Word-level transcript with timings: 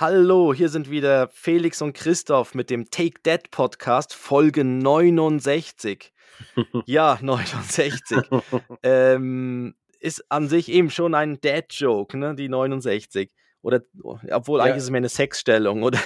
Hallo, 0.00 0.54
hier 0.54 0.68
sind 0.68 0.90
wieder 0.90 1.26
Felix 1.26 1.82
und 1.82 1.92
Christoph 1.92 2.54
mit 2.54 2.70
dem 2.70 2.88
Take 2.88 3.20
That 3.24 3.50
Podcast, 3.50 4.14
Folge 4.14 4.62
69. 4.62 6.12
Ja, 6.86 7.18
69. 7.20 7.94
ähm, 8.84 9.74
ist 9.98 10.24
an 10.30 10.46
sich 10.48 10.68
eben 10.70 10.90
schon 10.90 11.16
ein 11.16 11.40
Dad-Joke, 11.40 12.16
ne, 12.16 12.36
die 12.36 12.48
69. 12.48 13.32
Oder, 13.60 13.80
obwohl 14.30 14.60
Ja. 14.60 14.66
eigentlich 14.66 14.76
ist 14.76 14.84
es 14.84 14.90
mehr 14.90 14.98
eine 14.98 15.08
Sexstellung, 15.08 15.82
oder? 15.82 15.98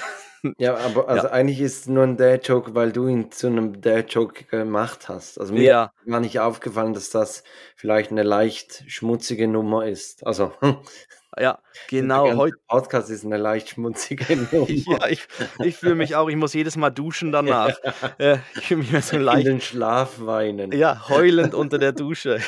Ja, 0.58 0.76
aber 0.76 1.08
also 1.08 1.28
eigentlich 1.28 1.60
ist 1.60 1.80
es 1.80 1.86
nur 1.86 2.04
ein 2.04 2.16
Dad-Joke, 2.16 2.74
weil 2.74 2.92
du 2.92 3.06
ihn 3.08 3.30
zu 3.30 3.46
einem 3.46 3.80
Dad-Joke 3.80 4.44
gemacht 4.44 5.08
hast. 5.08 5.38
Also 5.38 5.54
mir 5.54 5.62
Ja, 5.62 5.92
war 6.06 6.20
nicht 6.20 6.40
aufgefallen, 6.40 6.94
dass 6.94 7.10
das 7.10 7.44
vielleicht 7.76 8.10
eine 8.10 8.22
leicht 8.22 8.84
schmutzige 8.88 9.48
Nummer 9.48 9.86
ist. 9.86 10.26
Also 10.26 10.52
ja, 11.38 11.58
der 11.90 12.00
genau. 12.00 12.36
Heute, 12.36 12.56
Podcast 12.68 13.10
ist 13.10 13.24
eine 13.24 13.36
leicht 13.36 13.70
schmutzige 13.70 14.36
Nummer. 14.52 14.68
ja, 14.68 15.06
ich, 15.08 15.26
ich 15.62 15.76
fühle 15.76 15.94
mich 15.94 16.16
auch, 16.16 16.28
ich 16.28 16.36
muss 16.36 16.54
jedes 16.54 16.76
Mal 16.76 16.90
duschen 16.90 17.32
danach. 17.32 17.76
Äh, 18.18 18.38
ich 18.56 18.66
fühle 18.66 18.82
mich 18.82 19.04
so 19.04 19.16
In 19.16 19.22
leicht 19.22 19.46
den 19.46 19.60
Schlaf 19.60 20.20
weinen. 20.20 20.72
Ja, 20.72 21.08
heulend 21.08 21.54
unter 21.54 21.78
der 21.78 21.92
Dusche. 21.92 22.40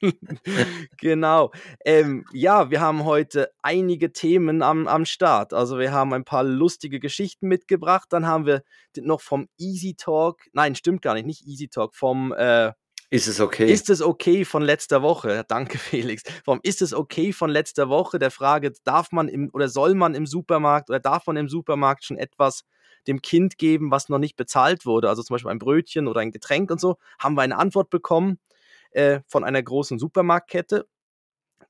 genau. 0.98 1.50
Ähm, 1.84 2.24
ja, 2.32 2.70
wir 2.70 2.80
haben 2.80 3.04
heute 3.04 3.50
einige 3.62 4.12
Themen 4.12 4.62
am, 4.62 4.86
am 4.86 5.04
Start. 5.04 5.52
Also 5.52 5.78
wir 5.78 5.92
haben 5.92 6.12
ein 6.12 6.24
paar 6.24 6.44
lustige 6.44 7.00
Geschichten 7.00 7.48
mitgebracht. 7.48 8.08
Dann 8.10 8.26
haben 8.26 8.46
wir 8.46 8.62
noch 8.98 9.20
vom 9.20 9.48
Easy 9.58 9.94
Talk, 9.94 10.42
nein, 10.52 10.74
stimmt 10.74 11.02
gar 11.02 11.14
nicht, 11.14 11.26
nicht 11.26 11.46
Easy 11.46 11.68
Talk, 11.68 11.94
vom 11.94 12.32
äh, 12.32 12.72
Ist 13.10 13.28
es 13.28 13.40
okay? 13.40 13.70
Ist 13.70 13.90
es 13.90 14.02
okay 14.02 14.44
von 14.44 14.62
letzter 14.62 15.02
Woche? 15.02 15.44
Danke, 15.48 15.78
Felix. 15.78 16.22
Vom 16.44 16.60
Ist 16.62 16.82
es 16.82 16.92
okay 16.92 17.32
von 17.32 17.50
letzter 17.50 17.88
Woche? 17.88 18.18
Der 18.18 18.30
Frage, 18.30 18.72
darf 18.84 19.12
man 19.12 19.28
im 19.28 19.50
oder 19.52 19.68
soll 19.68 19.94
man 19.94 20.14
im 20.14 20.26
Supermarkt 20.26 20.90
oder 20.90 21.00
darf 21.00 21.26
man 21.26 21.36
im 21.36 21.48
Supermarkt 21.48 22.04
schon 22.04 22.18
etwas 22.18 22.64
dem 23.06 23.22
Kind 23.22 23.56
geben, 23.56 23.90
was 23.90 24.08
noch 24.08 24.18
nicht 24.18 24.36
bezahlt 24.36 24.84
wurde? 24.84 25.08
Also 25.08 25.22
zum 25.22 25.34
Beispiel 25.34 25.50
ein 25.50 25.58
Brötchen 25.58 26.06
oder 26.06 26.20
ein 26.20 26.32
Getränk 26.32 26.70
und 26.70 26.80
so. 26.80 26.96
Haben 27.18 27.34
wir 27.34 27.42
eine 27.42 27.56
Antwort 27.56 27.90
bekommen 27.90 28.38
äh, 28.90 29.20
von 29.26 29.44
einer 29.44 29.62
großen 29.62 29.98
Supermarktkette. 29.98 30.86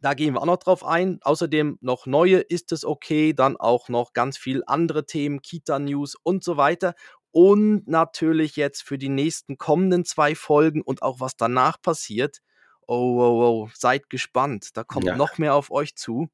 Da 0.01 0.15
gehen 0.15 0.35
wir 0.35 0.41
auch 0.41 0.47
noch 0.47 0.57
drauf 0.57 0.85
ein. 0.85 1.19
Außerdem 1.23 1.79
noch 1.81 2.07
neue, 2.07 2.39
ist 2.39 2.73
es 2.73 2.85
okay? 2.85 3.35
Dann 3.35 3.57
auch 3.57 3.89
noch 3.89 4.13
ganz 4.13 4.39
viel 4.39 4.63
andere 4.67 5.05
Themen, 5.05 5.43
Kita-News 5.43 6.17
und 6.23 6.43
so 6.43 6.57
weiter. 6.57 6.95
Und 7.33 7.87
natürlich 7.87 8.57
jetzt 8.57 8.83
für 8.83 8.99
die 8.99 9.09
nächsten 9.09 9.59
kommenden 9.59 10.05
zwei 10.05 10.35
Folgen 10.35 10.83
und 10.83 11.03
auch 11.03 11.21
was 11.21 11.37
danach 11.37 11.81
passiert. 11.81 12.39
Oh, 12.87 13.21
oh, 13.21 13.43
oh, 13.45 13.69
seid 13.75 14.09
gespannt. 14.11 14.71
Da 14.77 14.85
kommt 14.85 15.07
Ja, 15.07 15.17
noch 15.17 15.39
mehr 15.39 15.55
auf 15.55 15.71
euch 15.71 15.95
zu. 15.97 16.29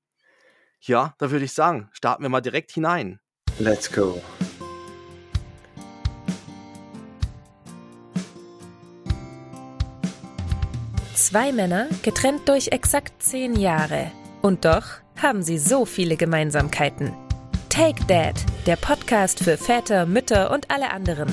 Ja, 0.81 1.15
da 1.19 1.31
würde 1.31 1.45
ich 1.45 1.53
sagen, 1.53 1.89
starten 1.93 2.23
wir 2.23 2.29
mal 2.31 2.41
direkt 2.41 2.71
hinein. 2.73 3.21
let's 3.59 3.91
go. 3.91 4.23
Zwei 11.29 11.51
Männer, 11.51 11.89
getrennt 12.05 12.49
durch 12.49 12.69
exakt 12.69 13.21
zehn 13.21 13.57
Jahre. 13.57 14.13
Und 14.43 14.65
doch 14.65 14.85
haben 15.21 15.43
sie 15.43 15.59
so 15.59 15.85
viele 15.85 16.17
Gemeinsamkeiten. 16.17 17.13
Take 17.69 18.05
Dad, 18.07 18.37
der 18.65 18.77
Podcast 18.77 19.43
für 19.43 19.57
Väter, 19.57 20.07
Mütter 20.07 20.53
und 20.53 20.71
alle 20.71 20.93
anderen. 20.93 21.27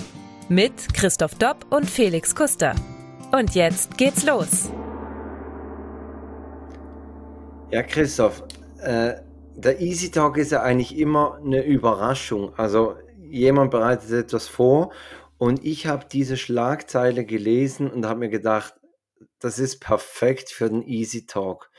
Mit 0.49 0.95
Christoph 0.95 1.35
Dopp 1.35 1.67
und 1.69 1.87
Felix 1.87 2.33
Kuster. 2.33 2.73
Und 3.31 3.53
jetzt 3.53 3.95
geht's 3.99 4.25
los. 4.25 4.71
Ja, 7.69 7.83
Christoph, 7.83 8.41
äh, 8.81 9.13
der 9.55 9.79
Easy 9.79 10.09
Talk 10.09 10.37
ist 10.37 10.53
ja 10.53 10.63
eigentlich 10.63 10.97
immer 10.97 11.35
eine 11.35 11.63
Überraschung. 11.63 12.51
Also 12.57 12.95
jemand 13.29 13.69
bereitet 13.69 14.09
etwas 14.09 14.47
vor 14.47 14.91
und 15.37 15.63
ich 15.63 15.85
habe 15.85 16.05
diese 16.11 16.35
Schlagzeile 16.35 17.25
gelesen 17.25 17.91
und 17.91 18.07
habe 18.07 18.21
mir 18.21 18.29
gedacht, 18.29 18.73
das 19.43 19.59
ist 19.59 19.79
perfekt 19.79 20.49
für 20.49 20.69
den 20.69 20.81
Easy 20.83 21.25
Talk. 21.25 21.69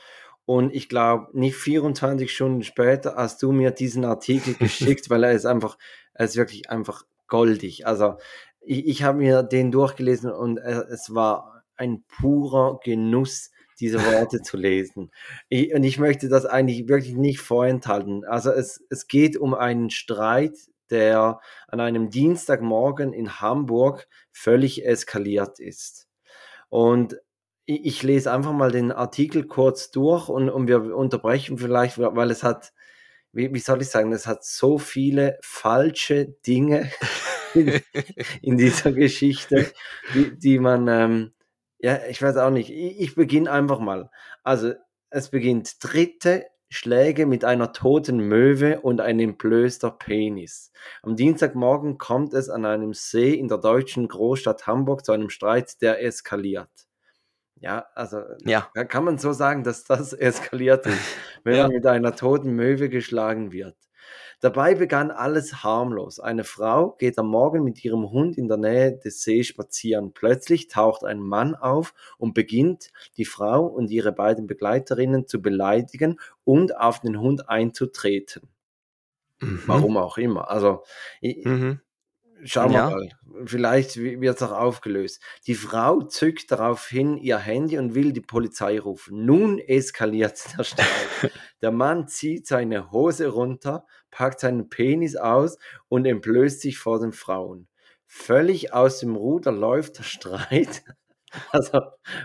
Und 0.45 0.75
ich 0.75 0.87
glaube, 0.87 1.27
nicht 1.33 1.55
24 1.55 2.31
Stunden 2.31 2.63
später 2.63 3.15
hast 3.15 3.41
du 3.41 3.51
mir 3.51 3.71
diesen 3.71 4.05
Artikel 4.05 4.53
geschickt, 4.59 5.09
weil 5.09 5.23
er 5.23 5.31
ist 5.31 5.45
einfach, 5.45 5.77
er 6.13 6.25
ist 6.25 6.35
wirklich 6.35 6.69
einfach 6.69 7.03
goldig. 7.27 7.87
Also 7.87 8.17
ich, 8.61 8.87
ich 8.87 9.03
habe 9.03 9.17
mir 9.17 9.41
den 9.41 9.71
durchgelesen 9.71 10.31
und 10.31 10.57
er, 10.57 10.87
es 10.89 11.13
war 11.13 11.63
ein 11.75 12.03
purer 12.07 12.79
Genuss, 12.83 13.51
diese 13.79 13.99
Worte 14.05 14.41
zu 14.41 14.57
lesen. 14.57 15.11
Ich, 15.49 15.73
und 15.73 15.83
ich 15.83 15.97
möchte 15.97 16.29
das 16.29 16.45
eigentlich 16.45 16.87
wirklich 16.87 17.15
nicht 17.15 17.39
vorenthalten. 17.39 18.23
Also 18.25 18.51
es, 18.51 18.85
es 18.89 19.07
geht 19.07 19.37
um 19.37 19.55
einen 19.55 19.89
Streit, 19.89 20.55
der 20.91 21.39
an 21.67 21.79
einem 21.79 22.11
Dienstagmorgen 22.11 23.11
in 23.11 23.41
Hamburg 23.41 24.07
völlig 24.31 24.85
eskaliert 24.85 25.59
ist. 25.59 26.07
Und 26.69 27.17
ich, 27.65 28.03
lese 28.03 28.31
einfach 28.31 28.53
mal 28.53 28.71
den 28.71 28.91
Artikel 28.91 29.45
kurz 29.45 29.91
durch 29.91 30.29
und, 30.29 30.49
und 30.49 30.67
wir 30.67 30.95
unterbrechen 30.95 31.57
vielleicht, 31.57 31.97
weil 31.97 32.31
es 32.31 32.43
hat, 32.43 32.73
wie, 33.31 33.53
wie 33.53 33.59
soll 33.59 33.81
ich 33.81 33.89
sagen, 33.89 34.11
es 34.13 34.27
hat 34.27 34.43
so 34.45 34.77
viele 34.77 35.37
falsche 35.41 36.27
Dinge 36.45 36.91
in, 37.53 37.81
in 38.41 38.57
dieser 38.57 38.91
Geschichte, 38.91 39.71
die, 40.13 40.37
die 40.37 40.59
man, 40.59 40.87
ähm, 40.87 41.33
ja, 41.79 41.99
ich 42.09 42.21
weiß 42.21 42.37
auch 42.37 42.51
nicht, 42.51 42.69
ich, 42.69 42.99
ich 42.99 43.15
beginne 43.15 43.51
einfach 43.51 43.79
mal. 43.79 44.09
Also 44.43 44.73
es 45.09 45.29
beginnt 45.29 45.83
dritte 45.83 46.45
Schläge 46.69 47.25
mit 47.25 47.45
einer 47.45 47.73
toten 47.73 48.17
Möwe 48.17 48.81
und 48.81 49.01
ein 49.01 49.19
entblößter 49.19 49.91
Penis. 49.91 50.71
Am 51.03 51.15
Dienstagmorgen 51.15 51.97
kommt 51.97 52.33
es 52.33 52.49
an 52.49 52.65
einem 52.65 52.93
See 52.93 53.33
in 53.33 53.47
der 53.47 53.59
deutschen 53.59 54.07
Großstadt 54.07 54.67
Hamburg 54.67 55.05
zu 55.05 55.11
einem 55.13 55.29
Streit, 55.29 55.81
der 55.81 56.03
eskaliert. 56.03 56.84
Ja, 57.61 57.85
also 57.95 58.21
Ja, 58.45 58.69
da 58.73 58.83
kann 58.83 59.03
man 59.05 59.17
so 59.17 59.31
sagen, 59.33 59.63
dass 59.63 59.83
das 59.83 60.13
eskaliert 60.53 60.85
ist, 60.85 61.17
wenn 61.43 61.55
ja. 61.55 61.63
man 61.63 61.71
mit 61.73 61.85
einer 61.85 62.15
toten 62.15 62.51
Möwe 62.51 62.89
geschlagen 62.89 63.51
wird. 63.51 63.77
Dabei 64.41 64.75
begann 64.75 65.11
alles 65.11 65.63
harmlos. 65.63 66.19
Eine 66.19 66.43
Frau 66.43 66.91
geht 66.99 67.17
am 67.17 67.27
Morgen 67.27 67.63
mit 67.63 67.83
ihrem 67.83 68.11
Hund 68.11 68.37
in 68.37 68.47
der 68.49 68.57
Nähe 68.57 68.97
des 68.97 69.23
Sees 69.23 69.47
spazieren. 69.47 70.13
Plötzlich 70.13 70.67
taucht 70.67 71.05
ein 71.05 71.19
Mann 71.19 71.55
auf 71.55 71.93
und 72.17 72.33
beginnt, 72.33 72.91
die 73.17 73.25
Frau 73.25 73.65
und 73.65 73.89
ihre 73.89 74.11
beiden 74.11 74.45
Begleiterinnen 74.45 75.27
zu 75.27 75.41
beleidigen 75.41 76.19
und 76.43 76.77
auf 76.77 76.99
den 76.99 77.19
Hund 77.19 77.49
einzutreten. 77.49 78.49
Mhm. 79.39 79.63
Warum 79.65 79.97
auch 79.97 80.17
immer. 80.17 80.49
Also, 80.49 80.83
Mhm. 81.21 81.79
Schauen 82.43 82.71
wir 82.71 82.77
Ja. 82.77 82.89
mal. 82.89 83.09
Vielleicht 83.45 83.95
wird 83.97 84.35
es 84.35 84.43
auch 84.43 84.51
aufgelöst. 84.51 85.21
Die 85.47 85.55
Frau 85.55 86.01
zückt 86.01 86.51
daraufhin 86.51 87.17
ihr 87.17 87.37
Handy 87.37 87.77
und 87.77 87.95
will 87.95 88.11
die 88.13 88.21
Polizei 88.21 88.79
rufen. 88.79 89.25
Nun 89.25 89.59
eskaliert 89.59 90.39
der 90.57 90.63
Streit. 90.63 90.85
Der 91.61 91.71
Mann 91.71 92.07
zieht 92.07 92.45
seine 92.45 92.91
Hose 92.91 93.27
runter, 93.29 93.85
packt 94.11 94.39
seinen 94.41 94.69
Penis 94.69 95.15
aus 95.15 95.57
und 95.87 96.05
entblößt 96.05 96.61
sich 96.61 96.77
vor 96.77 96.99
den 96.99 97.11
Frauen. 97.13 97.67
Völlig 98.05 98.73
aus 98.73 98.99
dem 98.99 99.15
Ruder 99.15 99.51
läuft 99.51 99.97
der 99.97 100.03
Streit. 100.03 100.83
Also, 101.51 101.71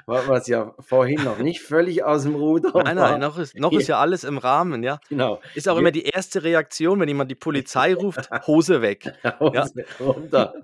wa- 0.07 0.23
was 0.27 0.47
ja 0.47 0.75
vorhin 0.81 1.23
noch 1.25 1.39
nicht 1.39 1.61
völlig 1.63 2.03
aus 2.05 2.23
dem 2.25 2.35
Ruder 2.35 2.71
Nein, 2.75 2.97
war. 2.97 3.11
nein, 3.13 3.21
noch 3.21 3.39
ist, 3.39 3.59
noch 3.59 3.73
ist 3.73 3.87
ja 3.89 3.99
alles 4.01 4.25
im 4.25 4.39
Rahmen, 4.39 4.83
ja. 4.83 5.01
Genau. 5.09 5.41
Ist 5.55 5.69
auch 5.69 5.77
immer 5.77 5.91
die 5.91 6.05
erste 6.05 6.43
Reaktion, 6.43 7.01
wenn 7.01 7.09
jemand 7.09 7.31
die 7.31 7.35
Polizei 7.37 7.95
ruft, 7.95 8.31
Hose 8.47 8.83
weg. 8.83 9.13
Ja. 9.23 9.39
Hose 9.41 9.85
runter. 10.01 10.55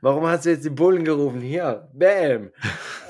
Warum 0.00 0.26
hast 0.26 0.46
du 0.46 0.50
jetzt 0.50 0.64
die 0.64 0.70
Bullen 0.70 1.04
gerufen? 1.04 1.40
Hier, 1.40 1.88
bam. 1.92 2.50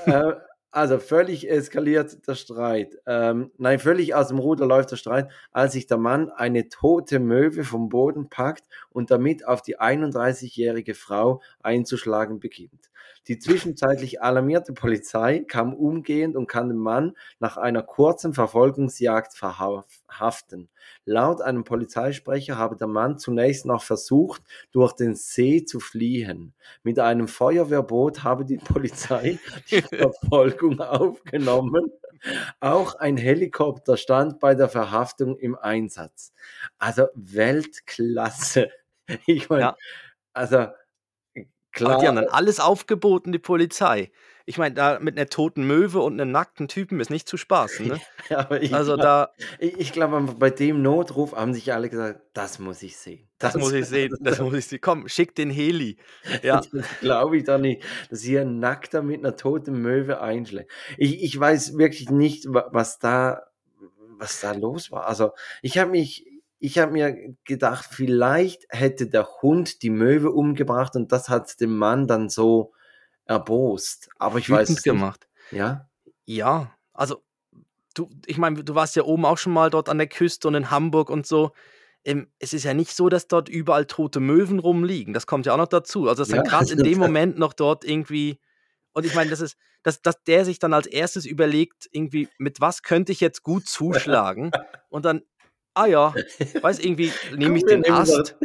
äh, 0.05 0.33
also 0.73 0.99
völlig 0.99 1.49
eskaliert 1.49 2.25
der 2.27 2.35
Streit. 2.35 2.97
Ähm, 3.05 3.51
nein, 3.57 3.77
völlig 3.79 4.15
aus 4.15 4.29
dem 4.29 4.39
Ruder 4.39 4.65
läuft 4.65 4.91
der 4.91 4.95
Streit, 4.95 5.29
als 5.51 5.73
sich 5.73 5.85
der 5.87 5.97
Mann 5.97 6.29
eine 6.29 6.69
tote 6.69 7.19
Möwe 7.19 7.63
vom 7.65 7.89
Boden 7.89 8.29
packt 8.29 8.63
und 8.89 9.11
damit 9.11 9.45
auf 9.45 9.61
die 9.61 9.79
31-jährige 9.79 10.93
Frau 10.95 11.41
einzuschlagen 11.61 12.39
beginnt. 12.39 12.89
Die 13.27 13.37
zwischenzeitlich 13.37 14.21
alarmierte 14.21 14.73
Polizei 14.73 15.39
kam 15.47 15.73
umgehend 15.73 16.35
und 16.35 16.47
kann 16.47 16.69
den 16.69 16.77
Mann 16.77 17.15
nach 17.39 17.57
einer 17.57 17.83
kurzen 17.83 18.33
Verfolgungsjagd 18.33 19.33
verhaften. 19.35 20.69
Laut 21.05 21.41
einem 21.41 21.63
Polizeisprecher 21.63 22.57
habe 22.57 22.75
der 22.77 22.87
Mann 22.87 23.17
zunächst 23.19 23.65
noch 23.65 23.83
versucht, 23.83 24.41
durch 24.71 24.93
den 24.93 25.15
See 25.15 25.63
zu 25.65 25.79
fliehen. 25.79 26.53
Mit 26.83 26.97
einem 26.99 27.27
Feuerwehrboot 27.27 28.23
habe 28.23 28.45
die 28.45 28.57
Polizei 28.57 29.37
die 29.71 29.81
Verfolgung 29.81 30.79
aufgenommen. 30.79 31.91
Auch 32.59 32.95
ein 32.95 33.17
Helikopter 33.17 33.97
stand 33.97 34.39
bei 34.39 34.53
der 34.55 34.69
Verhaftung 34.69 35.37
im 35.37 35.55
Einsatz. 35.55 36.33
Also 36.77 37.07
Weltklasse. 37.15 38.69
Ich 39.25 39.49
meine, 39.49 39.61
Ja. 39.61 39.75
also 40.33 40.67
Klar, 41.71 41.99
die 41.99 42.07
haben 42.07 42.15
dann 42.15 42.27
alles 42.27 42.59
aufgeboten, 42.59 43.31
die 43.31 43.39
Polizei. 43.39 44.11
ich 44.45 44.57
meine, 44.57 44.75
da 44.75 44.99
mit 44.99 45.17
einer 45.17 45.27
toten 45.27 45.65
Möwe 45.65 45.99
und 46.01 46.19
einem 46.19 46.31
nackten 46.31 46.67
Typen 46.67 46.99
ist 46.99 47.09
nicht 47.09 47.27
zu 47.27 47.37
spaßen, 47.37 47.87
ne? 47.87 48.01
Ja, 48.29 48.39
aber 48.39 48.61
ich 48.61 48.73
Also 48.73 48.95
glaube, 48.95 49.03
da 49.03 49.31
ich, 49.59 49.77
ich 49.79 49.93
glaube, 49.93 50.21
bei 50.37 50.49
dem 50.49 50.81
Notruf 50.81 51.33
haben 51.33 51.53
sich 51.53 51.71
alle 51.73 51.89
gesagt, 51.89 52.21
das 52.33 52.59
muss 52.59 52.81
ich 52.83 52.97
sehen. 52.97 53.27
das 53.39 53.55
muss 53.55 53.71
ich 53.71 53.85
sehen, 53.87 54.15
das 54.19 54.39
muss 54.39 54.53
ich 54.53 54.67
sehen. 54.67 54.79
Komm, 54.81 55.07
schick 55.07 55.35
den 55.35 55.49
Heli. 55.49 55.97
Ja. 56.43 56.61
Das 56.71 56.85
glaube 56.99 57.37
ich 57.37 57.43
doch 57.45 57.57
nicht, 57.59 57.83
dass 58.09 58.21
hier 58.21 58.41
ein 58.41 58.59
Nackter 58.59 59.01
mit 59.01 59.19
einer 59.19 59.35
toten 59.37 59.81
Möwe 59.81 60.19
einschlägt. 60.21 60.71
Ich, 60.97 61.23
ich 61.23 61.39
weiß 61.39 61.77
wirklich 61.77 62.09
nicht, 62.09 62.45
wa- 62.53 62.67
was 62.71 62.99
da, 62.99 63.43
was 64.17 64.41
da 64.41 64.51
los 64.51 64.91
war. 64.91 65.07
Also 65.07 65.31
ich 65.61 65.77
habe 65.77 65.91
mich, 65.91 66.25
ich 66.63 66.77
habe 66.77 66.91
mir 66.91 67.35
gedacht, 67.43 67.87
vielleicht 67.91 68.65
hätte 68.69 69.07
der 69.07 69.27
Hund 69.41 69.81
die 69.81 69.89
Möwe 69.89 70.31
umgebracht 70.31 70.95
und 70.95 71.11
das 71.11 71.27
hat 71.27 71.59
den 71.59 71.75
Mann 71.75 72.07
dann 72.07 72.29
so 72.29 72.73
erbost. 73.25 74.09
Aber 74.19 74.37
ich 74.39 74.49
weiß 74.49 74.69
Wütend 74.69 74.79
es 74.79 74.85
nicht. 74.85 74.93
gemacht. 74.93 75.27
Ja, 75.51 75.89
Ja, 76.25 76.71
also 76.93 77.23
du, 77.95 78.09
ich 78.25 78.37
meine, 78.37 78.63
du 78.63 78.75
warst 78.75 78.95
ja 78.95 79.03
oben 79.03 79.25
auch 79.25 79.37
schon 79.37 79.53
mal 79.53 79.69
dort 79.69 79.89
an 79.89 79.97
der 79.97 80.07
Küste 80.07 80.47
und 80.47 80.55
in 80.55 80.71
Hamburg 80.71 81.09
und 81.09 81.25
so. 81.27 81.51
Ähm, 82.03 82.31
es 82.39 82.53
ist 82.53 82.63
ja 82.63 82.73
nicht 82.73 82.95
so, 82.95 83.09
dass 83.09 83.27
dort 83.27 83.49
überall 83.49 83.85
tote 83.85 84.19
Möwen 84.19 84.59
rumliegen. 84.59 85.13
Das 85.13 85.27
kommt 85.27 85.45
ja 85.45 85.53
auch 85.53 85.57
noch 85.57 85.67
dazu. 85.67 86.07
Also, 86.09 86.21
dass 86.23 86.29
dann 86.29 86.37
Ja, 86.37 86.43
gerade 86.43 86.71
in 86.73 86.79
das- 86.79 86.87
dem 86.87 86.97
Moment 86.99 87.37
noch 87.37 87.53
dort 87.53 87.83
irgendwie. 87.85 88.39
Und 88.93 89.05
ich 89.05 89.13
meine, 89.15 89.29
das 89.29 89.39
ist, 89.41 89.55
dass, 89.83 90.01
dass 90.01 90.21
der 90.23 90.45
sich 90.45 90.59
dann 90.59 90.73
als 90.73 90.87
erstes 90.87 91.25
überlegt, 91.25 91.87
irgendwie, 91.91 92.27
mit 92.37 92.59
was 92.61 92.81
könnte 92.83 93.11
ich 93.11 93.19
jetzt 93.19 93.43
gut 93.43 93.67
zuschlagen? 93.67 94.51
Und 94.89 95.05
dann, 95.05 95.21
ah 95.73 95.85
ja, 95.85 96.13
weiß 96.61 96.79
irgendwie, 96.79 97.11
nehme 97.35 97.57
ich 97.57 97.65
den 97.65 97.89
Ast. 97.89 98.35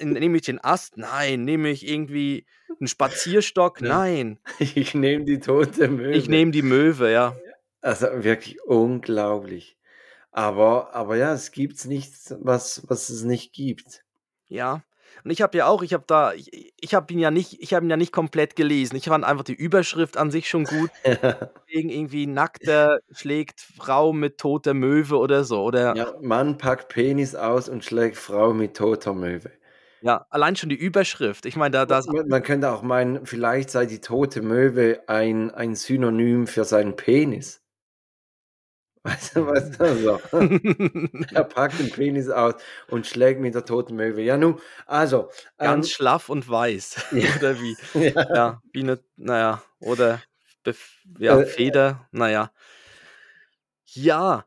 nehme 0.00 0.36
ich 0.36 0.42
den 0.42 0.62
Ast? 0.62 0.96
Nein. 0.96 1.44
Nehme 1.44 1.70
ich 1.70 1.86
irgendwie 1.86 2.46
einen 2.80 2.88
Spazierstock? 2.88 3.80
Nein. 3.80 4.38
ich 4.58 4.94
nehme 4.94 5.24
die 5.24 5.40
tote 5.40 5.88
Möwe. 5.88 6.12
Ich 6.12 6.28
nehme 6.28 6.50
die 6.50 6.62
Möwe, 6.62 7.10
ja. 7.10 7.36
Also 7.80 8.06
wirklich 8.24 8.60
unglaublich. 8.62 9.76
Aber, 10.30 10.94
aber 10.94 11.16
ja, 11.16 11.32
es 11.32 11.52
gibt 11.52 11.84
nichts, 11.86 12.34
was, 12.40 12.82
was 12.88 13.08
es 13.08 13.22
nicht 13.22 13.52
gibt. 13.52 14.04
Ja. 14.46 14.84
Und 15.24 15.30
ich 15.30 15.42
habe 15.42 15.58
ja 15.58 15.66
auch, 15.66 15.82
ich 15.82 15.92
habe 15.92 16.04
da, 16.06 16.32
ich, 16.32 16.72
ich 16.80 16.94
habe 16.94 17.12
ihn 17.12 17.18
ja 17.18 17.30
nicht, 17.30 17.60
ich 17.60 17.74
habe 17.74 17.86
ihn 17.86 17.90
ja 17.90 17.96
nicht 17.96 18.12
komplett 18.12 18.56
gelesen. 18.56 18.96
Ich 18.96 19.06
fand 19.06 19.24
einfach 19.24 19.44
die 19.44 19.54
Überschrift 19.54 20.16
an 20.16 20.30
sich 20.30 20.48
schon 20.48 20.64
gut. 20.64 20.90
Wegen 21.66 21.90
irgendwie 21.90 22.26
nackter 22.26 23.00
schlägt 23.12 23.60
Frau 23.60 24.12
mit 24.12 24.38
toter 24.38 24.74
Möwe 24.74 25.16
oder 25.18 25.44
so. 25.44 25.62
Oder 25.62 25.80
ja. 25.80 25.94
Ja, 25.94 26.14
Mann 26.20 26.58
packt 26.58 26.88
Penis 26.88 27.34
aus 27.34 27.68
und 27.68 27.84
schlägt 27.84 28.16
Frau 28.16 28.52
mit 28.52 28.76
toter 28.76 29.14
Möwe. 29.14 29.50
allein 30.30 30.54
schon 30.56 30.68
die 30.68 30.76
Überschrift. 30.76 31.44
Ich 31.46 31.56
meine, 31.56 31.72
da, 31.72 31.86
da 31.86 32.02
Man, 32.06 32.28
man 32.28 32.42
könnte 32.42 32.70
auch 32.70 32.82
meinen, 32.82 33.26
vielleicht 33.26 33.70
sei 33.70 33.86
die 33.86 34.00
tote 34.00 34.42
Möwe 34.42 35.00
ein, 35.08 35.50
ein 35.50 35.74
Synonym 35.74 36.46
für 36.46 36.64
seinen 36.64 36.94
Penis. 36.94 37.62
Weißt 39.02 39.36
du, 39.36 39.46
weißt 39.46 39.80
du 39.80 39.96
so? 39.96 40.20
Er 41.34 41.44
packt 41.44 41.78
den 41.78 41.90
Penis 41.90 42.28
aus 42.28 42.54
und 42.88 43.06
schlägt 43.06 43.40
mit 43.40 43.54
der 43.54 43.64
toten 43.64 43.96
Möwe. 43.96 44.22
Ja, 44.22 44.36
nun, 44.36 44.60
also. 44.86 45.30
ganz 45.56 45.90
schlaff 45.90 46.28
und 46.28 46.48
weiß. 46.48 47.06
Ja. 47.12 47.28
oder 47.36 47.60
wie? 47.60 47.76
ähm, 47.94 48.12
ja. 48.14 48.34
Ja, 48.34 48.62
wie 48.72 48.82
eine, 48.82 49.00
naja, 49.16 49.62
oder 49.80 50.20
bef 50.62 50.98
ja, 51.18 51.40
Äh, 51.40 51.46
Feder, 51.46 52.08
naja. 52.12 52.52
Ja, 53.86 54.44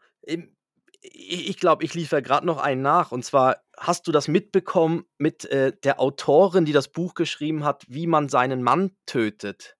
ich 1.01 1.57
glaube, 1.57 1.83
ich 1.83 1.93
liefere 1.93 2.21
gerade 2.21 2.45
noch 2.45 2.57
einen 2.61 2.81
nach. 2.81 3.11
Und 3.11 3.25
zwar, 3.25 3.63
hast 3.77 4.07
du 4.07 4.11
das 4.11 4.27
mitbekommen 4.27 5.05
mit 5.17 5.45
äh, 5.45 5.73
der 5.83 5.99
Autorin, 5.99 6.65
die 6.65 6.73
das 6.73 6.89
Buch 6.89 7.15
geschrieben 7.15 7.63
hat, 7.63 7.83
wie 7.87 8.07
man 8.07 8.29
seinen 8.29 8.61
Mann 8.61 8.91
tötet? 9.05 9.77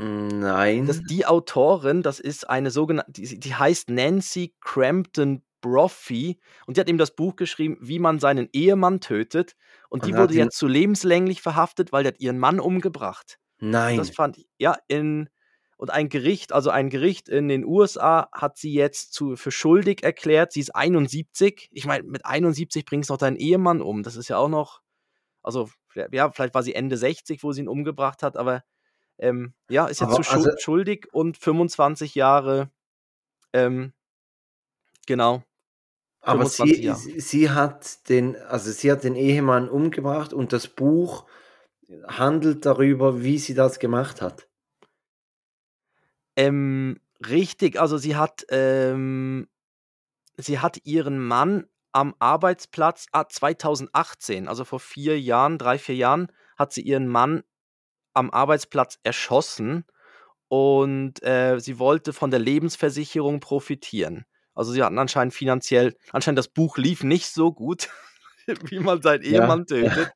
Nein. 0.00 0.86
Das, 0.86 1.02
die 1.02 1.26
Autorin, 1.26 2.02
das 2.02 2.20
ist 2.20 2.48
eine 2.48 2.70
sogenannte, 2.70 3.12
die, 3.12 3.38
die 3.38 3.54
heißt 3.54 3.90
Nancy 3.90 4.54
Crampton 4.60 5.42
Brophy 5.60 6.38
und 6.66 6.76
die 6.76 6.80
hat 6.80 6.88
eben 6.88 6.96
das 6.96 7.14
Buch 7.14 7.36
geschrieben, 7.36 7.76
wie 7.80 7.98
man 7.98 8.18
seinen 8.18 8.48
Ehemann 8.52 9.00
tötet. 9.00 9.56
Und 9.90 10.06
die 10.06 10.12
Und 10.12 10.16
hat 10.16 10.22
wurde 10.22 10.34
jetzt 10.34 10.56
zu 10.56 10.66
lebenslänglich 10.66 11.42
verhaftet, 11.42 11.92
weil 11.92 12.04
die 12.04 12.08
hat 12.08 12.20
ihren 12.20 12.38
Mann 12.38 12.60
umgebracht. 12.60 13.38
Nein. 13.58 13.98
Das 13.98 14.10
fand 14.10 14.38
ich, 14.38 14.48
ja, 14.58 14.78
in, 14.88 15.28
und 15.76 15.90
ein 15.90 16.08
Gericht, 16.08 16.52
also 16.52 16.70
ein 16.70 16.88
Gericht 16.88 17.28
in 17.28 17.48
den 17.48 17.66
USA 17.66 18.30
hat 18.32 18.56
sie 18.56 18.72
jetzt 18.72 19.12
zu, 19.12 19.36
für 19.36 19.50
schuldig 19.50 20.02
erklärt. 20.02 20.52
Sie 20.52 20.60
ist 20.60 20.74
71. 20.74 21.68
Ich 21.72 21.84
meine, 21.84 22.04
mit 22.04 22.24
71 22.24 22.86
bringst 22.86 23.10
du 23.10 23.14
noch 23.14 23.18
deinen 23.18 23.36
Ehemann 23.36 23.82
um. 23.82 24.02
Das 24.02 24.16
ist 24.16 24.28
ja 24.28 24.38
auch 24.38 24.48
noch, 24.48 24.80
also, 25.42 25.68
ja, 25.94 26.30
vielleicht 26.30 26.54
war 26.54 26.62
sie 26.62 26.74
Ende 26.74 26.96
60, 26.96 27.42
wo 27.42 27.52
sie 27.52 27.60
ihn 27.60 27.68
umgebracht 27.68 28.22
hat, 28.22 28.38
aber 28.38 28.62
ähm, 29.20 29.52
ja, 29.68 29.86
ist 29.86 30.00
jetzt 30.00 30.14
zu 30.14 30.32
also- 30.32 30.50
schuldig 30.58 31.08
und 31.12 31.36
25 31.36 32.14
Jahre, 32.14 32.70
ähm, 33.52 33.92
genau. 35.06 35.42
Aber 36.22 36.46
25 36.46 36.76
sie, 36.76 36.82
Jahre. 36.82 36.98
sie 36.98 37.20
sie 37.20 37.50
hat 37.50 38.08
den, 38.08 38.36
also 38.36 38.70
sie 38.70 38.90
hat 38.90 39.04
den 39.04 39.14
Ehemann 39.16 39.68
umgebracht 39.68 40.32
und 40.32 40.52
das 40.52 40.68
Buch 40.68 41.26
handelt 42.06 42.66
darüber, 42.66 43.22
wie 43.22 43.38
sie 43.38 43.54
das 43.54 43.78
gemacht 43.78 44.22
hat. 44.22 44.48
Ähm, 46.36 47.00
richtig, 47.26 47.80
also 47.80 47.98
sie 47.98 48.16
hat, 48.16 48.46
ähm, 48.50 49.48
sie 50.36 50.60
hat 50.60 50.78
ihren 50.84 51.18
Mann 51.18 51.66
am 51.92 52.14
Arbeitsplatz, 52.18 53.06
ah, 53.12 53.28
2018, 53.28 54.48
also 54.48 54.64
vor 54.64 54.80
vier 54.80 55.20
Jahren, 55.20 55.58
drei, 55.58 55.78
vier 55.78 55.96
Jahren, 55.96 56.32
hat 56.56 56.72
sie 56.72 56.82
ihren 56.82 57.08
Mann 57.08 57.42
am 58.14 58.30
Arbeitsplatz 58.30 58.98
erschossen 59.02 59.84
und 60.48 61.22
äh, 61.22 61.58
sie 61.60 61.78
wollte 61.78 62.12
von 62.12 62.30
der 62.30 62.40
Lebensversicherung 62.40 63.40
profitieren. 63.40 64.24
Also 64.54 64.72
sie 64.72 64.82
hatten 64.82 64.98
anscheinend 64.98 65.32
finanziell, 65.32 65.96
anscheinend 66.12 66.38
das 66.38 66.48
Buch 66.48 66.76
lief 66.76 67.04
nicht 67.04 67.28
so 67.28 67.52
gut, 67.52 67.88
wie 68.70 68.80
man 68.80 69.00
seinen 69.02 69.22
Ja, 69.22 69.42
Ehemann 69.42 69.66
tötet. 69.66 70.10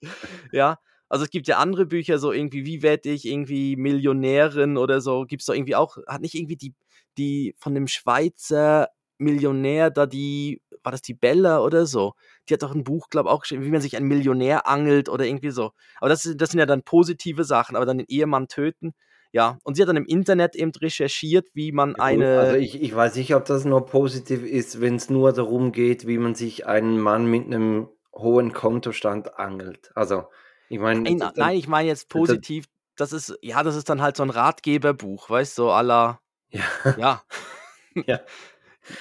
Ja, 0.53 0.79
also 1.09 1.25
es 1.25 1.31
gibt 1.31 1.47
ja 1.47 1.59
andere 1.59 1.87
Bücher, 1.87 2.19
so 2.19 2.33
irgendwie, 2.33 2.65
wie 2.67 2.83
werde 2.83 3.11
ich 3.11 3.25
irgendwie 3.27 3.77
Millionärin 3.77 4.77
oder 4.77 5.01
so, 5.01 5.25
gibt 5.27 5.43
es 5.43 5.47
doch 5.47 5.55
irgendwie 5.55 5.77
auch, 5.77 5.99
hat 6.09 6.21
nicht 6.21 6.35
irgendwie 6.35 6.57
die, 6.57 6.75
die 7.19 7.55
von 7.59 7.75
dem 7.75 7.87
Schweizer 7.87 8.89
Millionär 9.19 9.91
da 9.91 10.07
die, 10.07 10.61
war 10.83 10.91
das 10.93 11.03
die 11.03 11.15
Bella 11.15 11.61
oder 11.61 11.87
so? 11.87 12.15
Die 12.49 12.55
hat 12.55 12.63
doch 12.63 12.75
ein 12.75 12.85
Buch, 12.85 13.09
glaube 13.11 13.29
ich, 13.29 13.33
auch 13.35 13.41
geschrieben, 13.41 13.65
wie 13.65 13.71
man 13.71 13.81
sich 13.81 13.97
einen 13.97 14.09
Millionär 14.09 14.69
angelt 14.69 15.09
oder 15.09 15.25
irgendwie 15.25 15.51
so. 15.51 15.73
Aber 15.99 16.09
das, 16.09 16.31
das 16.37 16.51
sind 16.51 16.61
ja 16.61 16.67
dann 16.67 16.83
positive 16.83 17.45
Sachen, 17.45 17.77
aber 17.77 17.87
dann 17.87 17.99
den 17.99 18.07
Ehemann 18.09 18.49
töten. 18.49 18.93
Ja, 19.33 19.59
und 19.65 19.75
sie 19.75 19.83
hat 19.83 19.89
dann 19.89 19.97
im 19.97 20.07
Internet 20.07 20.55
eben 20.55 20.71
recherchiert, 20.71 21.49
wie 21.55 21.73
man 21.73 21.97
eine. 21.97 22.39
also 22.39 22.57
ich, 22.57 22.81
ich 22.81 22.95
weiß 22.95 23.17
nicht, 23.17 23.35
ob 23.35 23.45
das 23.47 23.65
nur 23.65 23.85
positiv 23.85 24.45
ist, 24.45 24.81
wenn 24.81 24.95
es 24.95 25.11
nur 25.11 25.33
darum 25.33 25.73
geht, 25.73 26.07
wie 26.07 26.19
man 26.19 26.37
sich 26.37 26.67
einen 26.67 27.01
Mann 27.01 27.27
mit 27.27 27.47
einem 27.47 27.89
hohen 28.15 28.53
Kontostand 28.53 29.37
angelt. 29.37 29.91
Also, 29.97 30.27
ich 30.69 30.79
meine, 30.79 31.01
Nein, 31.01 31.33
nein, 31.35 31.57
ich 31.57 31.67
meine 31.67 31.89
jetzt 31.89 32.09
positiv, 32.09 32.67
das 32.97 33.13
ist, 33.13 33.37
ja, 33.43 33.65
das 33.65 33.75
ist 33.75 33.89
dann 33.89 34.03
halt 34.03 34.17
so 34.17 34.23
ein 34.23 34.31
Ratgeberbuch, 34.31 35.29
weißt 35.29 35.59
du, 35.59 35.63
so 35.63 35.69
la, 35.81 36.21
ja, 36.51 36.63
ja. 36.97 37.23
Ja. 38.07 38.21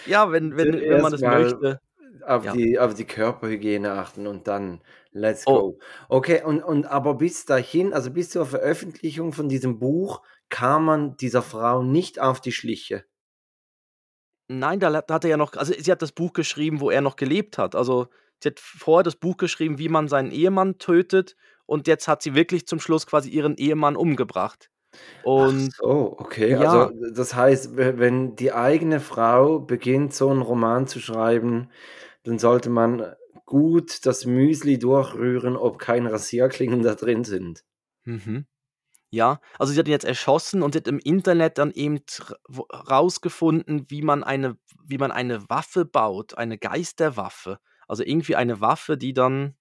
Ja, 0.06 0.32
wenn, 0.32 0.56
wenn, 0.56 0.80
wenn 0.80 1.02
man 1.02 1.12
das 1.12 1.22
möchte. 1.22 1.82
Auf, 2.28 2.46
Ja. 2.46 2.54
die, 2.54 2.80
auf 2.80 2.94
die 2.94 3.06
Körperhygiene 3.06 3.92
achten 3.92 4.28
und 4.28 4.48
dann 4.48 4.82
let's 5.12 5.44
Oh. 5.48 5.74
go. 5.74 5.80
Okay, 6.10 6.42
und, 6.44 6.62
und 6.64 6.86
aber 6.86 7.16
bis 7.16 7.46
dahin, 7.46 7.94
also 7.94 8.12
bis 8.12 8.30
zur 8.30 8.46
Veröffentlichung 8.46 9.34
von 9.34 9.50
diesem 9.50 9.80
Buch, 9.80 10.22
kam 10.50 10.86
man 10.86 11.18
dieser 11.18 11.42
Frau 11.42 11.84
nicht 11.84 12.20
auf 12.22 12.42
die 12.42 12.52
Schliche. 12.52 13.06
Nein, 14.50 14.80
da, 14.80 14.94
hat 14.94 15.24
er 15.24 15.30
ja 15.30 15.38
noch, 15.38 15.54
also 15.54 15.74
sie 15.78 15.92
hat 15.92 16.02
das 16.02 16.12
Buch 16.12 16.34
geschrieben, 16.34 16.80
wo 16.82 16.90
er 16.90 17.02
noch 17.02 17.16
gelebt 17.16 17.58
hat. 17.58 17.76
Also 17.76 18.08
sie 18.42 18.50
hat 18.50 18.60
vorher 18.60 19.04
das 19.04 19.16
Buch 19.16 19.38
geschrieben, 19.38 19.80
wie 19.80 19.90
man 19.90 20.08
seinen 20.08 20.32
Ehemann 20.32 20.78
tötet 20.78 21.36
und 21.66 21.88
jetzt 21.88 22.08
hat 22.08 22.22
sie 22.22 22.36
wirklich 22.36 22.68
zum 22.68 22.80
Schluss 22.80 23.08
quasi 23.08 23.30
ihren 23.30 23.56
Ehemann 23.56 23.96
umgebracht. 23.96 24.70
Und 25.24 25.70
Ach 25.74 25.78
so, 25.78 26.16
okay. 26.20 26.52
Ja. 26.52 26.60
Also 26.60 26.94
das 27.16 27.34
heißt, 27.34 27.78
we- 27.78 27.98
wenn 27.98 28.36
die 28.36 28.52
eigene 28.52 29.00
Frau 29.00 29.60
beginnt, 29.60 30.14
so 30.14 30.30
einen 30.30 30.42
Roman 30.44 30.86
zu 30.88 31.00
schreiben, 31.00 31.70
dann 32.24 32.40
sollte 32.40 32.70
man 32.70 33.16
gut 33.46 34.06
das 34.06 34.26
Müsli 34.26 34.80
durchrühren, 34.80 35.56
ob 35.56 35.80
keine 35.80 36.12
Rasierklingen 36.12 36.82
da 36.82 36.96
drin 36.96 37.24
sind. 37.24 37.64
Mhm. 38.06 38.46
Ja, 39.12 39.40
also 39.60 39.72
sie 39.74 39.80
hat 39.80 39.88
ihn 39.88 39.92
jetzt 39.92 40.06
erschossen 40.06 40.64
und 40.64 40.74
sie 40.74 40.80
hat 40.80 40.88
im 40.88 40.98
Internet 40.98 41.60
dann 41.60 41.70
eben 41.72 42.00
rausgefunden, 42.90 43.90
wie 43.92 44.02
man 44.02 44.24
eine, 44.24 44.58
wie 44.84 44.98
man 44.98 45.12
eine 45.12 45.48
Waffe 45.50 45.86
baut, 45.86 46.36
eine 46.38 46.58
Geisterwaffe. 46.58 47.60
Also 47.88 48.04
irgendwie 48.04 48.36
eine 48.36 48.60
Waffe, 48.60 48.98
die 48.98 49.14
dann, 49.14 49.56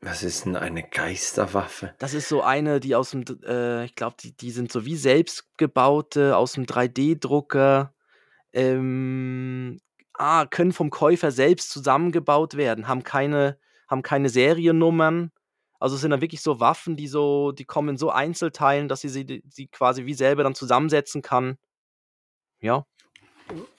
Was 0.00 0.24
ist 0.24 0.46
denn 0.46 0.56
eine 0.56 0.82
Geisterwaffe? 0.82 1.94
das 1.98 2.12
ist 2.12 2.28
so 2.28 2.42
eine, 2.42 2.80
die 2.80 2.96
aus 2.96 3.10
dem, 3.10 3.24
äh, 3.44 3.84
ich 3.84 3.94
glaube, 3.94 4.16
die, 4.20 4.36
die 4.36 4.50
sind 4.50 4.72
so 4.72 4.84
wie 4.84 4.96
selbstgebaute 4.96 6.36
aus 6.36 6.54
dem 6.54 6.64
3D-Drucker, 6.64 7.94
ähm, 8.52 9.78
ah, 10.18 10.46
können 10.46 10.72
vom 10.72 10.90
Käufer 10.90 11.30
selbst 11.30 11.70
zusammengebaut 11.70 12.56
werden, 12.56 12.88
haben 12.88 13.04
keine, 13.04 13.58
haben 13.88 14.02
keine 14.02 14.28
Seriennummern, 14.28 15.32
Also 15.80 15.96
es 15.96 16.02
sind 16.02 16.10
dann 16.12 16.20
wirklich 16.22 16.42
so 16.42 16.60
Waffen, 16.60 16.96
die 16.96 17.08
so, 17.08 17.52
die 17.52 17.64
kommen 17.64 17.90
in 17.90 17.98
so 17.98 18.10
Einzelteilen, 18.10 18.88
dass 18.88 19.02
sie 19.02 19.08
sie, 19.10 19.42
sie 19.48 19.68
quasi 19.68 20.06
wie 20.06 20.14
selber 20.14 20.42
dann 20.44 20.54
zusammensetzen 20.54 21.22
kann. 21.22 21.58
Ja. 22.60 22.84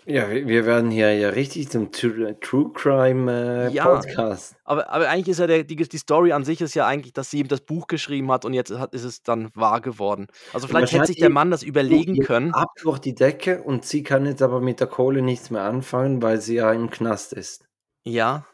Ja, 0.06 0.30
wir 0.30 0.66
werden 0.66 0.90
hier 0.90 1.14
ja 1.14 1.30
richtig 1.30 1.70
zum 1.70 1.92
True, 1.92 2.36
Crime 2.74 3.68
äh, 3.70 3.72
Ja. 3.72 3.86
Podcast. 3.86 4.56
Aber, 4.64 4.90
aber 4.90 5.08
eigentlich 5.08 5.28
ist 5.30 5.40
ja 5.40 5.46
der, 5.46 5.64
die, 5.64 5.76
die 5.76 5.98
Story 5.98 6.32
an 6.32 6.44
sich 6.44 6.62
ist 6.62 6.74
ja 6.74 6.88
eigentlich, 6.88 7.14
dass 7.14 7.30
sie 7.30 7.40
eben 7.40 7.50
das 7.50 7.62
Buch 7.62 7.86
geschrieben 7.88 8.32
hat 8.32 8.44
und 8.44 8.54
jetzt 8.54 8.72
hat, 8.72 8.94
ist 8.94 9.04
es 9.04 9.22
dann 9.22 9.50
wahr 9.54 9.82
geworden. 9.82 10.28
Also 10.52 10.68
vielleicht 10.68 10.94
hätte 10.94 11.06
sich 11.06 11.18
der 11.18 11.30
Mann 11.30 11.52
das 11.52 11.62
überlegen 11.62 12.18
können. 12.24 12.54
Ab 12.54 12.70
durch 12.82 13.00
die 13.00 13.14
Decke 13.14 13.62
und 13.62 13.86
sie 13.86 14.02
kann 14.02 14.26
jetzt 14.26 14.42
aber 14.42 14.62
mit 14.62 14.80
der 14.80 14.88
Kohle 14.88 15.22
nichts 15.22 15.52
mehr 15.52 15.64
anfangen, 15.64 16.24
weil 16.24 16.42
sie 16.42 16.56
ja 16.56 16.72
im 16.74 16.90
Knast 16.90 17.34
ist. 17.34 17.68
Ja, 18.04 18.48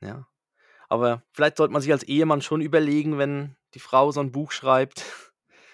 ja. 0.00 0.26
Aber 0.88 1.22
vielleicht 1.32 1.56
sollte 1.56 1.72
man 1.72 1.82
sich 1.82 1.92
als 1.92 2.04
Ehemann 2.04 2.42
schon 2.42 2.60
überlegen, 2.60 3.18
wenn 3.18 3.56
die 3.74 3.80
Frau 3.80 4.10
so 4.10 4.20
ein 4.20 4.32
Buch 4.32 4.52
schreibt. 4.52 5.04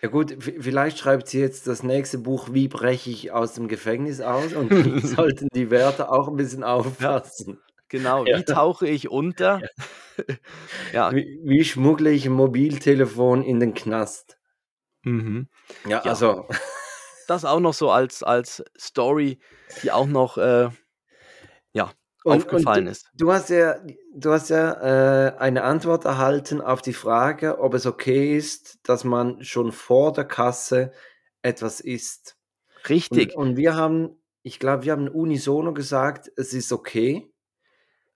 Ja 0.03 0.09
gut, 0.09 0.37
vielleicht 0.41 0.99
schreibt 0.99 1.29
sie 1.29 1.39
jetzt 1.39 1.69
das 1.69 1.85
nächste 1.85 2.19
Buch, 2.19 2.49
wie 2.53 2.67
breche 2.67 3.09
ich 3.11 3.31
aus 3.31 3.55
dem 3.55 3.69
Gefängnis 3.69 4.21
aus 4.21 4.53
und 4.53 4.71
dann 4.73 5.01
sollten 5.01 5.49
die 5.55 5.71
Wärter 5.71 6.11
auch 6.13 6.27
ein 6.29 6.37
bisschen 6.37 6.65
aufpassen. 6.65 7.61
Genau, 7.89 8.27
Ja. 8.27 8.39
wie 8.39 8.45
tauche 8.45 8.89
ich 8.89 9.09
unter? 9.09 9.61
Ja, 10.93 11.11
Wie, 11.13 11.41
wie 11.45 11.65
schmuggle 11.65 12.11
ich 12.11 12.27
ein 12.27 12.33
Mobiltelefon 12.33 13.43
in 13.43 13.61
den 13.61 13.75
Knast? 13.75 14.39
mhm. 15.05 15.49
Ja, 15.87 16.03
Ja. 16.05 16.11
also 16.11 16.49
das 17.29 17.45
auch 17.45 17.61
noch 17.61 17.75
so 17.75 17.91
als, 17.91 18.23
als 18.23 18.63
Story, 18.79 19.39
die 19.83 19.93
auch 19.93 20.07
noch 20.07 20.37
äh, 20.39 20.69
ja, 21.73 21.93
Und- 22.25 22.37
aufgefallen 22.37 22.87
und 22.87 22.93
ist. 22.93 23.09
Du 23.15 23.33
hast 23.33 23.51
ja, 23.51 23.77
du 24.15 24.31
hast 24.33 24.51
ja 24.51 25.29
äh, 25.29 25.37
eine 25.39 25.65
Antwort 25.65 26.05
erhalten 26.05 26.61
auf 26.61 26.83
die 26.83 26.93
Frage, 26.93 27.59
ob 27.59 27.75
es 27.75 27.87
okay 27.87 28.37
ist, 28.37 28.79
dass 28.89 29.05
man 29.05 29.43
schon 29.45 29.73
vor 29.73 30.13
der 30.13 30.25
Kasse 30.25 30.93
etwas 31.43 31.81
isst. 31.81 32.37
Richtig, 32.89 33.35
Und, 33.37 33.51
und 33.51 33.57
wir 33.57 33.75
haben, 33.77 34.21
ich 34.43 34.59
glaube, 34.59 34.85
wir 34.85 34.93
haben 34.93 35.09
unisono 35.09 35.73
gesagt, 35.75 36.31
es 36.37 36.53
ist 36.53 36.73
okay. 36.73 37.29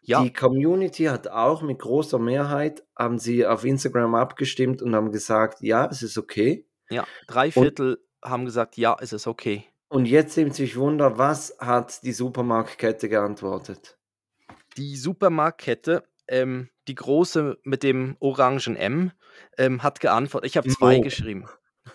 ja. 0.02 0.22
Die 0.22 0.32
Community 0.32 1.04
hat 1.04 1.28
auch 1.28 1.62
mit 1.62 1.78
großer 1.80 2.18
Mehrheit, 2.18 2.84
haben 2.96 3.18
sie 3.18 3.44
auf 3.46 3.64
Instagram 3.64 4.14
abgestimmt 4.14 4.82
und 4.82 4.94
haben 4.94 5.10
gesagt, 5.10 5.60
ja, 5.62 5.86
es 5.90 6.02
ist 6.02 6.16
okay. 6.18 6.66
Ja, 6.90 7.04
drei 7.26 7.50
Viertel 7.50 7.98
haben 8.22 8.44
gesagt, 8.44 8.76
ja, 8.76 8.96
es 9.00 9.12
ist 9.12 9.26
okay. 9.26 9.64
Und 9.88 10.06
jetzt 10.06 10.36
nimmt 10.36 10.54
sich 10.54 10.76
Wunder, 10.76 11.18
was 11.18 11.56
hat 11.60 12.02
die 12.02 12.12
Supermarktkette 12.12 13.08
geantwortet? 13.08 13.98
Die 14.76 14.96
Supermarktkette, 14.96 16.04
ähm, 16.28 16.70
die 16.88 16.96
große 16.96 17.58
mit 17.62 17.82
dem 17.82 18.16
orangen 18.18 18.76
M, 18.76 19.12
ähm, 19.58 19.82
hat 19.82 20.00
geantwortet. 20.00 20.50
Ich 20.50 20.56
habe 20.56 20.68
zwei 20.68 20.96
Mo. 20.96 21.02
geschrieben. 21.02 21.46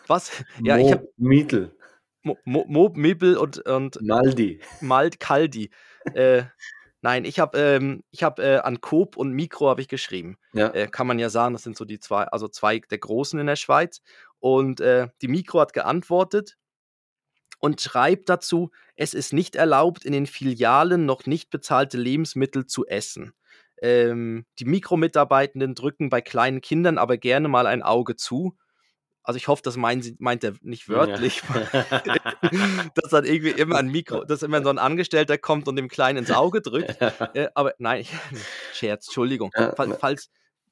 Was? 0.07 0.31
Ja, 0.63 0.77
ich 0.77 0.91
habe 0.91 1.09
Mittel, 1.17 1.75
Mo, 2.23 2.37
Mo, 2.45 2.65
Mo 2.67 2.91
Mibbel 2.95 3.35
und, 3.35 3.59
und 3.67 4.01
Maldi. 4.01 4.61
Malt 4.79 5.19
Kaldi. 5.19 5.69
äh, 6.13 6.43
nein, 7.01 7.25
ich 7.25 7.39
habe 7.39 7.57
ähm, 7.57 8.03
ich 8.11 8.23
hab, 8.23 8.39
äh, 8.39 8.57
an 8.57 8.79
Coop 8.79 9.17
und 9.17 9.33
Mikro 9.33 9.69
habe 9.69 9.81
ich 9.81 9.89
geschrieben. 9.89 10.37
Ja. 10.53 10.69
Äh, 10.69 10.87
kann 10.87 11.07
man 11.07 11.19
ja 11.19 11.29
sagen, 11.29 11.53
das 11.53 11.63
sind 11.63 11.75
so 11.75 11.83
die 11.83 11.99
zwei, 11.99 12.23
also 12.23 12.47
zwei 12.47 12.79
der 12.79 12.99
großen 12.99 13.39
in 13.39 13.47
der 13.47 13.55
Schweiz. 13.57 14.01
Und 14.39 14.79
äh, 14.79 15.09
die 15.21 15.27
Mikro 15.27 15.59
hat 15.59 15.73
geantwortet 15.73 16.57
und 17.61 17.79
schreibt 17.79 18.27
dazu, 18.27 18.71
es 18.97 19.13
ist 19.13 19.31
nicht 19.31 19.55
erlaubt, 19.55 20.03
in 20.03 20.11
den 20.11 20.25
Filialen 20.25 21.05
noch 21.05 21.25
nicht 21.25 21.49
bezahlte 21.49 21.97
Lebensmittel 21.97 22.65
zu 22.65 22.85
essen. 22.85 23.33
Ähm, 23.81 24.45
die 24.59 24.65
Mikromitarbeitenden 24.65 25.73
drücken 25.75 26.09
bei 26.09 26.21
kleinen 26.21 26.59
Kindern 26.61 26.97
aber 26.97 27.17
gerne 27.17 27.47
mal 27.47 27.65
ein 27.67 27.81
Auge 27.83 28.15
zu. 28.15 28.57
Also 29.23 29.37
ich 29.37 29.47
hoffe, 29.47 29.61
das 29.63 29.77
meint, 29.77 30.03
sie- 30.03 30.15
meint 30.19 30.43
er 30.43 30.53
nicht 30.61 30.89
wörtlich, 30.89 31.41
dass 32.95 33.11
dann 33.11 33.25
irgendwie 33.25 33.51
immer 33.51 33.77
ein 33.77 33.87
Mikro, 33.89 34.23
dass 34.25 34.41
immer 34.43 34.63
so 34.63 34.69
ein 34.69 34.79
Angestellter 34.79 35.37
kommt 35.37 35.67
und 35.67 35.75
dem 35.75 35.87
Kleinen 35.87 36.17
ins 36.19 36.31
Auge 36.31 36.61
drückt. 36.61 36.97
Äh, 37.35 37.47
aber 37.53 37.73
nein, 37.77 38.05
Scherz, 38.73 39.07
Entschuldigung. 39.07 39.51
Ja, 39.55 39.67
ne. 39.85 39.97
falls 39.99 40.29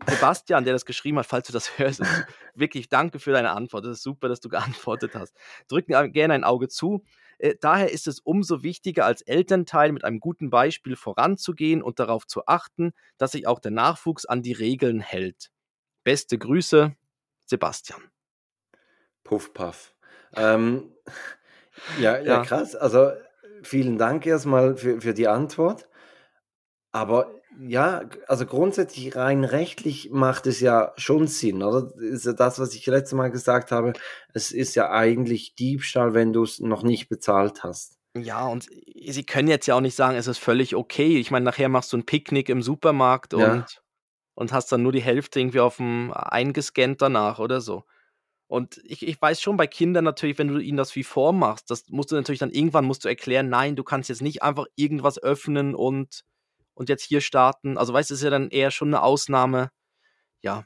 Sebastian, 0.07 0.63
der 0.63 0.73
das 0.73 0.85
geschrieben 0.85 1.19
hat, 1.19 1.25
falls 1.25 1.47
du 1.47 1.53
das 1.53 1.69
hörst, 1.77 2.01
wirklich 2.55 2.89
danke 2.89 3.19
für 3.19 3.31
deine 3.31 3.51
Antwort. 3.51 3.85
Es 3.85 3.97
ist 3.97 4.03
super, 4.03 4.27
dass 4.29 4.39
du 4.39 4.49
geantwortet 4.49 5.13
hast. 5.15 5.35
Drücken 5.67 6.11
gerne 6.13 6.33
ein 6.33 6.43
Auge 6.43 6.67
zu. 6.67 7.03
Äh, 7.37 7.55
daher 7.59 7.91
ist 7.91 8.07
es 8.07 8.19
umso 8.19 8.63
wichtiger, 8.63 9.05
als 9.05 9.21
Elternteil 9.21 9.91
mit 9.91 10.03
einem 10.03 10.19
guten 10.19 10.49
Beispiel 10.49 10.95
voranzugehen 10.95 11.81
und 11.81 11.99
darauf 11.99 12.27
zu 12.27 12.45
achten, 12.47 12.91
dass 13.17 13.31
sich 13.33 13.47
auch 13.47 13.59
der 13.59 13.71
Nachwuchs 13.71 14.25
an 14.25 14.41
die 14.41 14.53
Regeln 14.53 14.99
hält. 15.01 15.51
Beste 16.03 16.37
Grüße, 16.37 16.95
Sebastian. 17.45 18.01
Puff, 19.23 19.53
puff. 19.53 19.93
Ähm, 20.35 20.93
ja, 21.99 22.17
ja, 22.17 22.23
Ja. 22.23 22.41
krass. 22.43 22.75
Also 22.75 23.11
vielen 23.63 23.97
Dank 23.97 24.25
erstmal 24.25 24.75
für, 24.77 25.01
für 25.01 25.13
die 25.13 25.27
Antwort. 25.27 25.87
Aber 26.91 27.38
ja, 27.61 28.09
also 28.27 28.45
grundsätzlich 28.45 29.15
rein 29.15 29.43
rechtlich 29.43 30.09
macht 30.11 30.47
es 30.47 30.59
ja 30.61 30.93
schon 30.97 31.27
Sinn, 31.27 31.61
oder? 31.63 31.83
Das 31.83 32.01
ist 32.01 32.25
ja 32.25 32.33
das, 32.33 32.59
was 32.59 32.73
ich 32.73 32.85
letztes 32.85 33.15
Mal 33.15 33.29
gesagt 33.31 33.71
habe. 33.71 33.93
Es 34.33 34.51
ist 34.51 34.75
ja 34.75 34.91
eigentlich 34.91 35.55
Diebstahl, 35.55 36.13
wenn 36.13 36.31
du 36.33 36.43
es 36.43 36.59
noch 36.59 36.83
nicht 36.83 37.09
bezahlt 37.09 37.63
hast. 37.63 37.97
Ja, 38.17 38.47
und 38.47 38.67
sie 39.07 39.23
können 39.25 39.47
jetzt 39.47 39.67
ja 39.67 39.75
auch 39.75 39.81
nicht 39.81 39.95
sagen, 39.95 40.17
es 40.17 40.27
ist 40.27 40.39
völlig 40.39 40.75
okay. 40.75 41.17
Ich 41.19 41.31
meine, 41.31 41.45
nachher 41.45 41.69
machst 41.69 41.93
du 41.93 41.97
ein 41.97 42.05
Picknick 42.05 42.49
im 42.49 42.61
Supermarkt 42.61 43.33
Ja. 43.33 43.53
und, 43.53 43.81
und 44.35 44.51
hast 44.51 44.71
dann 44.71 44.81
nur 44.83 44.91
die 44.91 45.01
Hälfte 45.01 45.39
irgendwie 45.39 45.59
auf 45.59 45.77
dem 45.77 46.11
eingescannt 46.13 47.01
danach 47.01 47.39
oder 47.39 47.61
so. 47.61 47.83
Und 48.47 48.79
ich, 48.83 49.07
ich 49.07 49.21
weiß 49.21 49.41
schon 49.41 49.57
bei 49.57 49.67
Kindern 49.67 50.03
natürlich, 50.05 50.39
wenn 50.39 50.47
du 50.47 50.59
ihnen 50.59 50.77
das 50.77 50.95
wie 50.95 51.03
vormachst, 51.03 51.69
das 51.69 51.87
musst 51.89 52.11
du 52.11 52.15
natürlich 52.15 52.39
dann 52.39 52.51
irgendwann 52.51 52.85
musst 52.85 53.05
du 53.05 53.09
erklären, 53.09 53.49
nein, 53.49 53.75
du 53.75 53.83
kannst 53.83 54.09
jetzt 54.09 54.23
nicht 54.23 54.41
einfach 54.43 54.65
irgendwas 54.75 55.21
öffnen 55.21 55.75
und, 55.75 56.23
und 56.79 56.87
jetzt 56.87 57.03
hier 57.03 57.19
starten. 57.19 57.77
Also 57.77 57.93
weißt 57.93 58.09
du, 58.09 58.13
ist 58.13 58.23
ja 58.23 58.29
dann 58.29 58.49
eher 58.49 58.71
schon 58.71 58.87
eine 58.87 59.03
Ausnahme. 59.03 59.69
Ja. 60.41 60.65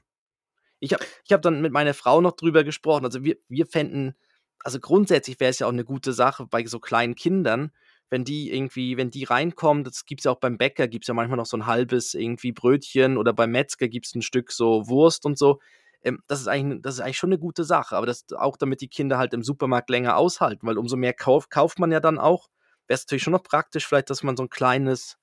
Ich 0.79 0.93
habe 0.93 1.03
ich 1.25 1.34
hab 1.34 1.41
dann 1.41 1.60
mit 1.62 1.74
meiner 1.74 1.96
Frau 1.96 2.22
noch 2.22 2.34
drüber 2.34 2.63
gesprochen. 2.63 3.03
Also 3.03 3.24
wir, 3.24 3.38
wir 3.48 3.65
fänden, 3.65 4.15
also 4.60 4.79
grundsätzlich 4.79 5.39
wäre 5.39 5.50
es 5.50 5.58
ja 5.58 5.65
auch 5.65 5.72
eine 5.72 5.84
gute 5.84 6.13
Sache 6.13 6.46
bei 6.46 6.63
so 6.67 6.79
kleinen 6.79 7.15
Kindern, 7.15 7.72
wenn 8.12 8.25
die 8.25 8.53
irgendwie, 8.53 8.96
wenn 8.96 9.10
die 9.10 9.24
reinkommen, 9.24 9.84
das 9.84 10.05
gibt 10.05 10.22
es 10.22 10.25
ja 10.25 10.32
auch 10.32 10.39
beim 10.39 10.60
Bäcker, 10.60 10.88
gibt 10.88 11.05
es 11.05 11.08
ja 11.08 11.15
manchmal 11.15 11.38
noch 11.38 11.48
so 11.48 11.58
ein 11.58 11.65
halbes 11.65 12.13
irgendwie 12.13 12.51
Brötchen 12.51 13.17
oder 13.17 13.34
beim 13.34 13.50
Metzger 13.50 13.88
gibt 13.88 14.05
es 14.05 14.13
ein 14.13 14.22
Stück 14.22 14.51
so 14.51 14.88
Wurst 14.88 15.25
und 15.25 15.36
so. 15.39 15.60
Ähm, 16.03 16.22
das, 16.27 16.41
ist 16.41 16.48
eigentlich, 16.48 16.84
das 16.84 16.96
ist 16.96 17.00
eigentlich 17.00 17.17
schon 17.17 17.29
eine 17.32 17.39
gute 17.39 17.63
Sache, 17.63 17.96
aber 17.98 18.05
das 18.05 18.25
auch 18.38 18.58
damit 18.58 18.82
die 18.82 18.88
Kinder 18.88 19.17
halt 19.17 19.34
im 19.34 19.41
Supermarkt 19.41 19.89
länger 19.89 20.15
aushalten, 20.15 20.67
weil 20.67 20.77
umso 20.77 20.96
mehr 20.96 21.13
kauf, 21.13 21.50
kauft 21.50 21.79
man 21.79 21.91
ja 21.91 22.00
dann 22.00 22.20
auch. 22.20 22.50
Wäre 22.86 22.98
es 22.98 23.05
natürlich 23.05 23.24
schon 23.24 23.34
noch 23.34 23.41
praktisch, 23.41 23.88
vielleicht, 23.88 24.12
dass 24.12 24.22
man 24.22 24.38
so 24.38 24.43
ein 24.43 24.50
kleines 24.50 25.17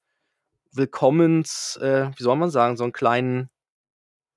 Willkommens, 0.72 1.78
äh, 1.82 2.10
wie 2.16 2.22
soll 2.22 2.36
man 2.36 2.50
sagen, 2.50 2.76
so 2.76 2.84
einen 2.84 2.92
kleinen 2.92 3.50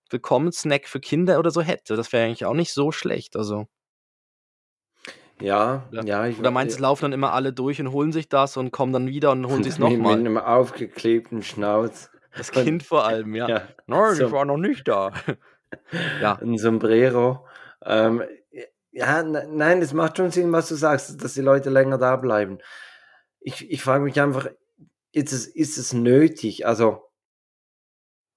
Willkommenssnack 0.09 0.87
für 0.87 0.99
Kinder 0.99 1.39
oder 1.39 1.51
so 1.51 1.61
hätte. 1.61 1.95
Das 1.95 2.11
wäre 2.13 2.25
eigentlich 2.25 2.45
auch 2.45 2.53
nicht 2.53 2.73
so 2.73 2.91
schlecht. 2.91 3.35
Also. 3.35 3.67
Ja, 5.41 5.87
Oder, 5.91 6.05
ja, 6.05 6.25
ich 6.27 6.39
oder 6.39 6.51
meinst 6.51 6.73
du, 6.73 6.75
es 6.77 6.79
laufen 6.79 7.03
dann 7.03 7.13
immer 7.13 7.33
alle 7.33 7.51
durch 7.53 7.81
und 7.81 7.91
holen 7.91 8.11
sich 8.11 8.29
das 8.29 8.55
und 8.55 8.71
kommen 8.71 8.93
dann 8.93 9.07
wieder 9.07 9.31
und 9.31 9.45
holen 9.47 9.63
sich 9.63 9.73
es 9.73 9.79
mit, 9.79 9.89
mit 9.89 9.99
nochmal? 9.99 10.19
einem 10.19 10.37
aufgeklebten 10.37 11.43
Schnauz. 11.43 12.09
Das 12.35 12.51
Kind 12.51 12.83
vor 12.83 13.05
allem, 13.05 13.35
ja. 13.35 13.47
Ja, 13.49 13.67
Nein, 13.87 14.15
so. 14.15 14.27
ich 14.27 14.31
war 14.31 14.45
noch 14.45 14.57
nicht 14.57 14.87
da. 14.87 15.11
ja, 16.21 16.35
ein 16.41 16.57
Sombrero. 16.57 17.45
Ähm, 17.83 18.23
ja, 18.91 19.21
ne- 19.23 19.47
nein, 19.51 19.81
es 19.81 19.93
macht 19.93 20.17
schon 20.17 20.31
Sinn, 20.31 20.51
was 20.51 20.69
du 20.69 20.75
sagst, 20.75 21.23
dass 21.23 21.33
die 21.33 21.41
Leute 21.41 21.69
länger 21.69 21.97
da 21.97 22.15
bleiben. 22.15 22.59
Ich, 23.39 23.69
ich 23.69 23.81
frage 23.83 24.03
mich 24.03 24.19
einfach, 24.21 24.47
ist 25.13 25.31
es, 25.31 25.47
ist 25.47 25.77
es 25.77 25.93
nötig? 25.93 26.65
Also, 26.67 27.03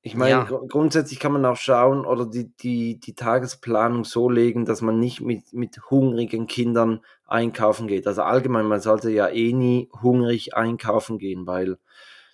ich 0.03 0.15
meine, 0.15 0.31
Ja. 0.31 0.45
gru- 0.45 0.67
grundsätzlich 0.69 1.19
kann 1.19 1.33
man 1.33 1.45
auch 1.45 1.57
schauen 1.57 2.07
oder 2.07 2.27
die, 2.27 2.55
die, 2.59 3.01
die 3.01 3.15
Tagesplanung 3.15 4.05
so 4.05 4.31
legen, 4.31 4.65
dass 4.65 4.81
man 4.81 5.01
nicht 5.01 5.21
mit, 5.21 5.53
mit 5.53 5.81
hungrigen 5.91 6.47
Kindern 6.47 7.05
einkaufen 7.27 7.89
geht. 7.89 8.07
Also 8.07 8.23
allgemein, 8.23 8.67
man 8.67 8.81
sollte 8.81 9.11
ja 9.11 9.29
eh 9.29 9.53
nie 9.53 9.89
hungrig 10.03 10.55
einkaufen 10.55 11.19
gehen, 11.19 11.47
weil 11.49 11.79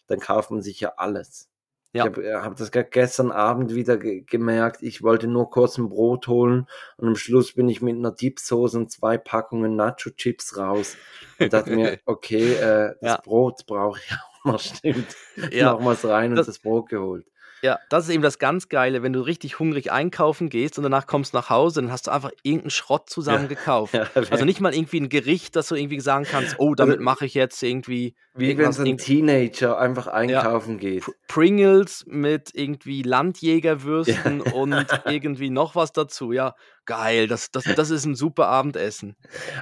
dann 0.07 0.21
kauft 0.21 0.51
man 0.51 0.61
sich 0.61 0.81
ja 0.81 0.95
alles. 0.99 1.49
Ja. 1.95 2.05
Ich 2.07 2.11
habe 2.11 2.43
hab 2.43 2.57
das 2.57 2.71
gestern 2.73 3.31
Abend 3.31 3.75
wieder 3.75 3.97
ge 3.97 4.23
gemerkt. 4.23 4.83
Ich 4.83 5.03
wollte 5.03 5.27
nur 5.29 5.49
kurz 5.51 5.79
ein 5.79 5.89
Brot 5.89 6.27
holen 6.27 6.67
und 6.97 7.09
am 7.09 7.17
Schluss 7.17 7.55
bin 7.55 7.69
ich 7.71 7.81
mit 7.81 7.97
einer 7.97 8.13
Dipsoße 8.13 8.77
und 8.79 8.91
zwei 8.91 9.17
Packungen 9.19 9.77
Nacho-Chips 9.77 10.57
raus 10.59 10.97
und 11.39 11.53
dachte 11.53 11.71
mir, 11.75 11.99
okay, 12.07 12.55
äh, 12.55 12.95
das 13.01 13.11
Ja. 13.13 13.21
Brot 13.23 13.65
brauche 13.67 13.99
ich 13.99 14.13
auch 14.13 14.32
mal, 14.45 14.59
stimmt. 14.59 15.17
Ja, 15.51 15.73
Nochmals 15.73 16.05
rein 16.05 16.31
und 16.31 16.37
das- 16.37 16.47
das 16.47 16.59
Brot 16.59 16.89
geholt. 16.89 17.27
Ja, 17.63 17.79
das 17.91 18.05
ist 18.09 18.11
eben 18.15 18.23
das 18.25 18.39
ganz 18.41 18.69
Geile, 18.69 19.03
wenn 19.05 19.13
du 19.13 19.21
richtig 19.21 19.61
hungrig 19.61 19.93
einkaufen 19.93 20.49
gehst 20.49 20.79
und 20.79 20.83
danach 20.83 21.07
kommst 21.07 21.33
nach 21.33 21.49
Hause, 21.49 21.81
dann 21.81 21.93
hast 21.93 22.09
du 22.09 22.11
einfach 22.11 22.31
irgendeinen 22.43 22.71
Schrott 22.71 23.09
zusammen 23.09 23.47
gekauft. 23.49 23.95
Ja, 23.95 24.07
Also 24.31 24.45
nicht 24.45 24.61
mal 24.61 24.75
irgendwie 24.75 25.01
ein 25.01 25.09
Gericht, 25.09 25.55
das 25.55 25.69
du 25.69 25.77
irgendwie 25.77 26.01
sagen 26.01 26.25
kannst, 26.29 26.57
oh, 26.59 26.75
damit 26.75 26.99
mache 27.01 27.25
ich 27.25 27.35
jetzt 27.35 27.63
irgendwie 27.63 28.15
Wie 28.35 28.59
wenn 28.59 28.73
so 28.73 28.83
ein 28.83 28.99
Teenager 28.99 29.79
einfach 29.79 30.09
einkaufen 30.09 30.79
geht. 30.79 31.05
Pr- 31.05 31.13
Pringles 31.29 32.05
mit 32.09 32.51
irgendwie 32.55 33.03
Landjägerwürsten 33.03 34.41
und 34.41 34.85
irgendwie 35.07 35.51
noch 35.51 35.77
was 35.77 35.93
dazu. 35.93 36.33
Ja, 36.33 36.55
geil, 36.85 37.29
das, 37.29 37.51
das, 37.53 37.65
das 37.65 37.91
ist 37.91 38.05
ein 38.07 38.15
super 38.17 38.49
Abendessen. 38.49 39.15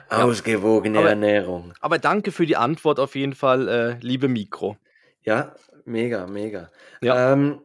Ausgewogene 0.09 0.99
Aber- 1.01 1.11
Ernährung. 1.11 1.75
Aber 1.81 1.99
danke 1.99 2.33
für 2.33 2.47
die 2.47 2.57
Antwort 2.57 2.99
auf 2.99 3.15
jeden 3.15 3.35
Fall, 3.35 3.69
äh, 3.69 3.97
liebe 4.01 4.29
Mikro. 4.29 4.77
Ja, 5.23 5.55
mega, 5.85 6.27
mega. 6.27 6.71
Ja. 7.03 7.33
Ähm, 7.33 7.61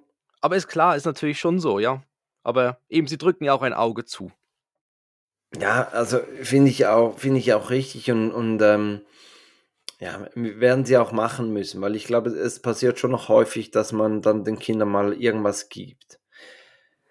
Aber 0.45 0.57
ist 0.57 0.67
klar, 0.67 0.95
ist 0.95 1.05
natürlich 1.05 1.39
schon 1.39 1.59
so, 1.59 1.79
ja. 1.79 2.03
Aber 2.43 2.77
eben, 2.87 3.07
sie 3.07 3.17
drücken 3.17 3.45
ja 3.45 3.53
auch 3.53 3.63
ein 3.63 3.73
Auge 3.73 4.05
zu. 4.05 4.31
Ja, 5.59 5.87
also 5.87 6.19
finde 6.43 6.69
ich 6.69 6.85
auch, 6.85 7.17
finde 7.17 7.39
ich 7.39 7.51
auch 7.55 7.71
richtig 7.71 8.11
und, 8.11 8.29
und 8.29 8.61
ähm, 8.61 9.01
ja, 9.99 10.27
werden 10.35 10.85
sie 10.85 10.97
auch 10.97 11.11
machen 11.11 11.51
müssen, 11.51 11.81
weil 11.81 11.95
ich 11.95 12.05
glaube, 12.05 12.29
es 12.29 12.61
passiert 12.61 12.99
schon 12.99 13.09
noch 13.09 13.27
häufig, 13.27 13.71
dass 13.71 13.91
man 13.91 14.21
dann 14.21 14.43
den 14.43 14.59
Kindern 14.59 14.89
mal 14.89 15.13
irgendwas 15.13 15.69
gibt. 15.69 16.19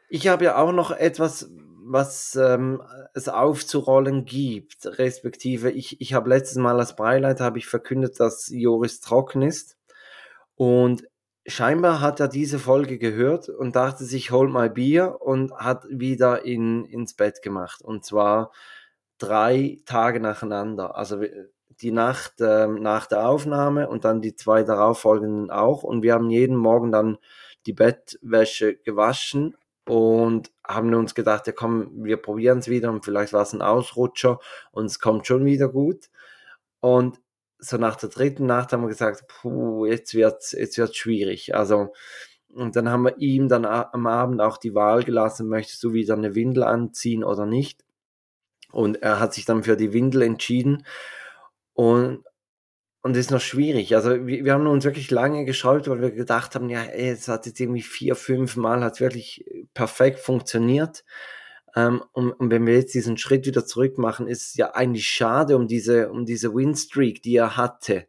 Ich 0.08 0.28
habe 0.28 0.44
ja 0.44 0.56
auch 0.56 0.70
noch 0.70 0.92
etwas, 0.92 1.50
was 1.82 2.36
ähm, 2.36 2.84
es 3.14 3.28
aufzurollen 3.28 4.26
gibt, 4.26 4.86
respektive 4.86 5.72
ich, 5.72 6.00
ich 6.00 6.14
habe 6.14 6.28
letztes 6.28 6.58
Mal 6.58 6.78
als 6.78 6.94
Breileiter 6.94 7.42
habe 7.42 7.58
ich 7.58 7.66
verkündet, 7.66 8.20
dass 8.20 8.48
Joris 8.48 9.00
trocken 9.00 9.42
ist 9.42 9.76
und 10.54 11.02
scheinbar 11.46 12.00
hat 12.00 12.20
er 12.20 12.28
diese 12.28 12.58
Folge 12.58 12.98
gehört 12.98 13.48
und 13.48 13.76
dachte 13.76 14.04
sich, 14.04 14.30
hol 14.30 14.48
mal 14.48 14.70
Bier 14.70 15.18
und 15.20 15.52
hat 15.54 15.84
wieder 15.88 16.44
in, 16.44 16.84
ins 16.84 17.14
Bett 17.14 17.42
gemacht. 17.42 17.82
Und 17.82 18.04
zwar 18.04 18.52
drei 19.18 19.80
Tage 19.84 20.20
nacheinander. 20.20 20.96
Also 20.96 21.22
die 21.80 21.92
Nacht 21.92 22.34
ähm, 22.40 22.76
nach 22.82 23.06
der 23.06 23.28
Aufnahme 23.28 23.88
und 23.88 24.04
dann 24.04 24.20
die 24.20 24.36
zwei 24.36 24.62
darauffolgenden 24.62 25.50
auch. 25.50 25.82
Und 25.82 26.02
wir 26.02 26.14
haben 26.14 26.30
jeden 26.30 26.56
Morgen 26.56 26.92
dann 26.92 27.18
die 27.66 27.72
Bettwäsche 27.72 28.76
gewaschen 28.76 29.56
und 29.86 30.50
haben 30.66 30.94
uns 30.94 31.14
gedacht, 31.14 31.46
ja 31.46 31.52
komm, 31.52 31.90
wir 32.04 32.16
probieren 32.16 32.58
es 32.58 32.68
wieder 32.68 32.90
und 32.90 33.04
vielleicht 33.04 33.32
war 33.32 33.42
es 33.42 33.52
ein 33.52 33.62
Ausrutscher 33.62 34.38
und 34.72 34.86
es 34.86 34.98
kommt 34.98 35.26
schon 35.26 35.44
wieder 35.44 35.68
gut. 35.68 36.10
Und 36.80 37.20
so 37.64 37.76
nach 37.78 37.96
der 37.96 38.10
dritten 38.10 38.46
Nacht 38.46 38.72
haben 38.72 38.82
wir 38.82 38.88
gesagt, 38.88 39.26
puh, 39.28 39.86
jetzt 39.86 40.14
wird's, 40.14 40.52
jetzt 40.52 40.78
wird's 40.78 40.96
schwierig. 40.96 41.54
Also, 41.54 41.92
und 42.52 42.76
dann 42.76 42.88
haben 42.88 43.04
wir 43.04 43.18
ihm 43.18 43.48
dann 43.48 43.64
am 43.64 44.06
Abend 44.06 44.40
auch 44.40 44.58
die 44.58 44.74
Wahl 44.74 45.02
gelassen, 45.02 45.48
möchtest 45.48 45.82
du 45.82 45.92
wieder 45.92 46.14
eine 46.14 46.34
Windel 46.34 46.62
anziehen 46.62 47.24
oder 47.24 47.46
nicht? 47.46 47.84
Und 48.70 49.02
er 49.02 49.20
hat 49.20 49.34
sich 49.34 49.44
dann 49.44 49.64
für 49.64 49.76
die 49.76 49.92
Windel 49.92 50.22
entschieden. 50.22 50.84
Und, 51.72 52.24
und 53.02 53.12
das 53.12 53.26
ist 53.26 53.30
noch 53.30 53.40
schwierig. 53.40 53.94
Also 53.94 54.26
wir, 54.26 54.44
wir 54.44 54.52
haben 54.52 54.66
uns 54.66 54.84
wirklich 54.84 55.10
lange 55.10 55.44
geschaut, 55.44 55.88
weil 55.88 56.00
wir 56.00 56.10
gedacht 56.10 56.54
haben, 56.54 56.68
ja, 56.70 56.84
es 56.84 57.28
hat 57.28 57.46
jetzt 57.46 57.60
irgendwie 57.60 57.82
vier, 57.82 58.14
fünf 58.14 58.56
Mal 58.56 58.82
hat 58.84 59.00
wirklich 59.00 59.44
perfekt 59.74 60.20
funktioniert. 60.20 61.04
Ähm, 61.76 62.02
und, 62.12 62.32
und 62.32 62.50
wenn 62.50 62.66
wir 62.66 62.74
jetzt 62.74 62.94
diesen 62.94 63.16
Schritt 63.18 63.46
wieder 63.46 63.66
zurück 63.66 63.98
machen, 63.98 64.26
ist 64.28 64.48
es 64.50 64.54
ja 64.56 64.74
eigentlich 64.74 65.06
schade 65.06 65.56
um 65.56 65.66
diese, 65.68 66.10
um 66.10 66.24
diese 66.24 66.54
Winstreak, 66.54 67.22
die 67.22 67.36
er 67.36 67.56
hatte. 67.56 68.06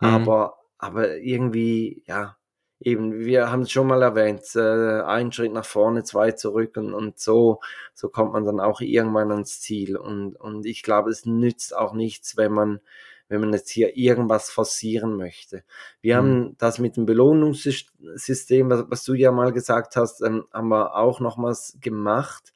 Mhm. 0.00 0.08
Aber, 0.08 0.58
aber 0.78 1.16
irgendwie, 1.18 2.02
ja, 2.06 2.36
eben, 2.80 3.20
wir 3.20 3.50
haben 3.50 3.62
es 3.62 3.70
schon 3.70 3.86
mal 3.86 4.02
erwähnt, 4.02 4.42
äh, 4.56 5.02
ein 5.02 5.30
Schritt 5.30 5.52
nach 5.52 5.64
vorne, 5.64 6.02
zwei 6.04 6.32
zurück 6.32 6.76
und, 6.76 6.94
und 6.94 7.18
so, 7.20 7.60
so 7.94 8.08
kommt 8.08 8.32
man 8.32 8.44
dann 8.44 8.60
auch 8.60 8.80
irgendwann 8.80 9.30
ans 9.30 9.60
Ziel. 9.60 9.96
Und, 9.96 10.34
und 10.36 10.66
ich 10.66 10.82
glaube, 10.82 11.10
es 11.10 11.24
nützt 11.26 11.76
auch 11.76 11.92
nichts, 11.92 12.36
wenn 12.36 12.52
man, 12.52 12.80
wenn 13.28 13.40
man 13.40 13.52
jetzt 13.52 13.70
hier 13.70 13.96
irgendwas 13.96 14.50
forcieren 14.50 15.16
möchte. 15.16 15.62
Wir 16.00 16.14
Mhm. 16.14 16.18
haben 16.18 16.56
das 16.58 16.78
mit 16.78 16.96
dem 16.96 17.06
Belohnungssystem, 17.06 18.70
was, 18.70 18.84
was 18.88 19.04
du 19.04 19.14
ja 19.14 19.30
mal 19.32 19.52
gesagt 19.52 19.96
hast, 19.96 20.20
ähm, 20.22 20.46
haben 20.52 20.68
wir 20.68 20.96
auch 20.96 21.20
nochmals 21.20 21.78
gemacht. 21.80 22.52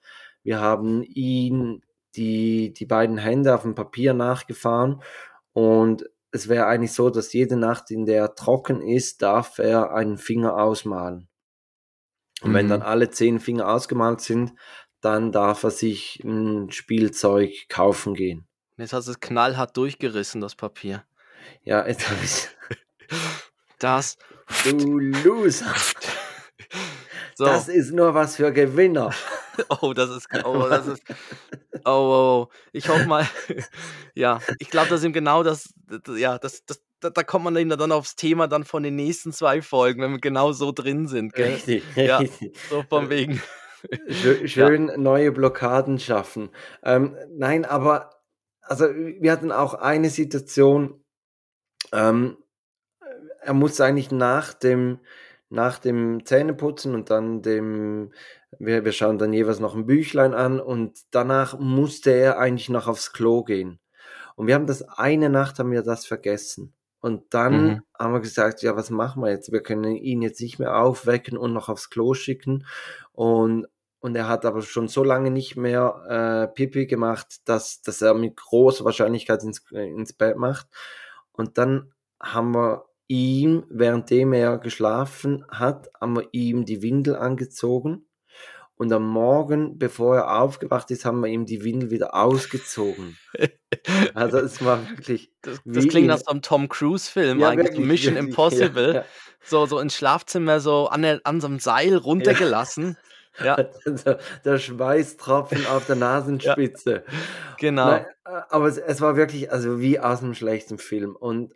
Wir 0.46 0.60
haben 0.60 1.02
ihn 1.02 1.82
die, 2.14 2.72
die 2.72 2.86
beiden 2.86 3.18
Hände 3.18 3.52
auf 3.52 3.62
dem 3.62 3.74
Papier 3.74 4.14
nachgefahren 4.14 5.02
und 5.52 6.08
es 6.30 6.48
wäre 6.48 6.66
eigentlich 6.66 6.92
so, 6.92 7.10
dass 7.10 7.32
jede 7.32 7.56
Nacht, 7.56 7.90
in 7.90 8.06
der 8.06 8.20
er 8.22 8.34
trocken 8.36 8.80
ist, 8.80 9.22
darf 9.22 9.58
er 9.58 9.92
einen 9.92 10.18
Finger 10.18 10.56
ausmalen. 10.56 11.28
Und 12.42 12.54
wenn 12.54 12.66
Mhm. 12.66 12.70
dann 12.70 12.82
alle 12.82 13.10
zehn 13.10 13.40
Finger 13.40 13.68
ausgemalt 13.68 14.20
sind, 14.20 14.52
dann 15.00 15.32
darf 15.32 15.64
er 15.64 15.71
sich 15.71 16.23
ein 16.23 16.71
Spielzeug 16.71 17.50
kaufen 17.68 18.14
gehen. 18.14 18.47
Jetzt 18.76 18.92
hast 18.92 19.08
du 19.08 19.12
es 19.12 19.21
knallhart 19.21 19.76
durchgerissen, 19.76 20.40
das 20.40 20.54
Papier. 20.54 21.04
Ja, 21.64 21.86
jetzt 21.86 22.08
habe 22.08 22.21
ich 22.23 22.49
Das. 23.80 24.16
Du 24.62 24.99
Loser. 24.99 25.75
So. 27.38 27.44
Das 27.44 27.68
ist 27.68 27.92
nur 27.92 28.14
was 28.14 28.36
für 28.36 28.50
Gewinner. 28.50 29.12
Oh, 29.80 29.92
das 29.92 30.10
ist, 30.10 30.28
oh, 30.45 30.66
das 30.69 30.86
ist, 30.86 31.02
oh, 31.84 31.90
oh, 31.90 32.49
oh. 32.49 32.54
Ich 32.73 32.88
hoffe 32.88 33.06
mal, 33.06 33.26
ja, 34.14 34.40
ich 34.58 34.71
glaube, 34.71 34.88
das 34.88 35.00
ist 35.00 35.04
eben 35.04 35.12
genau 35.14 35.42
das, 35.42 35.73
ja, 36.16 36.38
das, 36.38 36.64
das, 36.66 36.82
da, 37.00 37.10
da 37.10 37.23
kommt 37.23 37.45
man 37.45 37.56
eben 37.56 37.71
dann 37.71 37.92
aufs 37.92 38.16
Thema 38.16 38.49
dann 38.49 38.64
von 38.64 38.82
den 38.82 38.97
nächsten 38.97 39.32
zwei 39.32 39.62
Folgen, 39.62 40.02
wenn 40.02 40.12
wir 40.12 40.21
genau 40.21 40.52
so 40.52 40.73
drin 40.73 41.06
sind, 41.08 41.34
gell? 41.34 41.54
Richtig, 41.54 41.84
Ja. 41.95 42.19
richtig. 42.19 42.56
So 42.71 42.82
von 42.88 43.10
wegen. 43.10 43.40
Schön, 44.08 44.49
schön 44.49 44.92
neue 44.97 45.30
Blockaden 45.32 45.99
schaffen. 45.99 46.50
Ähm, 46.82 47.16
nein, 47.30 47.64
aber 47.64 48.10
also 48.62 48.86
wir 48.86 49.30
hatten 49.30 49.52
auch 49.52 49.75
eine 49.75 50.10
Situation, 50.10 51.04
ähm, 51.92 52.36
er 53.40 53.54
muss 53.54 53.80
eigentlich 53.80 54.10
nach 54.10 54.54
dem, 54.54 54.99
nach 55.50 55.78
dem 55.78 56.25
Zähneputzen 56.25 56.95
und 56.95 57.10
dann 57.10 57.42
dem, 57.42 58.12
wir, 58.58 58.84
wir 58.84 58.92
schauen 58.92 59.19
dann 59.19 59.32
jeweils 59.32 59.60
noch 59.60 59.75
ein 59.75 59.86
Büchlein 59.86 60.34
an 60.34 60.60
und 60.60 61.00
danach 61.10 61.58
musste 61.58 62.10
er 62.12 62.38
eigentlich 62.38 62.69
noch 62.69 62.86
aufs 62.88 63.12
Klo 63.12 63.45
gehen. 63.45 63.80
Und 64.36 64.47
wir 64.47 64.54
haben 64.54 64.66
das 64.66 64.82
eine 64.82 65.30
Nacht 65.30 65.58
haben 65.58 65.73
wir 65.73 65.82
das 65.82 66.06
vergessen. 66.06 66.75
Und 67.00 67.34
dann 67.34 67.76
Mhm. 67.76 67.82
haben 67.99 68.12
wir 68.14 68.21
gesagt, 68.21 68.62
ja, 68.62 68.76
was 68.76 68.90
machen 68.90 69.23
wir 69.23 69.30
jetzt? 69.30 69.52
Wir 69.52 69.62
können 69.62 69.95
ihn 69.97 70.23
jetzt 70.23 70.40
nicht 70.40 70.58
mehr 70.58 70.76
aufwecken 70.78 71.38
und 71.38 71.52
noch 71.52 71.69
aufs 71.69 71.90
Klo 71.90 72.14
schicken. 72.14 72.66
Und, 73.12 73.66
und 74.00 74.16
er 74.16 74.28
hat 74.28 74.45
aber 74.45 74.62
schon 74.62 74.88
so 74.88 75.04
lange 75.04 75.30
nicht 75.30 75.56
mehr 75.56 76.49
äh, 76.50 76.54
Pipi 76.54 76.86
gemacht, 76.86 77.40
dass, 77.49 77.82
dass 77.82 78.02
er 78.02 78.14
mit 78.14 78.36
großer 78.36 78.84
Wahrscheinlichkeit 78.84 79.42
ins, 79.45 79.62
ins 79.71 80.12
Bett 80.12 80.36
macht. 80.36 80.66
Und 81.32 81.58
dann 81.58 81.92
haben 82.21 82.54
wir 82.54 82.86
ihm, 83.08 83.64
währenddem 83.71 84.32
er 84.32 84.58
geschlafen 84.58 85.45
hat, 85.49 85.90
haben 86.00 86.16
wir 86.16 86.28
ihm 86.32 86.64
die 86.64 86.82
Windel 86.82 87.16
angezogen. 87.16 88.06
Und 88.78 88.93
am 88.93 89.06
Morgen, 89.08 89.78
bevor 89.78 90.17
er 90.17 90.41
aufgewacht 90.41 90.91
ist, 90.91 91.04
haben 91.06 91.21
wir 91.21 91.28
ihm 91.28 91.47
die 91.47 91.65
Windel 91.65 91.91
wieder 91.91 92.15
ausgezogen. 92.15 93.17
Also 94.15 94.39
es 94.39 94.65
war 94.65 94.89
wirklich. 94.91 95.30
Das, 95.43 95.60
das 95.65 95.89
klingt 95.89 96.04
in- 96.04 96.06
nach 96.06 96.19
so 96.19 96.26
einem 96.30 96.41
Tom 96.41 96.69
Cruise-Film 96.69 97.41
Ja, 97.41 97.49
eigentlich, 97.50 97.69
wirklich, 97.73 97.86
Mission 97.86 98.15
wirklich, 98.15 98.30
Impossible. 98.30 98.89
Ja, 98.89 98.95
ja. 99.00 99.04
So, 99.45 99.67
so 99.67 99.78
ins 99.80 99.95
Schlafzimmer 99.97 100.60
so 100.60 100.86
an, 100.89 101.02
der, 101.02 101.21
an 101.25 101.41
so 101.41 101.47
einem 101.49 101.58
Seil 101.58 101.97
runtergelassen. 101.97 102.97
Ja, 103.43 103.56
der, 103.86 104.19
der 104.45 104.58
Schweißtropfen 104.58 105.67
auf 105.67 105.84
der 105.86 105.97
Nasenspitze. 105.97 107.04
genau. 107.58 107.86
Nein, 107.86 108.06
äh, 108.25 108.41
aber 108.49 108.67
es, 108.69 108.78
es 108.78 109.00
war 109.00 109.17
wirklich, 109.17 109.50
also 109.52 109.78
wie 109.80 109.99
aus 110.00 110.23
einem 110.23 110.34
schlechten 110.34 110.78
Film. 110.78 111.15
Und, 111.17 111.52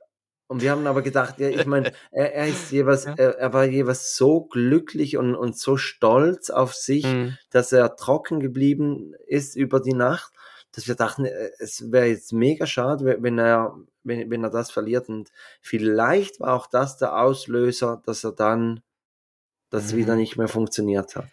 und 0.50 0.62
wir 0.62 0.72
haben 0.72 0.86
aber 0.88 1.00
gedacht, 1.02 1.38
ja, 1.38 1.48
ich 1.48 1.64
meine, 1.66 1.92
er, 2.10 2.34
er 2.34 2.48
ist 2.48 2.72
jeweils, 2.72 3.04
Ja. 3.04 3.14
er, 3.16 3.38
er 3.38 3.52
war 3.52 3.64
jeweils 3.64 4.16
so 4.16 4.42
glücklich 4.42 5.16
und, 5.16 5.34
und 5.36 5.56
so 5.56 5.76
stolz 5.76 6.50
auf 6.50 6.74
sich, 6.74 7.04
Mhm. 7.06 7.36
dass 7.50 7.72
er 7.72 7.94
trocken 7.96 8.40
geblieben 8.40 9.14
ist 9.26 9.54
über 9.56 9.78
die 9.80 9.94
Nacht, 9.94 10.32
dass 10.72 10.88
wir 10.88 10.94
dachten, 10.96 11.24
äh, 11.24 11.50
es 11.58 11.90
wäre 11.92 12.06
jetzt 12.06 12.32
mega 12.32 12.66
schade, 12.66 13.04
wenn- 13.04 13.22
wenn 13.22 13.38
er, 13.38 13.76
wenn, 14.02 14.28
wenn 14.30 14.42
er 14.44 14.50
das 14.50 14.70
verliert. 14.70 15.08
Und 15.08 15.30
vielleicht 15.60 16.40
war 16.40 16.54
auch 16.54 16.66
das 16.66 16.96
der 16.96 17.16
Auslöser, 17.16 18.02
dass 18.04 18.24
er 18.24 18.32
dann 18.32 18.82
das 19.70 19.92
Mhm. 19.92 19.96
wieder 19.98 20.16
nicht 20.16 20.36
mehr 20.36 20.48
funktioniert 20.48 21.14
hat. 21.16 21.28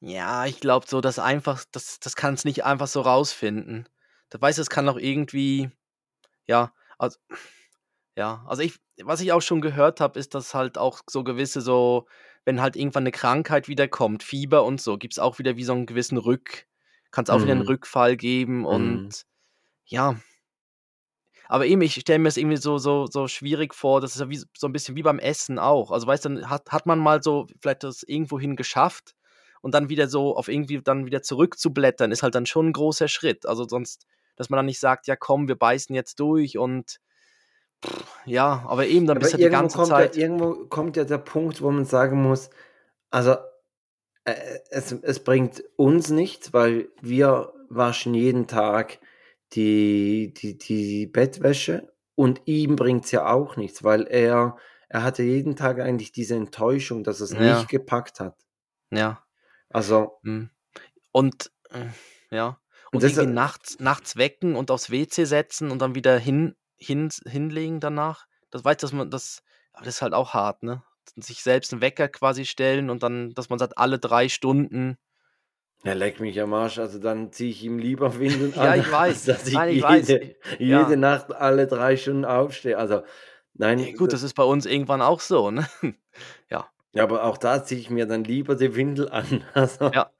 Ja, 0.00 0.46
ich 0.46 0.60
glaube 0.60 0.86
so, 0.88 1.00
dass 1.00 1.18
einfach, 1.18 1.64
das, 1.72 1.98
das 2.00 2.14
kann 2.16 2.34
es 2.34 2.44
nicht 2.44 2.64
einfach 2.64 2.86
so 2.88 3.00
rausfinden. 3.02 3.88
Da 4.30 4.40
weiß 4.40 4.58
es 4.58 4.70
kann 4.70 4.88
auch 4.88 4.96
irgendwie, 4.98 5.70
ja, 6.46 6.72
also, 6.98 7.18
ja, 8.16 8.44
also 8.46 8.62
ich, 8.62 8.78
was 9.02 9.20
ich 9.20 9.32
auch 9.32 9.42
schon 9.42 9.60
gehört 9.60 10.00
habe, 10.00 10.18
ist, 10.18 10.34
dass 10.34 10.54
halt 10.54 10.78
auch 10.78 11.00
so 11.08 11.24
gewisse 11.24 11.60
so, 11.60 12.06
wenn 12.44 12.60
halt 12.60 12.76
irgendwann 12.76 13.02
eine 13.04 13.10
Krankheit 13.12 13.68
wiederkommt, 13.68 14.22
Fieber 14.22 14.64
und 14.64 14.80
so, 14.80 14.98
gibt 14.98 15.14
es 15.14 15.18
auch 15.18 15.38
wieder 15.38 15.56
wie 15.56 15.64
so 15.64 15.72
einen 15.72 15.86
gewissen 15.86 16.18
Rück, 16.18 16.66
kann 17.10 17.24
es 17.24 17.30
auch 17.30 17.42
wieder 17.42 17.52
einen 17.52 17.62
Mhm. 17.62 17.68
Rückfall 17.68 18.16
geben 18.16 18.64
und 18.66 19.24
ja, 19.86 20.16
Aber 21.48 21.66
eben, 21.66 21.82
ich 21.82 21.94
stelle 21.94 22.18
mir 22.18 22.28
es 22.28 22.36
irgendwie 22.36 22.56
so, 22.56 22.78
so, 22.78 23.06
so 23.06 23.28
schwierig 23.28 23.74
vor, 23.74 24.00
das 24.00 24.14
ist 24.14 24.20
ja 24.20 24.30
wie, 24.30 24.42
so 24.56 24.66
ein 24.66 24.72
bisschen 24.72 24.96
wie 24.96 25.02
beim 25.02 25.18
Essen 25.18 25.58
auch. 25.58 25.90
Also 25.90 26.06
weißt 26.06 26.24
du, 26.24 26.28
dann 26.30 26.50
hat, 26.50 26.70
hat 26.72 26.86
man 26.86 26.98
mal 26.98 27.22
so 27.22 27.46
vielleicht 27.60 27.84
das 27.84 28.02
irgendwohin 28.02 28.56
geschafft 28.56 29.14
und 29.60 29.74
dann 29.74 29.88
wieder 29.90 30.08
so 30.08 30.36
auf 30.36 30.48
irgendwie 30.48 30.80
dann 30.82 31.06
wieder 31.06 31.22
zurückzublättern, 31.22 32.12
ist 32.12 32.22
halt 32.22 32.34
dann 32.34 32.46
schon 32.46 32.68
ein 32.68 32.72
großer 32.72 33.08
Schritt. 33.08 33.46
Also 33.46 33.66
sonst, 33.68 34.06
dass 34.36 34.48
man 34.50 34.58
dann 34.58 34.66
nicht 34.66 34.80
sagt, 34.80 35.06
ja 35.06 35.16
komm, 35.16 35.48
wir 35.48 35.56
beißen 35.56 35.94
jetzt 35.94 36.18
durch 36.20 36.56
und 36.58 36.98
ja, 38.26 38.64
aber 38.68 38.86
eben 38.86 39.06
dann 39.06 39.16
Aber 39.16 39.20
bist 39.20 39.34
du 39.34 39.38
die 39.38 39.44
irgendwo 39.44 39.60
ganze 39.62 39.76
kommt 39.78 39.96
ja, 39.96 39.96
Zeit. 39.96 40.16
irgendwo 40.16 40.66
kommt 40.66 40.96
ja 40.96 41.04
der 41.04 41.18
Punkt, 41.18 41.60
wo 41.62 41.70
man 41.70 41.84
sagen 41.84 42.22
muss, 42.22 42.50
also 43.10 43.36
äh, 44.24 44.34
es, 44.70 44.92
es 44.92 45.20
bringt 45.22 45.62
uns 45.76 46.10
nichts, 46.10 46.52
weil 46.52 46.88
wir 47.00 47.52
waschen 47.68 48.14
jeden 48.14 48.46
Tag 48.46 48.98
die, 49.52 50.32
die, 50.34 50.58
die 50.58 51.06
Bettwäsche 51.06 51.92
und 52.14 52.42
ihm 52.46 52.76
bringt 52.76 53.04
es 53.06 53.10
ja 53.12 53.26
auch 53.32 53.56
nichts, 53.56 53.84
weil 53.84 54.02
er, 54.06 54.56
er 54.88 55.02
hatte 55.02 55.22
jeden 55.22 55.56
Tag 55.56 55.80
eigentlich 55.80 56.12
diese 56.12 56.34
Enttäuschung, 56.36 57.04
dass 57.04 57.20
er 57.20 57.24
es 57.24 57.32
Ja. 57.32 57.56
nicht 57.58 57.68
gepackt 57.68 58.20
hat. 58.20 58.36
Ja. 58.90 59.24
Also, 59.70 60.18
hm. 60.24 60.50
Und 61.12 61.50
äh, 61.70 61.86
ja. 62.34 62.60
Und 62.92 63.02
Und 63.02 63.10
irgendwie 63.10 63.26
nachts, 63.32 63.78
nachts 63.80 64.16
wecken 64.16 64.54
und 64.54 64.70
aufs 64.70 64.90
WC 64.90 65.24
setzen 65.24 65.70
und 65.72 65.80
dann 65.82 65.94
wieder 65.96 66.16
hin, 66.18 66.54
hin, 66.86 67.10
hinlegen 67.26 67.80
danach. 67.80 68.26
Das 68.50 68.64
weiß, 68.64 68.76
dass 68.78 68.92
man 68.92 69.10
das, 69.10 69.42
aber 69.72 69.84
das 69.84 69.96
ist 69.96 70.02
halt 70.02 70.14
auch 70.14 70.34
hart, 70.34 70.62
ne? 70.62 70.82
Sich 71.16 71.42
selbst 71.42 71.72
einen 71.72 71.82
Wecker 71.82 72.08
quasi 72.08 72.44
stellen 72.46 72.88
und 72.90 73.02
dann, 73.02 73.34
dass 73.34 73.50
man 73.50 73.58
sagt, 73.58 73.76
alle 73.78 73.98
drei 73.98 74.28
Stunden. 74.28 74.96
er 75.82 75.94
leckt 75.94 76.20
mich 76.20 76.40
am 76.40 76.54
Arsch, 76.54 76.78
also 76.78 76.98
dann 76.98 77.30
ziehe 77.32 77.50
ich 77.50 77.62
ihm 77.62 77.78
lieber 77.78 78.18
Windeln 78.18 78.54
Ja, 78.54 78.72
an, 78.72 78.80
ich 78.80 78.90
weiß. 78.90 79.24
dass 79.24 79.46
ich 79.46 79.54
Nein, 79.54 79.68
ich 79.70 79.74
jede, 79.76 79.86
weiß. 79.86 80.08
Ja. 80.60 80.82
jede 80.82 80.96
Nacht 80.96 81.32
alle 81.32 81.66
drei 81.66 81.96
Stunden 81.96 82.24
aufstehe. 82.24 82.78
Also, 82.78 83.02
nein, 83.54 83.78
Ja, 83.78 83.92
gut, 83.94 84.12
das 84.12 84.22
ist 84.22 84.34
bei 84.34 84.44
uns 84.44 84.64
irgendwann 84.66 85.02
auch 85.02 85.20
so, 85.20 85.50
ne? 85.50 85.66
Ja, 86.50 87.02
aber 87.02 87.24
auch 87.24 87.38
da 87.38 87.64
ziehe 87.64 87.80
ich 87.80 87.90
mir 87.90 88.06
dann 88.06 88.22
lieber 88.22 88.54
die 88.54 88.74
Windel 88.76 89.08
an. 89.10 89.42
Also, 89.54 89.90
Ja. 89.92 90.10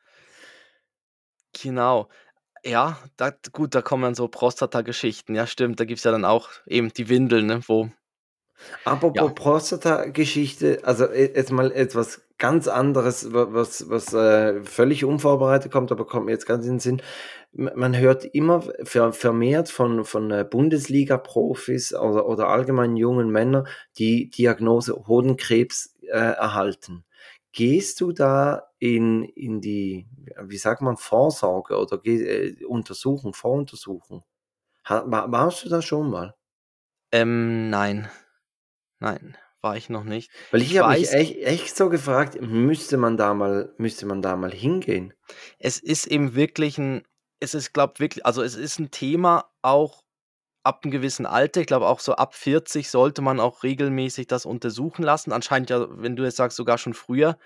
Genau. 1.53 2.09
Ja, 2.65 2.99
da, 3.17 3.31
gut, 3.53 3.75
da 3.75 3.83
kommen 3.83 4.15
so 4.15 4.27
Prostata-Geschichten. 4.29 5.35
Ja, 5.35 5.47
stimmt. 5.47 5.81
Da 5.81 5.85
gibt 5.85 5.99
es 5.99 6.05
ja 6.05 6.13
dann 6.13 6.25
auch 6.25 6.49
eben 6.67 6.93
die 6.93 7.09
Windeln, 7.09 7.47
ne, 7.47 7.61
wo. 7.67 7.91
apropos 8.85 9.29
Ja. 9.29 9.35
Prostata-Geschichte, 9.35 10.81
also 10.83 11.05
e- 11.07 11.33
jetzt 11.35 11.53
mal 11.53 11.71
etwas 11.73 12.23
ganz 12.39 12.67
anderes, 12.67 13.33
wa- 13.33 13.49
was, 13.51 13.89
was 13.91 14.13
äh, 14.15 14.63
völlig 14.63 15.05
unvorbereitet 15.05 15.71
kommt, 15.71 15.93
aber 15.93 16.07
kommt 16.07 16.27
mir 16.27 16.33
jetzt 16.33 16.47
ganz 16.47 16.65
in 16.65 16.75
den 16.75 16.81
Sinn. 16.81 17.03
Man 17.53 17.97
hört 17.97 18.25
immer 18.25 18.63
ver 18.83 19.13
vermehrt 19.13 19.69
von, 19.69 20.05
von 20.05 20.31
äh, 20.31 20.45
Bundesliga-Profis 20.49 21.95
oder, 21.95 22.27
oder 22.27 22.49
allgemein 22.49 22.97
jungen 22.97 23.31
Männern, 23.31 23.69
die 23.99 24.31
Diagnose 24.31 24.95
Hodenkrebs 25.07 25.95
äh, 26.03 26.09
erhalten. 26.09 27.05
Gehst 27.55 28.01
du 28.01 28.11
da 28.11 28.65
in, 28.81 29.23
in 29.23 29.61
die, 29.61 30.09
wie 30.43 30.57
sagt 30.57 30.83
man, 30.83 30.97
Vorsorge 30.97 31.79
oder 31.79 32.05
äh, 32.05 32.65
Untersuchung, 32.65 33.33
Voruntersuchung? 33.33 34.25
Ha, 34.89 35.05
warst 35.07 35.65
du 35.65 35.69
da 35.69 35.81
schon 35.81 36.11
mal? 36.11 36.35
Ähm, 37.13 37.71
nein. 37.71 38.11
Nein, 38.99 39.37
war 39.61 39.77
ich 39.77 39.89
noch 39.89 40.03
nicht. 40.03 40.33
Weil 40.51 40.63
ich, 40.63 40.73
Ich 40.73 40.79
habe 40.79 40.99
mich 40.99 41.13
echt, 41.13 41.37
echt 41.37 41.77
so 41.77 41.89
gefragt, 41.91 42.41
müsste 42.41 42.97
man 42.97 43.17
da 43.17 43.35
mal, 43.35 43.73
müsste 43.79 44.07
man 44.07 44.21
da 44.21 44.35
mal 44.35 44.53
hingehen? 44.53 45.15
Es 45.61 45.79
ist 45.79 46.07
eben 46.07 46.35
wirklich 46.35 46.77
ein, 46.79 47.05
es 47.39 47.55
ist, 47.55 47.73
glaube 47.73 47.95
wirklich, 47.99 48.27
also 48.27 48.43
es 48.43 48.57
ist 48.57 48.81
ein 48.81 48.91
Thema 48.91 49.53
auch 49.63 50.04
ab 50.65 50.81
einem 50.85 50.93
gewissen 50.93 51.27
Alter. 51.27 51.61
Ich 51.61 51.67
glaube 51.67 51.87
auch 51.89 52.01
so 52.01 52.15
ab 52.15 52.35
40 52.35 52.91
sollte 52.91 53.23
man 53.23 53.41
auch 53.41 53.63
regelmäßig 53.63 54.27
das 54.27 54.47
untersuchen 54.47 55.03
lassen. 55.05 55.33
Anscheinend 55.33 55.71
ja, 55.71 55.87
wenn 55.91 56.17
du 56.17 56.25
jetzt 56.25 56.37
sagst, 56.37 56.57
sogar 56.57 56.79
schon 56.79 56.95
früher. 56.95 57.39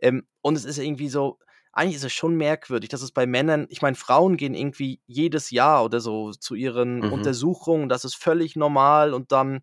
Ähm, 0.00 0.26
und 0.42 0.56
es 0.56 0.64
ist 0.64 0.78
irgendwie 0.78 1.08
so, 1.08 1.38
eigentlich 1.72 1.96
ist 1.96 2.04
es 2.04 2.12
schon 2.12 2.36
merkwürdig, 2.36 2.88
dass 2.90 3.02
es 3.02 3.12
bei 3.12 3.26
Männern, 3.26 3.66
ich 3.70 3.82
meine, 3.82 3.96
Frauen 3.96 4.36
gehen 4.36 4.54
irgendwie 4.54 5.00
jedes 5.06 5.50
Jahr 5.50 5.84
oder 5.84 6.00
so 6.00 6.32
zu 6.32 6.54
ihren 6.54 7.02
Mhm. 7.02 7.06
Untersuchungen, 7.06 7.88
das 7.88 8.04
ist 8.04 8.16
völlig 8.16 8.56
normal 8.56 9.14
und 9.14 9.32
dann 9.32 9.62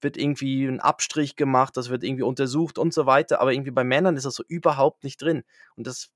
wird 0.00 0.16
irgendwie 0.16 0.64
ein 0.66 0.80
Abstrich 0.80 1.36
gemacht, 1.36 1.76
das 1.76 1.88
wird 1.90 2.02
irgendwie 2.04 2.24
untersucht 2.24 2.78
und 2.78 2.92
so 2.92 3.06
weiter. 3.06 3.40
Aber 3.40 3.52
irgendwie 3.52 3.70
bei 3.70 3.84
Männern 3.84 4.16
ist 4.16 4.26
das 4.26 4.34
so 4.34 4.44
überhaupt 4.48 5.04
nicht 5.04 5.20
drin. 5.22 5.44
Und 5.76 5.86
das, 5.86 6.10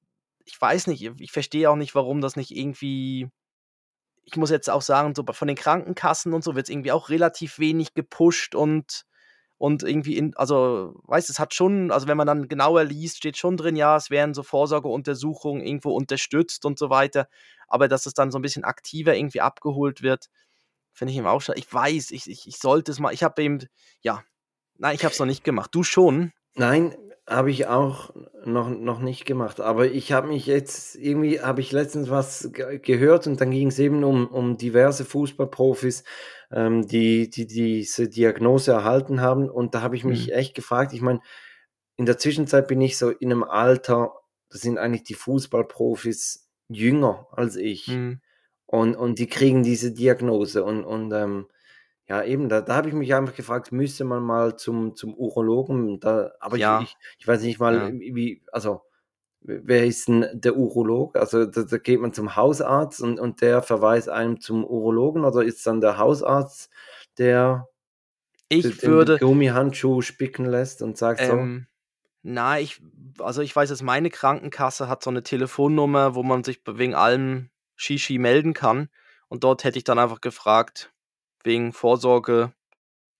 ich 0.44 0.60
weiß 0.60 0.88
nicht, 0.88 1.10
ich 1.20 1.32
verstehe 1.32 1.70
auch 1.70 1.76
nicht, 1.76 1.94
warum 1.94 2.20
das 2.20 2.36
nicht 2.36 2.50
irgendwie. 2.56 3.28
Ich 4.26 4.36
muss 4.36 4.50
jetzt 4.50 4.68
auch 4.68 4.82
sagen, 4.82 5.14
so 5.14 5.24
von 5.24 5.48
den 5.48 5.56
Krankenkassen 5.56 6.34
und 6.34 6.44
so 6.44 6.54
wird 6.54 6.66
es 6.66 6.70
irgendwie 6.70 6.92
auch 6.92 7.08
relativ 7.08 7.58
wenig 7.58 7.94
gepusht 7.94 8.54
und, 8.54 9.06
und 9.56 9.82
irgendwie 9.84 10.16
in, 10.16 10.36
also, 10.36 11.00
weißt 11.04 11.28
du, 11.28 11.32
es 11.32 11.38
hat 11.38 11.54
schon, 11.54 11.90
also 11.92 12.08
wenn 12.08 12.16
man 12.16 12.26
dann 12.26 12.48
genauer 12.48 12.84
liest, 12.84 13.18
steht 13.18 13.36
schon 13.36 13.56
drin, 13.56 13.76
ja, 13.76 13.96
es 13.96 14.10
werden 14.10 14.34
so 14.34 14.42
Vorsorgeuntersuchungen 14.42 15.64
irgendwo 15.64 15.92
unterstützt 15.92 16.64
und 16.64 16.78
so 16.78 16.90
weiter. 16.90 17.28
Aber 17.68 17.88
dass 17.88 18.06
es 18.06 18.14
dann 18.14 18.30
so 18.30 18.38
ein 18.38 18.42
bisschen 18.42 18.64
aktiver 18.64 19.16
irgendwie 19.16 19.40
abgeholt 19.40 20.02
wird, 20.02 20.28
finde 20.92 21.12
ich 21.12 21.18
eben 21.18 21.26
auch 21.26 21.40
schade. 21.40 21.58
Ich 21.58 21.72
weiß, 21.72 22.10
ich, 22.10 22.28
ich, 22.28 22.48
ich 22.48 22.58
sollte 22.58 22.90
es 22.90 22.98
mal, 22.98 23.12
ich 23.14 23.22
habe 23.22 23.42
eben, 23.42 23.60
ja, 24.00 24.24
nein, 24.76 24.94
ich 24.94 25.04
habe 25.04 25.12
es 25.12 25.18
noch 25.18 25.26
nicht 25.26 25.44
gemacht. 25.44 25.74
Du 25.74 25.82
schon? 25.82 26.32
Nein, 26.54 26.96
habe 27.28 27.50
ich 27.50 27.66
auch 27.66 28.10
noch, 28.44 28.68
noch 28.70 29.00
nicht 29.00 29.24
gemacht. 29.24 29.60
Aber 29.60 29.86
ich 29.86 30.12
habe 30.12 30.28
mich 30.28 30.46
jetzt, 30.46 30.94
irgendwie 30.96 31.40
habe 31.40 31.60
ich 31.60 31.72
letztens 31.72 32.08
was 32.08 32.50
ge 32.52 32.78
gehört 32.78 33.26
und 33.26 33.40
dann 33.40 33.50
ging 33.50 33.68
es 33.68 33.78
eben 33.78 34.04
um, 34.04 34.28
um 34.28 34.56
diverse 34.56 35.04
Fußballprofis, 35.04 36.04
ähm, 36.52 36.86
die, 36.86 37.28
die 37.28 37.46
diese 37.46 38.08
Diagnose 38.08 38.72
erhalten 38.72 39.20
haben. 39.20 39.50
Und 39.50 39.74
da 39.74 39.82
habe 39.82 39.96
ich 39.96 40.04
mich 40.04 40.28
Mhm. 40.28 40.32
echt 40.34 40.54
gefragt, 40.54 40.92
ich 40.92 41.02
meine, 41.02 41.20
in 41.96 42.06
der 42.06 42.18
Zwischenzeit 42.18 42.68
bin 42.68 42.80
ich 42.80 42.98
so 42.98 43.10
in 43.10 43.32
einem 43.32 43.42
Alter, 43.44 44.12
da 44.50 44.58
sind 44.58 44.78
eigentlich 44.78 45.04
die 45.04 45.14
Fußballprofis 45.14 46.48
jünger 46.68 47.26
als 47.32 47.56
ich. 47.56 47.88
Mhm. 47.88 48.20
Und, 48.66 48.94
und 48.96 49.18
die 49.18 49.26
kriegen 49.28 49.62
diese 49.62 49.92
Diagnose. 49.92 50.62
Und, 50.64 50.84
und 50.84 51.12
ähm, 51.12 51.46
ja, 52.08 52.22
eben, 52.22 52.48
da, 52.48 52.60
da 52.60 52.76
habe 52.76 52.88
ich 52.88 52.94
mich 52.94 53.14
einfach 53.14 53.34
gefragt, 53.34 53.72
müsste 53.72 54.04
man 54.04 54.22
mal 54.22 54.56
zum, 54.56 54.94
zum 54.94 55.14
Urologen, 55.14 55.98
da, 56.00 56.32
aber 56.40 56.56
Ja. 56.56 56.80
ich, 56.82 56.96
ich, 57.18 57.26
weiß 57.26 57.42
nicht 57.42 57.58
mal, 57.58 57.74
Ja. 57.74 57.90
wie, 57.92 58.42
also, 58.52 58.82
wer 59.40 59.86
ist 59.86 60.08
denn 60.08 60.26
der 60.32 60.56
Urolog? 60.56 61.16
Also, 61.16 61.46
da, 61.46 61.62
da 61.62 61.78
geht 61.78 62.00
man 62.00 62.12
zum 62.12 62.36
Hausarzt 62.36 63.00
und, 63.00 63.18
und 63.18 63.40
der 63.40 63.62
verweist 63.62 64.08
einem 64.08 64.40
zum 64.40 64.64
Urologen 64.64 65.24
oder 65.24 65.44
ist 65.44 65.66
dann 65.66 65.80
der 65.80 65.98
Hausarzt, 65.98 66.70
der 67.18 67.68
Ich 68.48 68.82
würde, 68.86 69.18
Gummihandschuh 69.18 70.00
spicken 70.00 70.46
lässt 70.46 70.82
und 70.82 70.96
sagt 70.96 71.22
ähm, 71.22 71.66
na, 72.28 72.58
ich, 72.58 72.82
also 73.20 73.40
ich 73.40 73.54
weiß, 73.54 73.68
dass 73.68 73.82
meine 73.82 74.10
Krankenkasse 74.10 74.88
hat 74.88 75.04
so 75.04 75.10
eine 75.10 75.22
Telefonnummer, 75.22 76.16
wo 76.16 76.24
man 76.24 76.42
sich 76.42 76.60
wegen 76.66 76.94
allem 76.94 77.50
Shishi 77.76 78.18
melden 78.18 78.52
kann. 78.52 78.88
Und 79.28 79.44
dort 79.44 79.62
hätte 79.62 79.78
ich 79.78 79.84
dann 79.84 80.00
einfach 80.00 80.20
gefragt, 80.20 80.92
wegen 81.46 81.72
Vorsorge 81.72 82.52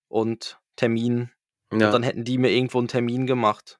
und 0.07 0.59
Termin. 0.75 1.31
ja, 1.71 1.87
Und 1.87 1.93
dann 1.93 2.03
hätten 2.03 2.23
die 2.23 2.37
mir 2.37 2.51
irgendwo 2.51 2.77
einen 2.77 2.87
Termin 2.87 3.25
gemacht. 3.25 3.79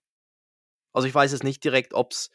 Also 0.93 1.07
ich 1.07 1.13
weiß 1.13 1.31
es 1.33 1.43
nicht 1.43 1.63
direkt, 1.63 1.93
ob 1.93 2.13
es 2.13 2.31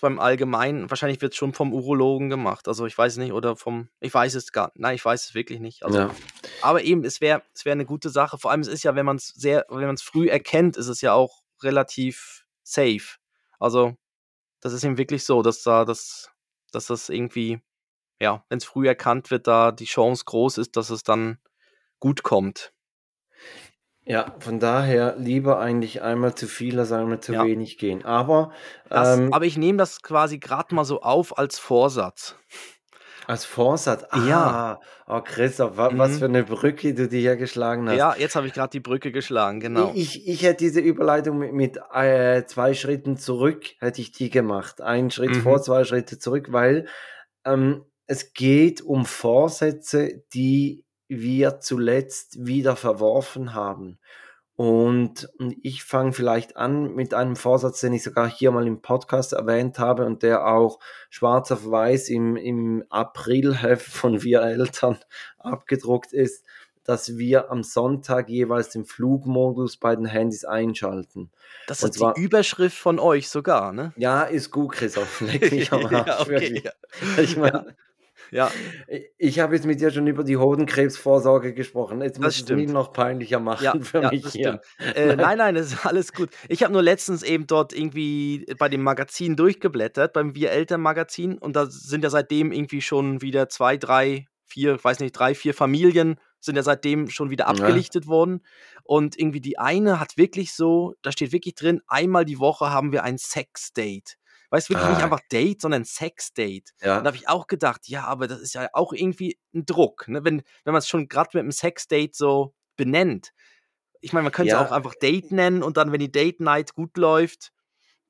beim 0.00 0.18
Allgemeinen, 0.18 0.90
wahrscheinlich 0.90 1.20
wird 1.22 1.32
es 1.32 1.38
schon 1.38 1.54
vom 1.54 1.72
Urologen 1.72 2.28
gemacht. 2.28 2.66
Also 2.66 2.84
ich 2.86 2.98
weiß 2.98 3.12
es 3.12 3.18
nicht, 3.18 3.32
oder 3.32 3.54
vom, 3.54 3.88
ich 4.00 4.12
weiß 4.12 4.34
es 4.34 4.50
gar 4.50 4.72
Nein, 4.74 4.96
ich 4.96 5.04
weiß 5.04 5.28
es 5.28 5.34
wirklich 5.34 5.60
nicht. 5.60 5.84
Also, 5.84 5.98
ja. 5.98 6.14
Aber 6.62 6.82
eben, 6.82 7.04
es 7.04 7.20
wäre 7.20 7.42
es 7.54 7.64
wär 7.64 7.72
eine 7.72 7.86
gute 7.86 8.10
Sache. 8.10 8.38
Vor 8.38 8.50
allem, 8.50 8.60
es 8.60 8.68
ist 8.68 8.82
ja, 8.82 8.96
wenn 8.96 9.06
man 9.06 9.16
es 9.16 9.28
sehr, 9.28 9.64
wenn 9.68 9.86
man 9.86 9.94
es 9.94 10.02
früh 10.02 10.28
erkennt, 10.28 10.76
ist 10.76 10.88
es 10.88 11.00
ja 11.00 11.12
auch 11.12 11.44
relativ 11.62 12.44
safe. 12.64 13.18
Also, 13.60 13.96
das 14.60 14.72
ist 14.72 14.84
eben 14.84 14.98
wirklich 14.98 15.24
so, 15.24 15.42
dass 15.42 15.62
da 15.62 15.84
das, 15.84 16.30
dass 16.72 16.86
das 16.86 17.08
irgendwie, 17.08 17.60
ja, 18.20 18.44
wenn 18.48 18.58
es 18.58 18.64
früh 18.64 18.86
erkannt 18.86 19.30
wird, 19.30 19.46
da 19.46 19.72
die 19.72 19.84
Chance 19.84 20.24
groß 20.26 20.58
ist, 20.58 20.76
dass 20.76 20.90
es 20.90 21.02
dann 21.02 21.38
gut 22.00 22.22
kommt. 22.22 22.72
Ja, 24.08 24.36
von 24.38 24.60
daher 24.60 25.16
lieber 25.18 25.58
eigentlich 25.58 26.00
einmal 26.00 26.34
zu 26.36 26.46
viel 26.46 26.78
als 26.78 26.92
einmal 26.92 27.18
zu 27.20 27.32
Ja. 27.32 27.44
wenig 27.44 27.76
gehen. 27.76 28.04
Aber 28.04 28.52
Das, 28.88 29.16
ähm, 29.18 29.32
aber 29.32 29.46
ich 29.46 29.56
nehme 29.58 29.78
das 29.78 30.00
quasi 30.00 30.38
gerade 30.38 30.74
mal 30.76 30.84
so 30.84 31.02
auf 31.02 31.36
als 31.38 31.58
Vorsatz. 31.58 32.36
als 33.26 33.44
Vorsatz, 33.44 34.04
Ja. 34.28 34.78
ah, 34.78 34.80
oh 35.08 35.20
Christoph, 35.20 35.76
wa, 35.76 35.90
was 35.96 36.12
Mhm. 36.12 36.18
für 36.18 36.24
eine 36.26 36.44
Brücke 36.44 36.94
du 36.94 37.08
dir 37.08 37.18
hier 37.18 37.36
geschlagen 37.36 37.88
hast. 37.88 37.96
Ja, 37.96 38.14
jetzt 38.16 38.36
habe 38.36 38.46
ich 38.46 38.52
gerade 38.52 38.70
die 38.70 38.78
Brücke 38.78 39.10
geschlagen, 39.10 39.58
genau. 39.58 39.90
Ich, 39.96 40.28
ich 40.28 40.42
hätte 40.44 40.58
diese 40.58 40.78
Überleitung 40.78 41.38
mit, 41.38 41.52
mit 41.52 41.80
äh, 41.92 42.44
zwei 42.44 42.74
Schritten 42.74 43.16
zurück, 43.16 43.64
hätte 43.80 44.00
ich 44.00 44.12
die 44.12 44.30
gemacht. 44.30 44.80
Einen 44.80 45.10
Schritt 45.10 45.32
Mhm. 45.32 45.42
vor, 45.42 45.60
zwei 45.60 45.82
Schritte 45.82 46.20
zurück, 46.20 46.52
weil 46.52 46.86
ähm, 47.44 47.84
es 48.06 48.32
geht 48.32 48.82
um 48.82 49.04
Vorsätze, 49.04 50.22
die 50.32 50.84
wir 51.08 51.60
zuletzt 51.60 52.44
wieder 52.46 52.76
verworfen 52.76 53.54
haben. 53.54 53.98
Und, 54.56 55.28
ich 55.62 55.84
fange 55.84 56.12
vielleicht 56.14 56.56
an 56.56 56.94
mit 56.94 57.12
einem 57.12 57.36
Vorsatz, 57.36 57.80
den 57.80 57.92
ich 57.92 58.02
sogar 58.02 58.26
hier 58.28 58.50
mal 58.52 58.66
im 58.66 58.80
Podcast 58.80 59.34
erwähnt 59.34 59.78
habe 59.78 60.06
und 60.06 60.22
der 60.22 60.46
auch 60.46 60.78
schwarz 61.10 61.52
auf 61.52 61.70
weiß 61.70 62.08
im, 62.08 62.36
im 62.36 62.82
Aprilheft 62.88 63.86
von 63.92 64.22
Wir 64.22 64.40
Eltern 64.42 64.98
abgedruckt 65.38 66.12
ist. 66.14 66.44
dass 66.84 67.18
wir 67.18 67.50
am 67.50 67.64
Sonntag 67.64 68.28
jeweils 68.30 68.68
den 68.70 68.84
Flugmodus 68.86 69.76
bei 69.76 69.94
den 69.96 70.06
Handys 70.06 70.44
einschalten. 70.44 71.30
Das 71.66 71.82
ist 71.82 71.94
zwar- 71.94 72.14
die 72.14 72.20
Überschrift 72.22 72.78
von 72.78 72.98
euch 73.00 73.28
sogar, 73.28 73.72
ne? 73.72 73.92
Ja, 73.96 74.22
ist 74.22 74.52
gut, 74.52 74.72
Christoph. 74.72 75.20
Leck 75.20 75.50
mich 75.52 75.72
am 75.72 75.84
Arsch, 75.84 76.06
ja, 76.06 76.20
okay, 76.20 76.62
ja. 76.64 76.72
Ich 77.20 77.36
meine, 77.36 77.76
ja, 78.30 78.50
ich 79.18 79.38
habe 79.40 79.54
jetzt 79.54 79.66
mit 79.66 79.80
dir 79.80 79.90
schon 79.90 80.06
über 80.06 80.24
die 80.24 80.36
Hodenkrebsvorsorge 80.36 81.54
gesprochen. 81.54 82.02
Jetzt 82.02 82.18
muss 82.20 82.34
es 82.34 82.38
stimmt. 82.40 82.70
noch 82.70 82.92
peinlicher 82.92 83.40
machen 83.40 83.64
ja, 83.64 83.74
für 83.80 84.02
ja 84.02 84.10
mich 84.10 84.26
hier. 84.28 84.60
Äh, 84.94 85.16
nein, 85.16 85.38
nein, 85.38 85.54
das 85.54 85.72
ist 85.72 85.86
alles 85.86 86.12
gut. 86.12 86.30
Ich 86.48 86.62
habe 86.62 86.72
nur 86.72 86.82
letztens 86.82 87.22
eben 87.22 87.46
dort 87.46 87.72
irgendwie 87.72 88.46
bei 88.58 88.68
dem 88.68 88.82
Magazin 88.82 89.36
durchgeblättert, 89.36 90.12
beim 90.12 90.34
Wir 90.34 90.50
Eltern 90.50 90.80
Magazin, 90.80 91.38
und 91.38 91.56
da 91.56 91.66
sind 91.66 92.04
ja 92.04 92.10
seitdem 92.10 92.52
irgendwie 92.52 92.80
schon 92.82 93.22
wieder 93.22 93.48
zwei, 93.48 93.76
drei, 93.76 94.26
vier, 94.44 94.82
weiß 94.82 95.00
nicht, 95.00 95.12
drei, 95.12 95.34
vier 95.34 95.54
Familien 95.54 96.18
sind 96.40 96.56
ja 96.56 96.62
seitdem 96.62 97.10
schon 97.10 97.30
wieder 97.30 97.44
Ja. 97.44 97.50
abgelichtet 97.50 98.06
worden. 98.06 98.42
Und 98.84 99.18
irgendwie 99.18 99.40
die 99.40 99.58
eine 99.58 99.98
hat 99.98 100.16
wirklich 100.16 100.54
so, 100.54 100.94
da 101.02 101.10
steht 101.10 101.32
wirklich 101.32 101.54
drin, 101.56 101.80
einmal 101.88 102.24
die 102.24 102.38
Woche 102.38 102.70
haben 102.70 102.92
wir 102.92 103.02
ein 103.02 103.18
Sex-Date. 103.18 104.16
Weißt 104.50 104.68
du, 104.68 104.74
wirklich 104.74 104.88
nicht 104.90 105.00
Ah. 105.00 105.04
einfach 105.04 105.20
Date, 105.30 105.60
sondern 105.60 105.84
Sex-Date. 105.84 106.72
Ja. 106.80 106.98
Und 106.98 107.04
da 107.04 107.08
habe 107.08 107.16
ich 107.16 107.28
auch 107.28 107.46
gedacht, 107.46 107.88
ja, 107.88 108.04
aber 108.04 108.28
das 108.28 108.40
ist 108.40 108.54
ja 108.54 108.68
auch 108.72 108.92
irgendwie 108.92 109.38
ein 109.54 109.66
Druck, 109.66 110.08
ne? 110.08 110.24
wenn, 110.24 110.42
wenn 110.64 110.72
man 110.72 110.78
es 110.78 110.88
schon 110.88 111.08
gerade 111.08 111.30
mit 111.34 111.40
einem 111.42 111.52
Sex-Date 111.52 112.14
so 112.14 112.54
benennt. 112.76 113.32
Ich 114.00 114.12
meine, 114.12 114.24
man 114.24 114.32
könnte 114.32 114.52
es 114.52 114.58
Ja. 114.60 114.64
auch 114.66 114.72
einfach 114.72 114.94
Date 114.94 115.32
nennen 115.32 115.62
und 115.62 115.76
dann, 115.76 115.90
wenn 115.92 115.98
die 116.00 116.12
Date-Night 116.12 116.74
gut 116.74 116.96
läuft, 116.96 117.52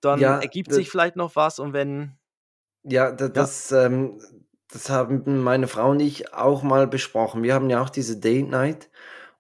dann 0.01 0.21
Ja, 0.21 0.39
ergibt 0.41 0.69
das- 0.69 0.77
sich 0.77 0.91
vielleicht 0.91 1.17
noch 1.17 1.37
was 1.37 1.59
und 1.59 1.73
wenn. 1.73 2.19
Ja, 2.83 3.11
da, 3.13 3.29
das, 3.29 3.73
ähm, 3.73 4.21
das 4.69 4.91
haben 4.91 5.43
meine 5.43 5.69
Frau 5.69 5.91
und 5.91 6.01
ich 6.01 6.35
auch 6.35 6.63
mal 6.63 6.87
besprochen. 6.87 7.43
Wir 7.43 7.55
haben 7.55 7.71
ja 7.71 7.81
auch 7.83 7.91
diese 7.91 8.19
Date 8.19 8.49
Night 8.49 8.91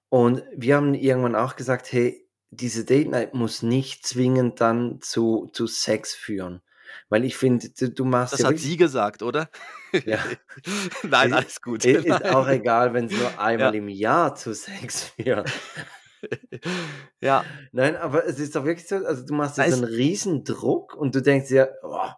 und 0.08 0.42
wir 0.56 0.76
haben 0.76 0.94
irgendwann 0.94 1.34
auch 1.36 1.56
gesagt, 1.56 1.92
hey, 1.92 2.26
diese 2.50 2.84
Date 2.84 3.10
Night 3.10 3.34
muss 3.34 3.62
nicht 3.62 4.06
zwingend 4.06 4.60
dann 4.60 5.00
zu, 5.02 5.48
zu 5.52 5.66
Sex 5.66 6.14
führen. 6.14 6.62
Weil 7.08 7.24
ich 7.24 7.36
finde, 7.36 7.68
du, 7.70 7.88
du 7.90 8.04
machst 8.04 8.32
Das 8.32 8.40
ja 8.40 8.48
hat 8.48 8.58
sie 8.58 8.76
gesagt, 8.76 9.22
oder? 9.22 9.48
Ja. 10.04 10.18
Nein, 11.04 11.30
Ist- 11.30 11.36
alles 11.36 11.62
gut. 11.62 11.84
ist, 11.84 12.04
ist 12.04 12.24
auch 12.24 12.48
egal, 12.48 12.94
wenn 12.94 13.06
es 13.06 13.12
nur 13.12 13.30
einmal 13.40 13.74
Ja. 13.74 13.78
im 13.80 13.88
Jahr 13.88 14.34
zu 14.34 14.52
Sex 14.54 15.04
führt. 15.16 15.50
ja, 17.20 17.44
Nein, 17.72 17.96
aber 17.96 18.26
es 18.26 18.38
ist 18.38 18.56
doch 18.56 18.64
wirklich 18.64 18.88
so, 18.88 18.96
also 18.96 19.24
du 19.24 19.34
machst 19.34 19.58
jetzt 19.58 19.68
ist- 19.68 19.74
einen 19.74 19.84
riesen 19.84 20.44
Druck 20.44 20.94
und 20.94 21.14
du 21.14 21.22
denkst 21.22 21.48
dir, 21.48 21.74
oh, 21.82 22.08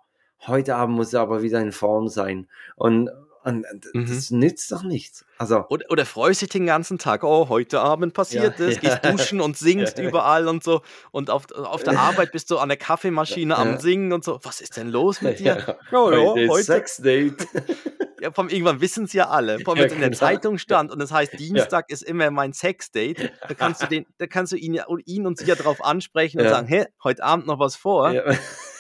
heute 0.46 0.77
Abend 0.77 0.96
muss 0.96 1.12
er 1.12 1.20
aber 1.20 1.42
wieder 1.42 1.61
in 1.61 1.72
Form 1.72 2.09
sein. 2.09 2.48
Und, 2.77 3.11
und 3.44 3.64
Mhm. 3.94 4.07
das 4.07 4.31
nützt 4.31 4.70
doch 4.72 4.83
nichts. 4.83 5.24
Also, 5.38 5.64
oder, 5.68 5.87
oder 5.90 6.05
freust 6.05 6.42
dich 6.42 6.48
den 6.48 6.66
ganzen 6.66 6.98
Tag, 6.98 7.22
oh, 7.24 7.48
heute 7.48 7.81
Abend 7.81 8.12
passiert 8.14 8.59
Ja, 8.59 8.66
es, 8.66 8.74
ja. 8.83 8.96
gehst 8.96 9.05
duschen 9.05 9.40
und 9.40 9.57
singst 9.57 9.98
Ja. 9.98 10.05
überall 10.09 10.48
und 10.48 10.62
so. 10.64 10.83
Und 11.12 11.31
auf, 11.31 11.51
auf 11.53 11.83
der 11.85 11.98
Arbeit 11.98 12.33
bist 12.33 12.51
du 12.51 12.59
an 12.59 12.68
der 12.68 12.79
Kaffeemaschine 12.79 13.57
am 13.57 13.72
Ja. 13.72 13.81
Singen 13.81 14.12
und 14.12 14.24
so. 14.24 14.38
Was 14.42 14.61
ist 14.61 14.77
denn 14.77 14.88
los 14.88 15.22
mit 15.22 15.38
dir? 15.38 15.64
ja, 15.66 15.77
Oh, 15.98 16.11
ja, 16.11 16.18
heute 16.18 16.48
heute- 16.48 16.64
Sexdate. 16.64 17.37
Ja, 18.20 18.33
allem 18.33 18.48
irgendwann 18.48 18.81
wissen 18.81 19.05
es 19.05 19.12
ja 19.12 19.29
alle. 19.29 19.61
Ja, 19.61 19.64
wenn 19.79 19.87
es 19.87 19.92
in 19.92 20.01
der 20.01 20.09
genau. 20.11 20.18
Zeitung 20.18 20.59
stand 20.59 20.90
und 20.90 21.01
es 21.01 21.12
heißt, 21.12 21.38
Dienstag 21.38 21.88
ist 21.88 22.03
immer 22.03 22.33
mein 22.33 22.53
Sexdate, 22.53 23.31
da 23.46 23.55
kannst 23.55 23.81
du 23.81 23.87
den, 23.87 24.07
da 24.18 24.27
kannst 24.27 24.51
du 24.51 24.57
ihn 24.57 24.74
ja 24.74 24.88
ihn 25.07 25.24
und 25.24 25.38
sie 25.38 25.44
ja 25.44 25.55
drauf 25.55 25.85
ansprechen 25.85 26.38
und 26.40 26.46
Ja. 26.46 26.51
sagen, 26.51 26.66
hä, 26.66 26.87
heute 27.05 27.22
Abend 27.22 27.46
noch 27.46 27.61
was 27.61 27.77
vor? 27.77 28.11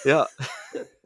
Ja. 0.02 0.26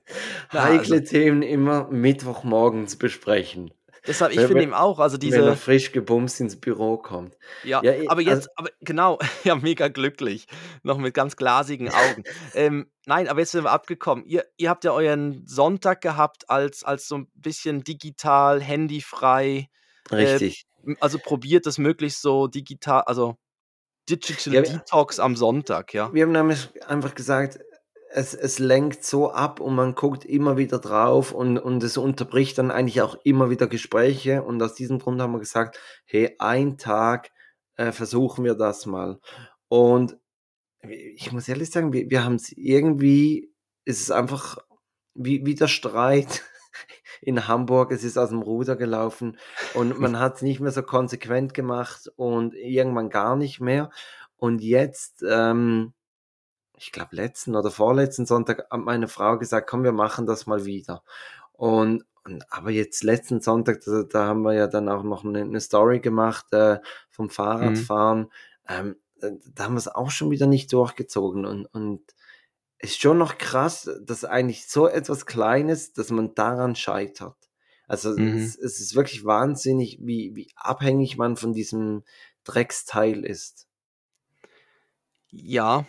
Na, 0.52 0.64
Heikle 0.64 0.96
also, 0.98 1.10
Themen 1.10 1.42
immer 1.42 1.88
Mittwochmorgens 1.90 2.96
besprechen, 2.96 3.72
deshalb, 4.06 4.32
ich 4.32 4.38
wenn- 4.38 4.48
finde 4.48 4.62
eben 4.64 4.74
auch, 4.74 4.98
also 4.98 5.16
wenn 5.20 5.32
er 5.32 5.40
diese, 5.50 5.56
frisch 5.56 5.92
gebumst 5.92 6.40
ins 6.40 6.60
Büro 6.60 6.96
kommt. 6.98 7.36
ja, 7.64 7.82
ja, 7.82 7.92
aber 8.10 8.18
also- 8.20 8.30
jetzt, 8.30 8.48
aber 8.56 8.70
genau, 8.80 9.18
ja, 9.44 9.54
mega 9.54 9.88
glücklich, 9.88 10.46
noch 10.82 10.98
mit 10.98 11.14
ganz 11.14 11.36
glasigen 11.36 11.88
Augen. 11.90 12.24
ähm, 12.54 12.90
nein, 13.06 13.28
aber 13.28 13.40
jetzt 13.40 13.52
sind 13.52 13.64
wir 13.64 13.70
abgekommen. 13.72 14.24
Ihr, 14.26 14.44
ihr 14.56 14.70
habt 14.70 14.84
ja 14.84 14.92
euren 14.92 15.44
Sonntag 15.46 16.00
gehabt 16.00 16.48
als, 16.50 16.84
als 16.84 17.06
so 17.08 17.16
ein 17.18 17.28
bisschen 17.34 17.84
digital, 17.84 18.60
handyfrei, 18.60 19.68
Richtig. 20.10 20.64
M- 20.84 20.96
also 21.00 21.18
probiert 21.18 21.64
das 21.66 21.78
möglichst 21.78 22.22
so 22.22 22.48
digital, 22.48 23.02
also 23.02 23.36
Digital 24.10 24.54
Ja, 24.54 24.62
Detox 24.62 25.20
am 25.20 25.36
Sonntag, 25.36 25.94
ja. 25.94 26.12
Wir 26.12 26.24
haben 26.24 26.32
nämlich 26.32 26.68
einfach 26.88 27.14
gesagt, 27.14 27.60
es, 28.14 28.34
es 28.34 28.58
lenkt 28.58 29.04
so 29.04 29.32
ab 29.32 29.58
und 29.58 29.74
man 29.74 29.94
guckt 29.94 30.24
immer 30.24 30.58
wieder 30.58 30.78
drauf 30.78 31.32
und, 31.32 31.58
und 31.58 31.82
es 31.82 31.96
unterbricht 31.96 32.58
dann 32.58 32.70
eigentlich 32.70 33.00
auch 33.00 33.16
immer 33.24 33.48
wieder 33.48 33.66
Gespräche. 33.66 34.42
Und 34.42 34.62
aus 34.62 34.74
diesem 34.74 34.98
Grund 34.98 35.20
haben 35.20 35.32
wir 35.32 35.38
gesagt, 35.38 35.78
hey, 36.04 36.34
ein 36.38 36.76
Tag 36.76 37.30
äh, 37.76 37.90
versuchen 37.90 38.44
wir 38.44 38.54
das 38.54 38.84
mal. 38.84 39.18
Und 39.68 40.18
ich 40.82 41.32
muss 41.32 41.48
ehrlich 41.48 41.70
sagen, 41.70 41.92
wir, 41.92 42.10
wir 42.10 42.24
haben 42.24 42.34
es 42.34 42.52
irgendwie, 42.52 43.50
es 43.86 44.00
ist 44.00 44.10
einfach 44.10 44.58
wie, 45.14 45.46
wie 45.46 45.54
der 45.54 45.68
Streit 45.68 46.42
in 47.22 47.48
Hamburg, 47.48 47.92
es 47.92 48.04
ist 48.04 48.18
aus 48.18 48.28
dem 48.28 48.42
Ruder 48.42 48.76
gelaufen 48.76 49.38
und 49.72 49.98
man 50.00 50.18
hat 50.18 50.36
es 50.36 50.42
nicht 50.42 50.60
mehr 50.60 50.72
so 50.72 50.82
konsequent 50.82 51.54
gemacht 51.54 52.12
und 52.16 52.54
irgendwann 52.54 53.08
gar 53.08 53.36
nicht 53.36 53.60
mehr. 53.60 53.90
Und 54.36 54.60
jetzt, 54.60 55.24
ähm, 55.26 55.94
ich 56.82 56.92
glaube, 56.92 57.14
letzten 57.16 57.54
oder 57.54 57.70
vorletzten 57.70 58.26
Sonntag 58.26 58.66
hat 58.70 58.80
meine 58.80 59.08
Frau 59.08 59.38
gesagt, 59.38 59.68
komm, 59.70 59.84
wir 59.84 59.92
machen 59.92 60.26
das 60.26 60.46
mal 60.46 60.64
wieder. 60.64 61.02
Und, 61.52 62.04
und 62.24 62.44
aber 62.52 62.70
jetzt 62.70 63.04
letzten 63.04 63.40
Sonntag, 63.40 63.80
da, 63.84 64.02
da 64.02 64.26
haben 64.26 64.42
wir 64.42 64.54
ja 64.54 64.66
dann 64.66 64.88
auch 64.88 65.02
noch 65.04 65.24
eine, 65.24 65.42
eine 65.42 65.60
Story 65.60 66.00
gemacht 66.00 66.52
äh, 66.52 66.80
vom 67.08 67.30
Fahrradfahren. 67.30 68.32
Ähm, 68.68 68.96
äh, 69.20 69.30
da 69.54 69.64
haben 69.64 69.74
wir 69.74 69.78
es 69.78 69.88
auch 69.88 70.10
schon 70.10 70.30
wieder 70.30 70.46
nicht 70.46 70.72
durchgezogen. 70.72 71.46
Und, 71.46 71.66
und 71.66 72.02
es 72.78 72.90
ist 72.90 73.00
schon 73.00 73.18
noch 73.18 73.38
krass, 73.38 73.88
dass 74.02 74.24
eigentlich 74.24 74.66
so 74.66 74.88
etwas 74.88 75.24
Kleines, 75.26 75.92
dass 75.92 76.10
man 76.10 76.34
daran 76.34 76.74
scheitert. 76.74 77.36
Also 77.86 78.10
Mhm. 78.10 78.38
es, 78.38 78.56
es 78.56 78.80
ist 78.80 78.94
wirklich 78.96 79.24
wahnsinnig, 79.24 79.98
wie, 80.00 80.34
wie 80.34 80.50
abhängig 80.56 81.16
man 81.16 81.36
von 81.36 81.52
diesem 81.52 82.02
Drecksteil 82.44 83.24
ist. 83.24 83.68
Ja, 85.30 85.86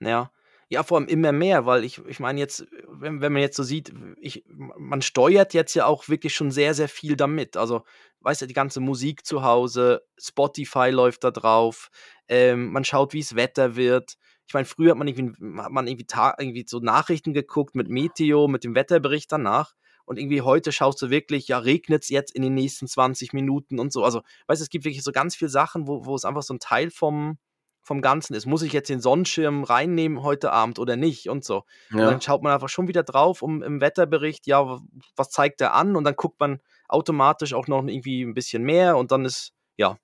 ja. 0.00 0.30
Ja, 0.70 0.82
vor 0.82 0.98
allem 0.98 1.08
immer 1.08 1.30
mehr, 1.30 1.66
weil 1.66 1.84
ich, 1.84 1.98
ich 2.06 2.20
meine 2.20 2.40
jetzt, 2.40 2.66
wenn, 2.88 3.20
wenn 3.20 3.32
man 3.32 3.42
jetzt 3.42 3.56
so 3.56 3.62
sieht, 3.62 3.92
ich, 4.18 4.44
man 4.48 5.02
steuert 5.02 5.52
jetzt 5.52 5.74
ja 5.74 5.86
auch 5.86 6.08
wirklich 6.08 6.34
schon 6.34 6.50
sehr, 6.50 6.74
sehr 6.74 6.88
viel 6.88 7.16
damit. 7.16 7.56
Also, 7.56 7.84
weißt 8.20 8.42
du, 8.42 8.46
die 8.46 8.54
ganze 8.54 8.80
Musik 8.80 9.26
zu 9.26 9.42
Hause, 9.42 10.02
Spotify 10.18 10.88
läuft 10.90 11.22
da 11.22 11.30
drauf, 11.30 11.90
ähm, 12.28 12.72
man 12.72 12.84
schaut, 12.84 13.12
wie 13.12 13.20
es 13.20 13.36
Wetter 13.36 13.76
wird. 13.76 14.16
Ich 14.46 14.54
meine, 14.54 14.64
früher 14.64 14.92
hat 14.92 14.98
man 14.98 15.08
irgendwie, 15.08 15.60
hat 15.60 15.70
man 15.70 15.86
irgendwie, 15.86 16.06
irgendwie 16.38 16.64
so 16.66 16.78
Nachrichten 16.78 17.34
geguckt 17.34 17.74
mit 17.74 17.88
Meteo, 17.88 18.48
mit 18.48 18.64
dem 18.64 18.74
Wetterbericht 18.74 19.30
danach. 19.30 19.74
Und 20.06 20.18
irgendwie 20.18 20.42
heute 20.42 20.70
schaust 20.72 21.00
du 21.00 21.08
wirklich, 21.08 21.48
ja, 21.48 21.58
regnet 21.58 22.02
es 22.02 22.08
jetzt 22.10 22.34
in 22.34 22.42
den 22.42 22.54
nächsten 22.54 22.86
20 22.86 23.32
Minuten 23.32 23.78
und 23.78 23.92
so. 23.92 24.04
Also, 24.04 24.22
weißt 24.48 24.60
du, 24.60 24.64
es 24.64 24.70
gibt 24.70 24.84
wirklich 24.84 25.02
so 25.02 25.12
ganz 25.12 25.34
viele 25.36 25.50
Sachen, 25.50 25.86
wo, 25.88 26.04
wo 26.04 26.14
es 26.14 26.24
einfach 26.24 26.42
so 26.42 26.54
ein 26.54 26.58
Teil 26.58 26.90
vom, 26.90 27.38
vom 27.84 28.02
Ganzen 28.02 28.34
ist. 28.34 28.46
Muss 28.46 28.62
ich 28.62 28.72
jetzt 28.72 28.88
den 28.88 29.00
Sonnenschirm 29.00 29.62
reinnehmen 29.64 30.22
heute 30.22 30.52
Abend 30.52 30.78
oder 30.78 30.96
nicht 30.96 31.28
und 31.28 31.44
so. 31.44 31.64
Und 31.92 31.98
Ja. 32.00 32.10
dann 32.10 32.20
schaut 32.20 32.42
man 32.42 32.52
einfach 32.52 32.68
schon 32.68 32.88
wieder 32.88 33.02
drauf 33.02 33.42
um, 33.42 33.62
im 33.62 33.80
Wetterbericht, 33.80 34.46
ja, 34.46 34.80
was 35.16 35.30
zeigt 35.30 35.60
der 35.60 35.74
an? 35.74 35.94
Und 35.96 36.04
dann 36.04 36.16
guckt 36.16 36.40
man 36.40 36.60
automatisch 36.88 37.54
auch 37.54 37.68
noch 37.68 37.84
irgendwie 37.86 38.22
ein 38.22 38.34
bisschen 38.34 38.62
mehr 38.64 38.96
und 38.96 39.12
dann 39.12 39.24
ist, 39.24 39.52
ja. 39.76 39.96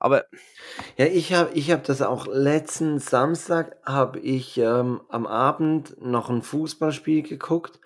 Aber 0.00 0.24
Ja, 0.96 1.06
ich 1.06 1.32
habe 1.32 1.50
ich 1.54 1.70
hab 1.70 1.84
das 1.84 2.02
auch 2.02 2.26
letzten 2.26 2.98
Samstag, 2.98 3.76
habe 3.86 4.18
ich 4.20 4.58
ähm, 4.58 5.00
am 5.08 5.26
Abend 5.26 5.96
noch 6.00 6.30
ein 6.30 6.42
Fußballspiel 6.42 7.22
geguckt 7.22 7.80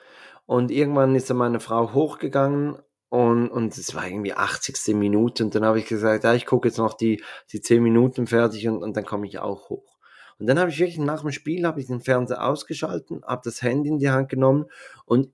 und 0.47 0.71
irgendwann 0.71 1.15
ist 1.15 1.31
dann 1.31 1.37
meine 1.37 1.61
Frau 1.61 1.93
hochgegangen 1.93 2.79
und, 3.11 3.49
und 3.49 3.77
es 3.77 3.95
war 3.95 4.07
irgendwie 4.07 4.35
80. 4.35 4.95
Minute 4.95 5.45
und 5.45 5.55
dann 5.55 5.65
habe 5.65 5.79
ich 5.79 5.87
gesagt, 5.87 6.25
ja, 6.25 6.35
ich 6.35 6.47
gucke 6.47 6.69
jetzt 6.69 6.79
noch 6.79 6.95
die, 6.95 7.23
die 7.53 7.61
10 7.61 7.83
Minuten 7.83 8.27
fertig 8.27 8.69
und, 8.69 8.83
und 8.83 8.97
dann 8.97 9.07
komme 9.07 9.27
ich 9.27 9.39
auch 9.39 9.71
hoch. 9.71 9.97
Und 10.39 10.47
dann 10.47 10.59
habe 10.59 10.71
ich 10.71 10.79
wirklich 10.79 10.99
nach 10.99 11.23
dem 11.23 11.33
Spiel, 11.33 11.67
habe 11.67 11.81
ich 11.81 11.87
den 11.87 12.01
Fernseher 12.01 12.45
ausgeschalten, 12.45 13.23
habe 13.27 13.41
das 13.45 13.63
Handy 13.63 13.89
in 13.89 13.99
die 13.99 14.11
Hand 14.11 14.29
genommen 14.29 14.67
und 15.05 15.33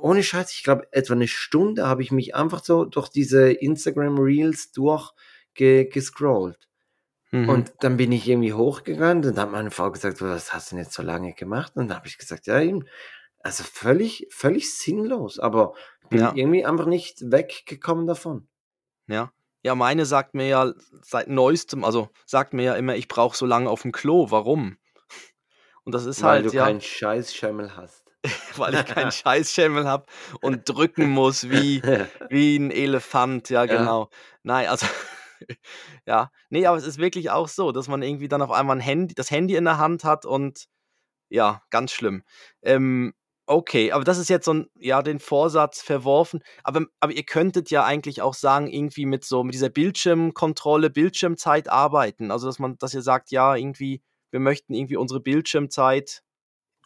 ohne 0.00 0.22
Scheiß, 0.22 0.52
ich 0.52 0.62
glaube, 0.64 0.88
etwa 0.92 1.14
eine 1.14 1.28
Stunde 1.28 1.86
habe 1.86 2.02
ich 2.02 2.10
mich 2.10 2.34
einfach 2.34 2.62
so 2.64 2.84
durch 2.84 3.08
diese 3.08 3.50
Instagram 3.52 4.18
Reels 4.18 4.72
durchgescrollt. 4.72 6.68
mhm. 7.30 7.48
Und 7.48 7.72
dann 7.80 7.96
bin 7.96 8.12
ich 8.12 8.28
irgendwie 8.28 8.52
hochgegangen 8.52 9.24
und 9.24 9.36
dann 9.36 9.38
hat 9.38 9.52
meine 9.52 9.70
Frau 9.70 9.90
gesagt, 9.90 10.20
was 10.20 10.52
hast 10.52 10.70
du 10.70 10.76
denn 10.76 10.84
jetzt 10.84 10.94
so 10.94 11.02
lange 11.02 11.32
gemacht? 11.34 11.72
Und 11.76 11.88
dann 11.88 11.96
habe 11.96 12.08
ich 12.08 12.18
gesagt, 12.18 12.46
ja, 12.46 12.60
eben, 12.60 12.84
also 13.40 13.62
völlig, 13.62 14.26
völlig 14.30 14.74
sinnlos, 14.74 15.38
aber 15.38 15.74
Ja. 16.18 16.34
irgendwie 16.34 16.64
einfach 16.64 16.86
nicht 16.86 17.20
weggekommen 17.30 18.06
davon. 18.06 18.48
ja. 19.06 19.30
Ja, 19.66 19.74
meine 19.74 20.04
sagt 20.04 20.34
mir 20.34 20.46
ja 20.46 20.74
seit 21.00 21.28
neuestem, 21.28 21.84
also 21.84 22.10
sagt 22.26 22.52
mir 22.52 22.64
ja 22.64 22.74
immer, 22.74 22.96
ich 22.96 23.08
brauche 23.08 23.34
so 23.34 23.46
lange 23.46 23.70
auf 23.70 23.80
dem 23.80 23.92
Klo. 23.92 24.30
Warum? 24.30 24.76
Und 25.84 25.94
das 25.94 26.04
ist 26.06 26.22
Weil 26.22 26.22
halt, 26.22 26.42
du 26.42 26.52
ja, 26.52 26.64
keinen 26.64 26.80
Scheißschemmel 26.80 27.76
hast. 27.76 28.10
weil 28.56 28.74
ich 28.74 28.84
keinen 28.84 29.10
Scheißschemmel 29.10 29.86
habe 29.86 30.06
und 30.40 30.68
drücken 30.68 31.08
muss 31.10 31.48
wie, 31.50 31.84
wie 32.28 32.56
ein 32.56 32.70
Elefant, 32.70 33.50
ja, 33.50 33.66
Ja. 33.66 33.66
genau. 33.66 34.10
Nein, 34.42 34.68
also, 34.68 34.86
Ja, 36.06 36.30
ne, 36.50 36.66
aber 36.66 36.78
es 36.78 36.86
ist 36.86 36.98
wirklich 36.98 37.30
auch 37.30 37.48
so, 37.48 37.72
dass 37.72 37.88
man 37.88 38.02
irgendwie 38.02 38.28
dann 38.28 38.42
auf 38.42 38.50
einmal 38.52 38.76
'n 38.78 38.80
Handy 38.80 39.14
das 39.14 39.30
Handy 39.30 39.56
in 39.56 39.64
der 39.64 39.78
Hand 39.78 40.04
hat 40.04 40.26
und 40.26 40.66
ja, 41.30 41.62
ganz 41.70 41.92
schlimm. 41.92 42.24
Ähm, 42.62 43.14
okay, 43.46 43.92
aber 43.92 44.04
das 44.04 44.18
ist 44.18 44.28
jetzt 44.30 44.44
so 44.46 44.52
'n 44.52 44.68
ja, 44.78 45.02
den 45.02 45.18
Vorsatz 45.20 45.80
verworfen. 45.82 46.40
Aber 46.64 46.86
aber 47.00 47.12
ihr 47.12 47.24
könntet 47.24 47.70
ja 47.70 47.84
eigentlich 47.84 48.22
auch 48.22 48.34
sagen, 48.34 48.68
irgendwie 48.68 49.06
mit 49.06 49.24
so 49.24 49.44
mit 49.44 49.54
dieser 49.54 49.70
Bildschirmkontrolle, 49.70 50.90
Bildschirmzeit 50.90 51.68
arbeiten. 51.68 52.30
Also, 52.30 52.46
dass 52.46 52.58
man 52.58 52.78
dass 52.78 52.94
ihr 52.94 53.02
sagt: 53.02 53.30
„Ja, 53.30 53.56
irgendwie, 53.56 54.02
wir 54.30 54.40
möchten 54.40 54.74
irgendwie 54.74 54.96
unsere 54.96 55.20
Bildschirmzeit 55.20 56.22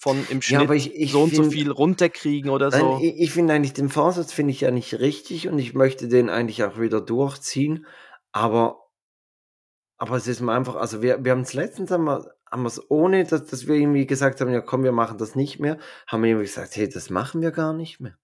von 0.00 0.26
im 0.26 0.42
Ja, 0.46 0.70
Schnitt 0.70 0.72
ich 0.72 0.94
ich 0.94 1.12
so 1.12 1.22
und 1.24 1.34
so 1.36 1.44
finde 1.44 1.52
viel 1.52 1.70
runterkriegen“ 1.70 2.50
oder 2.50 2.70
Nein, 2.70 2.90
so. 2.90 3.02
i 3.02 3.08
ich 3.24 3.32
finde 3.32 3.54
eigentlich 3.54 3.72
den 3.72 3.88
Vorsatz 3.88 4.32
finde 4.32 4.52
ich 4.52 4.60
ja 4.60 4.70
nicht 4.70 4.98
richtig 5.00 5.48
und 5.48 5.58
ich 5.58 5.74
möchte 5.74 6.06
den 6.08 6.28
eigentlich 6.30 6.64
auch 6.64 6.78
wieder 6.78 7.00
durchziehen, 7.00 7.86
aber 8.32 8.88
aber 9.98 10.16
es 10.16 10.26
ist 10.28 10.40
mir 10.40 10.52
einfach 10.52 10.76
also, 10.76 11.02
wir 11.02 11.24
wir 11.24 11.32
haben's 11.32 11.54
letztens 11.54 11.90
haben 12.50 12.62
wir 12.62 12.66
wir's 12.66 12.90
ohne, 12.90 13.24
dass 13.24 13.44
dass 13.46 13.66
wir 13.66 13.74
irgendwie 13.76 14.06
gesagt 14.06 14.40
haben: 14.40 14.50
„Ja 14.52 14.60
komm, 14.60 14.84
wir 14.84 14.92
machen 14.92 15.18
das 15.18 15.34
nicht 15.36 15.58
mehr“, 15.60 15.78
haben 16.06 16.22
wir 16.22 16.30
irgendwie 16.30 16.46
gesagt: 16.46 16.76
„Hey, 16.76 16.88
das 16.88 17.10
machen 17.10 17.40
wir 17.42 17.50
gar 17.52 17.72
nicht 17.74 18.00
mehr.“ 18.00 18.16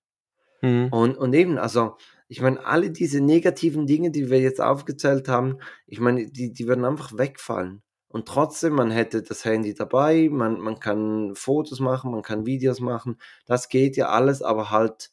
Mhm. 0.62 0.92
Und 0.92 1.16
und 1.18 1.32
eben, 1.34 1.58
also, 1.58 1.96
ich 2.28 2.40
meine, 2.40 2.64
alle 2.64 2.90
diese 2.90 3.20
negativen 3.20 3.86
Dinge, 3.86 4.10
die 4.10 4.30
wir 4.30 4.40
jetzt 4.40 4.60
aufgezählt 4.60 5.28
haben, 5.28 5.58
ich 5.86 6.00
meine, 6.00 6.30
die 6.30 6.52
die 6.52 6.66
würden 6.68 6.84
einfach 6.84 7.16
wegfallen. 7.18 7.82
Und 8.08 8.28
trotzdem, 8.28 8.74
man 8.74 8.90
hätte 8.92 9.22
das 9.22 9.44
Handy 9.44 9.74
dabei, 9.74 10.28
man 10.30 10.60
man 10.60 10.78
kann 10.80 11.34
Fotos 11.34 11.80
machen, 11.80 12.12
man 12.12 12.22
kann 12.22 12.46
Videos 12.46 12.80
machen. 12.80 13.18
Das 13.46 13.68
geht 13.68 13.96
ja 13.96 14.08
alles, 14.10 14.42
aber 14.42 14.70
halt 14.70 15.10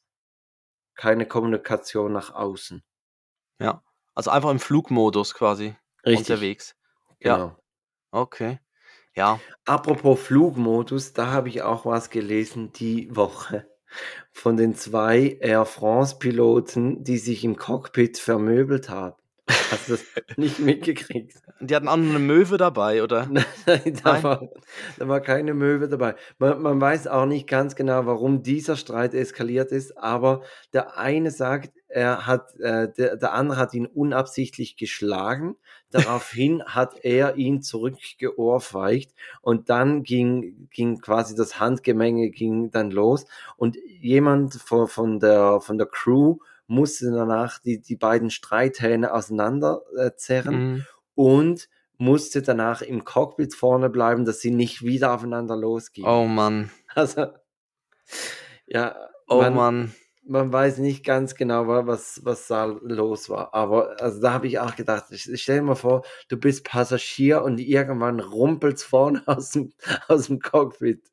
keine 0.95 1.27
Kommunikation 1.27 2.13
nach 2.13 2.33
außen. 2.33 2.83
Ja, 3.59 3.83
also 4.15 4.29
einfach 4.31 4.49
im 4.49 4.59
Flugmodus 4.59 5.33
quasi 5.33 5.75
Richtig, 6.05 6.41
unterwegs. 6.41 6.75
Ja, 7.23 7.39
genau. 7.39 7.57
okay. 8.11 8.59
Ja. 9.15 9.41
Apropos 9.65 10.19
Flugmodus, 10.21 11.13
da 11.13 11.27
habe 11.31 11.49
ich 11.49 11.61
auch 11.63 11.85
was 11.85 12.09
gelesen 12.09 12.71
die 12.71 13.13
Woche 13.15 13.67
von 14.31 14.57
den 14.57 14.75
2 14.75 15.37
Air 15.41 15.65
France-Piloten, 15.65 17.03
die 17.03 17.17
sich 17.17 17.43
im 17.43 17.57
Cockpit 17.57 18.17
vermöbelt 18.17 18.89
haben. 18.89 19.15
Hast 19.69 19.87
du 19.89 19.93
das 19.93 20.05
nicht 20.37 20.59
mitgekriegt? 20.59 21.41
Die 21.59 21.75
hatten 21.75 21.87
auch 21.89 21.97
noch 21.97 22.05
'ne 22.13 22.19
Möwe 22.19 22.57
dabei, 22.57 23.03
oder? 23.03 23.27
Nein, 23.65 23.99
da 24.03 24.13
Nein? 24.13 24.23
war 24.23 24.49
da 24.97 25.07
war 25.07 25.21
keine 25.21 25.53
Möwe 25.53 25.87
dabei. 25.89 26.15
Man 26.39 26.61
man 26.61 26.81
weiß 26.81 27.07
auch 27.07 27.25
nicht 27.25 27.47
ganz 27.47 27.75
genau, 27.75 28.05
warum 28.05 28.43
dieser 28.43 28.75
Streit 28.77 29.13
eskaliert 29.13 29.71
ist, 29.71 29.97
aber 29.97 30.41
der 30.73 30.97
eine 30.97 31.31
sagt, 31.31 31.71
er 31.93 32.25
hat 32.27 32.55
äh, 32.59 32.91
der 32.91 33.17
der 33.17 33.33
andere 33.33 33.57
hat 33.59 33.73
ihn 33.73 33.85
unabsichtlich 33.85 34.77
geschlagen. 34.77 35.55
Daraufhin 35.91 36.63
hat 36.65 36.95
er 37.03 37.35
ihn 37.35 37.61
zurückgeohrfeigt 37.61 39.13
und 39.41 39.69
dann 39.69 40.03
ging 40.03 40.67
ging 40.71 40.99
quasi 41.01 41.35
das 41.35 41.59
Handgemenge 41.59 42.29
ging 42.29 42.71
dann 42.71 42.91
los 42.91 43.25
und 43.57 43.77
jemand 43.99 44.53
vo 44.55 44.87
von 44.87 45.19
der 45.19 45.61
von 45.61 45.77
der 45.77 45.87
Crew 45.87 46.37
musste 46.67 47.11
danach 47.11 47.59
die 47.59 47.79
die 47.81 47.97
beiden 47.97 48.29
Streithähne 48.29 49.13
auseinander, 49.13 49.81
äh, 49.97 50.11
zerren 50.15 50.55
Mhm. 50.75 50.85
und 51.15 51.69
musste 51.97 52.41
danach 52.41 52.81
im 52.81 53.03
Cockpit 53.03 53.53
vorne 53.53 53.89
bleiben, 53.89 54.25
dass 54.25 54.39
sie 54.39 54.51
nicht 54.51 54.81
wieder 54.83 55.13
aufeinander 55.13 55.55
losgingen. 55.55 56.09
Oh 56.09 56.25
Mann. 56.25 56.71
Also 56.95 57.27
ja, 58.67 58.95
Oh 59.27 59.37
man 59.41 59.53
Mann. 59.55 59.95
Man 60.23 60.51
weiß 60.53 60.77
nicht 60.79 61.03
ganz 61.05 61.35
genau, 61.35 61.67
wa 61.67 61.87
was 61.87 62.21
was 62.23 62.47
da 62.47 62.65
los 62.65 63.29
war. 63.29 63.53
Aber 63.53 63.95
also, 64.01 64.21
da 64.21 64.33
habe 64.33 64.47
ich 64.47 64.59
auch 64.59 64.75
gedacht, 64.75 65.05
ich 65.11 65.23
stell 65.41 65.57
dir 65.59 65.63
mal 65.63 65.75
vor, 65.75 66.03
du 66.29 66.37
bist 66.37 66.63
Passagier 66.65 67.43
und 67.43 67.59
irgendwann 67.59 68.19
rumpelt's 68.19 68.83
vorne 68.83 69.23
aus'm 69.27 69.71
aus'm 70.07 70.39
Cockpit. 70.41 71.03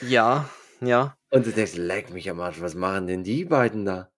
Ja, 0.00 0.50
ja. 0.80 1.16
Und 1.30 1.46
du 1.46 1.52
denkst: 1.52 1.74
„Leck 1.76 2.10
mich 2.12 2.30
am 2.30 2.38
Arsch, 2.40 2.60
was 2.60 2.76
machen 2.76 3.08
denn 3.08 3.24
die 3.24 3.44
beiden 3.44 3.84
da?“ 3.84 4.12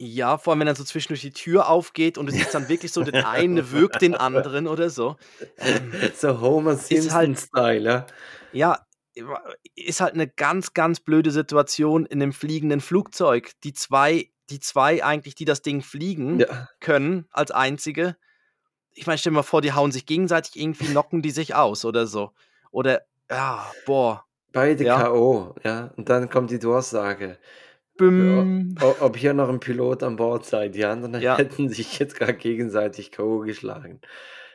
Ja, 0.00 0.38
vor 0.38 0.52
allem, 0.52 0.60
wenn 0.60 0.66
dann 0.66 0.74
so 0.76 0.82
zwischendurch 0.84 1.20
die 1.20 1.32
Tür 1.32 1.68
aufgeht 1.68 2.18
und 2.18 2.26
du 2.26 2.32
siehst 2.32 2.52
dann 2.52 2.68
wirklich 2.68 2.90
so, 2.92 3.02
der 3.02 3.24
eine 3.24 3.70
würgt 3.70 4.00
den 4.02 4.16
anderen 4.16 4.66
oder 4.66 4.90
so. 4.90 5.16
Ähm, 5.56 5.96
So 6.12 6.40
Homer 6.40 6.76
ist 6.88 7.10
halt 7.10 7.32
Simpson-Style, 7.36 8.06
ja? 8.50 8.86
Ist 9.76 10.00
halt 10.00 10.16
'ne 10.16 10.28
ganz, 10.28 10.74
ganz 10.74 11.00
blöde 11.00 11.30
Situation 11.30 12.06
in 12.06 12.18
'nem 12.18 12.32
fliegenden 12.32 12.80
Flugzeug. 12.80 13.52
Die 13.64 13.72
2 13.74 14.30
die 14.50 14.60
2 14.60 15.02
eigentlich, 15.04 15.34
die 15.36 15.46
das 15.46 15.62
Ding 15.62 15.82
fliegen 15.82 16.40
Ja. 16.40 16.68
können 16.80 17.26
als 17.30 17.50
Einzige 17.50 18.16
ich 18.96 19.06
meine, 19.06 19.18
stell 19.18 19.32
dir 19.32 19.36
mal 19.38 19.42
vor, 19.44 19.62
die 19.62 19.72
hauen 19.74 19.92
sich 19.92 20.06
gegenseitig 20.06 20.56
irgendwie 20.56 20.86
knocken 20.88 21.22
die 21.22 21.30
sich 21.32 21.54
aus 21.54 21.84
oder 21.84 22.06
so. 22.06 22.32
Oder 22.72 23.02
ja, 23.30 23.76
boah. 23.86 24.26
Beide 24.54 24.84
Ja. 24.84 24.86
K.O., 24.86 25.54
ja? 25.64 25.92
Und 25.96 26.08
dann 26.08 26.30
kommt 26.30 26.50
die 26.52 26.60
Durchsage. 26.60 27.38
Büm. 27.98 28.80
O 28.80 28.96
ob 29.00 29.16
hier 29.16 29.34
noch 29.34 29.48
'n 29.48 29.60
Pilot 29.60 30.02
an 30.02 30.16
Bord 30.16 30.44
sei. 30.46 30.68
Die 30.68 30.84
anderen 30.84 31.14
hätten 31.36 31.68
sich 31.68 31.98
jetzt 31.98 32.16
grad 32.16 32.38
gegenseitig 32.40 33.12
K.O. 33.12 33.40
geschlagen. 33.40 34.00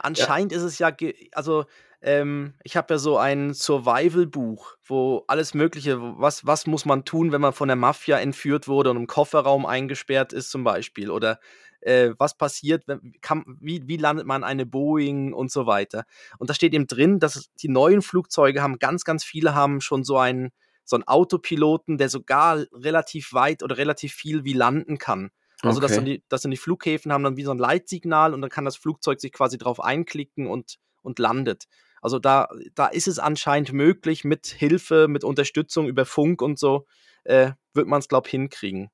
Anscheinend 0.01 0.53
ist 0.53 0.61
es 0.63 0.79
ja 0.79 0.95
also, 1.33 1.65
ähm, 2.01 2.53
ich 2.63 2.77
habe 2.77 2.93
ja 2.93 2.97
so 2.97 3.17
ein 3.17 3.53
Survival-Buch, 3.53 4.75
wo 4.85 5.23
alles 5.27 5.53
Mögliche 5.53 5.97
was 6.01 6.45
was 6.45 6.67
muss 6.67 6.85
man 6.85 7.05
tun, 7.05 7.31
wenn 7.31 7.41
man 7.41 7.53
von 7.53 7.67
der 7.67 7.75
Mafia 7.77 8.17
entführt 8.19 8.67
wurde 8.67 8.89
und 8.91 8.97
im 8.97 9.07
Kofferraum 9.07 9.65
eingesperrt 9.65 10.33
ist 10.33 10.49
zum 10.51 10.63
Beispiel 10.63 11.11
oder, 11.11 11.39
äh, 11.81 12.11
was 12.17 12.37
passiert, 12.37 12.83
wenn 12.87 13.13
kann 13.21 13.43
wie 13.61 13.87
wie 13.87 13.97
landet 13.97 14.25
man 14.27 14.43
eine 14.43 14.65
Boeing 14.65 15.33
und 15.33 15.51
so 15.51 15.65
weiter. 15.65 16.05
Und 16.37 16.49
da 16.49 16.53
steht 16.53 16.73
eben 16.73 16.87
drin, 16.87 17.19
dass 17.19 17.49
die 17.61 17.69
neuen 17.69 18.01
Flugzeuge 18.01 18.61
haben 18.61 18.79
ganz, 18.79 19.03
ganz 19.03 19.23
viele 19.23 19.53
haben 19.55 19.81
schon 19.81 20.03
so 20.03 20.17
einen 20.17 20.51
so 20.85 20.95
'n 20.97 21.03
Autopiloten, 21.07 21.97
der 21.97 22.09
sogar 22.09 22.65
relativ 22.73 23.33
weit 23.33 23.61
oder 23.63 23.77
relativ 23.77 24.13
viel 24.13 24.43
wie 24.45 24.53
landen 24.53 24.97
kann. 24.97 25.29
Also, 25.63 25.79
dass 25.81 25.93
dann 25.93 26.05
Okay. 26.05 26.05
die 26.05 26.23
dass 26.29 26.41
dann 26.41 26.51
die 26.51 26.57
Flughäfen 26.57 27.11
haben 27.13 27.23
dann 27.23 27.37
wie 27.37 27.43
so 27.43 27.51
'n 27.51 27.59
Leitsignal 27.59 28.33
und 28.33 28.41
dann 28.41 28.49
kann 28.49 28.65
das 28.65 28.77
Flugzeug 28.77 29.19
sich 29.21 29.31
quasi 29.33 29.57
drauf 29.57 29.79
einklicken 29.83 30.47
und 30.47 30.77
und 31.01 31.19
landet. 31.19 31.65
Also, 32.01 32.19
da 32.19 32.49
da 32.75 32.87
ist 32.87 33.07
es 33.07 33.19
anscheinend 33.19 33.73
möglich, 33.73 34.23
mit 34.23 34.47
Hilfe, 34.47 35.07
mit 35.07 35.23
Unterstützung 35.23 35.87
über 35.87 36.05
Funk 36.05 36.41
und 36.41 36.59
so, 36.59 36.85
äh, 37.25 37.51
wird 37.73 37.87
man's, 37.87 38.07
glaube 38.07 38.27
ich, 38.27 38.31
hinkriegen. 38.31 38.89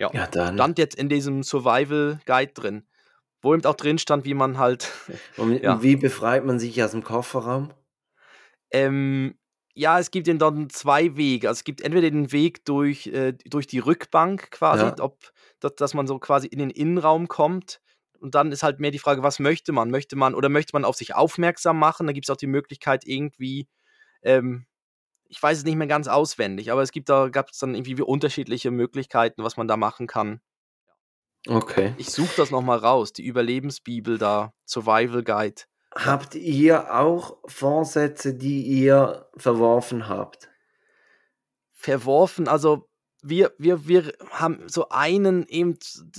Ja, 0.00 0.10
Ja, 0.14 0.26
dann. 0.26 0.54
stand 0.56 0.78
jetzt 0.78 0.94
in 0.96 1.08
diesem 1.08 1.42
Survival 1.42 2.20
Guide 2.24 2.52
drin, 2.54 2.86
wo 3.42 3.54
eben 3.54 3.64
auch 3.66 3.74
drin 3.74 3.98
stand, 3.98 4.24
wie 4.24 4.34
man 4.34 4.58
halt 4.58 4.88
Und 5.36 5.62
ja. 5.62 5.82
wie 5.82 5.96
befreit 5.96 6.44
man 6.44 6.58
sich 6.58 6.82
aus'm 6.82 7.02
Kofferraum? 7.02 7.70
Ähm, 8.72 9.34
ja, 9.74 9.98
es 9.98 10.10
gibt 10.10 10.28
eben 10.28 10.38
dann 10.38 10.68
2 10.70 11.16
Wege. 11.16 11.48
Also, 11.48 11.60
es 11.60 11.64
gibt 11.64 11.80
entweder 11.80 12.10
den 12.10 12.32
Weg 12.32 12.64
durch 12.64 13.06
äh, 13.08 13.32
durch 13.46 13.66
die 13.66 13.78
Rückbank 13.78 14.50
quasi, 14.50 14.84
Ja. 14.84 14.94
ob 15.00 15.32
da 15.60 15.68
dass 15.70 15.94
man 15.94 16.06
so 16.06 16.18
quasi 16.18 16.46
in 16.48 16.58
den 16.58 16.70
Innenraum 16.70 17.28
kommt. 17.28 17.80
Und 18.20 18.34
dann 18.34 18.52
ist 18.52 18.62
halt 18.62 18.80
mehr 18.80 18.90
die 18.90 18.98
Frage, 18.98 19.22
was 19.22 19.38
möchte 19.38 19.72
man? 19.72 19.90
Möchte 19.90 20.16
man 20.16 20.34
oder 20.34 20.48
möchte 20.48 20.74
man 20.74 20.84
auf 20.84 20.96
sich 20.96 21.14
aufmerksam 21.14 21.78
machen? 21.78 22.06
Da 22.06 22.12
gibt's 22.12 22.30
auch 22.30 22.36
die 22.36 22.46
Möglichkeit 22.46 23.06
irgendwie, 23.06 23.68
ähm 24.22 24.66
ich 25.30 25.40
weiß 25.40 25.58
es 25.58 25.64
nicht 25.64 25.76
mehr 25.76 25.86
ganz 25.86 26.08
auswendig, 26.08 26.72
aber 26.72 26.82
es 26.82 26.90
gibt 26.90 27.08
da 27.08 27.28
gab's 27.28 27.58
dann 27.58 27.76
irgendwie 27.76 27.96
wie 27.96 28.02
unterschiedliche 28.02 28.72
Möglichkeiten, 28.72 29.44
was 29.44 29.56
man 29.56 29.68
da 29.68 29.76
machen 29.76 30.08
kann. 30.08 30.40
Okay. 31.46 31.94
Ich 31.96 32.10
suche 32.10 32.34
das 32.36 32.50
noch 32.50 32.62
mal 32.62 32.76
raus, 32.76 33.12
die 33.12 33.24
Überlebensbibel 33.24 34.18
da, 34.18 34.52
Survival 34.66 35.22
Guide. 35.22 35.62
Habt 35.94 36.34
ihr 36.34 36.94
auch 36.94 37.38
Vorsätze, 37.46 38.34
die 38.34 38.62
ihr 38.62 39.28
verworfen 39.36 40.08
habt? 40.08 40.50
Verworfen, 41.72 42.46
also 42.46 42.89
wir 43.22 43.52
wir 43.58 43.86
wir 43.88 44.12
haben 44.30 44.68
so 44.68 44.88
einen 44.90 45.46
eben 45.48 45.78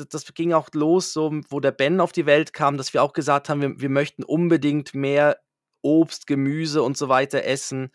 das 0.09 0.33
ging 0.33 0.53
auch 0.53 0.69
los, 0.73 1.13
so 1.13 1.31
wo 1.49 1.59
der 1.59 1.71
Ben 1.71 1.99
auf 1.99 2.11
die 2.11 2.25
Welt 2.25 2.53
kam, 2.53 2.77
dass 2.77 2.93
wir 2.93 3.03
auch 3.03 3.13
gesagt 3.13 3.49
haben, 3.49 3.61
wir 3.61 3.79
wir 3.81 3.89
möchten 3.89 4.23
unbedingt 4.23 4.93
mehr 4.93 5.37
Obst, 5.83 6.27
Gemüse 6.27 6.83
und 6.83 6.97
so 6.97 7.09
weiter 7.09 7.43
essen, 7.43 7.91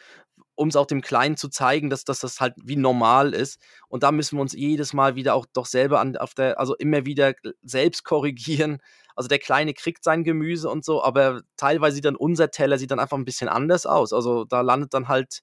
um's 0.56 0.76
auch 0.76 0.86
dem 0.86 1.02
Kleinen 1.02 1.36
zu 1.36 1.48
zeigen, 1.50 1.90
dass 1.90 2.04
dass 2.04 2.20
das 2.20 2.40
halt 2.40 2.54
wie 2.64 2.76
normal 2.76 3.34
ist. 3.34 3.60
Und 3.88 4.02
da 4.04 4.12
müssen 4.12 4.38
wir 4.38 4.42
uns 4.42 4.54
jedes 4.54 4.92
Mal 4.94 5.16
wieder 5.16 5.34
auch 5.34 5.46
doch 5.54 5.66
selber 5.66 6.00
an 6.00 6.16
auf 6.16 6.34
der 6.34 6.60
also 6.60 6.76
immer 6.76 7.06
wieder 7.06 7.34
selbst 7.62 8.04
korrigieren. 8.04 8.80
Also, 9.16 9.28
der 9.28 9.38
Kleine 9.40 9.74
kriegt 9.74 10.04
sein 10.04 10.24
Gemüse 10.24 10.70
und 10.70 10.84
so, 10.84 11.02
aber 11.04 11.42
teilweise 11.58 11.96
sieht 11.96 12.04
dann 12.06 12.16
unser 12.16 12.50
Teller 12.52 12.78
sieht 12.78 12.90
dann 12.92 13.00
einfach 13.00 13.18
'n 13.18 13.24
bisschen 13.26 13.48
anders 13.48 13.86
aus. 13.86 14.12
Also, 14.12 14.44
da 14.46 14.62
landet 14.62 14.94
dann 14.94 15.08
halt 15.08 15.40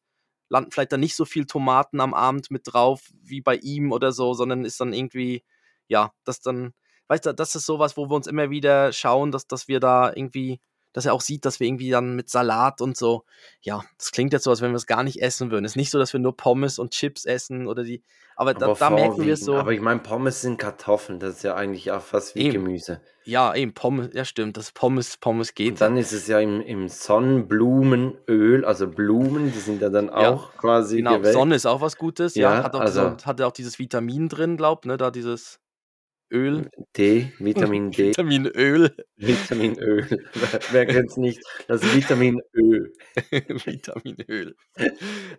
landen 0.54 0.72
vielleicht 0.72 0.92
dann 0.94 1.00
nicht 1.02 1.16
so 1.16 1.26
viel 1.26 1.46
Tomaten 1.46 2.00
am 2.00 2.14
Abend 2.14 2.52
mit 2.52 2.64
drauf 2.66 3.10
wie 3.24 3.42
bei 3.42 3.56
ihm 3.58 3.92
oder 3.92 4.12
so, 4.14 4.34
sondern 4.34 4.66
ist 4.66 4.80
dann 4.80 4.94
irgendwie 4.94 5.44
ja, 5.88 6.12
das 6.24 6.40
dann 6.42 6.74
weißt 7.08 7.26
du, 7.28 7.34
das 7.34 7.56
ist 7.56 7.66
so 7.66 7.80
was, 7.80 7.98
wo 7.98 8.10
wir 8.10 8.16
uns 8.16 8.28
immer 8.28 8.50
wieder 8.50 8.94
schauen, 8.94 9.32
dass 9.32 9.48
dass 9.48 9.68
wir 9.68 9.80
da 9.80 10.12
irgendwie 10.16 10.62
dass 10.94 11.06
er 11.06 11.14
auch 11.14 11.22
sieht, 11.22 11.44
dass 11.46 11.60
wir 11.60 11.68
irgendwie 11.68 11.90
dann 11.90 12.16
mit 12.16 12.30
Salat 12.30 12.80
und 12.82 12.96
so, 12.96 13.24
ja, 13.62 13.84
das 13.98 14.12
klingt 14.12 14.32
jetzt 14.34 14.44
so, 14.44 14.52
als 14.52 14.62
wenn 14.62 14.72
wir 14.72 14.78
es 14.78 14.86
gar 14.88 15.04
nicht 15.04 15.22
essen 15.22 15.52
würden. 15.52 15.66
Es 15.66 15.74
ist 15.74 15.76
nicht 15.78 15.92
so, 15.92 16.00
dass 16.00 16.14
wir 16.14 16.20
nur 16.20 16.38
Pommes 16.38 16.80
und 16.80 16.92
Chips 16.92 17.26
essen 17.26 17.68
oder 17.68 17.84
die, 17.84 18.04
aber 18.36 18.54
da, 18.54 18.68
Aber 18.68 18.76
da 18.80 18.90
merken 18.90 19.26
wir 19.26 19.34
es 19.34 19.42
so. 19.42 19.56
Aber 19.58 19.74
ich 19.74 19.82
meine, 19.82 20.00
Pommes 20.00 20.42
sind 20.42 20.58
Kartoffeln, 20.58 21.20
das 21.20 21.36
ist 21.38 21.44
ja 21.44 21.56
eigentlich 21.56 21.92
auch 21.92 22.02
fast 22.02 22.36
wie 22.36 22.42
Eben. 22.44 22.54
Gemüse. 22.66 23.02
Ja, 23.26 23.56
eben, 23.56 23.74
Pommes, 23.74 24.10
ja 24.14 24.26
stimmt, 24.26 24.58
das 24.58 24.74
Pommes, 24.74 25.16
Pommes 25.18 25.54
geht. 25.56 25.72
Und 25.74 25.82
dann 25.82 25.96
ist 25.98 26.12
es 26.12 26.28
ja 26.28 26.40
im, 26.40 26.60
im 26.62 26.90
Sonnenblumenöl, 26.90 28.66
also 28.66 28.88
Blumen, 28.88 29.52
die 29.52 29.60
sind 29.60 29.82
ja 29.82 29.90
dann 29.90 30.08
Ja, 30.08 30.32
auch 30.32 30.56
quasi 30.58 30.98
Genau, 30.98 31.18
gewelkt. 31.18 31.34
Sonne 31.38 31.56
ist 31.56 31.66
auch 31.66 31.82
was 31.82 31.98
Gutes, 31.98 32.36
ja. 32.36 32.56
Ja, 32.56 32.64
Hat 32.64 32.76
auch, 32.76 32.82
also- 32.82 33.16
so, 33.18 33.26
hat 33.26 33.42
auch 33.42 33.52
dieses 33.52 33.80
Vitamin 33.80 34.30
drin, 34.30 34.58
glaubt, 34.58 34.86
ne? 34.86 34.98
Da 34.98 35.12
dieses 35.12 35.60
Öl. 36.34 36.70
D, 36.98 37.32
Vitamin 37.38 37.92
D, 37.92 38.10
Vitaminöl. 38.10 38.96
Vitaminöl. 39.18 40.08
Wer, 40.34 40.60
wer 40.72 40.86
kennt 40.88 41.12
es 41.12 41.18
nicht? 41.18 41.42
Das 41.68 41.82
Vitamin 41.94 42.42
Ö. 42.54 42.90
Vitaminöl. 43.66 44.56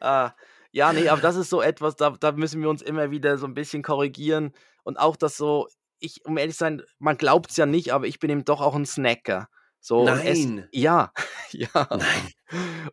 ah, 0.00 0.30
ja, 0.70 0.92
nee, 0.92 1.08
aber 1.08 1.20
das 1.20 1.36
ist 1.36 1.50
so 1.50 1.60
etwas, 1.60 1.96
da, 1.96 2.10
da 2.10 2.32
müssen 2.32 2.62
wir 2.62 2.70
uns 2.70 2.82
immer 2.82 3.10
wieder 3.10 3.38
so 3.38 3.46
ein 3.46 3.54
bisschen 3.54 3.82
korrigieren. 3.82 4.52
Und 4.84 4.98
auch 4.98 5.16
das 5.16 5.36
so, 5.36 5.68
ich, 5.98 6.24
um 6.24 6.38
ehrlich 6.38 6.54
zu 6.54 6.60
sein, 6.60 6.82
man 6.98 7.16
glaubt 7.16 7.50
es 7.50 7.56
ja 7.56 7.66
nicht, 7.66 7.92
aber 7.92 8.06
ich 8.06 8.20
bin 8.20 8.30
eben 8.30 8.44
doch 8.44 8.60
auch 8.60 8.74
ein 8.74 8.86
Snacker. 8.86 9.48
So, 9.86 10.06
Nein. 10.06 10.66
ja, 10.72 11.12
ja. 11.50 11.68
Nein. 11.90 12.30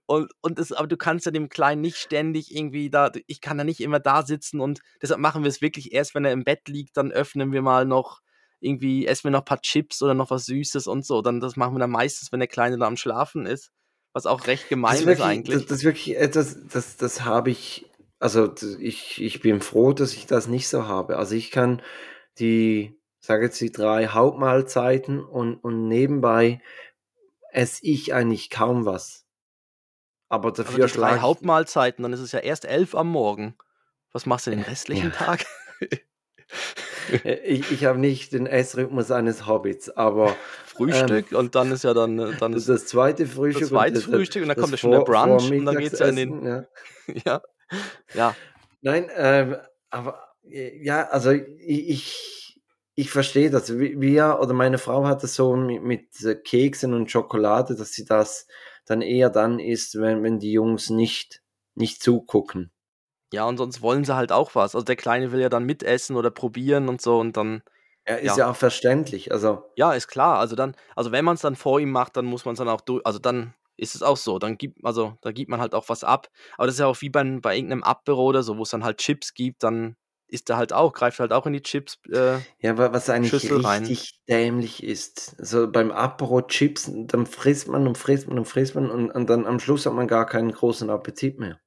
Und, 0.08 0.30
und 0.42 0.60
das, 0.60 0.74
aber 0.74 0.88
du 0.88 0.98
kannst 0.98 1.26
ja 1.26 1.32
dem 1.32 1.48
Kleinen 1.48 1.80
nicht 1.80 1.96
ständig 1.96 2.54
irgendwie 2.54 2.90
da, 2.90 3.10
ich 3.28 3.40
kann 3.40 3.58
ja 3.58 3.64
nicht 3.64 3.80
immer 3.80 4.02
da 4.02 4.24
sitzen 4.24 4.60
und 4.60 4.82
deshalb 5.02 5.22
machen 5.22 5.44
wir 5.44 5.48
es 5.48 5.62
wirklich 5.62 5.94
erst, 5.94 6.16
wenn 6.16 6.26
er 6.26 6.34
im 6.34 6.44
Bett 6.44 6.68
liegt, 6.68 6.98
dann 6.98 7.14
öffnen 7.14 7.54
wir 7.54 7.62
mal 7.62 7.86
noch 7.86 8.20
irgendwie, 8.60 9.08
essen 9.08 9.24
wir 9.24 9.32
noch 9.32 9.40
ein 9.40 9.46
paar 9.46 9.62
Chips 9.62 10.02
oder 10.02 10.16
noch 10.16 10.32
was 10.32 10.46
Süßes 10.48 10.88
und 10.88 11.06
so. 11.06 11.22
Dann, 11.22 11.40
das 11.40 11.56
machen 11.56 11.76
wir 11.76 11.80
dann 11.80 11.92
meistens, 11.92 12.34
wenn 12.34 12.42
der 12.42 12.50
Kleine 12.50 12.78
da 12.78 12.88
am 12.88 12.98
Schlafen 12.98 13.46
ist, 13.46 13.72
was 14.12 14.26
auch 14.26 14.48
recht 14.48 14.68
gemein 14.68 14.92
Das 14.92 15.00
ist, 15.00 15.04
ist 15.04 15.08
wirklich, 15.08 15.28
eigentlich. 15.28 15.58
das, 15.60 15.66
das 15.68 15.78
ist 15.78 15.86
wirklich 15.86 16.18
etwas, 16.18 16.58
das, 16.68 16.98
das 16.98 17.24
habe 17.24 17.52
ich, 17.52 17.90
also 18.20 18.54
ich, 18.82 19.22
ich 19.22 19.40
bin 19.40 19.62
froh, 19.62 19.94
dass 19.94 20.12
ich 20.12 20.26
das 20.26 20.48
nicht 20.48 20.68
so 20.68 20.90
habe. 20.90 21.16
Also 21.16 21.36
ich 21.36 21.52
kann 21.52 21.82
die, 22.38 23.01
sage 23.22 23.46
jetzt 23.46 23.62
die 23.62 23.72
drei 23.72 24.08
Hauptmahlzeiten 24.08 25.24
und, 25.24 25.56
und 25.56 25.88
nebenbei 25.88 26.62
esse 27.52 27.86
ich 27.86 28.14
eigentlich 28.14 28.50
kaum 28.50 28.86
was. 28.86 29.26
Aber 30.30 30.52
dafür 30.52 30.88
die 30.88 30.94
drei 30.94 31.20
Hauptmahlzeiten, 31.20 32.04
dann 32.04 32.14
ist 32.14 32.22
es 32.22 32.32
ja 32.32 32.40
erst 32.40 32.66
elf 32.66 32.96
am 32.96 33.10
Morgen. 33.10 33.56
Was 34.12 34.26
machst 34.26 34.48
du 34.48 34.52
den 34.52 34.62
restlichen 34.62 35.12
Ja. 35.12 35.26
Tag? 35.26 35.46
Äh, 37.24 37.40
ich, 37.46 37.72
ich 37.72 37.86
habe 37.86 37.98
nicht 37.98 38.34
den 38.34 38.46
Essrhythmus 38.46 39.10
eines 39.10 39.48
Hobbits, 39.48 39.90
aber 39.90 40.36
Frühstück 40.66 41.32
und 41.32 41.56
dann 41.56 41.72
ist 41.72 41.84
ja 41.84 41.94
dann, 41.94 42.20
äh, 42.20 42.34
dann 42.38 42.52
das, 42.52 42.64
ist 42.64 42.70
das 42.70 42.86
zweite 42.88 43.26
Frühstück 43.26 43.62
das 43.62 43.70
zweite 43.70 43.96
und 43.96 44.04
Frühstück 44.04 44.42
und 44.44 44.50
dann 44.50 44.58
kommt 44.58 44.72
ja 44.72 44.78
schon 44.78 44.92
der 44.92 45.00
Brunch 45.00 45.50
und 45.50 45.66
dann 45.66 45.78
geht's 45.78 46.00
ja 46.00 46.08
in 46.08 46.16
den, 46.16 46.46
ja. 46.46 46.66
ja, 47.26 47.42
ja, 48.14 48.36
Nein, 48.82 49.10
ähm, 49.16 49.58
aber 49.90 50.36
äh, 50.44 50.84
ja, 50.84 51.08
also 51.08 51.32
ich, 51.32 51.90
ich, 51.90 52.41
ich 52.96 53.12
verstehe 53.12 53.50
das. 53.50 53.78
Wi- 53.80 54.00
Wir 54.00 54.40
oder 54.42 54.54
meine 54.54 54.78
Frau 54.78 55.06
hat 55.06 55.24
es 55.24 55.36
so 55.36 55.56
mit, 55.56 55.82
mit 55.84 56.22
äh, 56.24 56.36
Keksen 56.36 56.94
und 56.94 57.10
Schokolade, 57.12 57.76
dass 57.76 57.94
sie 57.94 58.06
das 58.06 58.48
dann 58.86 59.02
eher 59.02 59.30
dann 59.30 59.60
isst, 59.60 59.96
wenn, 60.00 60.24
wenn 60.24 60.40
die 60.40 60.52
Jungs 60.52 60.90
nicht, 60.90 61.42
nicht 61.76 62.02
zugucken. 62.04 62.72
ja, 63.34 63.46
und 63.46 63.58
sonst 63.58 63.82
wollen 63.82 64.04
sie 64.04 64.16
halt 64.16 64.32
auch 64.32 64.56
was. 64.56 64.76
Also 64.76 64.84
der 64.86 64.96
Kleine 64.96 65.32
will 65.32 65.40
ja 65.42 65.50
dann 65.50 65.66
mitessen 65.66 66.16
oder 66.16 66.32
probieren 66.32 66.90
und 66.90 67.02
so 67.02 67.20
und 67.20 67.38
dann, 67.38 67.64
Ja, 68.08 68.16
ist 68.16 68.38
Ja. 68.38 68.38
ja 68.38 68.52
auch 68.52 68.56
verständlich. 68.56 69.32
Also, 69.32 69.64
ja, 69.76 69.94
ist 69.94 70.08
klar. 70.08 70.40
Also 70.40 70.56
dann, 70.56 70.76
also 70.96 71.12
wenn 71.12 71.26
man 71.26 71.36
es 71.36 71.42
dann 71.42 71.56
vor 71.56 71.80
ihm 71.80 71.92
macht, 71.92 72.18
dann 72.18 72.26
muss 72.26 72.46
man 72.46 72.54
es 72.54 72.60
dann 72.60 72.68
auch 72.70 72.82
durch, 72.82 73.06
also 73.06 73.20
dann 73.20 73.54
ist 73.78 73.96
es 73.96 74.04
auch 74.04 74.18
so. 74.18 74.38
Dann 74.40 74.58
gibt, 74.58 74.84
also 74.86 75.18
da 75.22 75.32
gibt 75.32 75.50
man 75.50 75.60
halt 75.62 75.74
auch 75.76 75.88
was 75.90 76.04
ab. 76.04 76.30
Aber 76.58 76.68
das 76.68 76.76
ist 76.76 76.80
ja 76.80 76.88
auch 76.88 77.02
wie 77.02 77.10
bei, 77.10 77.24
bei 77.42 77.56
irgendeinem 77.56 77.84
Abbüro 77.84 78.26
oder 78.26 78.44
so, 78.44 78.58
wo 78.58 78.64
es 78.64 78.70
dann 78.72 78.84
halt 78.84 78.98
Chips 79.00 79.34
gibt, 79.34 79.64
dann 79.64 79.96
isst 80.32 80.50
er 80.50 80.58
halt 80.58 80.74
auch, 80.74 80.94
greift 80.94 81.20
halt 81.20 81.32
auch 81.34 81.46
in 81.46 81.54
die 81.54 81.62
Chips. 81.62 82.00
Äh, 82.12 82.38
ja, 82.60 82.78
wa- 82.78 82.92
was 82.94 83.10
eigentlich 83.10 83.30
Schüssel 83.32 83.62
rein. 83.62 83.82
richtig 83.86 84.20
dämlich 84.30 84.84
ist. 84.84 85.36
Also 85.40 85.70
beim 85.72 85.92
Apero 85.92 86.42
Chips, 86.42 86.90
dann 86.94 87.26
frisst 87.26 87.68
man 87.68 87.88
und 87.88 87.98
frisst 87.98 88.28
man 88.28 88.38
und 88.40 88.46
frisst 88.46 88.76
man 88.76 88.90
und, 88.90 89.12
und 89.12 89.30
dann 89.30 89.46
am 89.46 89.60
Schluss 89.60 89.86
hat 89.86 89.94
man 89.94 90.08
gar 90.08 90.26
keinen 90.26 90.52
großen 90.52 90.90
Appetit 90.90 91.40
mehr. 91.40 91.60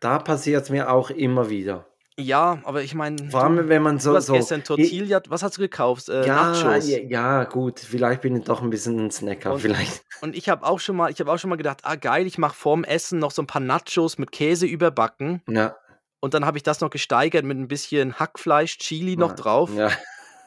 Da 0.00 0.18
passiert 0.18 0.64
es 0.64 0.70
mir 0.70 0.90
auch 0.90 1.10
immer 1.10 1.48
wieder. 1.48 1.86
ja, 2.18 2.60
aber 2.64 2.82
ich 2.82 2.94
meine, 2.94 3.30
Vor 3.30 3.44
allem, 3.44 3.68
wenn 3.68 3.82
man 3.82 3.96
du 3.98 4.02
so, 4.02 4.14
hast 4.16 4.26
so 4.26 4.32
gestern 4.34 4.64
Tortilla, 4.64 5.22
was 5.28 5.42
hast 5.42 5.56
du 5.58 5.60
gekauft? 5.60 6.08
Äh, 6.08 6.26
ja, 6.26 6.50
Nachos. 6.52 6.88
ja, 6.88 6.98
ja, 6.98 7.44
gut, 7.44 7.78
vielleicht 7.80 8.20
bin 8.22 8.36
ich 8.36 8.44
doch 8.44 8.62
ein 8.62 8.70
bisschen 8.70 8.98
ein 8.98 9.10
Snacker, 9.10 9.52
Und- 9.54 9.60
vielleicht. 9.60 10.02
Und 10.20 10.36
ich 10.36 10.48
habe 10.48 10.64
auch 10.66 10.78
schon 10.80 10.96
mal, 10.96 11.10
ich 11.10 11.18
habe 11.20 11.32
auch 11.32 11.38
schon 11.38 11.50
mal 11.50 11.56
gedacht, 11.56 11.80
ah 11.84 11.94
geil, 11.96 12.26
ich 12.26 12.36
mache 12.38 12.54
vorm 12.54 12.84
Essen 12.84 13.18
noch 13.18 13.30
so 13.30 13.42
ein 13.42 13.46
paar 13.46 13.62
Nachos 13.62 14.18
mit 14.18 14.30
Käse 14.32 14.66
überbacken. 14.66 15.42
Ja, 15.48 15.76
Und 16.22 16.34
dann 16.34 16.46
habe 16.46 16.56
ich 16.56 16.62
das 16.62 16.80
noch 16.80 16.90
gesteigert 16.90 17.44
mit 17.44 17.58
ein 17.58 17.66
bisschen 17.66 18.16
Hackfleisch, 18.20 18.78
Chili 18.78 19.16
noch 19.16 19.32
drauf. 19.34 19.74
Ja. 19.74 19.90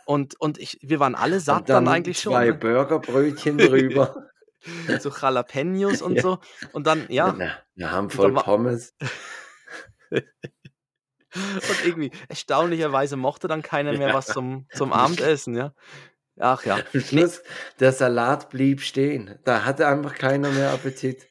Und, 0.06 0.40
und 0.40 0.58
ich, 0.58 0.80
wir 0.82 1.02
waren 1.02 1.16
alle 1.16 1.42
satt 1.42 1.62
Und 1.62 1.70
dann 1.70 1.84
dann 1.86 1.94
eigentlich 1.94 2.22
schon. 2.22 2.32
zwei 2.32 2.46
ne? 2.46 2.54
Burgerbrötchen 2.54 3.58
drüber. 3.60 4.30
So 5.00 5.10
Jalapenos 5.10 6.02
und 6.02 6.14
Ja. 6.16 6.22
so. 6.22 6.40
Und 6.72 6.88
dann, 6.88 7.06
ja, 7.10 7.28
Eine, 7.34 7.58
eine 7.76 7.92
Handvoll 7.92 8.34
Pommes. 8.34 8.96
und 10.12 10.24
irgendwie 11.84 12.12
erstaunlicherweise 12.30 13.18
mochte 13.18 13.50
dann 13.50 13.62
keiner 13.62 13.92
mehr 13.92 14.10
Ja. 14.10 14.14
was 14.14 14.28
zum, 14.28 14.68
zum 14.74 14.94
Abendessen, 14.94 15.56
ja. 15.56 15.74
Ach 16.40 16.64
ja. 16.66 16.80
Am 16.94 17.02
Schluss, 17.02 17.44
der 17.80 17.92
Salat 17.92 18.50
blieb 18.50 18.82
stehen. 18.82 19.38
Da 19.44 19.66
hatte 19.66 19.88
einfach 19.88 20.16
keiner 20.16 20.52
mehr 20.52 20.72
Appetit. 20.72 21.28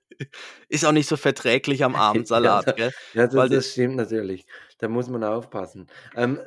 Ist 0.68 0.84
auch 0.84 0.92
nicht 0.92 1.08
so 1.08 1.16
verträglich 1.16 1.84
am 1.84 1.94
Abendsalat, 1.96 2.66
Ja, 2.66 2.72
gell? 2.72 2.92
Ja, 3.12 3.26
das, 3.26 3.34
Weil 3.34 3.48
die- 3.48 3.56
das 3.56 3.70
stimmt 3.72 3.96
natürlich. 3.96 4.46
Da 4.78 4.88
muss 4.88 5.08
man 5.08 5.22
aufpassen. 5.24 5.86
Ähm, 6.16 6.40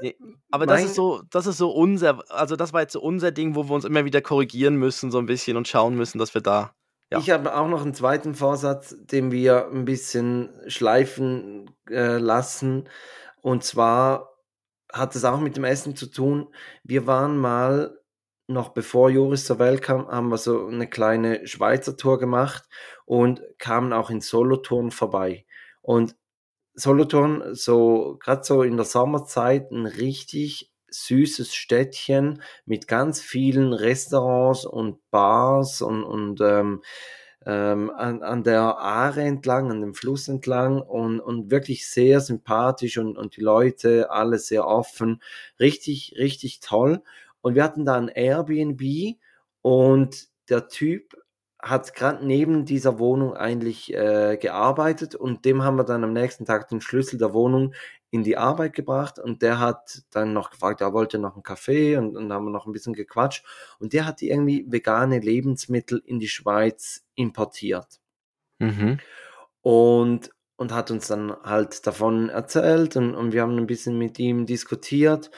Aber 0.51 0.65
das 0.65 0.83
ist 0.83 0.95
so, 0.95 1.21
das 1.31 1.47
ist 1.47 1.57
so 1.57 1.71
unser, 1.71 2.23
also 2.29 2.55
das 2.55 2.73
war 2.73 2.81
jetzt 2.81 2.93
so 2.93 3.01
unser 3.01 3.31
Ding, 3.31 3.55
wo 3.55 3.63
wir 3.69 3.73
uns 3.73 3.85
immer 3.85 4.03
wieder 4.05 4.21
korrigieren 4.21 4.75
müssen, 4.75 5.11
so 5.11 5.17
ein 5.17 5.25
bisschen 5.25 5.55
und 5.57 5.67
schauen 5.67 5.95
müssen, 5.95 6.19
dass 6.19 6.33
wir 6.33 6.41
da. 6.41 6.73
Ja. 7.09 7.19
Ich 7.19 7.29
habe 7.29 7.55
auch 7.55 7.69
noch 7.69 7.83
einen 7.83 7.93
zweiten 7.93 8.35
Vorsatz, 8.35 8.95
den 8.99 9.31
wir 9.31 9.67
ein 9.69 9.85
bisschen 9.85 10.49
schleifen 10.67 11.71
äh, 11.89 12.17
lassen. 12.17 12.89
Und 13.41 13.63
zwar 13.63 14.33
hat 14.91 15.15
es 15.15 15.23
auch 15.23 15.39
mit 15.39 15.55
dem 15.55 15.63
Essen 15.63 15.95
zu 15.95 16.07
tun. 16.07 16.53
Wir 16.83 17.07
waren 17.07 17.37
mal, 17.37 17.97
noch 18.47 18.69
bevor 18.69 19.09
Joris 19.09 19.45
zur 19.45 19.59
Welt 19.59 19.81
kam, 19.81 20.07
haben 20.07 20.29
wir 20.29 20.37
so 20.37 20.67
eine 20.67 20.89
kleine 20.89 21.45
Schweizer 21.47 21.97
Tour 21.97 22.17
gemacht 22.19 22.63
und 23.05 23.41
kamen 23.59 23.93
auch 23.93 24.09
in 24.09 24.21
Solothurn 24.21 24.91
vorbei. 24.91 25.45
Und 25.81 26.15
Solothurn, 26.73 27.55
so 27.55 28.17
gerade 28.19 28.43
so 28.43 28.63
in 28.63 28.77
der 28.77 28.85
Sommerzeit, 28.85 29.71
ein 29.71 29.85
richtig 29.85 30.71
süßes 30.89 31.53
Städtchen 31.53 32.41
mit 32.65 32.87
ganz 32.87 33.21
vielen 33.21 33.73
Restaurants 33.73 34.65
und 34.65 34.99
Bars 35.11 35.81
und, 35.81 36.03
und 36.03 36.39
ähm, 36.41 36.81
ähm, 37.45 37.89
an, 37.91 38.23
an 38.23 38.43
der 38.43 38.61
Aare 38.61 39.21
entlang, 39.21 39.71
an 39.71 39.81
dem 39.81 39.93
Fluss 39.93 40.27
entlang 40.27 40.81
und, 40.81 41.19
und 41.19 41.49
wirklich 41.49 41.87
sehr 41.89 42.19
sympathisch 42.19 42.97
und, 42.97 43.17
und 43.17 43.37
die 43.37 43.41
Leute 43.41 44.11
alle 44.11 44.37
sehr 44.37 44.67
offen. 44.67 45.21
Richtig, 45.59 46.15
richtig 46.17 46.59
toll. 46.59 47.01
Und 47.47 47.55
wir 47.55 47.63
hatten 47.63 47.85
da 47.85 47.95
ein 47.95 48.09
Airbnb 48.09 49.17
und 49.61 50.27
der 50.49 50.67
Typ 50.67 51.15
hat 51.61 51.93
gerade 51.95 52.25
neben 52.25 52.65
dieser 52.65 52.99
Wohnung 52.99 53.33
eigentlich 53.35 53.93
äh, 53.93 54.37
gearbeitet 54.37 55.15
und 55.15 55.45
dem 55.45 55.63
haben 55.63 55.77
wir 55.77 55.85
dann 55.85 56.03
am 56.03 56.13
nächsten 56.13 56.45
Tag 56.45 56.67
den 56.67 56.81
Schlüssel 56.81 57.17
der 57.17 57.33
Wohnung 57.33 57.73
in 58.11 58.23
die 58.23 58.37
Arbeit 58.37 58.73
gebracht 58.73 59.17
und 59.17 59.41
der 59.41 59.59
hat 59.59 60.03
dann 60.11 60.33
noch 60.33 60.49
gefragt, 60.51 60.81
er 60.81 60.93
wollte 60.93 61.19
noch 61.19 61.35
einen 61.35 61.43
Kaffee 61.43 61.97
und, 61.97 62.17
und 62.17 62.29
dann 62.29 62.33
haben 62.33 62.45
wir 62.45 62.51
noch 62.51 62.65
ein 62.67 62.73
bisschen 62.73 62.93
gequatscht 62.93 63.45
und 63.79 63.93
der 63.93 64.05
hat 64.05 64.21
irgendwie 64.21 64.65
vegane 64.69 65.19
Lebensmittel 65.19 66.01
in 66.05 66.19
die 66.19 66.27
Schweiz 66.29 67.03
importiert 67.15 67.99
Mhm. 68.59 68.99
und, 69.61 70.31
und 70.57 70.73
hat 70.73 70.91
uns 70.91 71.07
dann 71.07 71.35
halt 71.43 71.85
davon 71.87 72.29
erzählt 72.29 72.95
und, 72.97 73.15
und 73.15 73.33
wir 73.33 73.41
haben 73.43 73.57
ein 73.57 73.67
bisschen 73.67 73.97
mit 73.97 74.19
ihm 74.19 74.45
diskutiert 74.45 75.31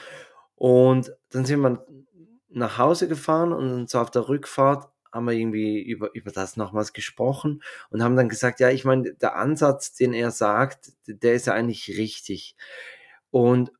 und 0.60 1.16
dann 1.30 1.46
sind 1.46 1.62
wir 1.62 1.86
nach 2.50 2.76
Hause 2.76 3.08
gefahren 3.08 3.54
und 3.54 3.88
so 3.88 3.98
auf 3.98 4.10
der 4.10 4.28
Rückfahrt 4.28 4.90
haben 5.10 5.24
wir 5.24 5.32
irgendwie 5.32 5.80
über, 5.80 6.10
über 6.12 6.30
das 6.32 6.58
nochmals 6.58 6.92
gesprochen 6.92 7.62
und 7.88 8.02
haben 8.02 8.14
dann 8.14 8.28
gesagt, 8.28 8.60
ja, 8.60 8.68
ich 8.68 8.84
meine, 8.84 9.14
der 9.14 9.36
Ansatz, 9.36 9.94
den 9.94 10.12
er 10.12 10.30
sagt, 10.30 10.92
der 11.06 11.32
ist 11.32 11.46
ja 11.46 11.54
eigentlich 11.54 11.96
richtig. 11.96 12.56
Und, 13.30 13.72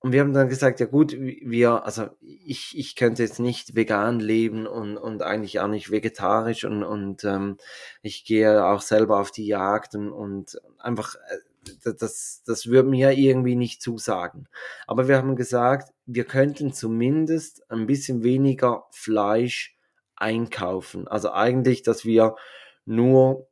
und 0.00 0.10
wir 0.10 0.22
haben 0.22 0.32
dann 0.32 0.48
gesagt, 0.48 0.80
ja 0.80 0.86
gut, 0.86 1.12
wir, 1.12 1.84
also 1.84 2.08
ich, 2.20 2.76
ich 2.76 2.96
könnte 2.96 3.22
jetzt 3.22 3.38
nicht 3.38 3.76
vegan 3.76 4.18
leben 4.18 4.66
und, 4.66 4.96
und 4.96 5.22
eigentlich 5.22 5.60
auch 5.60 5.68
nicht 5.68 5.92
vegetarisch 5.92 6.64
und, 6.64 6.82
und 6.82 7.22
ähm, 7.22 7.58
ich 8.02 8.24
gehe 8.24 8.66
auch 8.66 8.80
selber 8.80 9.20
auf 9.20 9.30
die 9.30 9.46
Jagd 9.46 9.94
und, 9.94 10.10
und 10.10 10.60
einfach, 10.80 11.14
äh, 11.14 11.38
das, 11.84 12.42
das 12.46 12.66
würde 12.66 12.88
mir 12.88 13.12
irgendwie 13.12 13.56
nicht 13.56 13.82
zusagen. 13.82 14.48
Aber 14.86 15.08
wir 15.08 15.16
haben 15.16 15.36
gesagt, 15.36 15.92
wir 16.06 16.24
könnten 16.24 16.72
zumindest 16.72 17.70
ein 17.70 17.86
bisschen 17.86 18.22
weniger 18.22 18.84
Fleisch 18.92 19.76
einkaufen. 20.16 21.08
Also 21.08 21.32
eigentlich, 21.32 21.82
dass 21.82 22.04
wir 22.04 22.36
nur 22.84 23.48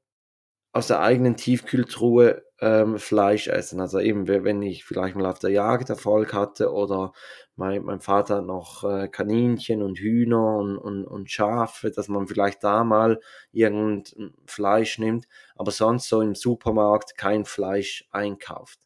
aus 0.73 0.87
der 0.87 1.01
eigenen 1.01 1.37
Tiefkühltruhe 1.37 2.43
ähm, 2.61 2.99
Fleisch 2.99 3.49
essen. 3.49 3.81
Also 3.81 3.99
eben, 3.99 4.27
wenn 4.29 4.63
ich 4.63 4.85
vielleicht 4.85 5.17
mal 5.17 5.27
auf 5.27 5.39
der 5.39 5.51
Jagd 5.51 5.91
Erfolg 5.91 6.33
hatte 6.33 6.73
oder 6.73 7.13
mein, 7.57 7.83
mein 7.85 8.01
Vater 8.01 8.37
hat 8.37 8.47
noch 8.47 8.85
äh, 8.85 9.09
Kaninchen 9.09 9.83
und 9.83 9.99
Hühner 9.99 10.57
und, 10.57 10.79
und, 10.79 11.05
und 11.05 11.31
Schafe, 11.31 11.91
dass 11.91 12.09
man 12.09 12.27
vielleicht 12.27 12.65
da 12.65 12.83
mal 12.83 13.21
irgendein 13.53 14.35
Fleisch 14.47 14.99
nimmt, 14.99 15.27
aber 15.55 15.71
sonst 15.71 16.09
so 16.09 16.21
im 16.23 16.35
Supermarkt 16.35 17.17
kein 17.17 17.45
Fleisch 17.45 18.09
einkauft. 18.11 18.81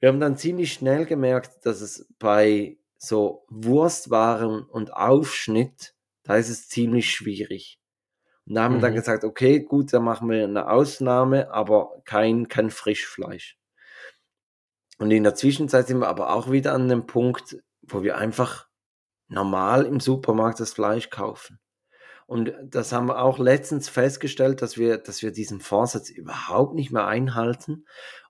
Wir 0.00 0.10
haben 0.10 0.20
dann 0.20 0.36
ziemlich 0.36 0.74
schnell 0.74 1.06
gemerkt, 1.06 1.64
dass 1.64 1.80
es 1.80 2.06
bei 2.18 2.76
so 2.98 3.44
Wurstwaren 3.48 4.64
und 4.64 4.92
Aufschnitt, 4.92 5.94
da 6.22 6.36
ist 6.36 6.50
es 6.50 6.68
ziemlich 6.68 7.10
schwierig. 7.10 7.80
Und 8.46 8.54
da 8.54 8.64
haben 8.64 8.74
mhm. 8.74 8.76
wir 8.78 8.82
dann 8.82 8.92
mhm. 8.92 8.96
gesagt, 8.96 9.24
okay, 9.24 9.60
gut, 9.60 9.92
dann 9.92 10.04
machen 10.04 10.28
wir 10.28 10.44
eine 10.44 10.70
Ausnahme, 10.70 11.50
aber 11.52 12.02
kein, 12.04 12.48
kein 12.48 12.70
Frischfleisch. 12.70 13.58
Und 14.98 15.10
in 15.10 15.24
der 15.24 15.34
Zwischenzeit 15.34 15.86
sind 15.86 15.98
wir 16.00 16.08
aber 16.08 16.32
auch 16.32 16.50
wieder 16.50 16.72
an 16.72 16.88
dem 16.88 17.06
Punkt, 17.06 17.58
wo 17.82 18.02
wir 18.02 18.16
einfach 18.16 18.66
normal 19.28 19.84
im 19.84 20.00
Supermarkt 20.00 20.60
das 20.60 20.72
Fleisch 20.72 21.10
kaufen. 21.10 21.58
Und 22.26 22.52
das 22.64 22.92
haben 22.92 23.06
wir 23.06 23.22
auch 23.22 23.38
letztens 23.38 23.88
festgestellt, 23.88 24.60
dass 24.60 24.76
wir, 24.76 24.98
dass 24.98 25.22
wir 25.22 25.30
diesen 25.30 25.60
Vorsatz 25.60 26.10
überhaupt 26.10 26.74
nicht 26.74 26.90
mehr 26.90 27.06
einhalten 27.06 27.84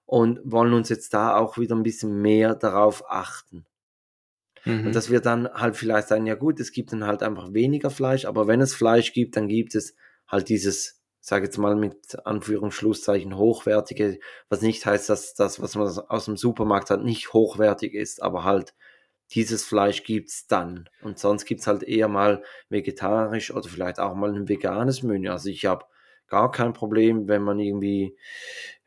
und 0.05 0.41
wollen 0.45 0.75
uns 0.75 0.89
jetzt 0.89 1.15
da 1.15 1.37
auch 1.37 1.57
wieder 1.57 1.75
ein 1.75 1.83
bisschen 1.83 2.21
mehr 2.21 2.55
darauf 2.55 3.11
achten. 3.11 3.67
Mhm. 4.65 4.89
Und 4.89 4.95
dass 4.95 5.11
wir 5.11 5.21
dann 5.21 5.49
halt 5.49 5.77
vielleicht 5.77 6.09
sagen, 6.09 6.27
ja 6.27 6.35
gut, 6.35 6.61
es 6.61 6.73
gibt 6.73 6.93
dann 6.93 7.05
halt 7.05 7.23
einfach 7.23 7.55
weniger 7.55 7.91
Fleisch, 7.91 8.27
aber 8.27 8.47
wenn 8.47 8.61
es 8.61 8.75
Fleisch 8.75 9.13
gibt, 9.13 9.37
dann 9.37 9.49
gibt 9.49 9.75
es 9.75 9.95
halt 10.27 10.51
dieses, 10.51 11.01
sage 11.27 11.47
jetzt 11.47 11.59
mal 11.59 11.75
mit 11.75 12.25
Anführungsschlusszeichen, 12.25 13.37
hochwertige, 13.37 14.21
was 14.49 14.63
nicht 14.63 14.87
heißt, 14.87 15.09
dass 15.11 15.35
das, 15.35 15.61
was 15.61 15.75
man 15.75 15.89
aus 15.89 16.27
dem 16.27 16.37
Supermarkt 16.37 16.89
hat, 16.89 17.03
nicht 17.03 17.33
hochwertig 17.33 17.95
ist, 17.95 18.23
aber 18.23 18.45
halt 18.45 18.75
dieses 19.33 19.65
Fleisch 19.65 20.05
gibt's 20.05 20.47
dann. 20.47 20.89
Und 21.03 21.19
sonst 21.19 21.45
gibt's 21.45 21.67
halt 21.67 21.83
eher 21.83 22.07
mal 22.07 22.45
vegetarisch 22.69 23.51
oder 23.53 23.69
vielleicht 23.69 23.99
auch 23.99 24.15
mal 24.15 24.33
ein 24.33 24.49
veganes 24.49 25.03
Menü. 25.03 25.29
Also 25.29 25.49
ich 25.49 25.67
habe 25.67 25.87
gar 26.29 26.53
kein 26.53 26.73
Problem, 26.73 27.27
wenn 27.27 27.43
man 27.43 27.59
irgendwie 27.59 28.17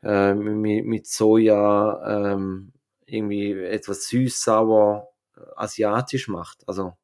äh, 0.02 0.32
mit, 0.32 0.86
mit 0.86 1.06
Soja 1.06 2.32
ähm, 2.32 2.72
irgendwie 3.04 3.52
etwas 3.52 4.08
süß-sauer 4.08 5.10
äh, 5.36 5.40
asiatisch 5.56 6.28
macht. 6.28 6.66
Also 6.66 6.94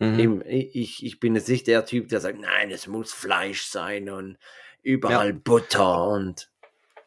Mhm. 0.00 0.18
Eben, 0.18 0.42
ich, 0.44 1.04
ich 1.04 1.20
bin 1.20 1.34
jetzt 1.34 1.48
nicht 1.48 1.66
der 1.66 1.86
Typ, 1.86 2.08
der 2.08 2.20
sagt, 2.20 2.40
nein, 2.40 2.70
es 2.70 2.86
muss 2.86 3.12
Fleisch 3.12 3.66
sein 3.66 4.10
und 4.10 4.38
überall 4.84 5.30
ja. 5.30 5.40
Butter 5.42 6.08
und. 6.08 6.50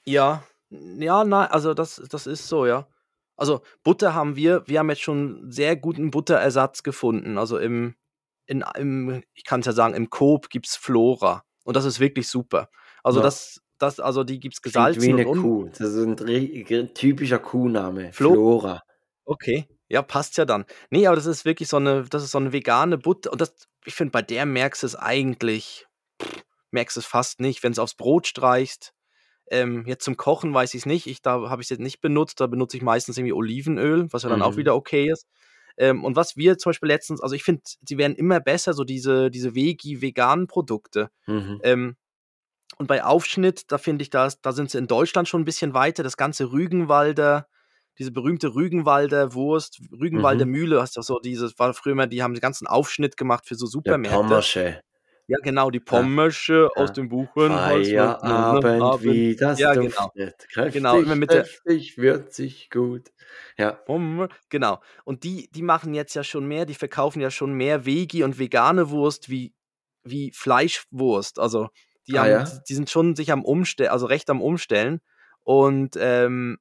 Ja, 0.05 0.43
ja, 0.69 1.23
nein, 1.23 1.47
also 1.49 1.73
das, 1.73 2.01
das 2.09 2.27
ist 2.27 2.47
so, 2.47 2.65
ja. 2.65 2.87
Also 3.35 3.61
Butter 3.83 4.13
haben 4.13 4.35
wir, 4.35 4.67
wir 4.67 4.79
haben 4.79 4.89
jetzt 4.89 5.01
schon 5.01 5.51
sehr 5.51 5.75
guten 5.75 6.11
Butterersatz 6.11 6.83
gefunden. 6.83 7.37
Also 7.37 7.57
im, 7.57 7.95
in, 8.47 8.63
im 8.75 9.23
ich 9.33 9.45
kann 9.45 9.59
es 9.59 9.67
ja 9.67 9.73
sagen, 9.73 9.93
im 9.93 10.09
Coop 10.09 10.49
gibt 10.49 10.67
es 10.67 10.75
Flora. 10.75 11.43
Und 11.63 11.75
das 11.75 11.85
ist 11.85 11.99
wirklich 11.99 12.27
super. 12.27 12.69
Also 13.03 13.19
ja. 13.19 13.23
das, 13.23 13.61
das, 13.77 13.99
also 13.99 14.23
die 14.23 14.39
gibt 14.39 14.55
es 14.55 14.61
gesalzen. 14.61 15.03
Wie 15.03 15.13
eine 15.13 15.25
Kuh. 15.25 15.69
Das 15.69 15.93
ist 15.93 16.03
ein 16.03 16.93
typischer 16.95 17.39
Kuhname. 17.39 18.11
Flora. 18.11 18.83
Okay. 19.23 19.67
Ja, 19.89 20.01
passt 20.01 20.37
ja 20.37 20.45
dann. 20.45 20.65
Ne, 20.89 21.07
aber 21.07 21.15
das 21.15 21.27
ist 21.27 21.45
wirklich 21.45 21.69
so 21.69 21.77
eine 21.77 22.03
das 22.03 22.23
ist 22.23 22.31
so 22.31 22.39
eine 22.39 22.51
vegane 22.51 22.97
Butter 22.97 23.31
und 23.31 23.39
das 23.39 23.53
ich 23.85 23.93
finde, 23.95 24.11
bei 24.11 24.21
der 24.21 24.45
merkst 24.45 24.83
du 24.83 24.87
es 24.87 24.95
eigentlich 24.95 25.87
merkst 26.71 26.97
es 26.97 27.05
fast 27.05 27.39
nicht, 27.39 27.63
wenn 27.63 27.69
wenn's 27.69 27.79
aufs 27.79 27.95
Brot 27.95 28.27
streichst. 28.27 28.93
Ähm, 29.49 29.85
jetzt 29.87 30.03
zum 30.03 30.17
Kochen 30.17 30.53
weiß 30.53 30.73
ich 30.73 30.81
es 30.81 30.85
nicht. 30.85 31.07
Ich 31.07 31.21
da 31.21 31.49
habe 31.49 31.61
ich's 31.61 31.69
jetzt 31.69 31.79
nicht 31.79 32.01
benutzt. 32.01 32.39
Da 32.39 32.47
benutze 32.47 32.77
ich 32.77 32.83
meistens 32.83 33.17
irgendwie 33.17 33.33
Olivenöl, 33.33 34.11
was 34.11 34.23
ja 34.23 34.29
dann 34.29 34.41
auch 34.41 34.53
mhm. 34.53 34.57
wieder 34.57 34.75
okay 34.75 35.09
ist. 35.09 35.25
Ähm, 35.77 36.03
und 36.03 36.15
was 36.15 36.35
wir 36.35 36.57
zum 36.57 36.71
Beispiel 36.71 36.87
letztens 36.87 37.21
also 37.21 37.35
ich 37.35 37.43
finde, 37.43 37.61
sie 37.63 37.97
werden 37.97 38.15
immer 38.15 38.39
besser, 38.39 38.73
so 38.73 38.83
diese 38.83 39.29
diese 39.31 39.55
Vegi-veganen 39.55 40.47
Produkte. 40.47 41.09
Mhm. 41.27 41.61
Ähm, 41.63 41.95
und 42.77 42.87
bei 42.87 43.03
Aufschnitt, 43.03 43.71
da 43.71 43.77
finde 43.77 44.03
ich, 44.03 44.09
da 44.09 44.29
da 44.41 44.51
sind 44.51 44.71
sie 44.71 44.77
in 44.77 44.87
Deutschland 44.87 45.29
schon 45.29 45.41
ein 45.41 45.45
bisschen 45.45 45.73
weiter. 45.73 46.03
Das 46.03 46.17
ganze 46.17 46.51
Rügenwalder 46.51 47.47
diese 47.97 48.11
berühmte 48.11 48.53
Rügenwalder 48.53 49.33
Wurst, 49.33 49.81
Rügenwalder 49.91 50.45
mhm. 50.45 50.51
Mühle, 50.51 50.81
hast 50.81 50.97
du 50.97 51.01
so 51.01 51.19
dieses, 51.19 51.57
war 51.57 51.73
früher 51.73 51.93
immer, 51.93 52.07
die 52.07 52.21
haben 52.21 52.33
den 52.33 52.41
ganzen 52.41 52.67
Aufschnitt 52.67 53.17
gemacht 53.17 53.47
für 53.47 53.55
so 53.55 53.65
Supermärkte. 53.65 54.19
Pommersche. 54.19 54.81
Ja, 55.29 55.37
genau, 55.43 55.69
die 55.69 55.81
Pommersche 55.81 56.69
ja. 56.73 56.81
aus 56.81 56.93
dem 56.93 57.09
Buchen. 57.09 57.49
Feierabend, 57.49 58.63
ne? 58.63 58.97
wie 59.01 59.35
das 59.35 59.59
ja, 59.59 59.73
genau. 59.73 60.09
Kräftig, 60.15 60.73
genau, 60.73 60.99
immer 60.99 61.15
mit 61.15 61.29
kräftig, 61.29 61.95
der, 61.95 62.03
würzig, 62.03 62.69
gut. 62.69 63.11
Ja. 63.57 63.77
Genau. 64.49 64.81
Und 65.03 65.23
die, 65.25 65.49
die 65.51 65.63
machen 65.63 65.93
jetzt 65.93 66.13
ja 66.13 66.23
schon 66.23 66.47
mehr, 66.47 66.65
die 66.65 66.75
verkaufen 66.75 67.19
ja 67.19 67.29
schon 67.29 67.53
mehr 67.53 67.85
Vegi 67.85 68.23
und 68.23 68.39
vegane 68.39 68.89
Wurst 68.89 69.29
wie, 69.29 69.53
wie 70.03 70.31
Fleischwurst. 70.31 71.39
Also 71.39 71.67
die, 72.07 72.17
ah, 72.17 72.21
haben, 72.21 72.29
ja? 72.29 72.59
die 72.67 72.73
sind 72.73 72.89
schon 72.89 73.15
sich 73.15 73.31
am 73.33 73.43
Umstellen, 73.43 73.91
also 73.91 74.05
recht 74.05 74.29
am 74.29 74.41
Umstellen. 74.41 75.01
Und 75.43 75.97
ähm, 75.99 76.57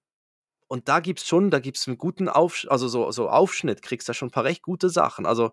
und 0.69 0.89
da 0.89 0.99
gibt's 0.99 1.29
schon, 1.29 1.51
da 1.51 1.61
gibt's 1.61 1.87
einen 1.87 1.99
guten 1.99 2.29
Auf, 2.29 2.67
also 2.69 2.89
so, 2.89 3.13
so 3.13 3.29
Aufschnitt, 3.29 3.83
kriegst 3.83 4.09
da 4.09 4.15
schon 4.15 4.29
ein 4.29 4.33
paar 4.33 4.43
recht 4.43 4.63
gute 4.63 4.89
Sachen. 4.89 5.25
Also 5.25 5.53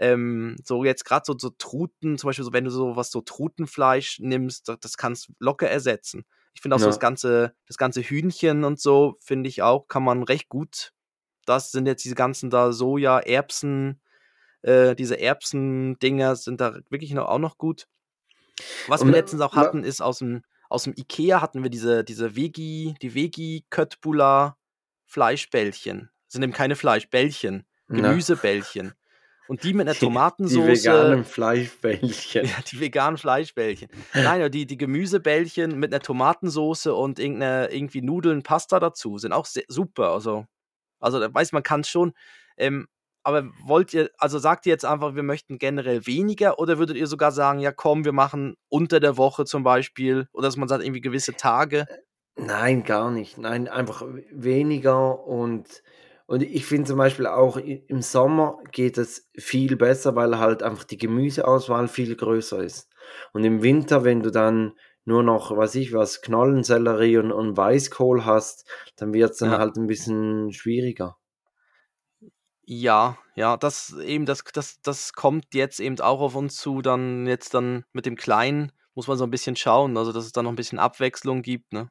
ähm, 0.00 0.56
so 0.64 0.82
jetzt 0.82 1.04
gerade 1.04 1.24
so, 1.26 1.36
so 1.38 1.50
Truten, 1.50 2.16
zum 2.16 2.28
Beispiel 2.28 2.44
so, 2.44 2.54
wenn 2.54 2.64
du 2.64 2.70
so 2.70 2.96
was 2.96 3.10
so 3.10 3.20
Trutenfleisch 3.20 4.18
nimmst, 4.20 4.66
das, 4.66 4.80
das 4.80 4.96
kannst 4.96 5.30
locker 5.38 5.68
ersetzen. 5.68 6.24
Ich 6.54 6.62
finde 6.62 6.76
auch 6.76 6.80
ja. 6.80 6.84
so 6.84 6.88
das 6.88 7.00
ganze, 7.00 7.54
das 7.66 7.76
ganze 7.76 8.00
Hühnchen 8.00 8.64
und 8.64 8.80
so, 8.80 9.16
finde 9.20 9.50
ich 9.50 9.62
auch, 9.62 9.88
kann 9.88 10.02
man 10.02 10.22
recht 10.22 10.48
gut. 10.48 10.92
Das 11.44 11.70
sind 11.70 11.86
jetzt 11.86 12.02
diese 12.02 12.14
ganzen 12.14 12.48
da 12.48 12.72
Soja, 12.72 13.18
Erbsen, 13.18 14.00
äh, 14.62 14.96
diese 14.96 15.20
Erbsen-Dinger 15.20 16.34
sind 16.34 16.62
da 16.62 16.78
wirklich 16.88 17.12
noch, 17.12 17.28
auch 17.28 17.38
noch 17.38 17.58
gut. 17.58 17.86
Was 18.88 19.02
und, 19.02 19.08
wir 19.08 19.12
letztens 19.12 19.42
auch 19.42 19.54
hatten, 19.54 19.84
ist 19.84 20.00
aus 20.00 20.20
dem, 20.20 20.42
aus 20.70 20.84
dem 20.84 20.94
Ikea 20.96 21.42
hatten 21.42 21.62
wir 21.62 21.70
diese, 21.70 22.04
diese 22.04 22.36
Vegi, 22.36 22.94
die 23.02 23.14
Vegi 23.14 23.66
Köttbullar 23.68 24.56
Fleischbällchen. 25.04 26.08
Das 26.26 26.32
sind 26.34 26.42
eben 26.42 26.52
keine 26.52 26.76
Fleischbällchen, 26.76 27.66
Gemüsebällchen. 27.88 28.94
Und 29.50 29.64
die 29.64 29.74
mit 29.74 29.88
einer 29.88 29.98
Tomatensauce. 29.98 30.80
Die 30.80 30.84
veganen 30.84 31.24
Fleischbällchen. 31.24 32.44
Ja, 32.46 32.54
die 32.70 32.78
veganen 32.78 33.18
Fleischbällchen. 33.18 33.88
Nein, 34.14 34.48
die, 34.52 34.64
die 34.64 34.76
Gemüsebällchen 34.76 35.76
mit 35.76 35.92
einer 35.92 36.00
Tomatensauce 36.00 36.86
und 36.86 37.18
irgendeine, 37.18 37.72
irgendwie 37.72 38.00
Nudeln, 38.00 38.44
Pasta 38.44 38.78
dazu 38.78 39.18
sind 39.18 39.32
auch 39.32 39.46
sehr, 39.46 39.64
super. 39.66 40.12
Also, 40.12 40.46
also 41.00 41.18
da 41.18 41.34
weiß 41.34 41.50
man, 41.50 41.64
kann 41.64 41.80
es 41.80 41.88
schon. 41.88 42.12
Ähm, 42.58 42.86
aber 43.24 43.50
wollt 43.64 43.92
ihr, 43.92 44.10
also 44.18 44.38
sagt 44.38 44.66
ihr 44.66 44.70
jetzt 44.70 44.84
einfach, 44.84 45.16
wir 45.16 45.24
möchten 45.24 45.58
generell 45.58 46.06
weniger 46.06 46.60
oder 46.60 46.78
würdet 46.78 46.96
ihr 46.96 47.08
sogar 47.08 47.32
sagen, 47.32 47.58
ja 47.58 47.72
komm, 47.72 48.04
wir 48.04 48.12
machen 48.12 48.54
unter 48.68 49.00
der 49.00 49.16
Woche 49.16 49.46
zum 49.46 49.64
Beispiel 49.64 50.28
oder 50.32 50.46
dass 50.46 50.56
man 50.58 50.68
sagt, 50.68 50.84
irgendwie 50.84 51.00
gewisse 51.00 51.34
Tage? 51.34 51.86
Äh, 51.88 51.98
nein, 52.36 52.84
gar 52.84 53.10
nicht. 53.10 53.36
Nein, 53.36 53.66
einfach 53.66 54.04
weniger 54.30 55.26
und, 55.26 55.82
und 56.30 56.44
ich 56.44 56.64
finde 56.64 56.86
zum 56.86 56.96
Beispiel 56.96 57.26
auch 57.26 57.56
im 57.56 58.02
Sommer 58.02 58.60
geht 58.70 58.98
es 58.98 59.28
viel 59.36 59.74
besser, 59.74 60.14
weil 60.14 60.38
halt 60.38 60.62
einfach 60.62 60.84
die 60.84 60.96
Gemüseauswahl 60.96 61.88
viel 61.88 62.14
größer 62.14 62.62
ist. 62.62 62.88
Und 63.32 63.42
im 63.42 63.64
Winter, 63.64 64.04
wenn 64.04 64.22
du 64.22 64.30
dann 64.30 64.74
nur 65.04 65.24
noch, 65.24 65.56
weiß 65.56 65.74
ich 65.74 65.92
was, 65.92 66.20
Knollensellerie 66.22 67.18
und, 67.18 67.32
und 67.32 67.56
Weißkohl 67.56 68.24
hast, 68.24 68.64
dann 68.94 69.12
wird 69.12 69.32
es 69.32 69.38
dann 69.38 69.50
ja. 69.50 69.58
halt 69.58 69.76
ein 69.76 69.88
bisschen 69.88 70.52
schwieriger. 70.52 71.16
Ja, 72.62 73.18
ja, 73.34 73.56
das 73.56 73.98
eben, 73.98 74.24
das, 74.24 74.44
das, 74.52 74.80
das 74.82 75.12
kommt 75.14 75.52
jetzt 75.52 75.80
eben 75.80 75.98
auch 75.98 76.20
auf 76.20 76.36
uns 76.36 76.54
zu. 76.54 76.80
Dann 76.80 77.26
jetzt 77.26 77.54
dann 77.54 77.84
mit 77.92 78.06
dem 78.06 78.14
Kleinen 78.14 78.70
muss 78.94 79.08
man 79.08 79.18
so 79.18 79.24
ein 79.24 79.32
bisschen 79.32 79.56
schauen, 79.56 79.96
also 79.96 80.12
dass 80.12 80.26
es 80.26 80.32
dann 80.32 80.44
noch 80.44 80.52
ein 80.52 80.56
bisschen 80.56 80.78
Abwechslung 80.78 81.42
gibt, 81.42 81.72
ne? 81.72 81.90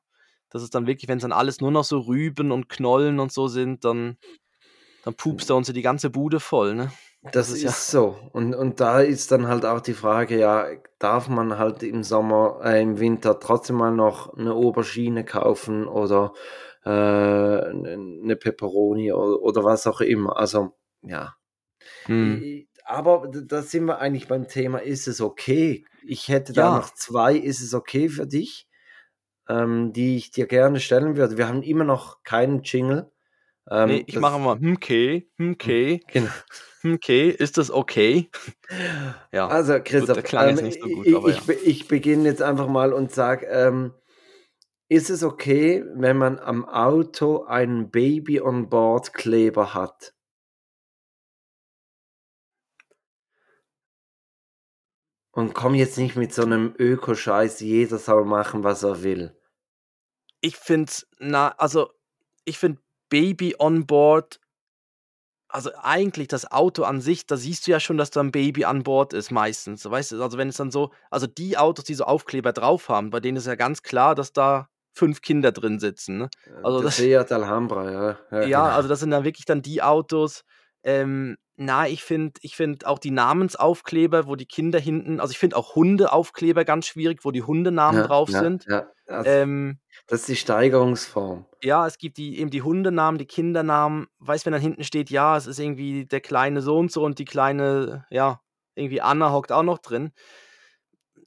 Dass 0.49 0.61
es 0.61 0.69
dann 0.69 0.87
wirklich, 0.87 1.07
wenn 1.07 1.17
es 1.17 1.21
dann 1.21 1.31
alles 1.31 1.61
nur 1.61 1.71
noch 1.71 1.83
so 1.83 1.99
Rüben 1.99 2.51
und 2.51 2.69
Knollen 2.69 3.19
und 3.19 3.31
so 3.31 3.47
sind, 3.47 3.85
dann, 3.85 4.17
dann 5.03 5.13
pupst 5.13 5.49
er 5.49 5.55
uns 5.55 5.71
die 5.71 5.81
ganze 5.81 6.09
Bude 6.09 6.39
voll, 6.39 6.75
ne? 6.75 6.91
Das, 7.21 7.33
das 7.33 7.49
ist, 7.49 7.55
ist 7.57 7.63
ja 7.63 7.71
so. 7.71 8.17
Und, 8.31 8.55
und 8.55 8.79
da 8.79 9.01
ist 9.01 9.31
dann 9.31 9.47
halt 9.47 9.65
auch 9.65 9.81
die 9.81 9.93
Frage, 9.93 10.39
ja, 10.39 10.67
darf 10.99 11.27
man 11.27 11.57
halt 11.57 11.83
im 11.83 12.03
Sommer, 12.03 12.61
äh, 12.63 12.81
im 12.81 12.99
Winter 12.99 13.39
trotzdem 13.39 13.75
mal 13.75 13.91
noch 13.91 14.33
eine 14.37 14.55
Oberschiene 14.55 15.25
kaufen 15.25 15.85
oder 15.85 16.33
äh, 16.85 16.89
eine 16.89 18.37
Peperoni 18.37 19.11
oder, 19.11 19.41
oder, 19.41 19.63
was 19.65 19.85
auch 19.85 19.99
immer. 19.99 20.37
Also, 20.37 20.77
ja. 21.01 21.35
Hm. 22.05 22.65
Aber 22.85 23.27
da 23.27 23.61
sind 23.61 23.85
wir 23.85 23.99
eigentlich 23.99 24.27
beim 24.27 24.47
Thema, 24.47 24.79
ist 24.79 25.07
es 25.07 25.19
okay? 25.19 25.85
Ich 26.03 26.29
hätte 26.29 26.53
da 26.53 26.61
ja. 26.71 26.77
noch 26.77 26.93
zwei, 26.93 27.35
ist 27.35 27.61
es 27.61 27.73
okay 27.73 28.07
für 28.07 28.27
dich, 28.27 28.68
ähm, 29.49 29.93
die 29.93 30.17
ich 30.17 30.31
dir 30.31 30.47
gerne 30.47 30.79
stellen 30.79 31.17
würde. 31.17 31.37
Wir 31.37 31.47
haben 31.47 31.63
immer 31.63 31.83
noch 31.85 32.23
keinen 32.23 32.63
Jingle. 32.63 33.11
Ähm, 33.71 33.87
Ne, 33.87 34.03
ich 34.07 34.19
mache 34.19 34.35
immer: 34.37 34.59
„Hm, 34.59 34.73
okay, 34.75 35.29
hm, 35.37 35.51
okay, 35.53 36.01
genau. 36.07 36.33
hm, 36.81 36.93
okay, 36.95 37.29
ist 37.29 37.57
das 37.57 37.71
okay?“ 37.71 38.29
Ja, 39.33 39.57
Also, 39.57 39.79
gut, 39.97 40.11
Christoph, 40.13 40.21
jetzt 40.37 40.37
ähm, 40.37 40.59
nicht 40.61 40.81
so 40.81 40.89
gut, 40.89 41.09
ich 41.11 41.21
ja. 41.25 41.45
be 41.45 41.53
ich 41.55 41.87
beginne 41.87 42.29
jetzt 42.29 42.41
einfach 42.41 42.67
mal 42.67 42.93
und 42.93 43.11
sage, 43.11 43.47
ähm, 43.47 43.93
ist 44.89 45.09
es 45.09 45.23
okay, 45.23 45.83
wenn 45.95 46.17
man 46.17 46.39
am 46.39 46.65
Auto 46.67 47.43
einen 47.45 47.91
Baby-on-Board-Kleber 47.91 49.73
hat? 49.73 50.15
Und 55.31 55.55
komm 55.55 55.73
jetzt 55.73 55.97
nicht 55.97 56.15
mit 56.17 56.31
so 56.35 56.43
'nem 56.45 56.75
Öko-Scheiß, 56.77 57.61
jeder 57.61 57.97
soll 57.97 58.25
machen, 58.25 58.63
was 58.63 58.83
er 58.83 59.01
will. 59.01 59.35
Ich 60.43 60.55
finde 60.57 60.91
na 61.19 61.49
also, 61.57 61.91
ich 62.45 62.57
finde 62.59 62.81
Baby 63.09 63.55
on 63.59 63.85
Board 63.85 64.39
also, 65.51 65.71
eigentlich 65.81 66.27
das 66.27 66.51
Auto 66.51 66.83
an 66.83 67.01
sich, 67.01 67.25
da 67.25 67.35
siehst 67.35 67.65
du 67.65 67.71
ja 67.71 67.79
schon, 67.79 67.97
dass 67.97 68.11
da 68.11 68.19
'n 68.21 68.31
Baby 68.31 68.65
an 68.65 68.83
Bord 68.83 69.13
ist 69.13 69.31
meistens, 69.31 69.83
weißt 69.89 70.11
du? 70.11 70.21
Also, 70.21 70.37
wenn 70.37 70.49
es 70.49 70.57
dann 70.57 70.69
so 70.69 70.91
also, 71.09 71.25
die 71.25 71.57
Autos, 71.57 71.85
die 71.85 71.95
so 71.95 72.03
Aufkleber 72.05 72.53
drauf 72.53 72.87
haben, 72.87 73.09
bei 73.09 73.19
denen 73.19 73.37
ist 73.37 73.47
ja 73.47 73.55
ganz 73.55 73.81
klar, 73.81 74.13
dass 74.13 74.31
da 74.31 74.69
5 74.93 75.21
Kinder 75.21 75.51
drin 75.51 75.79
sitzen, 75.79 76.17
ne? 76.19 76.29
Äh, 76.45 76.51
Also, 76.61 76.81
der 76.81 76.89
das 76.89 76.91
Seat 76.91 77.31
Alhambra, 77.31 77.91
ja, 77.91 78.19
ja, 78.31 78.47
Ja, 78.47 78.69
genau. 78.69 78.73
also, 78.73 78.87
das 78.87 78.99
sind 79.01 79.11
dann 79.11 79.23
wirklich 79.25 79.45
dann 79.45 79.61
die 79.61 79.81
Autos 79.81 80.43
ähm, 80.83 81.35
na, 81.57 81.89
ich 81.89 82.03
finde 82.03 82.39
ich 82.41 82.55
finde 82.55 82.87
auch 82.87 82.99
die 82.99 83.11
Namensaufkleber, 83.11 84.27
wo 84.27 84.37
die 84.37 84.45
Kinder 84.45 84.79
hinten 84.79 85.19
also, 85.19 85.31
ich 85.31 85.39
finde 85.39 85.57
auch 85.57 85.75
Hundeaufkleber 85.75 86.63
ganz 86.63 86.87
schwierig, 86.87 87.25
wo 87.25 87.31
die 87.31 87.43
Hundenamen 87.43 88.01
Ja, 88.01 88.03
drauf 88.03 88.31
ja, 88.31 88.31
sind. 88.31 88.67
ja. 88.67 88.91
Also, 89.09 89.39
Ähm 89.41 89.79
das 90.07 90.21
ist 90.21 90.29
die 90.29 90.35
Steigerungsform. 90.37 91.45
Ja, 91.63 91.85
es 91.85 91.97
gibt 91.97 92.17
die 92.17 92.39
eben 92.39 92.49
die 92.51 92.61
Hundenamen, 92.61 93.17
die 93.17 93.25
Kindernamen. 93.25 94.07
Weißt, 94.19 94.45
wenn 94.45 94.53
dann 94.53 94.61
hinten 94.61 94.83
steht, 94.85 95.09
ja, 95.09 95.35
es 95.35 95.45
ist 95.45 95.59
irgendwie 95.59 96.05
der 96.05 96.21
kleine 96.21 96.61
so 96.61 96.77
und 96.77 96.89
so 96.91 97.03
und 97.03 97.19
die 97.19 97.25
kleine, 97.25 98.05
ja, 98.09 98.39
irgendwie 98.75 99.01
Anna 99.01 99.33
hockt 99.33 99.51
auch 99.51 99.63
noch 99.63 99.79
drin. 99.79 100.11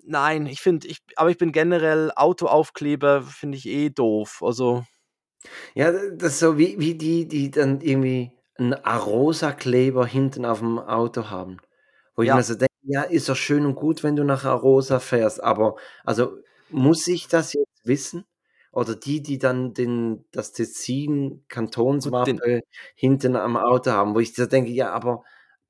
Nein, 0.05 0.47
ich 0.47 0.61
finde 0.61 0.89
ich 0.89 0.99
aber 1.17 1.31
ich 1.31 1.39
bin 1.39 1.53
generell 1.53 2.11
Autoaufkleber 2.17 3.23
finde 3.23 3.57
ich 3.59 3.67
eh 3.69 3.91
doof. 3.91 4.43
Also 4.43 4.85
Ja, 5.77 5.91
das 5.91 6.35
ist 6.35 6.39
so 6.41 6.59
wie 6.59 6.79
wie 6.79 6.95
die, 6.97 7.27
die 7.27 7.51
dann 7.51 7.81
irgendwie 7.81 8.31
'n 8.59 8.75
Arosa-Kleber 8.75 10.05
hinten 10.07 10.45
aufm 10.45 10.79
Auto 10.79 11.31
haben. 11.31 11.59
Wo 12.15 12.23
ich 12.23 12.31
mir 12.33 12.43
Ja. 12.43 12.45
so 12.45 12.55
denke: 12.55 12.73
„Ja, 12.83 13.03
ist 13.03 13.29
doch 13.29 13.37
schön 13.37 13.65
und 13.67 13.75
gut, 13.77 14.03
wenn 14.03 14.17
du 14.17 14.25
nach 14.25 14.45
Arosa 14.45 14.99
fährst, 15.01 15.43
aber 15.43 15.77
also, 16.05 16.39
muss 16.69 17.07
ich 17.09 17.29
das 17.29 17.53
jetzt 17.55 17.72
wissen?“ 17.85 18.25
Oder 18.73 18.97
die, 18.97 19.23
die 19.23 19.39
dann 19.39 19.75
den 19.75 20.25
das 20.33 20.53
Gut, 22.03 22.27
den 22.27 22.43
Tessin-Kantonswappen 22.43 22.63
hinten 22.97 23.37
am 23.37 23.57
Auto 23.57 23.91
haben, 23.93 24.15
wo 24.15 24.21
ich 24.21 24.35
so 24.35 24.47
denke: 24.47 24.71
„Ja, 24.73 24.93
aber 24.93 25.25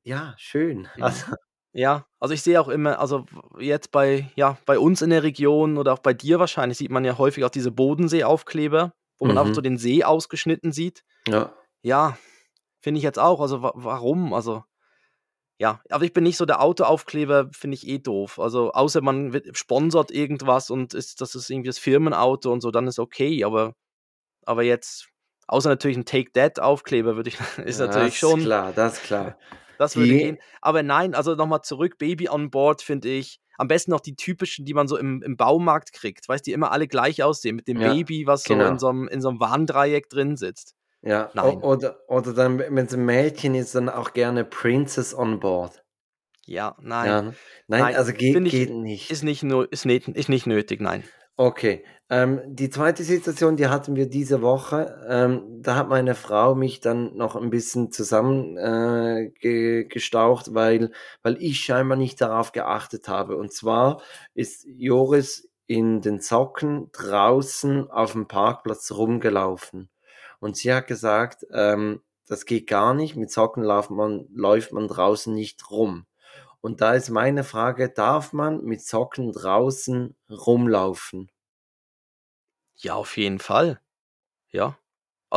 ja, 0.04 0.34
schön.“ 0.38 0.88
Mhm. 0.96 1.00
Also 1.00 1.36
Ja, 1.74 2.06
also, 2.20 2.34
ich 2.34 2.42
sehe 2.42 2.60
auch 2.60 2.68
immer 2.68 2.98
also, 3.00 3.24
jetzt 3.58 3.90
bei 3.92 4.30
ja, 4.36 4.58
bei 4.66 4.78
uns 4.78 5.00
in 5.02 5.10
der 5.10 5.22
Region 5.22 5.78
oder 5.78 5.94
auch 5.94 6.00
bei 6.00 6.12
dir 6.14 6.38
wahrscheinlich 6.38 6.78
sieht 6.78 6.90
man 6.90 7.04
ja 7.04 7.16
häufig 7.18 7.44
auch 7.44 7.50
diese 7.50 7.70
Bodensee-Aufkleber, 7.72 8.92
wo 9.18 9.26
man 9.26 9.38
auch 9.38 9.48
so 9.54 9.60
Mhm. 9.60 9.62
den 9.62 9.78
See 9.78 10.04
ausgeschnitten 10.04 10.72
sieht. 10.72 11.02
Ja. 11.28 11.54
Ja, 11.82 12.18
finde 12.80 12.98
ich 12.98 13.04
jetzt 13.04 13.18
auch. 13.20 13.40
Also, 13.40 13.62
wa 13.62 13.72
warum? 13.76 14.34
Also, 14.34 14.64
ja, 15.62 15.80
aber 15.90 16.04
ich 16.04 16.12
bin 16.12 16.24
nicht 16.24 16.36
so 16.38 16.46
der 16.46 16.60
Autoaufkleber 16.62 17.50
finde 17.52 17.76
ich 17.76 17.86
eh 17.88 17.98
doof. 17.98 18.38
Also, 18.40 18.72
außer 18.72 19.00
man 19.02 19.32
wird 19.32 19.56
sponsort 19.56 20.10
irgendwas 20.10 20.70
und 20.70 20.94
ist 20.94 21.20
das 21.20 21.34
ist 21.36 21.50
irgendwie 21.50 21.68
das 21.68 21.78
Firmenauto 21.78 22.52
und 22.52 22.60
so, 22.62 22.70
dann 22.72 22.88
ist 22.88 22.98
okay, 22.98 23.44
aber 23.44 23.74
aber 24.46 24.62
jetzt 24.64 25.08
außer 25.48 25.68
natürlich 25.70 25.96
'n 25.98 26.04
Take 26.06 26.32
That 26.32 26.60
Aufkleber 26.60 27.16
würde 27.16 27.30
ich 27.30 27.38
ist 27.66 27.78
natürlich 27.80 28.18
Das 28.18 28.22
ist 28.22 28.38
schon 28.38 28.38
klar, 28.38 28.72
das 28.72 28.94
ist 28.94 29.02
klar. 29.02 29.38
das 29.78 29.96
würde 29.96 30.16
gehen. 30.16 30.38
Die 30.38 30.42
Aber 30.60 30.82
nein, 30.82 31.14
also, 31.14 31.34
noch 31.34 31.46
mal 31.46 31.62
zurück, 31.62 31.98
Baby 31.98 32.28
on 32.28 32.50
Board 32.50 32.82
finde 32.82 33.08
ich 33.10 33.40
am 33.58 33.68
besten 33.68 33.90
noch 33.92 34.00
die 34.00 34.16
typischen, 34.16 34.64
die 34.64 34.74
man 34.74 34.88
so 34.88 34.96
im 34.96 35.22
im 35.22 35.36
Baumarkt 35.36 35.92
kriegt, 35.92 36.28
weißt, 36.28 36.46
die 36.46 36.52
immer 36.52 36.72
alle 36.72 36.88
gleich 36.88 37.22
aussehen 37.22 37.56
mit 37.56 37.68
dem 37.68 37.80
Ja, 37.80 37.82
Baby, 37.82 38.26
was 38.26 38.46
so 38.46 38.66
in 38.66 38.78
genau. 38.78 38.78
so 38.78 38.92
'nem 38.92 39.08
in 39.08 39.20
so 39.22 39.30
'nem 39.30 39.40
Warndreieck 39.40 40.08
drin 40.08 40.36
sitzt. 40.36 40.72
Ja, 41.04 41.34
Nein. 41.34 41.64
oder 41.64 41.98
oder 42.08 42.32
dann, 42.32 42.58
we 42.60 42.68
wenn's 42.70 42.92
'n 42.94 43.04
Mädchen 43.04 43.56
ist, 43.56 43.74
dann 43.74 43.88
auch 43.88 44.12
gerne 44.12 44.44
Princess 44.44 45.12
on 45.14 45.40
Board. 45.40 45.82
Ja, 46.48 46.76
nein. 46.80 47.18
Ja, 47.18 47.22
ne? 47.22 47.36
Nein, 47.68 47.90
Nein, 47.90 47.96
also, 47.96 48.12
geht 48.12 48.44
ich 48.44 48.48
geht 48.48 48.70
ist 49.08 49.22
nicht. 49.22 49.22
nicht 49.22 49.42
no 49.42 49.62
ist 49.62 49.84
net 49.86 50.08
ist 50.08 50.28
nicht 50.28 50.46
nötig, 50.46 50.80
nein. 50.80 51.12
Okay, 51.38 51.82
ähm, 52.10 52.40
die 52.44 52.68
2. 52.68 53.04
Situation, 53.04 53.56
die 53.56 53.68
hatten 53.68 53.96
wir 53.96 54.06
diese 54.06 54.42
Woche. 54.42 55.02
Ähm, 55.08 55.62
da 55.62 55.76
hat 55.76 55.88
meine 55.88 56.14
Frau 56.14 56.54
mich 56.54 56.80
dann 56.80 57.16
noch 57.16 57.36
'n 57.36 57.48
bisschen 57.48 57.90
zusammen, 57.90 58.58
äh, 58.58 59.30
weil 60.54 60.90
weil 61.22 61.36
ich 61.42 61.60
scheinbar 61.60 61.96
nicht 61.96 62.20
darauf 62.20 62.52
geachtet 62.52 63.08
habe. 63.08 63.36
Und 63.38 63.50
zwar 63.52 64.02
ist 64.34 64.66
Joris 64.76 65.48
in 65.66 66.02
den 66.02 66.20
Socken 66.20 66.90
draußen 66.92 67.90
aufm 67.90 68.28
Parkplatz 68.28 68.92
rumgelaufen. 68.92 69.88
Und 70.42 70.56
sie 70.56 70.74
hat 70.74 70.86
gesagt, 70.88 71.46
ähm, 71.52 72.02
das 72.26 72.44
geht 72.46 72.66
gar 72.68 72.94
nicht, 72.94 73.16
mit 73.16 73.30
Socken 73.30 73.62
lauft 73.62 73.90
man 73.90 74.26
läuft 74.34 74.72
man 74.72 74.88
draußen 74.88 75.32
nicht 75.34 75.70
rum. 75.70 76.06
Und 76.60 76.80
da 76.82 76.94
ist 76.94 77.10
meine 77.10 77.44
Frage: 77.44 77.90
Darf 77.90 78.32
man 78.32 78.62
mit 78.64 78.82
Socken 78.82 79.32
draußen 79.32 80.16
rumlaufen? 80.30 81.30
Ja, 82.76 82.94
auf 82.94 83.16
jeden 83.16 83.38
Fall. 83.38 83.80
Ja. 84.50 84.78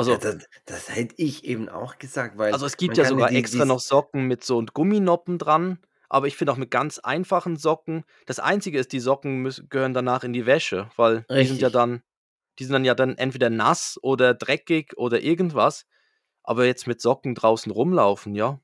Ja, 0.07 0.17
Also 0.17 0.17
das 0.17 0.37
das 0.65 0.89
hätte 0.95 1.15
ich 1.17 1.45
eben 1.45 1.69
auch 1.69 1.97
gesagt, 1.97 2.37
weil 2.37 2.53
also, 2.53 2.65
es 2.65 2.77
gibt 2.77 2.97
ja 2.97 3.03
ja 3.03 3.05
sogar 3.05 3.31
die 3.31 3.37
extra 3.37 3.65
noch 3.65 3.79
Socken 3.79 4.27
mit 4.27 4.43
so 4.43 4.63
Gumminoppen 4.63 5.37
dran, 5.39 5.79
aber 6.09 6.27
ich 6.27 6.37
finde 6.37 6.53
auch 6.53 6.57
mit 6.57 6.71
ganz 6.71 6.99
einfachen 6.99 7.57
Socken 7.57 8.03
das 8.25 8.39
Einzige 8.39 8.79
ist, 8.79 8.91
die 8.93 8.99
Socken 8.99 9.41
müssen 9.41 9.69
gehören 9.69 9.93
danach 9.93 10.23
in 10.23 10.33
die 10.33 10.45
Wäsche, 10.45 10.89
weil 10.95 11.25
die 11.39 11.47
sind 11.47 11.61
ja 11.61 11.69
Richtig. 11.69 11.71
dann 11.71 12.03
die 12.59 12.65
sind 12.65 12.73
dann 12.73 12.85
ja 12.85 12.95
dann 12.95 13.17
entweder 13.17 13.49
nass 13.49 13.99
oder 14.01 14.33
dreckig 14.33 14.93
oder 14.97 15.21
irgendwas. 15.21 15.85
Aber 16.43 16.65
jetzt 16.65 16.87
mit 16.87 17.01
Socken 17.01 17.35
draußen 17.35 17.71
rumlaufen, 17.71 18.35
ja. 18.35 18.59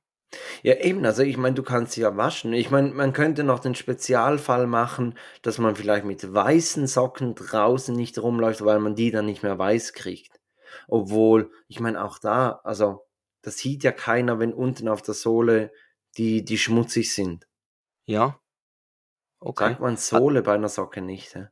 Ja, 0.64 0.76
eben, 0.76 1.04
also, 1.06 1.24
ich 1.24 1.38
meine, 1.38 1.56
du 1.56 1.64
kannst 1.64 1.94
sie 1.94 2.02
ja 2.02 2.16
waschen. 2.18 2.54
Ich 2.54 2.70
meine, 2.70 2.92
man 2.92 3.14
könnte 3.14 3.44
noch 3.44 3.60
den 3.60 3.74
Spezialfall 3.76 4.68
machen, 4.68 5.18
dass 5.42 5.58
man 5.58 5.76
vielleicht 5.76 6.06
mit 6.06 6.34
weißen 6.34 6.86
Socken 6.88 7.34
draußen 7.36 7.96
nicht 7.96 8.20
rumläuft, 8.22 8.64
weil 8.64 8.80
man 8.80 8.96
die 8.96 9.12
dann 9.12 9.26
nicht 9.26 9.42
mehr 9.44 9.58
weiß 9.58 9.94
kriegt. 9.94 10.40
Obwohl, 10.88 11.52
ich 11.68 11.80
meine, 11.80 12.04
auch 12.04 12.20
da 12.20 12.62
also, 12.64 13.02
das 13.42 13.58
sieht 13.58 13.84
ja 13.84 13.92
keiner, 13.92 14.40
wenn 14.40 14.54
unten 14.54 14.88
auf 14.88 15.02
der 15.02 15.16
Sohle 15.16 15.72
die 16.18 16.44
die 16.46 16.58
schmutzig 16.58 17.14
sind. 17.14 17.48
Ja. 18.06 18.40
Okay. 19.42 19.70
Sagt 19.70 19.80
man 19.82 19.98
Sohle 19.98 20.44
bei 20.44 20.56
'ner 20.58 20.70
Socke 20.70 21.02
nicht, 21.02 21.34
hä? 21.36 21.48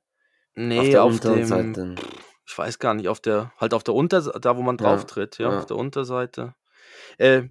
Auf 0.76 0.90
Ne, 0.90 0.92
der 0.92 1.04
auf 1.04 1.16
unteren 1.16 1.40
dem 1.40 1.46
Seite. 1.48 1.96
Ich 2.50 2.58
weiß 2.58 2.80
gar 2.80 2.96
nicht, 2.96 3.08
auf 3.08 3.20
der 3.20 3.54
halt 3.58 3.74
auf 3.74 3.84
der 3.84 3.94
Unters 3.94 4.30
da, 4.42 4.58
wo 4.58 4.62
man 4.62 4.78
Ja, 4.78 4.84
drauftritt, 4.84 5.38
ja, 5.38 5.50
auf 5.50 5.54
ja. 5.54 5.66
der 5.66 5.78
Unterseite. 5.78 6.56
Äh, 7.18 7.44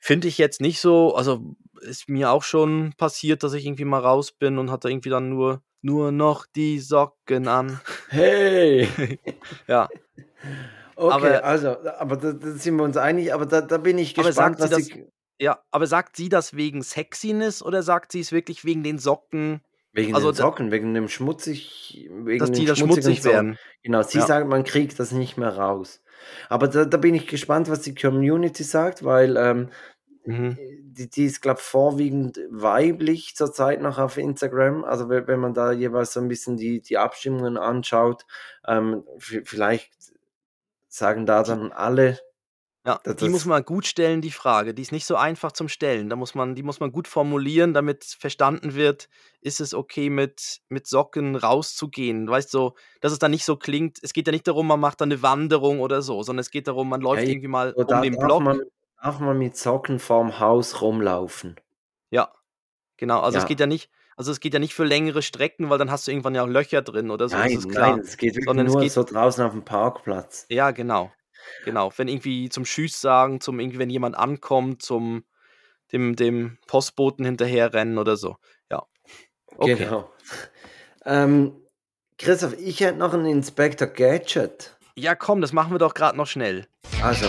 finde 0.00 0.28
ich 0.28 0.38
jetzt 0.38 0.60
nicht 0.60 0.80
so 0.80 1.14
also, 1.14 1.54
ist 1.80 2.08
mir 2.08 2.30
auch 2.30 2.42
schon 2.42 2.92
passiert, 2.96 3.42
dass 3.42 3.52
ich 3.52 3.64
irgendwie 3.64 3.84
mal 3.84 4.00
raus 4.00 4.32
bin 4.32 4.58
und 4.58 4.70
hatte 4.70 4.90
irgendwie 4.90 5.10
dann 5.10 5.28
nur 5.28 5.62
nur 5.82 6.12
noch 6.12 6.46
die 6.46 6.80
Socken 6.80 7.48
an. 7.48 7.80
Hey. 8.10 8.88
Ja. 9.68 9.88
Okay, 10.96 11.14
Aber 11.14 11.44
also, 11.44 11.76
aber 11.98 12.16
da 12.16 12.32
da 12.32 12.50
sind 12.50 12.76
wir 12.76 12.82
uns 12.82 12.96
einig, 12.96 13.32
aber 13.32 13.46
da 13.46 13.60
da 13.62 13.78
bin 13.78 13.96
ich 13.98 14.18
aber 14.18 14.28
gespannt, 14.28 14.58
sie 14.58 14.64
was 14.64 14.70
das 14.70 14.84
sie 14.84 15.06
ja, 15.40 15.58
aber 15.70 15.86
sagt 15.86 16.16
sie 16.16 16.28
das 16.28 16.54
wegen 16.54 16.82
Sexiness 16.82 17.62
oder 17.62 17.82
sagt 17.82 18.12
sie's 18.12 18.30
wirklich 18.32 18.64
wegen 18.66 18.82
den 18.82 18.98
Socken? 18.98 19.62
Wegen 19.94 20.14
Also, 20.14 20.32
den 20.32 20.32
Socken, 20.32 20.70
wegen 20.70 20.94
dem 20.94 21.08
schmutzig 21.08 22.08
Dass 22.38 22.50
wegen 22.50 22.52
die 22.52 22.64
den 22.64 22.66
da 22.66 22.76
schmutzig 22.76 23.24
werden. 23.24 23.58
Genau, 23.82 24.02
sie 24.02 24.20
Ja. 24.20 24.22
sagt, 24.22 24.46
man 24.48 24.64
kriegt 24.64 24.98
das 24.98 25.12
nicht 25.12 25.36
mehr 25.36 25.56
raus. 25.56 26.02
Aber 26.48 26.68
da 26.68 26.84
da 26.84 26.96
bin 26.96 27.14
ich 27.14 27.26
gespannt, 27.26 27.68
was 27.70 27.80
die 27.82 27.94
Community 27.94 28.62
sagt, 28.62 29.04
weil, 29.04 29.36
ähm, 29.36 29.70
Mhm. 30.26 30.60
die 30.82 31.10
die 31.10 31.26
ist, 31.26 31.42
glaube, 31.42 31.60
vorwiegend 31.60 32.40
weiblich 32.50 33.36
zurzeit 33.36 33.82
noch 33.82 33.98
auf 33.98 34.18
Instagram. 34.18 34.84
Also, 34.84 35.08
we 35.10 35.26
wenn 35.28 35.40
man 35.40 35.54
da 35.54 35.72
jeweils 35.72 36.14
so 36.14 36.20
'n 36.20 36.28
bisschen 36.28 36.56
die 36.58 36.82
die 36.82 36.98
Abstimmungen 36.98 37.58
anschaut, 37.58 38.26
ähm, 38.68 39.04
vi 39.18 39.42
vielleicht 39.44 39.92
sagen 40.88 41.26
da 41.26 41.44
Die 41.44 41.44
dann 41.44 41.72
alle, 41.72 42.18
Ja, 42.86 42.98
da 43.04 43.14
die 43.18 43.28
muss 43.28 43.44
das 43.44 43.44
man 43.44 43.62
gut 43.64 43.86
stellen, 43.86 44.22
die 44.22 44.30
Frage. 44.30 44.72
Die 44.72 44.80
ist 44.80 44.90
nicht 44.92 45.04
so 45.04 45.14
einfach 45.16 45.52
zum 45.52 45.68
Stellen. 45.68 46.08
Da 46.08 46.16
muss 46.16 46.34
man 46.34 46.54
die 46.54 46.62
muss 46.62 46.80
man 46.80 46.92
gut 46.92 47.06
formulieren, 47.08 47.74
damit 47.74 48.04
verstanden 48.04 48.74
wird: 48.74 49.10
„Ist 49.42 49.60
es 49.60 49.74
okay, 49.74 50.08
mit 50.08 50.60
mit 50.70 50.86
Socken 50.86 51.36
rauszugehen?“ 51.36 52.26
Weißt 52.26 52.50
so, 52.50 52.74
dass 53.02 53.12
es 53.12 53.18
dann 53.18 53.32
nicht 53.32 53.44
so 53.44 53.56
klingt 53.56 53.98
es 54.02 54.14
geht 54.14 54.26
ja 54.26 54.32
nicht 54.32 54.48
darum, 54.48 54.66
man 54.66 54.80
macht 54.80 55.02
da 55.02 55.04
'ne 55.06 55.20
Wanderung 55.20 55.80
oder 55.80 56.00
so, 56.00 56.22
sondern 56.22 56.40
es 56.40 56.50
geht 56.50 56.68
darum, 56.68 56.88
man 56.88 57.02
läuft 57.02 57.28
Hey, 57.28 57.28
irgendwie 57.28 57.48
mal 57.48 57.76
so 57.76 57.84
um 57.84 58.00
da 58.00 58.00
den 58.00 58.18
darf 58.18 58.38
man 58.38 58.56
Block. 58.56 58.64
darf 59.02 59.18
man 59.18 59.36
mit 59.38 59.56
Socken 59.56 59.98
vorm 59.98 60.38
Haus 60.38 60.80
rumlaufen. 60.80 61.56
Ja, 62.12 62.32
genau. 62.98 63.20
Also, 63.20 63.38
es 63.38 63.46
geht 63.46 63.60
Ja. 63.60 63.66
nicht 63.66 63.90
also, 64.16 64.32
es 64.32 64.40
geht 64.40 64.54
ja 64.54 64.60
nicht 64.60 64.74
für 64.74 64.84
längere 64.84 65.22
Strecken, 65.22 65.70
weil 65.70 65.78
dann 65.78 65.90
hast 65.90 66.06
du 66.06 66.12
irgendwann 66.12 66.34
ja 66.36 66.44
auch 66.44 66.48
Löcher 66.48 66.82
drin 66.82 67.10
oder 67.10 67.28
so, 67.30 67.42
das 67.42 67.54
Nein, 67.54 67.56
ist 67.56 67.68
nein, 67.70 67.98
klar. 67.98 68.00
es 68.00 68.16
geht 68.16 68.34
wirklich 68.34 68.46
Sondern 68.46 68.66
es 68.66 68.76
nur 68.76 68.78
geht 68.78 68.92
so 68.92 69.04
draußen 69.04 69.44
aufm 69.44 69.64
Parkplatz. 69.64 70.48
Ja, 70.50 70.72
genau. 70.72 71.14
Genau, 71.64 71.92
wenn 71.96 72.08
irgendwie 72.08 72.48
zum 72.48 72.64
Tschüss 72.64 73.00
sagen, 73.00 73.40
zum 73.40 73.60
irgendwie, 73.60 73.78
wenn 73.78 73.90
jemand 73.90 74.16
ankommt, 74.16 74.82
zum 74.82 75.24
dem, 75.92 76.16
dem 76.16 76.58
Postboten 76.66 77.24
hinterherrennen 77.24 77.98
oder 77.98 78.16
so. 78.16 78.36
Ja. 78.70 78.84
Okay. 79.56 79.74
Genau. 79.74 80.10
Ähm, 81.04 81.52
Christoph, 82.18 82.54
ich 82.58 82.80
hätte 82.80 82.98
noch 82.98 83.14
einen 83.14 83.26
Inspector 83.26 83.88
Gadget. 83.88 84.76
Ja, 84.94 85.14
komm, 85.14 85.40
das 85.40 85.52
machen 85.52 85.72
wir 85.72 85.78
doch 85.78 85.94
gerade 85.94 86.16
noch 86.16 86.26
schnell. 86.26 86.66
Also. 87.02 87.26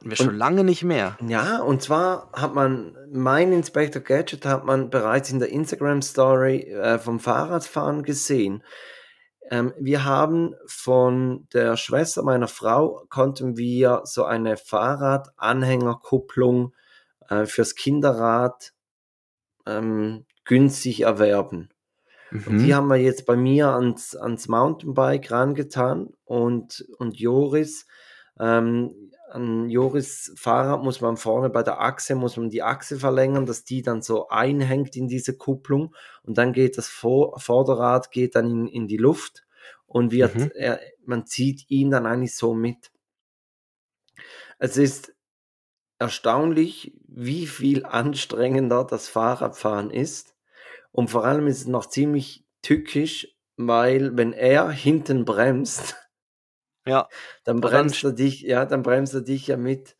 Hatten 0.00 0.10
wir 0.10 0.16
schon 0.16 0.36
lange 0.36 0.64
nicht 0.64 0.82
mehr. 0.82 1.18
Ja, 1.26 1.60
und 1.60 1.82
zwar 1.82 2.30
hat 2.32 2.54
man 2.54 2.96
mein 3.12 3.52
Inspector 3.52 4.00
Gadget 4.00 4.46
hat 4.46 4.64
man 4.64 4.88
bereits 4.88 5.30
in 5.30 5.40
der 5.40 5.50
Instagram 5.50 6.00
Story 6.00 6.60
äh, 6.72 6.98
vom 6.98 7.20
Fahrradfahren 7.20 8.02
gesehen. 8.02 8.62
Ähm, 9.50 9.74
wir 9.78 10.06
haben 10.06 10.54
von 10.66 11.46
der 11.52 11.76
Schwester 11.76 12.22
meiner 12.22 12.48
Frau 12.48 13.04
konnten 13.10 13.58
wir 13.58 14.00
so 14.04 14.24
eine 14.24 14.56
Fahrradanhängerkupplung 14.56 16.72
äh, 17.28 17.44
fürs 17.44 17.74
Kinderrad 17.74 18.72
ähm, 19.66 20.24
günstig 20.46 21.02
erwerben. 21.02 21.68
Und 22.32 22.56
die 22.58 22.68
Mhm. 22.68 22.74
haben 22.74 22.88
wir 22.88 22.96
jetzt 22.96 23.26
bei 23.26 23.36
mir 23.36 23.68
ans, 23.68 24.16
ans 24.16 24.48
Mountainbike 24.48 25.30
rangetan 25.30 26.08
und, 26.24 26.86
und 26.96 27.18
Joris, 27.18 27.86
ähm, 28.38 29.09
an 29.30 29.70
Joris 29.70 30.32
Fahrrad 30.36 30.82
muss 30.82 31.00
man 31.00 31.16
vorne 31.16 31.50
bei 31.50 31.62
der 31.62 31.80
Achse, 31.80 32.14
muss 32.14 32.36
man 32.36 32.50
die 32.50 32.62
Achse 32.62 32.98
verlängern, 32.98 33.46
dass 33.46 33.64
die 33.64 33.82
dann 33.82 34.02
so 34.02 34.28
einhängt 34.28 34.96
in 34.96 35.08
diese 35.08 35.36
Kupplung 35.36 35.94
und 36.22 36.36
dann 36.38 36.52
geht 36.52 36.78
das 36.78 36.88
Vor 36.88 37.38
Vorderrad 37.38 38.10
geht 38.10 38.34
dann 38.36 38.46
in, 38.50 38.66
in 38.68 38.86
die 38.88 38.96
Luft 38.96 39.44
und 39.86 40.12
wird, 40.12 40.34
Mhm. 40.34 40.50
er, 40.54 40.80
man 41.04 41.26
zieht 41.26 41.70
ihn 41.70 41.90
dann 41.90 42.06
eigentlich 42.06 42.36
so 42.36 42.54
mit. 42.54 42.90
Es 44.58 44.76
ist 44.76 45.14
erstaunlich, 45.98 46.94
wie 47.06 47.46
viel 47.46 47.84
anstrengender 47.84 48.84
das 48.84 49.08
Fahrradfahren 49.08 49.90
ist. 49.90 50.34
Und 50.92 51.10
vor 51.10 51.24
allem 51.24 51.46
ist 51.46 51.60
es 51.62 51.66
noch 51.66 51.86
ziemlich 51.86 52.44
tückisch, 52.62 53.36
weil 53.56 54.16
wenn 54.16 54.32
er 54.32 54.70
hinten 54.70 55.24
bremst, 55.24 55.96
Ja. 56.86 57.08
dann 57.44 57.58
Aber 57.58 57.70
dann 57.70 57.70
bremst 57.70 58.04
er 58.04 58.12
dich, 58.12 58.42
ja, 58.42 58.64
dann 58.64 58.82
bremst 58.82 59.14
er 59.14 59.22
dich 59.22 59.46
ja 59.46 59.56
mit. 59.56 59.96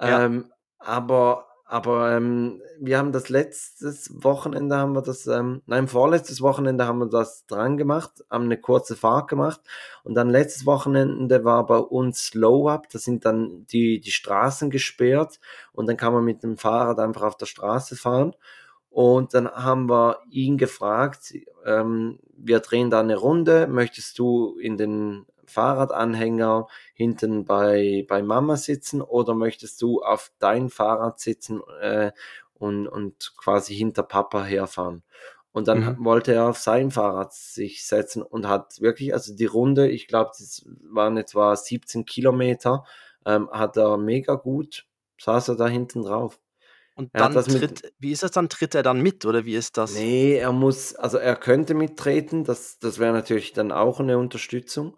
Ja. 0.00 0.24
Ähm, 0.24 0.52
aber 0.78 1.46
aber 1.68 2.12
ähm, 2.12 2.62
wir 2.78 2.96
haben 2.96 3.10
das 3.10 3.28
letztes 3.28 4.22
Wochenende 4.22 4.76
haben 4.76 4.92
wir 4.92 5.02
das, 5.02 5.26
ähm, 5.26 5.62
nein, 5.66 5.88
vorletztes 5.88 6.40
Wochenende 6.40 6.86
haben 6.86 7.00
wir 7.00 7.08
das 7.08 7.44
dran 7.46 7.76
gemacht, 7.76 8.24
haben 8.30 8.44
eine 8.44 8.56
kurze 8.56 8.94
Fahrt 8.94 9.26
gemacht 9.26 9.60
und 10.04 10.14
dann 10.14 10.30
letztes 10.30 10.64
Wochenende 10.64 11.44
war 11.44 11.66
bei 11.66 11.78
uns 11.78 12.26
Slow 12.26 12.70
Up, 12.70 12.88
da 12.90 13.00
sind 13.00 13.24
dann 13.24 13.66
die, 13.66 13.98
die 13.98 14.12
Straßen 14.12 14.70
gesperrt 14.70 15.40
und 15.72 15.88
dann 15.88 15.96
kann 15.96 16.12
man 16.12 16.24
mit 16.24 16.44
dem 16.44 16.56
Fahrrad 16.56 17.00
einfach 17.00 17.22
auf 17.22 17.36
der 17.36 17.46
Straße 17.46 17.96
fahren. 17.96 18.36
Und 18.88 19.34
dann 19.34 19.50
haben 19.50 19.90
wir 19.90 20.20
ihn 20.30 20.56
gefragt, 20.56 21.34
ähm, 21.66 22.18
wir 22.34 22.60
drehen 22.60 22.90
da 22.90 23.00
eine 23.00 23.16
Runde, 23.16 23.66
möchtest 23.66 24.18
du 24.18 24.56
in 24.58 24.78
den 24.78 25.26
Fahrradanhänger 25.48 26.66
hinten 26.94 27.44
bei, 27.44 28.04
bei 28.08 28.22
Mama 28.22 28.56
sitzen 28.56 29.02
oder 29.02 29.34
möchtest 29.34 29.80
du 29.82 30.02
auf 30.02 30.32
dein 30.38 30.70
Fahrrad 30.70 31.20
sitzen 31.20 31.60
äh, 31.80 32.12
und, 32.54 32.86
und 32.88 33.34
quasi 33.36 33.74
hinter 33.74 34.02
Papa 34.02 34.44
herfahren? 34.44 35.02
Und 35.52 35.68
dann 35.68 35.80
Mhm. 35.80 35.96
wollte 35.96 36.34
er 36.34 36.48
auf 36.50 36.58
sein 36.58 36.90
Fahrrad 36.90 37.32
sich 37.32 37.86
setzen 37.86 38.22
und 38.22 38.46
hat 38.46 38.80
wirklich, 38.80 39.14
also 39.14 39.34
die 39.34 39.46
Runde, 39.46 39.88
ich 39.88 40.06
glaube, 40.06 40.30
das 40.38 40.64
waren 40.82 41.16
etwa 41.16 41.56
17 41.56 42.04
Kilometer, 42.04 42.84
ähm, 43.24 43.48
hat 43.50 43.76
er 43.78 43.96
mega 43.96 44.34
gut, 44.34 44.86
saß 45.18 45.48
er 45.48 45.56
da 45.56 45.66
hinten 45.66 46.02
drauf. 46.02 46.38
Und 46.94 47.10
dann 47.16 47.36
das 47.36 47.46
mit, 47.46 47.76
tritt, 47.76 47.92
wie 47.98 48.10
ist 48.12 48.22
das 48.22 48.32
dann? 48.32 48.48
Tritt 48.48 48.74
er 48.74 48.82
dann 48.82 49.00
mit 49.00 49.24
oder 49.24 49.44
wie 49.44 49.54
ist 49.54 49.76
das? 49.76 50.08
Nee, 50.08 50.34
er 50.36 50.50
muss, 50.52 50.94
also 50.96 51.16
er 51.18 51.36
könnte 51.36 51.74
mittreten, 51.74 52.42
das, 52.44 52.78
das 52.80 52.98
wäre 52.98 53.12
natürlich 53.12 53.52
dann 53.52 53.70
auch 53.70 54.00
eine 54.00 54.18
Unterstützung. 54.18 54.96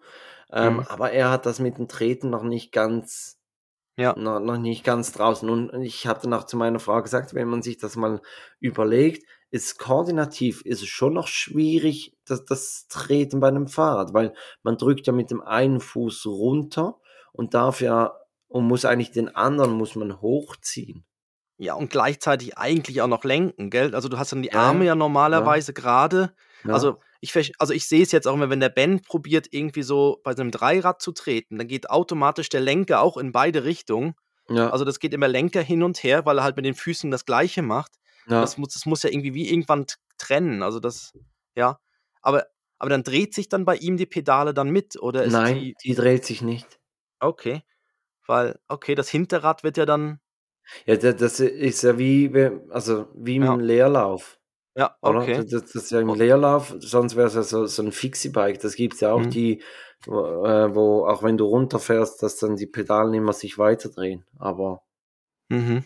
Ähm, 0.52 0.80
Mhm. 0.80 0.86
aber 0.88 1.12
er 1.12 1.30
hat 1.30 1.46
das 1.46 1.58
mit 1.60 1.78
dem 1.78 1.88
Treten 1.88 2.30
noch 2.30 2.42
nicht 2.42 2.72
ganz, 2.72 3.38
Ja. 3.96 4.14
noch, 4.16 4.40
noch 4.40 4.58
nicht 4.58 4.84
ganz 4.84 5.12
draußen. 5.12 5.48
Und 5.50 5.82
ich 5.82 6.06
habe 6.06 6.20
dann 6.22 6.32
auch 6.34 6.44
zu 6.44 6.56
meiner 6.56 6.78
Frau 6.80 7.02
gesagt, 7.02 7.34
wenn 7.34 7.48
man 7.48 7.62
sich 7.62 7.78
das 7.78 7.96
mal 7.96 8.20
überlegt, 8.60 9.26
ist 9.50 9.78
koordinativ, 9.78 10.62
ist 10.62 10.82
es 10.82 10.88
schon 10.88 11.14
noch 11.14 11.28
schwierig, 11.28 12.16
das, 12.26 12.44
das 12.44 12.86
Treten 12.88 13.40
bei 13.40 13.48
einem 13.48 13.68
Fahrrad, 13.68 14.12
weil 14.14 14.34
man 14.62 14.76
drückt 14.76 15.06
ja 15.06 15.12
mit 15.12 15.30
dem 15.30 15.40
einen 15.42 15.80
Fuß 15.80 16.26
runter 16.26 17.00
und 17.32 17.54
darf 17.54 17.80
ja, 17.80 18.14
und 18.48 18.66
muss 18.66 18.84
eigentlich 18.84 19.12
den 19.12 19.34
anderen, 19.34 19.72
muss 19.72 19.94
man 19.96 20.20
hochziehen. 20.20 21.04
Ja, 21.60 21.74
und 21.74 21.90
gleichzeitig 21.90 22.56
eigentlich 22.56 23.02
auch 23.02 23.08
noch 23.08 23.24
lenken, 23.24 23.70
gell? 23.70 23.94
Also 23.94 24.08
du 24.08 24.18
hast 24.18 24.30
dann 24.32 24.42
die 24.42 24.52
Ja, 24.52 24.60
Arme 24.60 24.84
ja, 24.84 24.86
ja 24.86 24.94
ja, 24.94 24.94
normalerweise 24.94 25.72
gerade. 25.72 26.32
Ja, 26.64 26.74
Also 26.74 27.00
ich, 27.20 27.34
also 27.60 27.72
ich 27.72 27.86
sehe 27.88 28.02
es 28.02 28.12
jetzt 28.12 28.26
auch 28.28 28.34
immer, 28.34 28.50
wenn 28.50 28.60
der 28.60 28.68
Ben 28.68 29.02
probiert, 29.02 29.48
irgendwie 29.50 29.82
so 29.82 30.20
bei 30.24 30.34
seinem 30.34 30.50
Dreirad 30.50 31.02
zu 31.02 31.12
treten, 31.12 31.58
dann 31.58 31.68
geht 31.68 31.90
automatisch 31.90 32.48
der 32.48 32.60
Lenker 32.60 33.00
auch 33.02 33.16
in 33.16 33.32
beide 33.32 33.64
Richtungen. 33.64 34.14
ja, 34.48 34.68
Also 34.68 34.84
das 34.84 34.98
geht 35.00 35.14
immer 35.14 35.28
Lenker 35.28 35.62
hin 35.62 35.82
und 35.82 36.02
her, 36.02 36.26
weil 36.26 36.38
er 36.38 36.44
halt 36.44 36.56
mit 36.56 36.64
den 36.66 36.74
Füßen 36.74 37.10
das 37.10 37.24
Gleiche 37.24 37.62
macht. 37.62 37.92
Und 38.34 38.42
das 38.42 38.56
ja. 38.56 38.58
muss, 38.58 38.70
das 38.74 38.86
muss 38.86 39.02
ja 39.02 39.10
irgendwie 39.10 39.34
wie 39.34 39.48
irgendwann 39.50 39.86
trennen. 40.18 40.62
Also 40.62 40.80
das, 40.80 41.14
ja. 41.56 41.78
Aber, 42.22 42.46
aber 42.78 42.90
dann 42.90 43.02
dreht 43.02 43.34
sich 43.34 43.48
dann 43.48 43.64
bei 43.64 43.76
ihm 43.76 43.96
die 43.96 44.06
Pedale 44.06 44.54
dann 44.54 44.70
mit, 44.70 45.00
oder 45.00 45.24
ist 45.24 45.46
Nein, 45.46 45.56
die, 45.58 45.76
die 45.84 45.94
dreht 45.94 46.24
sich 46.24 46.42
nicht. 46.42 46.80
okay, 47.20 47.62
weil, 48.26 48.60
okay, 48.68 48.94
das 48.96 49.10
Hinterrad 49.10 49.64
wird 49.64 49.76
ja 49.78 49.86
dann, 49.86 50.20
Ja, 50.86 50.96
da- 50.96 51.12
das 51.12 51.40
ist 51.40 51.82
ja 51.82 51.98
wie, 51.98 52.30
also 52.70 53.08
wie 53.14 53.36
im 53.36 53.46
ja, 53.46 53.60
Leerlauf, 53.60 54.37
ja, 54.78 54.96
oder? 55.02 55.22
okay. 55.22 55.36
Das, 55.38 55.46
das 55.46 55.72
das 55.72 55.82
ist 55.84 55.90
ja 55.90 56.00
im 56.00 56.14
Leerlauf, 56.14 56.72
sonst 56.78 57.16
wäre 57.16 57.26
es 57.26 57.34
ja 57.34 57.42
so, 57.42 57.66
so 57.66 57.82
ein 57.82 57.90
Fixie-Bike. 57.90 58.60
Das 58.60 58.76
gibt 58.76 58.94
es 58.94 59.00
ja 59.00 59.12
auch, 59.12 59.18
mhm, 59.18 59.30
die, 59.30 59.62
wo, 60.04 60.46
äh, 60.46 60.72
wo 60.72 61.04
auch 61.04 61.24
wenn 61.24 61.36
du 61.36 61.46
runterfährst, 61.46 62.22
dass 62.22 62.36
dann 62.36 62.54
die 62.54 62.68
Pedalen 62.68 63.12
immer 63.12 63.32
sich 63.32 63.58
weiterdrehen. 63.58 64.24
Aber 64.38 64.82
mhm, 65.48 65.84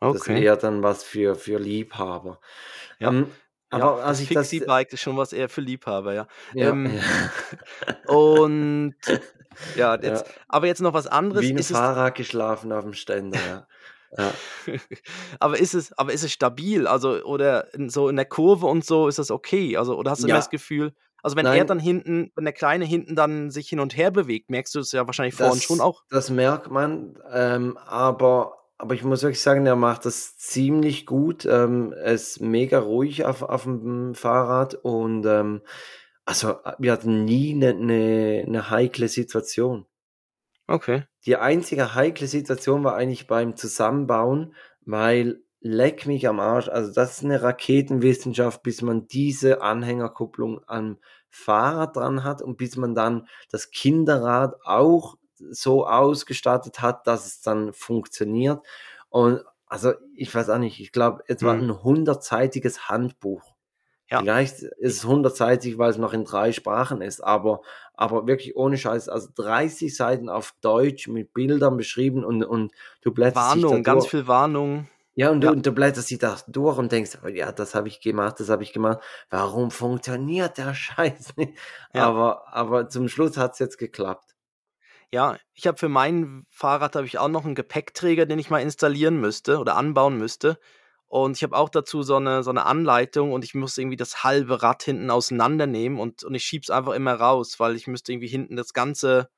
das 0.00 0.14
ist 0.14 0.22
okay. 0.22 0.42
eher 0.42 0.56
dann 0.56 0.82
was 0.82 1.04
für, 1.04 1.34
für 1.34 1.58
Liebhaber. 1.58 2.40
Ja, 2.98 3.10
Ähm, 3.10 3.26
ja, 3.70 3.78
aber 3.78 4.04
als 4.04 4.18
das 4.18 4.20
ich 4.20 4.28
das, 4.30 4.48
Fixie-Bike 4.48 4.92
ist 4.94 5.00
schon 5.02 5.18
was 5.18 5.34
eher 5.34 5.50
für 5.50 5.60
Liebhaber, 5.60 6.14
ja. 6.14 6.26
ja, 6.54 6.70
Ähm, 6.70 6.94
ja, 6.94 8.14
und 8.14 8.94
ja, 9.76 9.94
jetzt, 10.02 10.26
ja, 10.26 10.32
aber 10.48 10.66
jetzt 10.66 10.80
noch 10.80 10.94
was 10.94 11.06
anderes. 11.06 11.42
wie 11.42 11.50
ein 11.50 11.58
Ist 11.58 11.70
es, 11.70 11.76
Fahrrad 11.76 12.14
geschlafen 12.14 12.72
auf 12.72 12.84
dem 12.84 12.94
Ständer, 12.94 13.38
ja. 13.46 13.66
Ja, 14.16 14.32
aber 15.40 15.58
ist 15.58 15.74
es, 15.74 15.92
aber 15.98 16.12
ist 16.12 16.24
es 16.24 16.32
stabil? 16.32 16.86
Also, 16.86 17.24
oder 17.24 17.72
in, 17.74 17.90
so 17.90 18.08
in 18.08 18.16
der 18.16 18.24
Kurve 18.24 18.66
und 18.66 18.84
so 18.84 19.08
ist 19.08 19.18
das 19.18 19.30
okay? 19.30 19.76
Also, 19.76 19.96
oder 19.96 20.12
hast 20.12 20.22
du 20.22 20.28
immer 20.28 20.36
das 20.36 20.46
ja, 20.46 20.50
Gefühl, 20.50 20.94
also 21.24 21.36
wenn 21.36 21.46
er 21.46 21.56
nein, 21.56 21.66
dann 21.66 21.78
hinten, 21.78 22.30
wenn 22.36 22.44
der 22.44 22.52
Kleine 22.52 22.84
hinten 22.84 23.16
dann 23.16 23.50
sich 23.50 23.70
hin 23.70 23.80
und 23.80 23.96
her 23.96 24.10
bewegt, 24.10 24.50
merkst 24.50 24.74
du 24.74 24.80
es 24.80 24.92
ja 24.92 25.06
wahrscheinlich 25.06 25.34
vorhin 25.34 25.58
schon 25.58 25.80
auch. 25.80 26.02
das 26.10 26.28
merkt 26.28 26.70
man, 26.70 27.18
ähm, 27.32 27.78
aber, 27.78 28.58
aber 28.76 28.94
ich 28.94 29.04
muss 29.04 29.22
wirklich 29.22 29.40
sagen, 29.40 29.64
er 29.64 29.74
macht 29.74 30.04
das 30.04 30.36
ziemlich 30.36 31.06
gut. 31.06 31.46
Ähm, 31.46 31.94
er 31.94 32.12
ist 32.12 32.42
mega 32.42 32.78
ruhig 32.78 33.24
auf, 33.24 33.40
auf 33.40 33.62
dem 33.62 34.14
Fahrrad 34.14 34.74
und 34.74 35.24
ähm, 35.24 35.62
also 36.26 36.56
wir 36.78 36.92
hatten 36.92 37.24
nie 37.24 37.54
eine, 37.54 37.70
eine, 37.70 38.44
eine 38.46 38.68
heikle 38.68 39.08
Situation. 39.08 39.86
Okay. 40.68 41.04
Die 41.26 41.36
einzige 41.36 41.94
heikle 41.94 42.26
Situation 42.26 42.84
war 42.84 42.94
eigentlich 42.96 43.26
beim 43.26 43.56
Zusammenbauen, 43.56 44.54
weil 44.84 45.42
leck 45.60 46.06
mich 46.06 46.28
am 46.28 46.40
Arsch, 46.40 46.68
also 46.68 46.92
das 46.92 47.18
ist 47.18 47.24
eine 47.24 47.42
Raketenwissenschaft, 47.42 48.62
bis 48.62 48.82
man 48.82 49.06
diese 49.08 49.62
Anhängerkupplung 49.62 50.60
am 50.66 50.98
Fahrrad 51.30 51.96
dran 51.96 52.22
hat 52.24 52.42
und 52.42 52.58
bis 52.58 52.76
man 52.76 52.94
dann 52.94 53.26
das 53.50 53.70
Kinderrad 53.70 54.54
auch 54.64 55.16
so 55.50 55.86
ausgestattet 55.86 56.80
hat, 56.82 57.06
dass 57.06 57.26
es 57.26 57.40
dann 57.40 57.72
funktioniert. 57.72 58.60
Und 59.08 59.42
also 59.66 59.94
ich 60.14 60.32
weiß 60.34 60.50
auch 60.50 60.58
nicht, 60.58 60.80
ich 60.80 60.92
glaube, 60.92 61.22
es 61.26 61.42
war 61.42 61.54
Hm. 61.54 61.60
ein 61.60 61.82
hundertseitiges 61.82 62.88
Handbuch. 62.88 63.53
Ja. 64.14 64.20
Vielleicht 64.20 64.62
ist 64.62 64.98
es 64.98 65.04
hundertseitig, 65.04 65.76
weil 65.76 65.90
es 65.90 65.98
noch 65.98 66.12
in 66.12 66.24
drei 66.24 66.52
Sprachen 66.52 67.02
ist, 67.02 67.20
aber, 67.20 67.62
aber 67.94 68.28
wirklich 68.28 68.54
ohne 68.54 68.78
Scheiß, 68.78 69.08
also 69.08 69.28
30 69.34 69.96
Seiten 69.96 70.28
auf 70.28 70.54
Deutsch 70.60 71.08
mit 71.08 71.34
Bildern 71.34 71.76
beschrieben 71.76 72.24
und, 72.24 72.44
und 72.44 72.72
du 73.02 73.12
blätterst 73.12 73.60
Warnung, 73.60 73.82
ganz 73.82 74.06
viel 74.06 74.28
Warnung. 74.28 74.88
Ja, 75.16 75.30
und 75.30 75.40
du, 75.40 75.48
Ja, 75.48 75.52
und 75.52 75.66
du 75.66 75.72
blätterst 75.72 76.10
dich 76.10 76.20
da 76.20 76.36
durch 76.46 76.78
und 76.78 76.92
denkst, 76.92 77.18
oh 77.24 77.28
ja, 77.28 77.50
das 77.50 77.74
habe 77.74 77.88
ich 77.88 78.00
gemacht, 78.00 78.38
das 78.38 78.50
habe 78.50 78.62
ich 78.62 78.72
gemacht. 78.72 79.00
Warum 79.30 79.72
funktioniert 79.72 80.58
der 80.58 80.74
Scheiß 80.74 81.36
nicht? 81.36 81.58
ja. 81.92 82.06
Aber, 82.06 82.54
aber 82.54 82.88
zum 82.88 83.08
Schluss 83.08 83.36
hat 83.36 83.54
es 83.54 83.58
jetzt 83.58 83.78
geklappt. 83.78 84.36
Ja, 85.10 85.38
ich 85.54 85.66
habe 85.66 85.76
für 85.76 85.88
mein 85.88 86.46
Fahrrad 86.50 86.94
habe 86.94 87.06
ich 87.06 87.18
auch 87.18 87.28
noch 87.28 87.44
einen 87.44 87.56
Gepäckträger, 87.56 88.26
den 88.26 88.38
ich 88.38 88.50
mal 88.50 88.62
installieren 88.62 89.20
müsste 89.20 89.58
oder 89.58 89.74
anbauen 89.74 90.18
müsste. 90.18 90.58
Und 91.14 91.36
ich 91.36 91.44
habe 91.44 91.56
auch 91.56 91.68
dazu 91.68 92.02
so 92.02 92.16
eine, 92.16 92.42
so 92.42 92.50
eine 92.50 92.66
Anleitung 92.66 93.30
und 93.30 93.44
ich 93.44 93.54
muss 93.54 93.78
irgendwie 93.78 93.96
das 93.96 94.24
halbe 94.24 94.64
Rad 94.64 94.82
hinten 94.82 95.12
auseinandernehmen 95.12 96.00
und, 96.00 96.24
und 96.24 96.34
ich 96.34 96.42
schiebe 96.42 96.64
es 96.64 96.70
einfach 96.70 96.92
immer 96.92 97.14
raus, 97.14 97.60
weil 97.60 97.76
ich 97.76 97.86
müsste 97.86 98.10
irgendwie 98.10 98.26
hinten 98.26 98.56
das 98.56 98.72
ganze, 98.72 99.28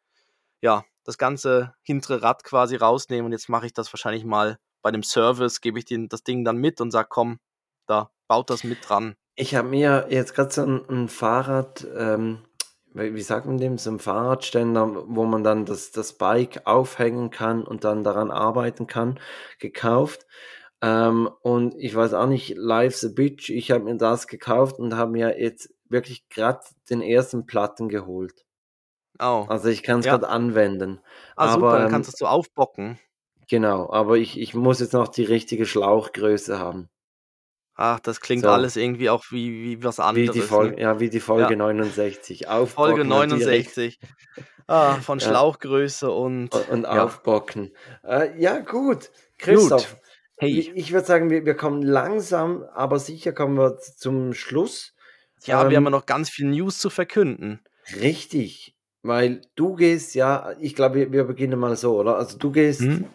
ja, 0.63 0.87
das 1.05 1.19
ganze 1.19 1.75
hintere 1.83 2.23
Rad 2.23 2.45
quasi 2.45 2.77
rausnehmen 2.77 3.27
und 3.27 3.33
jetzt 3.33 3.51
mache 3.51 3.67
ich 3.67 3.75
das 3.75 3.93
wahrscheinlich 3.93 4.25
mal 4.25 4.59
bei 4.81 4.91
dem 4.91 5.03
Service, 5.03 5.61
gebe 5.61 5.79
ich 5.79 5.85
den, 5.85 6.09
das 6.09 6.23
Ding 6.23 6.47
dann 6.47 6.57
mit 6.57 6.81
und 6.81 6.93
sage, 6.93 7.09
komm, 7.11 7.41
da, 7.87 8.11
baut 8.27 8.49
das 8.49 8.65
mit 8.65 8.79
dran. 8.89 9.15
Ich 9.35 9.55
habe 9.55 9.69
mir 9.69 10.07
jetzt 10.09 10.35
gerade 10.35 10.55
so 10.55 10.63
ein, 10.63 10.83
ein 10.89 11.09
Fahrrad, 11.09 11.87
ähm, 11.95 12.39
wie 12.95 13.21
sagt 13.21 13.45
man 13.45 13.59
dem, 13.59 13.77
so 13.77 13.91
ein 13.91 13.99
Fahrradständer, 13.99 15.05
wo 15.09 15.27
man 15.27 15.45
dann 15.45 15.67
das, 15.67 15.91
das 15.91 16.15
Bike 16.15 16.63
aufhängen 16.65 17.29
kann 17.29 17.65
und 17.65 17.85
dann 17.85 18.03
daran 18.03 18.31
arbeiten 18.31 18.87
kann, 18.87 19.21
gekauft. 19.59 20.27
Ähm, 20.87 21.29
und 21.43 21.75
ich 21.79 21.95
weiß 21.95 22.15
auch 22.15 22.27
nicht, 22.27 22.55
Life's 22.57 23.05
a 23.05 23.09
Bitch, 23.09 23.51
ich 23.51 23.71
habe 23.71 23.85
mir 23.85 23.97
das 23.97 24.27
gekauft 24.29 24.79
und 24.79 24.95
habe 24.97 25.11
mir 25.13 25.41
jetzt 25.41 25.73
wirklich 25.89 26.29
gerade 26.29 26.61
den 26.91 27.01
ersten 27.03 27.47
Platten 27.47 27.89
geholt. 27.89 28.45
Oh. 29.19 29.47
Also 29.49 29.69
ich 29.69 29.83
kann 29.83 30.01
es 30.01 30.07
Ja. 30.07 30.13
gerade 30.13 30.29
anwenden. 30.29 31.01
Ah, 31.37 31.53
super, 31.55 31.67
aber 31.69 31.77
dann 31.79 31.87
ähm, 31.87 31.93
kannst 31.93 32.11
du 32.11 32.13
es 32.13 32.19
so 32.19 32.27
aufbocken. 32.27 32.99
genau, 33.49 33.91
aber 33.91 34.17
ich, 34.17 34.39
ich 34.39 34.55
muss 34.55 34.81
jetzt 34.81 34.93
noch 34.93 35.09
die 35.09 35.25
richtige 35.25 35.65
Schlauchgröße 35.67 36.59
haben. 36.59 36.89
Ach, 37.79 38.01
das 38.01 38.21
klingt 38.21 38.43
So. 38.45 38.51
alles 38.51 38.77
irgendwie 38.77 39.11
auch 39.11 39.25
wie, 39.31 39.63
wie 39.63 39.85
was 39.85 39.99
Wie 39.99 40.03
anderes. 40.03 40.33
die 40.35 40.41
Folge, 40.41 40.77
ne? 40.77 40.83
ja, 40.83 41.01
wie 41.01 41.11
die 41.11 41.21
Folge 41.21 41.51
Ja. 41.53 41.57
69. 41.57 42.47
Folge 42.47 42.53
Aufbocken 42.63 42.95
richt- 43.01 43.09
69. 43.11 43.99
Ah, 44.67 44.95
von 44.97 45.19
Ja. 45.19 45.29
Schlauchgröße 45.29 46.11
und. 46.11 46.55
und, 46.55 46.69
und 46.71 46.83
ja. 46.85 47.05
aufbocken. 47.05 47.73
Äh, 48.03 48.39
ja, 48.41 48.59
gut. 48.61 49.11
Christoph, 49.39 49.97
Hey, 50.39 50.51
ich, 50.59 50.69
ich 50.71 50.93
würde 50.93 51.07
sagen, 51.07 51.31
wir, 51.31 51.47
wir 51.47 51.55
kommen 51.55 51.83
langsam, 51.83 52.63
aber 52.75 52.99
sicher 52.99 53.33
kommen 53.33 53.57
wir 53.57 53.79
zum 53.79 54.35
Schluss. 54.35 54.95
ja, 55.45 55.59
wir 55.69 55.71
ähm, 55.71 55.77
haben 55.77 55.85
ja 55.85 55.91
noch 55.91 56.07
ganz 56.07 56.29
viel 56.31 56.47
News 56.47 56.79
zu 56.79 56.91
verkünden. 56.91 57.61
Richtig, 58.01 58.77
weil 59.03 59.43
du 59.55 59.75
gehst 59.77 60.15
ja, 60.15 60.53
ich 60.61 60.75
glaube, 60.75 60.97
wir, 60.97 61.13
wir 61.13 61.25
beginnen 61.25 61.59
mal 61.59 61.77
so, 61.77 61.99
oder? 61.99 62.17
Also 62.17 62.37
du 62.39 62.51
gehst 62.51 62.81
Mhm. 62.83 63.07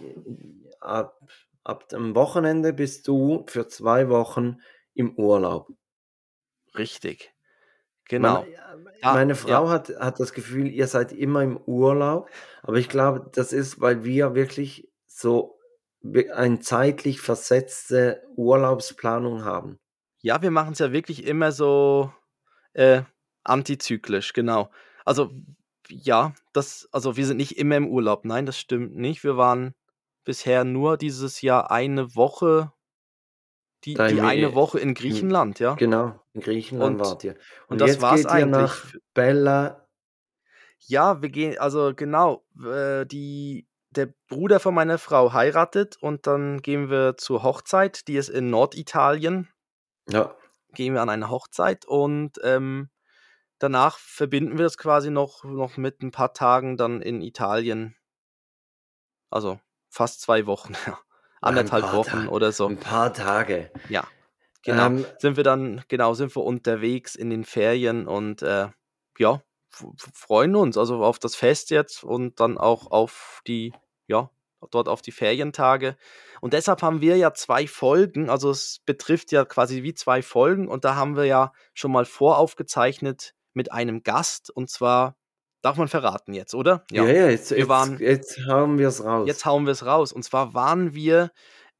ab, 0.80 1.20
ab 1.64 1.90
dem 1.90 2.16
Wochenende 2.16 2.74
bist 2.74 3.08
du 3.08 3.46
für 3.48 3.68
zwei 3.68 4.10
Wochen 4.10 4.58
im 4.94 5.16
Urlaub. 5.18 5.70
Richtig. 6.78 7.34
Genau. 8.08 8.46
Da- 9.02 9.14
meine 9.14 9.34
ja. 9.34 9.36
Frau 9.36 9.70
hat, 9.70 9.90
hat 10.00 10.20
das 10.20 10.34
Gefühl, 10.34 10.68
ihr 10.68 10.88
seid 10.88 11.12
immer 11.12 11.44
im 11.44 11.58
Urlaub, 11.58 12.30
aber 12.62 12.78
ich 12.78 12.88
glaube, 12.90 13.30
das 13.34 13.52
ist, 13.54 13.82
weil 13.82 14.04
wir 14.04 14.36
wirklich 14.36 14.90
so 15.08 15.58
eine 16.04 16.60
zeitlich 16.60 17.22
versetzte 17.22 18.24
Urlaubsplanung 18.36 19.44
haben. 19.46 19.80
Ja, 20.22 20.42
wir 20.42 20.52
machen 20.52 20.74
es 20.74 20.80
ja 20.80 20.92
wirklich 20.92 21.26
immer 21.26 21.52
so 21.52 22.12
äh, 22.74 23.04
antizyklisch, 23.44 24.34
genau. 24.34 24.70
Also, 25.06 25.32
ja, 25.90 26.34
das, 26.54 26.88
also 26.92 27.18
wir 27.18 27.26
sind 27.26 27.38
nicht 27.38 27.58
immer 27.58 27.76
im 27.78 27.88
Urlaub. 27.88 28.26
Nein, 28.26 28.46
das 28.46 28.58
stimmt 28.58 28.96
nicht. 28.96 29.24
Wir 29.24 29.36
waren 29.38 29.74
bisher 30.24 30.64
nur 30.64 30.98
dieses 30.98 31.42
Jahr 31.42 31.72
eine 31.72 32.16
Woche, 32.16 32.72
die, 33.84 33.96
die 33.96 34.22
eine 34.22 34.54
Woche 34.54 34.80
in 34.80 34.94
Griechenland, 34.94 35.60
ja. 35.60 35.74
Genau, 35.74 36.20
in 36.34 36.42
Griechenland 36.42 37.00
Und- 37.00 37.06
wart 37.06 37.24
ihr. 37.24 37.36
und 37.68 37.82
das 37.82 37.92
jetzt 37.92 38.02
war's 38.02 38.18
geht 38.18 38.26
ihr 38.26 38.32
eigentlich. 38.32 38.62
nach 38.62 38.86
Bella. 39.16 39.88
Ja, 40.80 41.22
wir 41.22 41.30
gehen, 41.30 41.58
also 41.58 41.94
genau, 41.96 42.44
äh, 42.64 43.06
die, 43.06 43.68
der 43.92 44.14
Bruder 44.28 44.60
von 44.60 44.74
meiner 44.74 44.98
Frau 44.98 45.34
heiratet 45.34 45.98
und 46.02 46.28
dann 46.28 46.62
gehen 46.62 46.90
wir 46.90 47.18
zur 47.18 47.44
Hochzeit, 47.44 48.08
die 48.08 48.16
ist 48.16 48.30
in 48.30 48.50
Norditalien. 48.50 49.50
Ja, 50.10 50.36
gehen 50.74 50.94
wir 50.94 51.02
an 51.02 51.10
eine 51.10 51.30
Hochzeit 51.30 51.86
und 51.86 52.40
ähm, 52.44 52.90
danach 53.60 53.98
verbinden 53.98 54.58
wir 54.58 54.64
das 54.64 54.78
quasi 54.78 55.12
noch, 55.12 55.44
noch 55.44 55.78
mit 55.78 56.02
ein 56.02 56.12
paar 56.12 56.34
Tagen 56.34 56.78
dann 56.78 57.02
in 57.02 57.22
Italien. 57.22 57.96
Also 59.30 59.60
fast 59.90 60.22
zwei 60.22 60.46
Wochen, 60.46 60.74
ja. 60.88 60.98
Anderthalb 61.42 61.92
Wochen 61.94 62.10
Tage. 62.10 62.30
oder 62.30 62.52
so. 62.52 62.68
ein 62.68 62.78
paar 62.78 63.14
Tage. 63.14 63.72
Ja. 63.90 64.08
Genau. 64.64 64.86
Ähm, 64.86 65.06
sind 65.18 65.38
wir 65.38 65.44
dann, 65.44 65.84
genau, 65.88 66.14
sind 66.14 66.36
wir 66.36 66.44
unterwegs 66.44 67.16
in 67.16 67.32
den 67.32 67.46
Ferien 67.46 68.08
und 68.08 68.44
äh, 68.44 68.70
ja, 69.18 69.42
freuen 70.14 70.56
uns 70.56 70.78
also 70.78 71.04
auf 71.04 71.20
das 71.20 71.36
Fest 71.36 71.70
jetzt 71.70 72.04
und 72.04 72.40
dann 72.40 72.58
auch 72.58 72.92
auf 72.92 73.42
die, 73.48 73.74
ja, 74.08 74.30
dort 74.70 74.88
auf 74.88 75.02
die 75.02 75.12
Ferientage. 75.12 75.98
Und 76.42 76.54
deshalb 76.54 76.82
haben 76.82 77.02
wir 77.02 77.18
ja 77.18 77.34
zwei 77.34 77.68
Folgen, 77.68 78.30
also 78.30 78.50
es 78.52 78.82
betrifft 78.86 79.32
ja 79.32 79.46
quasi 79.46 79.84
wie 79.84 79.94
zwei 79.94 80.22
Folgen 80.22 80.68
und 80.68 80.86
da 80.86 80.96
haben 80.96 81.16
wir 81.16 81.26
ja 81.26 81.52
schon 81.74 81.92
mal 81.92 82.06
voraufgezeichnet 82.06 83.34
mit 83.54 83.72
einem 83.72 84.04
Gast 84.04 84.50
und 84.50 84.70
zwar, 84.70 85.18
darf 85.62 85.78
man 85.78 85.88
verraten 85.88 86.34
jetzt, 86.34 86.54
oder? 86.54 86.84
ja, 86.92 87.06
ja, 87.06 87.30
jetzt, 87.30 87.52
Wir 87.52 87.58
jetzt, 87.60 87.70
waren- 87.70 88.00
jetzt 88.00 88.40
hauen 88.48 88.78
wir 88.78 88.88
es 88.88 89.04
raus. 89.04 89.28
Jetzt 89.28 89.46
hauen 89.46 89.66
wir 89.66 89.72
es 89.72 89.86
raus. 89.86 90.14
Und 90.14 90.24
zwar 90.24 90.54
waren 90.54 90.94
wir 90.94 91.32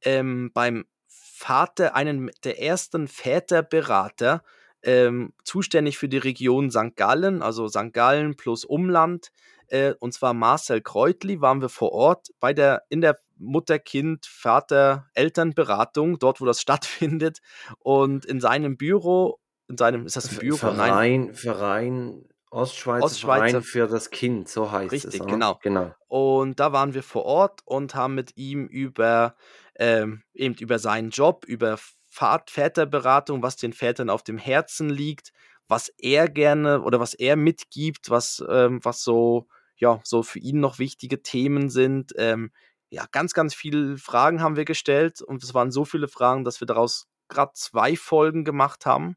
ähm, 0.02 0.50
beim 0.54 0.84
Vater, 1.08 1.94
einen 1.96 2.30
der 2.44 2.60
ersten 2.62 3.08
Väterberater, 3.08 4.42
ähm, 4.82 5.32
zuständig 5.44 5.98
für 5.98 6.08
die 6.08 6.18
Region 6.18 6.70
St. 6.70 6.96
Gallen, 6.96 7.42
also 7.42 7.68
St. 7.68 7.92
Gallen 7.92 8.36
plus 8.36 8.64
Umland. 8.64 9.30
Äh, 9.68 9.94
und 10.00 10.12
zwar 10.12 10.34
Marcel 10.34 10.82
Kreutli 10.82 11.40
waren 11.40 11.60
wir 11.60 11.68
vor 11.68 11.92
Ort 11.92 12.30
bei 12.40 12.52
der, 12.52 12.82
in 12.88 13.00
der 13.00 13.18
Mutter-Kind-Vater-Elternberatung, 13.38 16.18
dort 16.18 16.40
wo 16.40 16.44
das 16.44 16.60
stattfindet. 16.60 17.38
Und 17.78 18.26
in 18.26 18.40
seinem 18.40 18.76
Büro, 18.76 19.38
in 19.68 19.78
seinem, 19.78 20.06
ist 20.06 20.16
das 20.16 20.30
ein 20.30 20.38
Büro? 20.38 20.72
Nein, 20.72 20.76
Verein, 20.76 21.34
Verein, 21.34 22.24
Ostschweizer, 22.50 23.06
Ostschweizer- 23.06 23.50
Verein 23.50 23.62
für 23.62 23.86
das 23.86 24.10
Kind, 24.10 24.48
so 24.48 24.70
heißt 24.70 24.92
es. 24.92 25.06
Richtig, 25.06 25.26
genau. 25.26 25.58
genau. 25.62 25.94
Und 26.08 26.60
da 26.60 26.72
waren 26.72 26.92
wir 26.92 27.02
vor 27.02 27.24
Ort 27.24 27.60
und 27.64 27.94
haben 27.94 28.14
mit 28.14 28.36
ihm 28.36 28.66
über, 28.66 29.36
ähm, 29.76 30.22
eben 30.34 30.54
über 30.56 30.78
seinen 30.78 31.08
Job, 31.10 31.46
über 31.46 31.78
Väterberatung, 32.12 33.42
was 33.42 33.56
den 33.56 33.72
Vätern 33.72 34.10
auf 34.10 34.22
dem 34.22 34.38
Herzen 34.38 34.90
liegt, 34.90 35.32
was 35.68 35.88
er 35.98 36.28
gerne 36.28 36.82
oder 36.82 37.00
was 37.00 37.14
er 37.14 37.36
mitgibt, 37.36 38.10
was, 38.10 38.44
ähm, 38.48 38.80
was 38.82 39.02
so, 39.02 39.48
ja, 39.76 40.00
so 40.04 40.22
für 40.22 40.38
ihn 40.38 40.60
noch 40.60 40.78
wichtige 40.78 41.22
Themen 41.22 41.70
sind. 41.70 42.12
Ähm, 42.16 42.52
ja, 42.90 43.06
ganz, 43.10 43.32
ganz 43.32 43.54
viele 43.54 43.96
Fragen 43.96 44.42
haben 44.42 44.56
wir 44.56 44.66
gestellt 44.66 45.22
und 45.22 45.42
es 45.42 45.54
waren 45.54 45.70
so 45.72 45.84
viele 45.84 46.08
Fragen, 46.08 46.44
dass 46.44 46.60
wir 46.60 46.66
daraus 46.66 47.06
gerade 47.28 47.52
zwei 47.54 47.96
Folgen 47.96 48.44
gemacht 48.44 48.84
haben. 48.86 49.16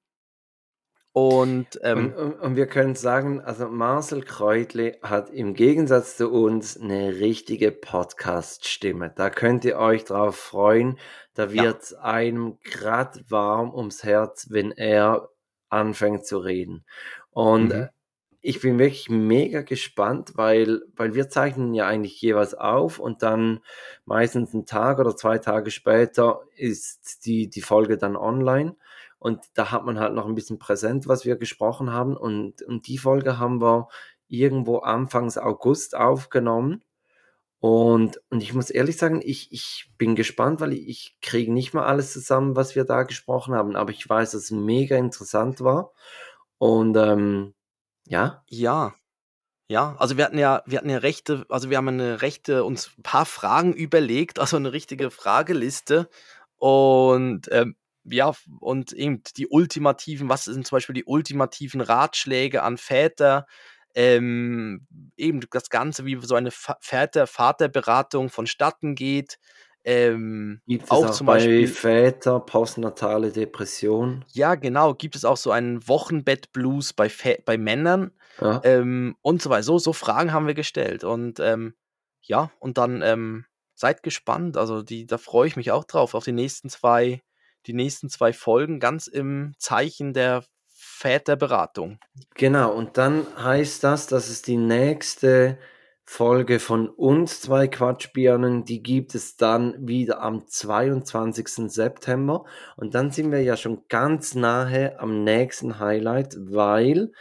Und 1.17 1.79
ähm, 1.81 2.13
Und, 2.17 2.33
und, 2.41 2.55
wir 2.57 2.67
können 2.67 2.93
sagen, 2.95 3.39
also 3.39 3.69
Marcel 3.69 4.21
Kreutle 4.21 4.97
hat 5.01 5.29
im 5.29 5.53
Gegensatz 5.53 6.17
zu 6.17 6.29
uns 6.29 6.77
eine 6.77 7.19
richtige 7.21 7.71
Podcast-Stimme. 7.71 9.13
Da 9.15 9.29
könnt 9.29 9.63
ihr 9.63 9.77
euch 9.77 10.03
drauf 10.03 10.35
freuen. 10.35 10.99
Da 11.33 11.53
Ja. 11.53 11.63
wird 11.63 11.95
einem 11.99 12.57
grad 12.65 13.23
warm 13.31 13.73
ums 13.73 14.03
Herz, 14.03 14.47
wenn 14.49 14.71
er 14.73 15.29
anfängt 15.69 16.25
zu 16.25 16.37
reden. 16.39 16.85
Und 17.29 17.69
Mhm. 17.69 17.71
äh, 17.71 17.87
ich 18.41 18.59
bin 18.59 18.77
wirklich 18.77 19.09
mega 19.09 19.61
gespannt, 19.61 20.33
weil, 20.35 20.81
weil 20.97 21.15
wir 21.15 21.29
zeichnen 21.29 21.73
ja 21.73 21.87
eigentlich 21.87 22.21
jeweils 22.21 22.53
auf 22.55 22.99
und 22.99 23.23
dann 23.23 23.61
meistens 24.03 24.53
einen 24.53 24.65
Tag 24.65 24.99
oder 24.99 25.15
zwei 25.15 25.37
Tage 25.39 25.71
später 25.71 26.41
ist 26.55 27.25
die, 27.25 27.49
die 27.49 27.61
Folge 27.61 27.97
dann 27.97 28.17
online. 28.17 28.75
Und 29.25 29.43
da 29.55 29.71
hat 29.71 29.83
man 29.83 29.99
halt 29.99 30.13
noch 30.13 30.27
ein 30.27 30.35
bisschen 30.35 30.59
präsent, 30.59 31.07
was 31.07 31.25
wir 31.25 31.35
gesprochen 31.35 31.91
haben. 31.91 32.15
Und, 32.15 32.61
und 32.61 32.85
die 32.85 32.99
Folge 32.99 33.39
haben 33.39 33.59
wir 33.59 33.87
irgendwo 34.27 34.77
Anfangs 34.81 35.39
August 35.39 35.97
aufgenommen. 35.97 36.83
Und, 37.59 38.21
und 38.29 38.43
ich 38.43 38.53
muss 38.53 38.69
ehrlich 38.69 38.97
sagen, 38.97 39.23
ich, 39.25 39.51
ich 39.51 39.91
bin 39.97 40.13
gespannt, 40.13 40.61
weil 40.61 40.73
ich, 40.73 40.87
ich 40.87 41.17
kriege 41.23 41.51
nicht 41.51 41.73
mal 41.73 41.85
alles 41.85 42.13
zusammen, 42.13 42.55
was 42.55 42.75
wir 42.75 42.83
da 42.83 43.01
gesprochen 43.01 43.55
haben. 43.55 43.75
Aber 43.75 43.89
ich 43.89 44.07
weiß, 44.07 44.29
dass 44.33 44.43
es 44.43 44.51
mega 44.51 44.95
interessant 44.95 45.59
war. 45.61 45.91
Und 46.59 46.95
ähm, 46.95 47.55
ja, 48.05 48.43
Ja. 48.47 48.93
Ja, 49.67 49.95
also 49.97 50.17
wir 50.17 50.25
hatten 50.25 50.37
ja, 50.37 50.61
wir 50.67 50.77
hatten 50.77 50.91
ja 50.91 50.99
rechte, 50.99 51.47
also 51.49 51.71
wir 51.71 51.77
haben 51.77 51.87
eine 51.87 52.21
rechte, 52.21 52.63
uns 52.63 52.91
ein 52.99 53.01
paar 53.01 53.25
Fragen 53.25 53.73
überlegt, 53.73 54.37
also 54.37 54.57
eine 54.57 54.71
richtige 54.71 55.09
Frageliste. 55.09 56.09
Und 56.57 57.47
ähm, 57.51 57.75
ja, 58.05 58.33
und 58.59 58.93
eben 58.93 59.23
die 59.37 59.47
ultimativen, 59.47 60.29
was 60.29 60.45
sind 60.45 60.65
zum 60.67 60.77
Beispiel 60.77 60.95
die 60.95 61.05
ultimativen 61.05 61.81
Ratschläge 61.81 62.63
an 62.63 62.77
Väter? 62.77 63.45
Ähm, 63.95 64.87
eben 65.17 65.41
das 65.51 65.69
Ganze, 65.69 66.05
wie 66.05 66.19
so 66.21 66.35
eine 66.35 66.51
Va- 66.51 66.77
Väter, 66.81 67.27
Vaterberatung 67.27 68.29
vonstatten 68.29 68.95
geht. 68.95 69.37
Ähm, 69.83 70.61
gibt 70.67 70.91
es 70.91 70.91
auch 70.91 71.03
auch, 71.03 71.11
zum 71.11 71.25
bei 71.25 71.37
Beispiel, 71.37 71.67
Väter 71.67 72.39
postnatale 72.39 73.31
Depression. 73.31 74.25
ja, 74.33 74.55
genau, 74.55 74.93
gibt 74.93 75.15
es 75.15 75.25
auch 75.25 75.37
so 75.37 75.51
einen 75.51 75.87
Wochenbett-Blues 75.87 76.93
bei, 76.93 77.09
bei 77.45 77.57
Männern. 77.57 78.11
Ja. 78.41 78.61
ähm, 78.63 79.15
und 79.21 79.41
so 79.41 79.49
weiter. 79.49 79.63
So, 79.63 79.77
so 79.79 79.93
Fragen 79.93 80.33
haben 80.33 80.47
wir 80.47 80.53
gestellt. 80.55 81.03
Und 81.03 81.39
ähm, 81.39 81.75
ja, 82.21 82.51
und 82.59 82.77
dann 82.77 83.01
ähm, 83.01 83.45
seid 83.75 84.03
gespannt. 84.03 84.57
Also 84.57 84.81
die, 84.83 85.05
da 85.05 85.17
freue 85.17 85.47
ich 85.47 85.55
mich 85.55 85.71
auch 85.71 85.83
drauf, 85.85 86.15
auf 86.15 86.25
die 86.25 86.31
nächsten 86.31 86.69
zwei, 86.69 87.21
die 87.67 87.73
nächsten 87.73 88.09
zwei 88.09 88.33
Folgen 88.33 88.79
ganz 88.79 89.07
im 89.07 89.53
Zeichen 89.57 90.13
der 90.13 90.43
Väterberatung. 90.67 91.99
Genau, 92.35 92.73
und 92.73 92.97
dann 92.97 93.25
heißt 93.37 93.83
das, 93.83 94.07
dass 94.07 94.29
es 94.29 94.41
die 94.41 94.57
nächste 94.57 95.57
Folge 96.07 96.59
von 96.59 96.87
uns 96.87 97.41
zwei 97.41 97.67
Quatschbirnen, 97.67 98.63
die 98.63 98.83
gibt 98.83 99.15
es 99.15 99.37
dann 99.37 99.87
wieder 99.87 100.21
am 100.21 100.47
22. 100.47 101.71
September. 101.71 102.45
Und 102.77 102.93
dann 102.93 103.09
sind 103.11 103.31
wir 103.31 103.41
ja 103.41 103.57
schon 103.57 103.83
ganz 103.89 104.35
nahe 104.35 104.99
am 104.99 105.23
nächsten 105.23 105.79
Highlight, 105.79 106.35
weil 106.39 107.11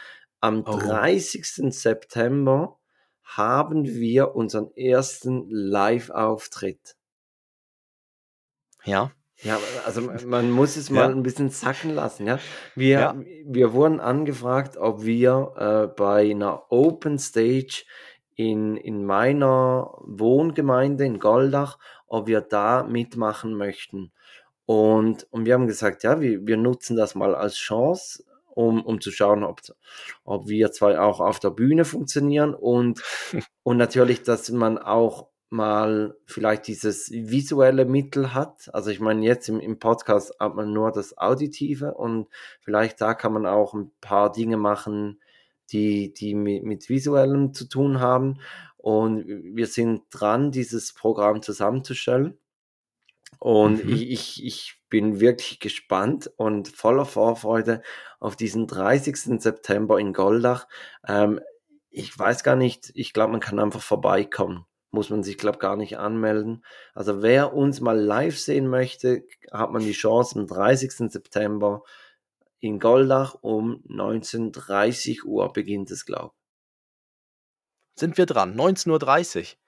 am 0.40 0.64
Oh. 0.66 0.76
30. 0.76 1.72
September 1.74 2.78
haben 3.22 3.86
wir 3.86 4.34
unseren 4.34 4.70
ersten 4.76 5.48
Live-Auftritt. 5.48 6.96
Ja. 8.84 9.10
Ja, 9.44 9.58
also 9.84 10.00
man 10.26 10.50
muss 10.50 10.76
es 10.76 10.88
Ja. 10.88 10.94
mal 10.94 11.10
ein 11.10 11.22
bisschen 11.22 11.50
sacken 11.50 11.94
lassen, 11.94 12.26
ja. 12.26 12.38
Wir, 12.74 12.90
Ja. 13.00 13.14
wir 13.46 13.72
wurden 13.72 14.00
angefragt, 14.00 14.76
ob 14.76 15.04
wir 15.04 15.52
äh, 15.56 15.94
bei 15.94 16.30
einer 16.30 16.70
Open 16.72 17.18
Stage 17.18 17.84
in, 18.36 18.76
in 18.76 19.04
meiner 19.04 19.92
Wohngemeinde 20.02 21.04
in 21.04 21.18
Goldach, 21.20 21.78
ob 22.06 22.26
wir 22.26 22.40
da 22.40 22.82
mitmachen 22.84 23.54
möchten. 23.54 24.12
Und, 24.66 25.26
und 25.30 25.44
wir 25.46 25.54
haben 25.54 25.66
gesagt, 25.66 26.02
ja, 26.04 26.20
wir, 26.20 26.46
wir 26.46 26.56
nutzen 26.56 26.96
das 26.96 27.14
mal 27.14 27.34
als 27.34 27.56
Chance, 27.56 28.24
um, 28.48 28.82
um 28.84 29.00
zu 29.00 29.10
schauen, 29.10 29.44
ob, 29.44 29.60
ob 30.24 30.48
wir 30.48 30.72
zwei 30.72 30.98
auch 30.98 31.20
auf 31.20 31.38
der 31.38 31.50
Bühne 31.50 31.84
funktionieren 31.84 32.54
und, 32.54 33.02
und 33.62 33.76
natürlich, 33.76 34.22
dass 34.22 34.50
man 34.50 34.78
auch 34.78 35.28
mal 35.54 36.16
vielleicht 36.26 36.66
dieses 36.66 37.10
visuelle 37.10 37.84
Mittel 37.84 38.34
hat. 38.34 38.68
Also 38.74 38.90
ich 38.90 39.00
meine, 39.00 39.24
jetzt 39.24 39.48
im, 39.48 39.60
im 39.60 39.78
Podcast 39.78 40.34
hat 40.40 40.54
man 40.54 40.72
nur 40.72 40.92
das 40.92 41.16
Auditive 41.16 41.94
und 41.94 42.28
vielleicht 42.60 43.00
da 43.00 43.14
kann 43.14 43.32
man 43.32 43.46
auch 43.46 43.72
ein 43.74 43.90
paar 44.00 44.32
Dinge 44.32 44.56
machen, 44.56 45.20
die, 45.70 46.12
die 46.12 46.34
mit, 46.34 46.64
mit 46.64 46.88
visuellem 46.88 47.54
zu 47.54 47.66
tun 47.68 48.00
haben. 48.00 48.40
Und 48.76 49.24
wir 49.26 49.66
sind 49.66 50.02
dran, 50.10 50.50
dieses 50.50 50.92
Programm 50.92 51.40
zusammenzustellen. 51.40 52.36
Und 53.38 53.84
Mhm. 53.84 53.92
ich, 53.92 54.10
ich, 54.10 54.44
ich 54.44 54.74
bin 54.90 55.20
wirklich 55.20 55.60
gespannt 55.60 56.30
und 56.36 56.68
voller 56.68 57.04
Vorfreude 57.04 57.82
auf 58.20 58.36
diesen 58.36 58.66
30. 58.66 59.40
September 59.40 59.98
in 59.98 60.12
Goldach. 60.12 60.66
Ähm, 61.06 61.40
ich 61.90 62.16
weiß 62.18 62.42
gar 62.42 62.56
nicht, 62.56 62.90
ich 62.94 63.12
glaube, 63.12 63.32
man 63.32 63.40
kann 63.40 63.58
einfach 63.60 63.82
vorbeikommen. 63.82 64.66
Muss 64.94 65.10
man 65.10 65.24
sich, 65.24 65.38
glaube 65.38 65.58
gar 65.58 65.76
nicht 65.76 65.98
anmelden. 65.98 66.64
Also 66.94 67.20
wer 67.20 67.52
uns 67.52 67.80
mal 67.80 67.98
live 67.98 68.38
sehen 68.38 68.68
möchte, 68.68 69.24
hat 69.50 69.72
man 69.72 69.82
die 69.82 69.90
Chance 69.92 70.38
am 70.38 70.46
30. 70.46 71.10
September 71.10 71.82
in 72.60 72.78
Goldach 72.78 73.34
um 73.40 73.82
19.30 73.88 75.24
Uhr 75.24 75.52
beginnt 75.52 75.90
es, 75.90 76.06
glaube 76.06 76.32
Sind 77.98 78.16
wir 78.18 78.26
dran? 78.26 78.54
19.30 78.54 79.36
Uhr. 79.36 79.40
ich. 79.42 79.58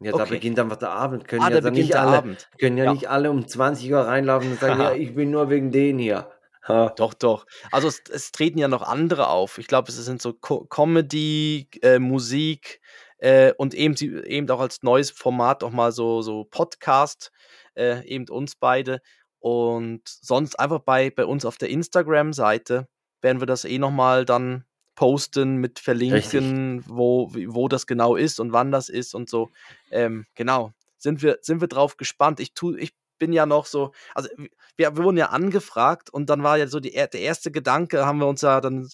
Ja, 0.00 0.12
da 0.12 0.22
Okay. 0.22 0.34
beginnt 0.34 0.58
einfach 0.60 0.76
der 0.76 0.90
Abend. 0.90 1.26
Können 1.26 1.42
Ah, 1.42 1.50
ja 1.50 1.60
da 1.60 1.70
nicht 1.70 1.94
der 1.94 2.02
alle, 2.02 2.18
Abend. 2.18 2.48
können 2.60 2.78
ja, 2.78 2.84
Ja. 2.84 2.92
nicht 2.92 3.08
alle 3.08 3.30
um 3.30 3.48
20 3.48 3.90
Uhr 3.92 4.00
reinlaufen 4.00 4.52
und 4.52 4.60
sagen, 4.60 4.80
ja, 4.82 4.92
ich 4.92 5.14
bin 5.16 5.30
nur 5.32 5.50
wegen 5.50 5.72
denen 5.72 5.98
hier. 5.98 6.30
Ha. 6.68 6.92
Doch, 6.96 7.14
doch. 7.14 7.46
Also 7.72 7.88
es, 7.88 8.02
es 8.10 8.30
treten 8.32 8.58
ja 8.58 8.68
noch 8.68 8.82
andere 8.82 9.28
auf. 9.28 9.58
Ich 9.58 9.66
glaube, 9.68 9.88
es 9.88 9.96
sind 9.96 10.20
so 10.20 10.32
Co 10.32 10.64
Comedy, 10.64 11.68
äh, 11.82 11.98
Musik 11.98 12.80
äh, 13.18 13.52
und 13.56 13.74
eben, 13.74 13.96
sie- 13.96 14.14
eben 14.24 14.48
auch 14.50 14.60
als 14.60 14.82
neues 14.82 15.10
Format 15.10 15.62
auch 15.64 15.70
mal 15.70 15.92
so, 15.92 16.22
so 16.22 16.44
Podcast, 16.44 17.30
äh, 17.74 18.04
eben 18.06 18.28
uns 18.28 18.54
beide. 18.56 19.00
Und 19.38 20.02
sonst 20.06 20.58
einfach 20.58 20.80
bei, 20.80 21.10
bei 21.10 21.24
uns 21.24 21.44
auf 21.44 21.56
der 21.58 21.68
Instagram-Seite 21.70 22.88
werden 23.22 23.40
wir 23.40 23.46
das 23.46 23.64
eh 23.64 23.78
nochmal 23.78 24.24
dann 24.24 24.64
posten 24.94 25.56
mit 25.56 25.78
verlinken, 25.78 26.82
wo, 26.86 27.30
wo 27.32 27.68
das 27.68 27.86
genau 27.86 28.16
ist 28.16 28.40
und 28.40 28.52
wann 28.52 28.72
das 28.72 28.88
ist 28.88 29.14
und 29.14 29.28
so. 29.28 29.50
Ähm, 29.90 30.26
genau. 30.34 30.72
Sind 30.98 31.22
wir, 31.22 31.38
sind 31.42 31.60
wir 31.60 31.68
drauf 31.68 31.96
gespannt. 31.98 32.40
Ich, 32.40 32.54
tu, 32.54 32.74
ich 32.74 32.92
bin 33.18 33.32
ja 33.32 33.44
noch 33.46 33.66
so, 33.66 33.92
also 34.14 34.28
wir, 34.76 34.96
wir 34.96 35.04
wurden 35.04 35.18
ja 35.18 35.26
angefragt 35.26 36.08
und 36.10 36.28
dann 36.30 36.42
war 36.42 36.56
ja 36.56 36.66
so 36.66 36.80
die, 36.80 36.94
er- 36.94 37.08
der 37.08 37.20
erste 37.20 37.50
Gedanke, 37.50 38.04
haben 38.06 38.18
wir 38.18 38.26
uns 38.26 38.40
ja 38.40 38.60
dann, 38.60 38.88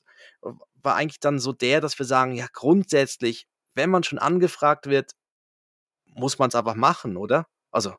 war 0.82 0.96
eigentlich 0.96 1.20
dann 1.20 1.38
so 1.38 1.52
der, 1.52 1.80
dass 1.80 1.98
wir 1.98 2.06
sagen, 2.06 2.32
ja, 2.34 2.46
grundsätzlich, 2.52 3.46
wenn 3.74 3.90
man 3.90 4.02
schon 4.04 4.18
angefragt 4.18 4.86
wird, 4.86 5.12
muss 6.06 6.38
man 6.38 6.48
es 6.48 6.54
einfach 6.54 6.74
machen, 6.74 7.16
oder? 7.16 7.46
Also, 7.70 7.94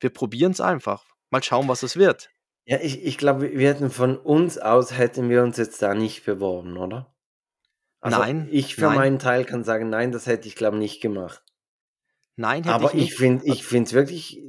wir 0.00 0.10
probieren 0.10 0.52
es 0.52 0.60
einfach. 0.60 1.04
Mal 1.30 1.42
schauen, 1.42 1.68
was 1.68 1.82
es 1.82 1.96
wird. 1.96 2.30
Ja, 2.64 2.78
ich, 2.80 3.04
ich 3.04 3.18
glaube, 3.18 3.52
wir 3.52 3.68
hätten 3.68 3.90
von 3.90 4.16
uns 4.16 4.58
aus, 4.58 4.92
hätten 4.96 5.28
wir 5.28 5.42
uns 5.42 5.56
jetzt 5.56 5.80
da 5.82 5.94
nicht 5.94 6.24
beworben, 6.24 6.76
oder? 6.76 7.14
Also 8.00 8.18
Nein, 8.18 8.48
Ich 8.50 8.74
für 8.74 8.82
nein. 8.82 8.96
meinen 8.96 9.18
Teil 9.18 9.44
kann 9.44 9.64
sagen, 9.64 9.88
nein, 9.88 10.12
das 10.12 10.26
hätte 10.26 10.46
ich, 10.48 10.54
glaube 10.54 10.76
nicht 10.76 11.00
gemacht. 11.00 11.42
Nein, 12.36 12.62
hätte 12.64 12.74
Aber 12.74 12.88
ich 12.88 12.94
ich 12.94 13.00
nicht. 13.00 13.14
finde, 13.16 13.46
ich 13.46 13.64
finde 13.64 13.86
es 13.88 13.92
wirklich, 13.94 14.42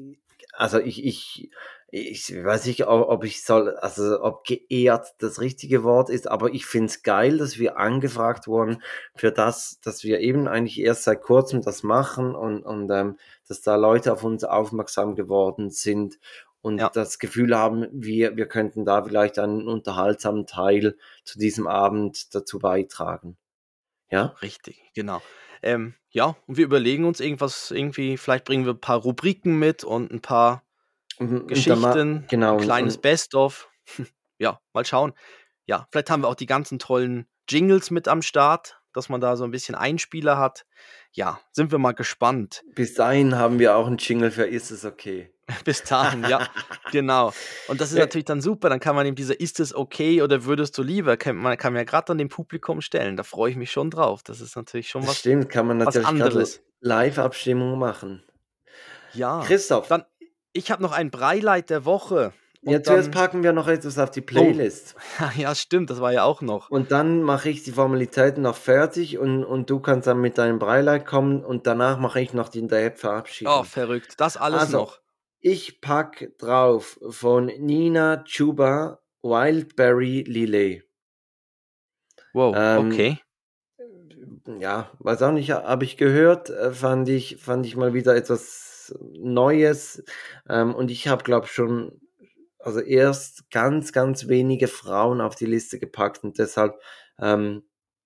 also 0.53 0.80
ich, 0.80 1.03
ich, 1.05 1.49
ich 1.90 2.32
weiß 2.32 2.66
nicht, 2.66 2.86
ob, 2.86 3.24
ich 3.24 3.44
soll, 3.44 3.76
also 3.78 4.22
ob 4.22 4.44
geehrt 4.44 5.16
das 5.20 5.40
richtige 5.40 5.84
Wort 5.84 6.10
ist, 6.10 6.30
aber 6.30 6.54
ich 6.54 6.66
finde 6.66 6.88
es 6.88 7.02
geil, 7.02 7.38
dass 7.38 7.60
wir 7.60 7.78
angefragt 7.78 8.48
wurden 8.48 8.82
für 9.16 9.32
das, 9.32 9.80
dass 9.82 10.04
wir 10.04 10.20
eben 10.20 10.50
eigentlich 10.50 10.80
erst 10.80 11.04
seit 11.04 11.22
kurzem 11.22 11.62
das 11.62 11.84
machen 11.84 12.36
und, 12.36 12.64
und 12.64 12.90
ähm, 12.92 13.18
dass 13.48 13.62
da 13.62 13.78
Leute 13.78 14.12
auf 14.12 14.24
uns 14.24 14.44
aufmerksam 14.44 15.16
geworden 15.16 15.70
sind 15.70 16.20
und 16.62 16.80
Ja. 16.80 16.90
das 16.90 17.20
Gefühl 17.20 17.58
haben, 17.58 17.88
wir, 17.94 18.36
wir 18.36 18.48
könnten 18.48 18.84
da 18.84 19.02
vielleicht 19.04 19.40
einen 19.40 19.68
unterhaltsamen 19.68 20.46
Teil 20.46 20.98
zu 21.24 21.40
diesem 21.40 21.68
Abend 21.68 22.36
dazu 22.36 22.60
beitragen. 22.60 23.38
Ja? 24.12 24.36
Richtig, 24.42 24.84
genau. 24.94 25.22
Ähm, 25.62 25.94
ja, 26.10 26.36
und 26.48 26.58
wir 26.58 26.66
überlegen 26.66 27.06
uns 27.06 27.22
irgendwas, 27.22 27.72
irgendwie, 27.72 28.18
vielleicht 28.18 28.44
bringen 28.44 28.66
wir 28.66 28.74
ein 28.74 28.82
paar 28.82 29.00
Rubriken 29.00 29.58
mit 29.58 29.86
und 29.86 30.12
ein 30.12 30.22
paar 30.22 30.64
Ma- 31.20 31.39
Geschichten, 31.47 32.26
genau, 32.30 32.57
kleines 32.57 32.97
Best-of. 32.97 33.70
Ja, 34.39 34.59
mal 34.74 34.86
schauen. 34.86 35.13
Ja, 35.65 35.88
vielleicht 35.91 36.11
haben 36.11 36.22
wir 36.22 36.28
auch 36.28 36.36
die 36.36 36.45
ganzen 36.45 36.78
tollen 36.78 37.28
Jingles 37.49 37.89
mit 37.89 38.07
am 38.07 38.22
Start, 38.22 38.80
dass 38.93 39.09
man 39.09 39.20
da 39.20 39.36
so 39.36 39.43
ein 39.45 39.49
bisschen 39.51 39.74
Einspieler 39.74 40.38
hat. 40.38 40.65
Ja, 41.11 41.39
sind 41.53 41.72
wir 41.72 41.80
mal 41.80 41.93
gespannt. 41.93 42.61
Bis 42.76 42.93
dahin 42.93 43.36
haben 43.36 43.57
wir 43.57 43.76
auch 43.76 43.88
einen 43.88 43.97
Jingle 43.97 44.30
für 44.30 44.45
Ist 44.45 44.70
es 44.70 44.86
okay? 44.86 45.34
Bis 45.65 45.82
dahin, 45.84 46.24
ja, 46.30 46.47
genau. 46.91 47.34
Und 47.68 47.82
das 47.82 47.89
ist 47.91 47.97
Ja. 47.97 48.03
natürlich 48.03 48.26
dann 48.26 48.41
super. 48.41 48.70
Dann 48.70 48.80
kann 48.80 48.95
man 48.95 49.07
eben 49.07 49.15
dieser 49.15 49.39
Ist 49.39 49.59
es 49.59 49.74
okay 49.74 50.22
oder 50.22 50.45
würdest 50.45 50.78
du 50.78 50.84
lieber, 50.84 51.18
kann 51.18 51.36
man 51.38 51.57
kann 51.57 51.74
man 51.74 51.80
ja 51.80 51.84
gerade 51.86 52.11
an 52.11 52.20
dem 52.20 52.30
Publikum 52.30 52.82
stellen. 52.82 53.18
Da 53.18 53.24
freue 53.24 53.49
ich 53.49 53.57
mich 53.57 53.72
schon 53.72 53.89
drauf. 53.89 54.22
Das 54.22 54.39
ist 54.39 54.55
natürlich 54.55 54.89
schon 54.89 55.01
Das 55.01 55.09
was. 55.11 55.18
stimmt, 55.20 55.49
kann 55.49 55.65
man 55.65 55.78
natürlich. 55.78 56.59
Live-Abstimmung 56.82 57.80
machen. 57.80 58.24
Ja. 59.13 59.41
Christoph, 59.47 59.88
Dann, 59.88 60.03
ich 60.58 60.72
habe 60.72 60.82
noch 60.82 60.91
ein 60.91 61.12
Breileit 61.12 61.70
der 61.70 61.86
Woche. 61.86 62.34
Und 62.64 62.74
ja, 62.74 62.84
zuerst 62.84 63.12
packen 63.12 63.43
wir 63.43 63.53
noch 63.53 63.68
etwas 63.68 63.99
auf 63.99 64.12
die 64.12 64.22
Playlist. 64.22 64.95
ja, 65.38 65.53
stimmt, 65.55 65.89
das 65.89 66.01
war 66.01 66.12
ja 66.12 66.24
auch 66.24 66.41
noch. 66.41 66.70
Und 66.70 66.91
dann 66.91 67.22
mache 67.22 67.49
ich 67.49 67.64
die 67.64 67.72
Formalitäten 67.72 68.43
noch 68.43 68.55
fertig 68.55 69.20
und, 69.20 69.45
und 69.45 69.70
du 69.70 69.80
kannst 69.80 70.08
dann 70.08 70.20
mit 70.20 70.38
deinem 70.38 70.60
Breileit 70.60 71.05
kommen 71.05 71.45
und 71.45 71.68
danach 71.68 71.99
mache 71.99 72.20
ich 72.20 72.34
noch 72.34 72.49
die 72.49 72.68
App-Verabschiedung. 72.68 73.53
Oh, 73.60 73.64
verrückt. 73.64 74.16
Das 74.18 74.38
alles 74.38 74.62
Also, 74.62 74.78
noch. 74.80 74.99
Ich 75.39 75.82
pack 75.82 76.32
drauf 76.39 76.99
von 77.08 77.45
Nina 77.45 78.24
Chuba 78.24 78.99
Wildberry 79.22 80.24
Lillet. 80.28 80.84
Wow, 82.34 82.55
ähm, 82.58 82.88
okay. 82.88 83.20
Ja, 84.60 84.89
weiß 84.99 85.22
auch 85.22 85.32
nicht, 85.32 85.51
habe 85.51 85.86
ich 85.86 85.95
gehört, 85.95 86.49
äh, 86.49 86.72
fand 86.72 87.08
ich, 87.08 87.38
fand 87.38 87.66
ich 87.66 87.76
mal 87.76 87.93
wieder 87.93 88.16
etwas 88.16 88.66
Neues. 89.00 90.04
Ähm, 90.50 90.74
und 90.76 90.92
ich 90.92 91.08
habe, 91.08 91.24
glaube 91.24 91.48
schon, 91.48 92.02
also 92.60 92.80
erst 92.80 93.50
ganz, 93.52 93.94
ganz 93.94 94.28
wenige 94.28 94.68
Frauen 94.68 95.22
auf 95.22 95.36
die 95.36 95.46
Liste 95.46 95.80
gepackt 95.80 96.24
und 96.24 96.38
deshalb 96.40 96.80
ähm, 97.20 97.64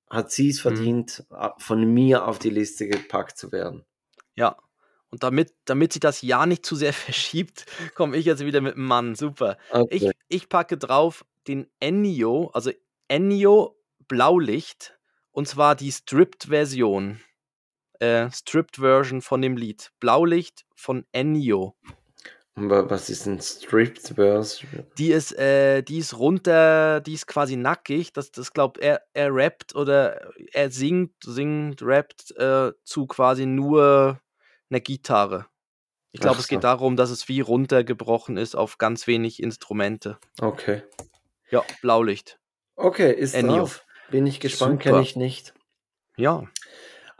hat 0.10 0.32
sie 0.32 0.50
es 0.50 0.58
Mhm. 0.58 0.62
verdient, 0.62 1.24
a- 1.30 1.56
von 1.58 1.84
mir 1.94 2.28
auf 2.28 2.38
die 2.40 2.50
Liste 2.50 2.88
gepackt 2.88 3.38
zu 3.38 3.52
werden. 3.52 3.86
Ja. 4.36 4.58
Und 5.10 5.24
damit, 5.24 5.54
damit 5.66 5.92
sich 5.92 6.00
das 6.00 6.22
Jahr 6.22 6.46
nicht 6.46 6.66
zu 6.66 6.76
sehr 6.76 6.94
verschiebt, 6.94 7.66
komme 7.96 8.16
ich 8.18 8.26
jetzt 8.26 8.46
wieder 8.46 8.62
mit 8.62 8.76
dem 8.76 8.86
Mann. 8.86 9.16
Super. 9.16 9.58
Ich, 9.90 10.04
Okay. 10.04 10.12
ich 10.30 10.48
packe 10.50 10.78
drauf 10.78 11.26
den 11.48 11.68
Ennio, 11.80 12.50
also 12.54 12.72
Ennio 13.10 13.78
Blaulicht, 14.08 14.98
und 15.32 15.48
zwar 15.48 15.76
die 15.76 15.92
Stripped-Version. 15.92 17.20
Äh, 18.02 18.32
Stripped-Version 18.32 19.22
von 19.22 19.42
dem 19.44 19.56
Lied. 19.56 19.92
Blaulicht 20.00 20.66
von 20.76 21.06
Ennio. 21.12 21.76
Was 22.56 23.10
ist 23.10 23.28
ein 23.28 23.40
Stripped 23.40 24.14
Verse? 24.16 24.66
Die 24.98 25.12
ist, 25.12 25.38
äh, 25.38 25.84
die 25.84 26.00
ist 26.00 26.18
runter, 26.18 27.00
die 27.00 27.14
ist 27.14 27.28
quasi 27.28 27.56
nackig. 27.56 28.12
Das, 28.12 28.32
das 28.32 28.54
glaubt 28.54 28.80
er, 28.80 29.04
er 29.14 29.34
rappt 29.34 29.76
oder 29.76 30.32
er 30.52 30.72
singt, 30.72 31.14
singt, 31.24 31.82
rappt 31.84 32.36
äh, 32.38 32.72
zu 32.84 33.06
quasi 33.06 33.46
nur 33.46 34.20
einer 34.70 34.80
Gitarre. 34.80 35.46
Ich 36.12 36.20
glaube, 36.20 36.38
Ach 36.38 36.42
es 36.42 36.48
geht 36.48 36.58
so. 36.58 36.68
darum, 36.68 36.98
dass 36.98 37.10
es 37.12 37.30
wie 37.30 37.40
runtergebrochen 37.40 38.36
ist 38.36 38.56
auf 38.56 38.80
ganz 38.80 39.06
wenig 39.06 39.42
Instrumente. 39.42 40.18
Okay. 40.42 40.84
Ja, 41.52 41.64
Blaulicht. 41.82 42.40
Okay, 42.76 43.14
ist 43.14 43.36
Ennio. 43.36 43.60
drauf. 43.60 43.86
Bin 44.10 44.26
ich 44.26 44.40
gespannt, 44.40 44.82
kenne 44.82 45.02
ich 45.02 45.16
nicht. 45.16 45.54
Ja, 46.18 46.44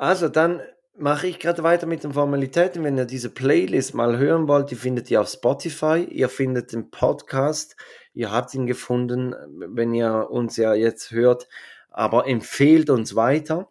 Also 0.02 0.30
dann 0.30 0.62
mache 0.98 1.28
ich 1.28 1.38
gerade 1.38 1.62
weiter 1.62 1.86
mit 1.86 2.04
den 2.04 2.14
Formalitäten. 2.14 2.84
Wenn 2.84 2.98
ihr 2.98 3.06
diese 3.06 3.30
Playlist 3.30 3.94
mal 3.94 4.18
hören 4.18 4.48
wollt, 4.48 4.72
die 4.72 4.76
findet 4.76 5.12
ihr 5.12 5.22
auf 5.22 5.30
Spotify. 5.30 6.04
Ihr 6.10 6.28
findet 6.28 6.74
den 6.74 6.90
Podcast. 6.90 7.76
Ihr 8.14 8.32
habt 8.32 8.52
ihn 8.56 8.66
gefunden, 8.66 9.36
wenn 9.76 9.94
ihr 9.94 10.28
uns 10.32 10.58
ja 10.58 10.74
jetzt 10.74 11.12
hört. 11.12 11.48
Aber 11.92 12.28
empfehlt 12.28 12.90
uns 12.90 13.16
weiter. 13.16 13.70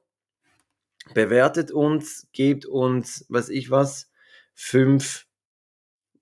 Bewertet 1.14 1.72
uns, 1.72 2.28
gebt 2.32 2.64
uns, 2.64 3.26
was 3.28 3.48
ich 3.48 3.72
was, 3.72 4.08
fünf, 4.54 5.26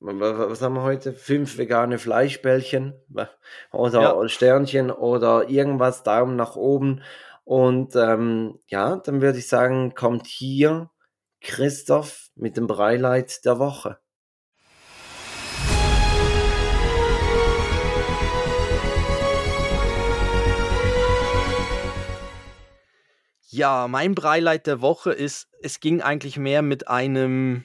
wa- 0.01 0.19
wa- 0.19 0.49
was 0.51 0.63
haben 0.63 0.75
wir 0.75 0.83
heute? 0.85 1.13
Fünf 1.13 1.59
vegane 1.59 1.99
Fleischbällchen 1.99 2.95
oder 3.73 4.01
Ja. 4.01 4.29
Sternchen 4.29 4.91
oder 4.91 5.51
irgendwas, 5.51 6.03
Daumen 6.03 6.37
nach 6.37 6.57
oben. 6.57 7.03
Und 7.49 7.97
ähm, 7.97 8.59
ja, 8.67 8.97
dann 8.97 9.23
würde 9.23 9.39
ich 9.39 9.49
sagen, 9.49 9.95
kommt 9.95 10.27
hier 10.27 10.91
Christoph 11.41 12.29
mit 12.35 12.59
dem 12.59 12.67
Breileit 12.67 13.43
der 13.47 13.59
Woche. 13.59 13.99
Ja, 23.49 23.89
mein 23.89 24.15
Breileid 24.15 24.67
der 24.67 24.83
Woche 24.83 25.13
ist, 25.13 25.49
es 25.63 25.81
ging 25.81 26.03
eigentlich 26.03 26.37
mehr 26.37 26.61
mit 26.61 26.89
einem, 26.89 27.65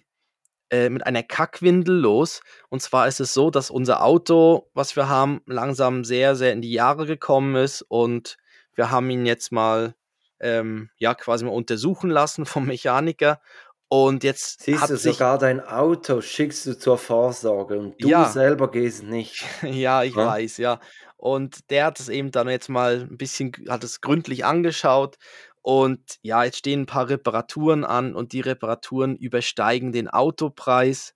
äh, 0.69 0.87
mit 0.87 1.05
einer 1.05 1.23
Kackwindel 1.23 1.99
los. 1.99 2.39
Und 2.69 2.81
zwar 2.81 3.09
ist 3.09 3.19
es 3.19 3.33
so, 3.33 3.49
dass 3.49 3.69
unser 3.69 4.01
Auto, 4.01 4.69
was 4.73 4.95
wir 4.95 5.09
haben, 5.09 5.41
langsam 5.45 6.05
sehr, 6.05 6.37
sehr 6.37 6.53
in 6.53 6.61
die 6.61 6.71
Jahre 6.71 7.05
gekommen 7.05 7.57
ist 7.57 7.81
und 7.81 8.37
wir 8.75 8.91
haben 8.91 9.09
ihn 9.09 9.25
jetzt 9.25 9.51
mal, 9.51 9.95
ähm, 10.39 10.89
ja, 10.97 11.13
quasi 11.15 11.45
mal 11.45 11.51
untersuchen 11.51 12.09
lassen 12.09 12.45
vom 12.45 12.65
Mechaniker. 12.67 13.41
Und 13.89 14.23
jetzt 14.23 14.61
Siehst 14.61 14.81
hat 14.81 14.89
du, 14.89 14.97
sich, 14.97 15.13
sogar 15.13 15.37
dein 15.37 15.59
Auto 15.59 16.21
schickst 16.21 16.65
du 16.65 16.77
zur 16.79 16.97
Vorsorge 16.97 17.77
und 17.79 18.03
du 18.03 18.07
Ja. 18.09 18.23
selber 18.23 18.71
gehst 18.71 19.03
nicht. 19.03 19.43
Ja, 19.63 20.03
ich 20.03 20.15
Ja. 20.15 20.25
weiß, 20.25 20.57
ja. 20.57 20.79
Und 21.17 21.69
der 21.69 21.85
hat 21.85 21.99
es 21.99 22.09
eben 22.09 22.31
dann 22.31 22.49
jetzt 22.49 22.69
mal 22.69 23.01
ein 23.09 23.17
bisschen, 23.17 23.51
hat 23.69 23.83
es 23.83 24.01
gründlich 24.01 24.45
angeschaut. 24.45 25.17
Und 25.61 26.17
ja, 26.21 26.43
jetzt 26.43 26.57
stehen 26.57 26.81
ein 26.81 26.85
paar 26.85 27.09
Reparaturen 27.09 27.85
an 27.85 28.15
und 28.15 28.33
die 28.33 28.41
Reparaturen 28.41 29.15
übersteigen 29.15 29.91
den 29.91 30.09
Autopreis. 30.09 31.13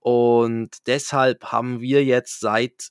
Und 0.00 0.76
deshalb 0.86 1.44
haben 1.52 1.80
wir 1.80 2.04
jetzt 2.04 2.40
seit 2.40 2.90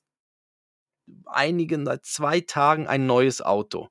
einigen, 1.26 1.86
seit 1.86 2.06
zwei 2.06 2.40
Tagen 2.42 2.88
ein 2.88 3.06
neues 3.06 3.42
Auto. 3.42 3.90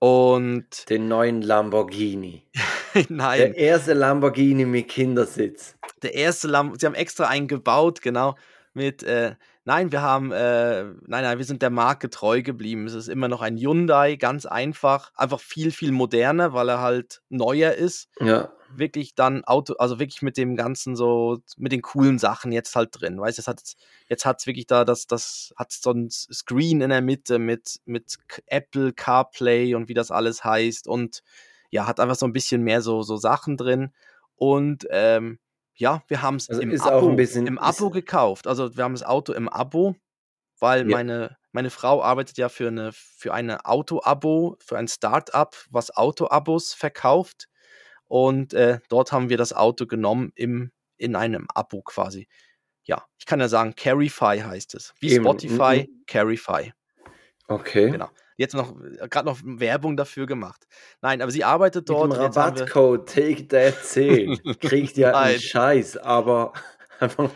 Und 0.00 0.88
Den 0.88 1.08
neuen 1.08 1.42
Lamborghini. 1.42 2.44
nein, 3.08 3.38
Der 3.38 3.56
erste 3.56 3.92
Lamborghini 3.94 4.64
mit 4.64 4.88
Kindersitz. 4.88 5.76
der 6.02 6.14
erste 6.14 6.48
Lambo, 6.48 6.76
sie 6.78 6.86
haben 6.86 6.94
extra 6.94 7.26
einen 7.28 7.48
gebaut, 7.48 8.02
genau, 8.02 8.36
mit, 8.74 9.02
äh, 9.02 9.34
nein, 9.64 9.90
wir 9.90 10.02
haben, 10.02 10.32
äh, 10.32 10.84
nein, 10.84 11.24
nein, 11.24 11.38
wir 11.38 11.44
sind 11.46 11.62
der 11.62 11.70
Marke 11.70 12.10
treu 12.10 12.42
geblieben. 12.42 12.86
Es 12.86 12.92
ist 12.94 13.08
immer 13.08 13.28
noch 13.28 13.40
ein 13.40 13.56
Hyundai, 13.56 14.16
ganz 14.16 14.44
einfach, 14.44 15.12
einfach 15.16 15.40
viel, 15.40 15.70
viel 15.70 15.92
moderner, 15.92 16.52
weil 16.52 16.68
er 16.68 16.80
halt 16.82 17.22
neuer 17.30 17.72
ist. 17.72 18.08
Ja. 18.20 18.52
Wirklich 18.74 19.14
dann 19.14 19.44
Auto, 19.44 19.74
also 19.74 19.98
wirklich 19.98 20.22
mit 20.22 20.36
dem 20.36 20.56
ganzen 20.56 20.96
so, 20.96 21.38
mit 21.56 21.72
den 21.72 21.82
coolen 21.82 22.18
Sachen 22.18 22.52
jetzt 22.52 22.74
halt 22.76 22.90
drin. 22.92 23.20
Weißt 23.20 23.38
du, 23.38 23.40
jetzt 23.40 23.48
hat 23.48 23.62
jetzt 24.08 24.24
hat's 24.26 24.46
wirklich 24.46 24.66
da 24.66 24.84
das, 24.84 25.06
das 25.06 25.52
hat 25.56 25.72
so 25.72 25.92
ein 25.92 26.10
Screen 26.10 26.80
in 26.80 26.90
der 26.90 27.00
Mitte 27.02 27.38
mit, 27.38 27.80
mit 27.84 28.18
Apple 28.46 28.92
CarPlay 28.92 29.74
und 29.74 29.88
wie 29.88 29.94
das 29.94 30.10
alles 30.10 30.44
heißt 30.44 30.88
und 30.88 31.22
ja, 31.70 31.86
hat 31.86 32.00
einfach 32.00 32.16
so 32.16 32.26
ein 32.26 32.32
bisschen 32.32 32.62
mehr 32.62 32.82
so, 32.82 33.02
so 33.02 33.16
Sachen 33.16 33.56
drin. 33.56 33.92
Und 34.36 34.86
ähm, 34.90 35.38
ja, 35.74 36.02
wir 36.08 36.22
haben 36.22 36.36
es 36.36 36.48
Also 36.48 36.62
im, 36.62 36.80
Abo, 36.80 37.14
bisschen- 37.16 37.46
im 37.46 37.58
Abo 37.58 37.90
gekauft. 37.90 38.46
Also 38.46 38.76
wir 38.76 38.84
haben 38.84 38.94
das 38.94 39.02
Auto 39.02 39.32
im 39.32 39.48
Abo, 39.48 39.96
weil 40.58 40.88
Ja. 40.88 40.96
meine, 40.96 41.36
meine 41.52 41.70
Frau 41.70 42.02
arbeitet 42.02 42.38
ja 42.38 42.48
für 42.48 42.68
eine, 42.68 42.92
für 42.92 43.32
eine 43.34 43.64
Auto-Abo, 43.64 44.56
für 44.60 44.78
ein 44.78 44.88
Start-up, 44.88 45.56
was 45.70 45.94
Auto-Abos 45.96 46.72
verkauft. 46.74 47.48
Und 48.08 48.54
äh, 48.54 48.78
dort 48.88 49.12
haben 49.12 49.28
wir 49.28 49.36
das 49.36 49.52
Auto 49.52 49.86
genommen 49.86 50.32
im, 50.34 50.70
in 50.96 51.16
einem 51.16 51.46
Abo 51.54 51.82
quasi. 51.82 52.28
Ja, 52.84 53.04
ich 53.18 53.26
kann 53.26 53.40
ja 53.40 53.48
sagen, 53.48 53.74
Carify 53.74 54.38
heißt 54.38 54.74
es. 54.74 54.94
Wie 55.00 55.12
Eben, 55.12 55.24
Spotify, 55.24 55.88
mhm. 55.88 56.04
Carify. 56.06 56.72
Okay. 57.48 57.90
Genau. 57.90 58.08
Jetzt 58.36 58.54
noch 58.54 58.74
gerade 59.10 59.26
noch 59.26 59.38
Werbung 59.42 59.96
dafür 59.96 60.26
gemacht. 60.26 60.66
Nein, 61.00 61.22
aber 61.22 61.30
sie 61.30 61.42
arbeitet 61.42 61.88
Mit 61.88 61.96
dort. 61.96 62.12
dem 62.12 62.18
haben 62.18 62.34
wir- 62.34 62.42
Rabattcode 62.42 63.08
Take 63.08 63.48
That 63.48 63.82
10 63.82 64.40
kriegt 64.60 64.98
ihr 64.98 65.16
einen. 65.16 65.40
Scheiß, 65.40 65.96
aber 65.96 66.52
einfach, 67.00 67.30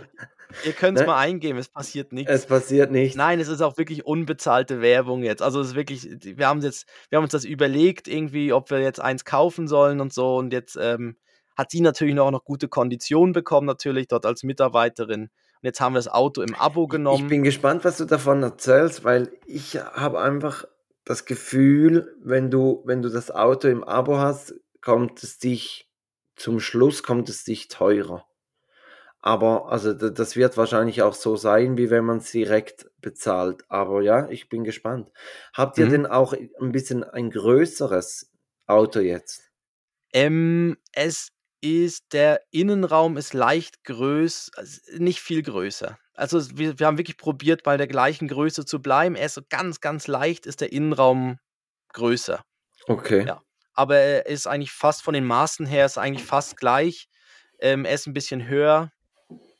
Ihr 0.64 0.72
könnt 0.72 0.98
es 0.98 1.02
Ne? 1.02 1.06
mal 1.06 1.18
eingeben, 1.18 1.58
es 1.58 1.68
passiert 1.68 2.12
nichts. 2.12 2.30
es 2.30 2.46
passiert 2.46 2.90
nichts. 2.90 3.16
Nein, 3.16 3.40
es 3.40 3.48
ist 3.48 3.60
auch 3.62 3.78
wirklich 3.78 4.04
unbezahlte 4.04 4.80
Werbung 4.80 5.22
jetzt. 5.22 5.42
Also 5.42 5.60
es 5.60 5.68
ist 5.68 5.74
wirklich, 5.74 6.08
wir 6.22 6.46
haben 6.46 6.60
jetzt, 6.60 6.86
wir 7.08 7.16
haben 7.16 7.24
uns 7.24 7.32
das 7.32 7.44
überlegt, 7.44 8.08
irgendwie, 8.08 8.52
ob 8.52 8.70
wir 8.70 8.80
jetzt 8.80 9.00
eins 9.00 9.24
kaufen 9.24 9.68
sollen 9.68 10.00
und 10.00 10.12
so. 10.12 10.36
Und 10.36 10.52
jetzt 10.52 10.76
ähm, 10.80 11.16
hat 11.56 11.70
sie 11.70 11.80
natürlich 11.80 12.14
noch, 12.14 12.30
noch 12.30 12.44
gute 12.44 12.68
Konditionen 12.68 13.32
bekommen, 13.32 13.66
natürlich 13.66 14.08
dort 14.08 14.26
als 14.26 14.42
Mitarbeiterin. 14.42 15.22
Und 15.22 15.66
jetzt 15.66 15.80
haben 15.80 15.92
wir 15.92 15.98
das 15.98 16.08
Auto 16.08 16.42
im 16.42 16.54
Abo 16.54 16.86
genommen. 16.86 17.24
Ich 17.24 17.28
bin 17.28 17.42
gespannt, 17.42 17.84
was 17.84 17.98
du 17.98 18.04
davon 18.06 18.42
erzählst, 18.42 19.04
weil 19.04 19.30
ich 19.46 19.76
habe 19.76 20.20
einfach 20.20 20.64
das 21.04 21.24
Gefühl, 21.24 22.16
wenn 22.22 22.50
du, 22.50 22.82
wenn 22.84 23.02
du 23.02 23.08
das 23.08 23.30
Auto 23.30 23.68
im 23.68 23.84
Abo 23.84 24.18
hast, 24.18 24.54
kommt 24.80 25.22
es 25.22 25.38
dich 25.38 25.86
zum 26.36 26.58
Schluss 26.58 27.02
kommt 27.02 27.28
es 27.28 27.44
dich 27.44 27.68
teurer. 27.68 28.24
Aber 29.22 29.70
also 29.70 29.92
das 29.92 30.36
wird 30.36 30.56
wahrscheinlich 30.56 31.02
auch 31.02 31.14
so 31.14 31.36
sein, 31.36 31.76
wie 31.76 31.90
wenn 31.90 32.04
man 32.04 32.18
es 32.18 32.30
direkt 32.30 32.90
bezahlt. 32.98 33.64
Aber 33.68 34.00
ja, 34.02 34.28
ich 34.30 34.48
bin 34.48 34.64
gespannt. 34.64 35.12
Habt 35.52 35.76
ihr 35.78 35.86
Mhm. 35.86 35.90
denn 35.90 36.06
auch 36.06 36.32
ein 36.32 36.72
bisschen 36.72 37.04
ein 37.04 37.30
größeres 37.30 38.30
Auto 38.66 39.00
jetzt? 39.00 39.50
Ähm, 40.12 40.76
es 40.92 41.30
ist, 41.60 42.12
der 42.12 42.40
Innenraum 42.50 43.16
ist 43.16 43.34
leicht 43.34 43.84
größer, 43.84 44.50
nicht 44.98 45.20
viel 45.20 45.42
größer. 45.42 45.98
Also 46.14 46.56
wir, 46.56 46.78
wir 46.78 46.86
haben 46.86 46.98
wirklich 46.98 47.16
probiert, 47.18 47.62
bei 47.62 47.76
der 47.76 47.86
gleichen 47.86 48.28
Größe 48.28 48.64
zu 48.64 48.80
bleiben. 48.80 49.14
Er 49.14 49.26
ist 49.26 49.34
so 49.34 49.42
ganz, 49.48 49.80
ganz 49.80 50.06
leicht, 50.06 50.46
ist 50.46 50.60
der 50.60 50.72
Innenraum 50.72 51.38
größer. 51.92 52.42
Okay. 52.86 53.26
Ja. 53.26 53.42
Aber 53.74 53.96
er 53.96 54.26
ist 54.26 54.46
eigentlich 54.46 54.72
fast 54.72 55.02
von 55.02 55.14
den 55.14 55.24
Maßen 55.24 55.66
her, 55.66 55.86
ist 55.86 55.98
eigentlich 55.98 56.26
fast 56.26 56.56
gleich. 56.56 57.08
Ähm, 57.60 57.84
er 57.84 57.94
ist 57.94 58.06
ein 58.06 58.14
bisschen 58.14 58.46
höher, 58.48 58.90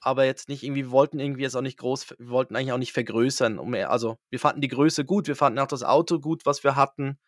aber 0.01 0.25
jetzt 0.25 0.49
nicht 0.49 0.63
irgendwie, 0.63 0.85
wir 0.85 0.91
wollten 0.91 1.19
irgendwie 1.21 1.43
jetzt 1.43 1.57
auch 1.57 1.61
nicht 1.63 1.79
groß, 1.79 2.15
wir 2.19 2.29
wollten 2.31 2.57
eigentlich 2.57 2.73
auch 2.73 2.79
nicht 2.79 2.93
vergrößern. 2.93 3.59
Um, 3.59 3.75
also 3.75 4.17
wir 4.31 4.39
fanden 4.39 4.61
die 4.61 4.69
Größe 4.69 5.05
gut, 5.05 5.27
wir 5.29 5.37
fanden 5.37 5.59
auch 5.59 5.67
das 5.67 5.83
Auto 5.83 6.19
gut, 6.21 6.47
was 6.47 6.65
wir 6.65 6.77
hatten. 6.77 7.19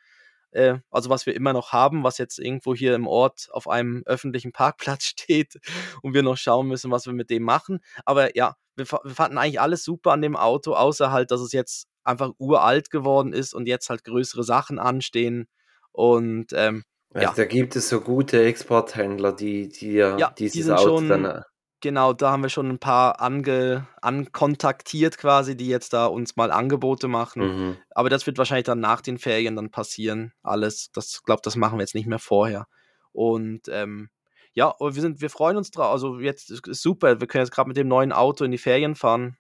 Äh, 0.53 0.79
also 0.91 1.09
was 1.11 1.25
wir 1.27 1.35
immer 1.35 1.53
noch 1.55 1.73
haben, 1.73 2.05
was 2.05 2.19
jetzt 2.19 2.39
irgendwo 2.39 2.75
hier 2.75 2.95
im 2.95 3.07
Ort 3.07 3.49
auf 3.53 3.69
einem 3.69 4.03
öffentlichen 4.07 4.53
Parkplatz 4.53 5.05
steht 5.07 5.57
und 6.03 6.15
wir 6.15 6.23
noch 6.23 6.37
schauen 6.37 6.69
müssen, 6.69 6.91
was 6.91 7.07
wir 7.07 7.13
mit 7.15 7.31
dem 7.31 7.43
machen. 7.43 7.81
Aber 8.05 8.37
ja, 8.37 8.57
wir, 8.77 8.87
wir 8.87 9.15
fanden 9.15 9.39
eigentlich 9.39 9.61
alles 9.61 9.85
super 9.85 10.13
an 10.13 10.23
dem 10.23 10.37
Auto, 10.37 10.75
außer 10.75 11.11
halt, 11.11 11.31
dass 11.31 11.41
es 11.41 11.53
jetzt 11.53 11.87
einfach 12.05 12.33
uralt 12.39 12.91
geworden 12.91 13.33
ist 13.33 13.55
und 13.55 13.67
jetzt 13.67 13.89
halt 13.91 14.05
größere 14.05 14.45
Sachen 14.45 14.79
anstehen. 14.79 15.47
Und 15.93 16.53
ähm, 16.55 16.85
Also 17.15 17.29
Ja. 17.29 17.35
da 17.35 17.45
gibt 17.45 17.77
es 17.77 17.89
so 17.91 18.01
gute 18.01 18.43
Exporthändler, 18.45 19.33
die, 19.33 19.69
die 19.69 19.93
ja 19.93 20.17
die 20.33 20.45
dieses 20.45 20.67
sind 20.67 20.75
Auto 20.75 20.99
schon- 20.99 21.09
dann. 21.09 21.43
Genau, 21.83 22.13
da 22.13 22.31
haben 22.31 22.43
wir 22.45 22.49
schon 22.49 22.69
ein 22.71 22.79
paar 22.79 23.21
ange, 23.21 23.87
ankontaktiert 24.01 25.19
quasi, 25.19 25.57
die 25.57 25.67
jetzt 25.67 25.93
da 25.93 26.07
uns 26.07 26.37
mal 26.37 26.53
Angebote 26.53 27.09
machen. 27.09 27.43
Mhm. 27.43 27.77
Aber 27.91 28.09
das 28.09 28.25
wird 28.27 28.39
wahrscheinlich 28.39 28.67
dann 28.67 28.79
nach 28.81 29.01
den 29.01 29.19
Ferien 29.19 29.57
dann 29.57 29.71
passieren. 29.71 30.33
Alles. 30.43 30.91
Das 30.93 31.23
glaube, 31.25 31.43
das 31.45 31.57
machen 31.57 31.79
wir 31.79 31.83
jetzt 31.83 31.97
nicht 31.97 32.07
mehr 32.07 32.21
vorher. 32.21 32.69
Und 33.11 33.63
ähm, 33.69 34.11
ja, 34.55 34.69
aber 34.69 34.95
wir 34.95 35.03
sind, 35.03 35.21
wir 35.21 35.29
freuen 35.29 35.57
uns 35.57 35.71
drauf. 35.73 35.91
Also 35.93 36.21
jetzt 36.21 36.51
ist 36.51 36.67
ist 36.69 36.83
super. 36.83 37.21
Wir 37.21 37.27
können 37.27 37.45
jetzt 37.45 37.53
gerade 37.55 37.69
mit 37.69 37.77
dem 37.77 37.89
neuen 37.89 38.13
Auto 38.13 38.45
in 38.45 38.53
die 38.53 38.59
Ferien 38.59 38.95
fahren. 38.95 39.37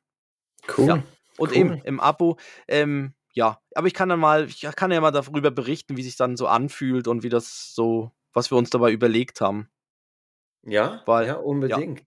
Cool. 0.76 0.86
Ja. 0.86 1.02
Und 1.38 1.50
Cool. 1.52 1.56
eben 1.56 1.74
im 1.84 2.00
Abo. 2.00 2.38
Ähm, 2.66 3.14
ja, 3.34 3.60
aber 3.74 3.86
ich 3.86 3.94
kann 3.94 4.08
dann 4.08 4.20
mal, 4.20 4.46
ich 4.46 4.60
kann 4.76 4.90
ja 4.90 5.00
mal 5.00 5.10
darüber 5.12 5.50
berichten, 5.50 5.96
wie 5.96 6.02
sich 6.02 6.16
dann 6.16 6.36
so 6.36 6.46
anfühlt 6.48 7.06
und 7.08 7.22
wie 7.22 7.30
das 7.30 7.72
so, 7.74 8.10
was 8.32 8.50
wir 8.50 8.58
uns 8.58 8.68
dabei 8.70 8.90
überlegt 8.90 9.40
haben. 9.40 9.68
Ja, 10.64 11.02
Weil- 11.06 11.26
ja, 11.28 11.34
unbedingt. 11.36 12.00
Ja, 12.00 12.06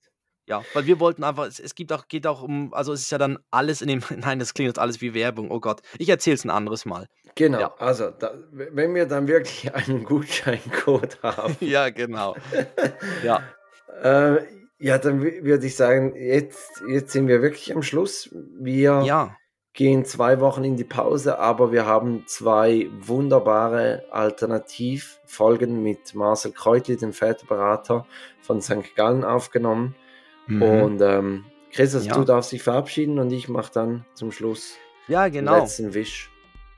weil 0.74 0.86
wir 0.86 1.00
wollten 1.00 1.24
einfach, 1.24 1.46
es, 1.46 1.60
es 1.60 1.76
gibt 1.76 1.92
auch, 1.92 2.08
geht 2.08 2.28
auch 2.28 2.42
um, 2.44 2.74
also 2.74 2.94
es 2.94 3.02
ist 3.02 3.12
ja 3.12 3.18
dann 3.18 3.40
alles 3.52 3.82
in 3.82 3.88
dem, 3.88 4.02
nein, 4.18 4.40
das 4.40 4.54
klingt 4.54 4.68
jetzt 4.68 4.80
alles 4.80 5.02
wie 5.02 5.14
Werbung, 5.14 5.52
oh 5.52 5.60
Gott. 5.60 5.82
Ich 5.98 6.10
erzähle 6.10 6.36
es 6.36 6.44
ein 6.46 6.50
anderes 6.50 6.86
Mal. 6.86 7.08
Genau, 7.36 7.60
Ja. 7.60 7.74
also 7.80 8.12
da, 8.12 8.34
wenn 8.52 8.94
wir 8.96 9.06
dann 9.08 9.28
wirklich 9.28 9.74
einen 9.76 10.04
Gutscheincode 10.06 11.18
haben. 11.24 11.56
ja, 11.60 11.90
genau. 11.90 12.36
Ja, 13.24 13.44
Äh, 14.02 14.44
Ja, 14.78 14.98
dann 14.98 15.22
würde 15.24 15.66
ich 15.66 15.76
sagen, 15.76 16.16
jetzt, 16.16 16.84
jetzt 16.90 17.12
sind 17.14 17.28
wir 17.30 17.42
wirklich 17.42 17.74
am 17.74 17.82
Schluss. 17.82 18.30
Wir 18.60 19.02
Ja, 19.06 19.36
gehen 19.74 20.04
zwei 20.06 20.40
Wochen 20.42 20.64
in 20.66 20.76
die 20.76 20.84
Pause, 20.84 21.40
aber 21.40 21.72
wir 21.72 21.86
haben 21.86 22.24
zwei 22.28 22.90
wunderbare 23.00 24.04
Alternativfolgen 24.12 25.82
mit 25.84 26.14
Marcel 26.16 26.52
Kreutli, 26.52 26.98
dem 26.98 27.14
Väterberater 27.14 28.06
von 28.42 28.62
St. 28.62 28.96
Gallen, 28.96 29.24
aufgenommen. 29.24 29.96
Mhm. 30.48 30.62
Und 30.62 31.02
ähm, 31.02 31.46
Christus, 31.72 32.06
Ja. 32.06 32.16
du 32.16 32.24
darfst 32.24 32.52
dich 32.52 32.64
verabschieden 32.64 33.20
und 33.20 33.32
ich 33.32 33.50
mache 33.50 33.72
dann 33.74 34.06
zum 34.14 34.32
Schluss 34.32 34.76
ja, 35.08 35.26
den 35.26 35.34
genau. 35.34 35.60
letzten 35.60 35.94
Wisch. 35.94 36.32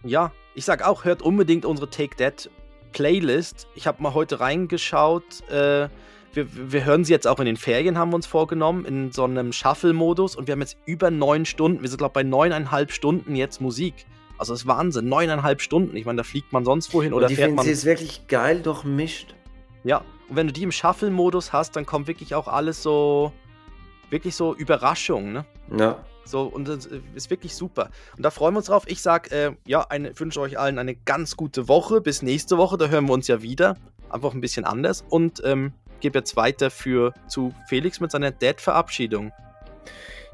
Ja, 0.04 0.32
ich 0.56 0.66
sag 0.66 0.86
auch, 0.86 1.06
hört 1.06 1.22
unbedingt 1.22 1.66
unsere 1.66 1.90
Take 1.90 2.16
That 2.18 2.50
Playlist. 2.92 3.68
Ich 3.76 3.88
habe 3.88 4.02
mal 4.02 4.14
heute 4.14 4.40
reingeschaut. 4.40 5.48
Äh, 5.50 5.90
wir, 6.34 6.72
wir 6.72 6.86
hören 6.86 7.04
sie 7.04 7.14
jetzt 7.14 7.28
auch 7.28 7.40
in 7.40 7.46
den 7.46 7.58
Ferien, 7.58 7.98
haben 7.98 8.12
wir 8.12 8.16
uns 8.16 8.28
vorgenommen, 8.28 8.86
in 8.86 9.12
so 9.12 9.24
einem 9.24 9.52
Shuffle-Modus. 9.54 10.36
Und 10.36 10.48
wir 10.48 10.54
haben 10.54 10.62
jetzt 10.62 10.78
über 10.86 11.10
neun 11.12 11.46
Stunden. 11.46 11.82
Wir 11.82 11.90
sind, 11.90 11.98
glaube 11.98 12.12
ich, 12.12 12.14
bei 12.14 12.24
neuneinhalb 12.24 12.92
Stunden 12.92 13.36
jetzt 13.36 13.62
Musik. 13.62 14.06
Also 14.38 14.54
das 14.54 14.62
ist 14.62 14.68
Wahnsinn. 14.68 15.10
Neuneinhalb 15.10 15.62
Stunden. 15.62 15.96
Ich 15.96 16.06
meine, 16.06 16.18
da 16.18 16.24
fliegt 16.24 16.54
man 16.54 16.64
sonst 16.64 16.94
wohin 16.94 17.14
oder 17.14 17.26
und 17.26 17.32
ich 17.32 17.38
fährt 17.38 17.48
finde, 17.48 17.56
man. 17.58 17.66
sie 17.66 17.72
ist 17.72 17.86
wirklich 17.86 18.28
geil 18.28 18.62
durchmischt. 18.62 19.36
Ja, 19.84 20.04
und 20.30 20.36
wenn 20.36 20.48
du 20.48 20.54
die 20.54 20.64
im 20.64 20.72
Shuffle-Modus 20.72 21.54
hast, 21.54 21.76
dann 21.76 21.86
kommt 21.86 22.08
wirklich 22.08 22.36
auch 22.36 22.48
alles 22.48 22.84
so. 22.84 23.32
Wirklich 24.10 24.36
so 24.36 24.56
Überraschung, 24.56 25.34
ne? 25.34 25.46
Ja. 25.78 26.04
So, 26.24 26.44
und 26.44 26.68
das 26.68 26.88
ist 27.16 27.30
wirklich 27.30 27.56
super. 27.56 27.90
Und 28.18 28.24
da 28.24 28.32
freuen 28.32 28.54
wir 28.54 28.58
uns 28.58 28.68
drauf. 28.68 28.84
Ich 28.88 29.02
sag, 29.02 29.32
äh, 29.32 29.54
ja, 29.66 29.86
eine, 29.90 30.18
wünsche 30.20 30.42
euch 30.42 30.60
allen 30.60 30.78
eine 30.78 30.96
ganz 30.96 31.38
gute 31.38 31.68
Woche. 31.68 32.02
Bis 32.02 32.22
nächste 32.22 32.58
Woche, 32.58 32.78
da 32.78 32.88
hören 32.88 33.06
wir 33.06 33.14
uns 33.14 33.28
ja 33.28 33.42
wieder. 33.42 33.78
Einfach 34.10 34.34
ein 34.34 34.42
bisschen 34.42 34.66
anders. 34.66 35.06
Und 35.10 35.42
ähm, 35.46 35.72
gebe 36.02 36.20
jetzt 36.20 36.36
weiter 36.36 36.70
für 36.70 37.14
zu 37.28 37.54
Felix 37.68 38.00
mit 38.00 38.12
seiner 38.12 38.32
Dad-Verabschiedung. 38.32 39.32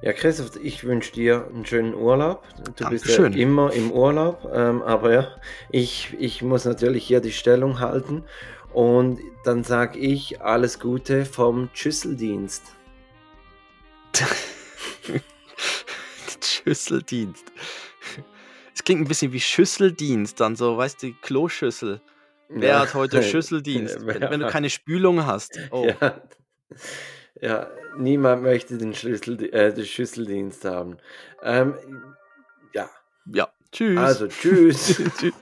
Ja, 0.01 0.11
Christoph, 0.11 0.57
ich 0.61 0.83
wünsche 0.83 1.13
dir 1.13 1.47
einen 1.47 1.65
schönen 1.65 1.93
Urlaub. 1.93 2.43
Du 2.75 2.89
bist 2.89 3.07
ja 3.07 3.17
Dankeschön. 3.17 3.33
immer 3.33 3.71
im 3.71 3.89
Urlaub, 3.91 4.51
ähm, 4.53 4.81
aber 4.81 5.13
ja, 5.13 5.27
ich, 5.69 6.13
ich 6.19 6.41
muss 6.41 6.65
natürlich 6.65 7.05
hier 7.05 7.21
die 7.21 7.31
Stellung 7.31 7.79
halten. 7.79 8.23
Und 8.73 9.19
dann 9.45 9.63
sage 9.63 9.99
ich 9.99 10.41
alles 10.41 10.79
Gute 10.79 11.25
vom 11.25 11.69
Schüsseldienst. 11.73 12.63
Schüsseldienst. 16.43 17.45
Es 18.75 18.83
klingt 18.83 19.01
ein 19.01 19.07
bisschen 19.07 19.31
wie 19.33 19.39
Schüsseldienst, 19.39 20.39
dann 20.39 20.55
so, 20.55 20.77
weißt 20.77 21.03
du, 21.03 21.13
Kloschüssel. 21.21 22.01
Wer 22.49 22.69
Ja. 22.69 22.79
hat 22.81 22.93
heute 22.93 23.21
Schüsseldienst? 23.23 24.05
Wenn, 24.05 24.21
wenn 24.21 24.39
du 24.39 24.47
keine 24.47 24.69
Spülung 24.69 25.25
hast. 25.25 25.57
Oh. 25.71 25.87
Ja. 26.01 26.21
ja, 27.41 27.69
niemand 27.97 28.41
möchte 28.43 28.77
den, 28.77 28.93
Schlüssel, 28.95 29.53
äh, 29.53 29.73
den 29.73 29.85
Schüsseldienst 29.85 30.65
haben. 30.65 30.97
Ähm, 31.43 31.75
ja, 32.73 32.89
Ja. 33.25 33.49
Tschüss. 33.71 33.99
also 33.99 34.27
tschüss. 34.27 34.95
Tschüss. 35.19 35.33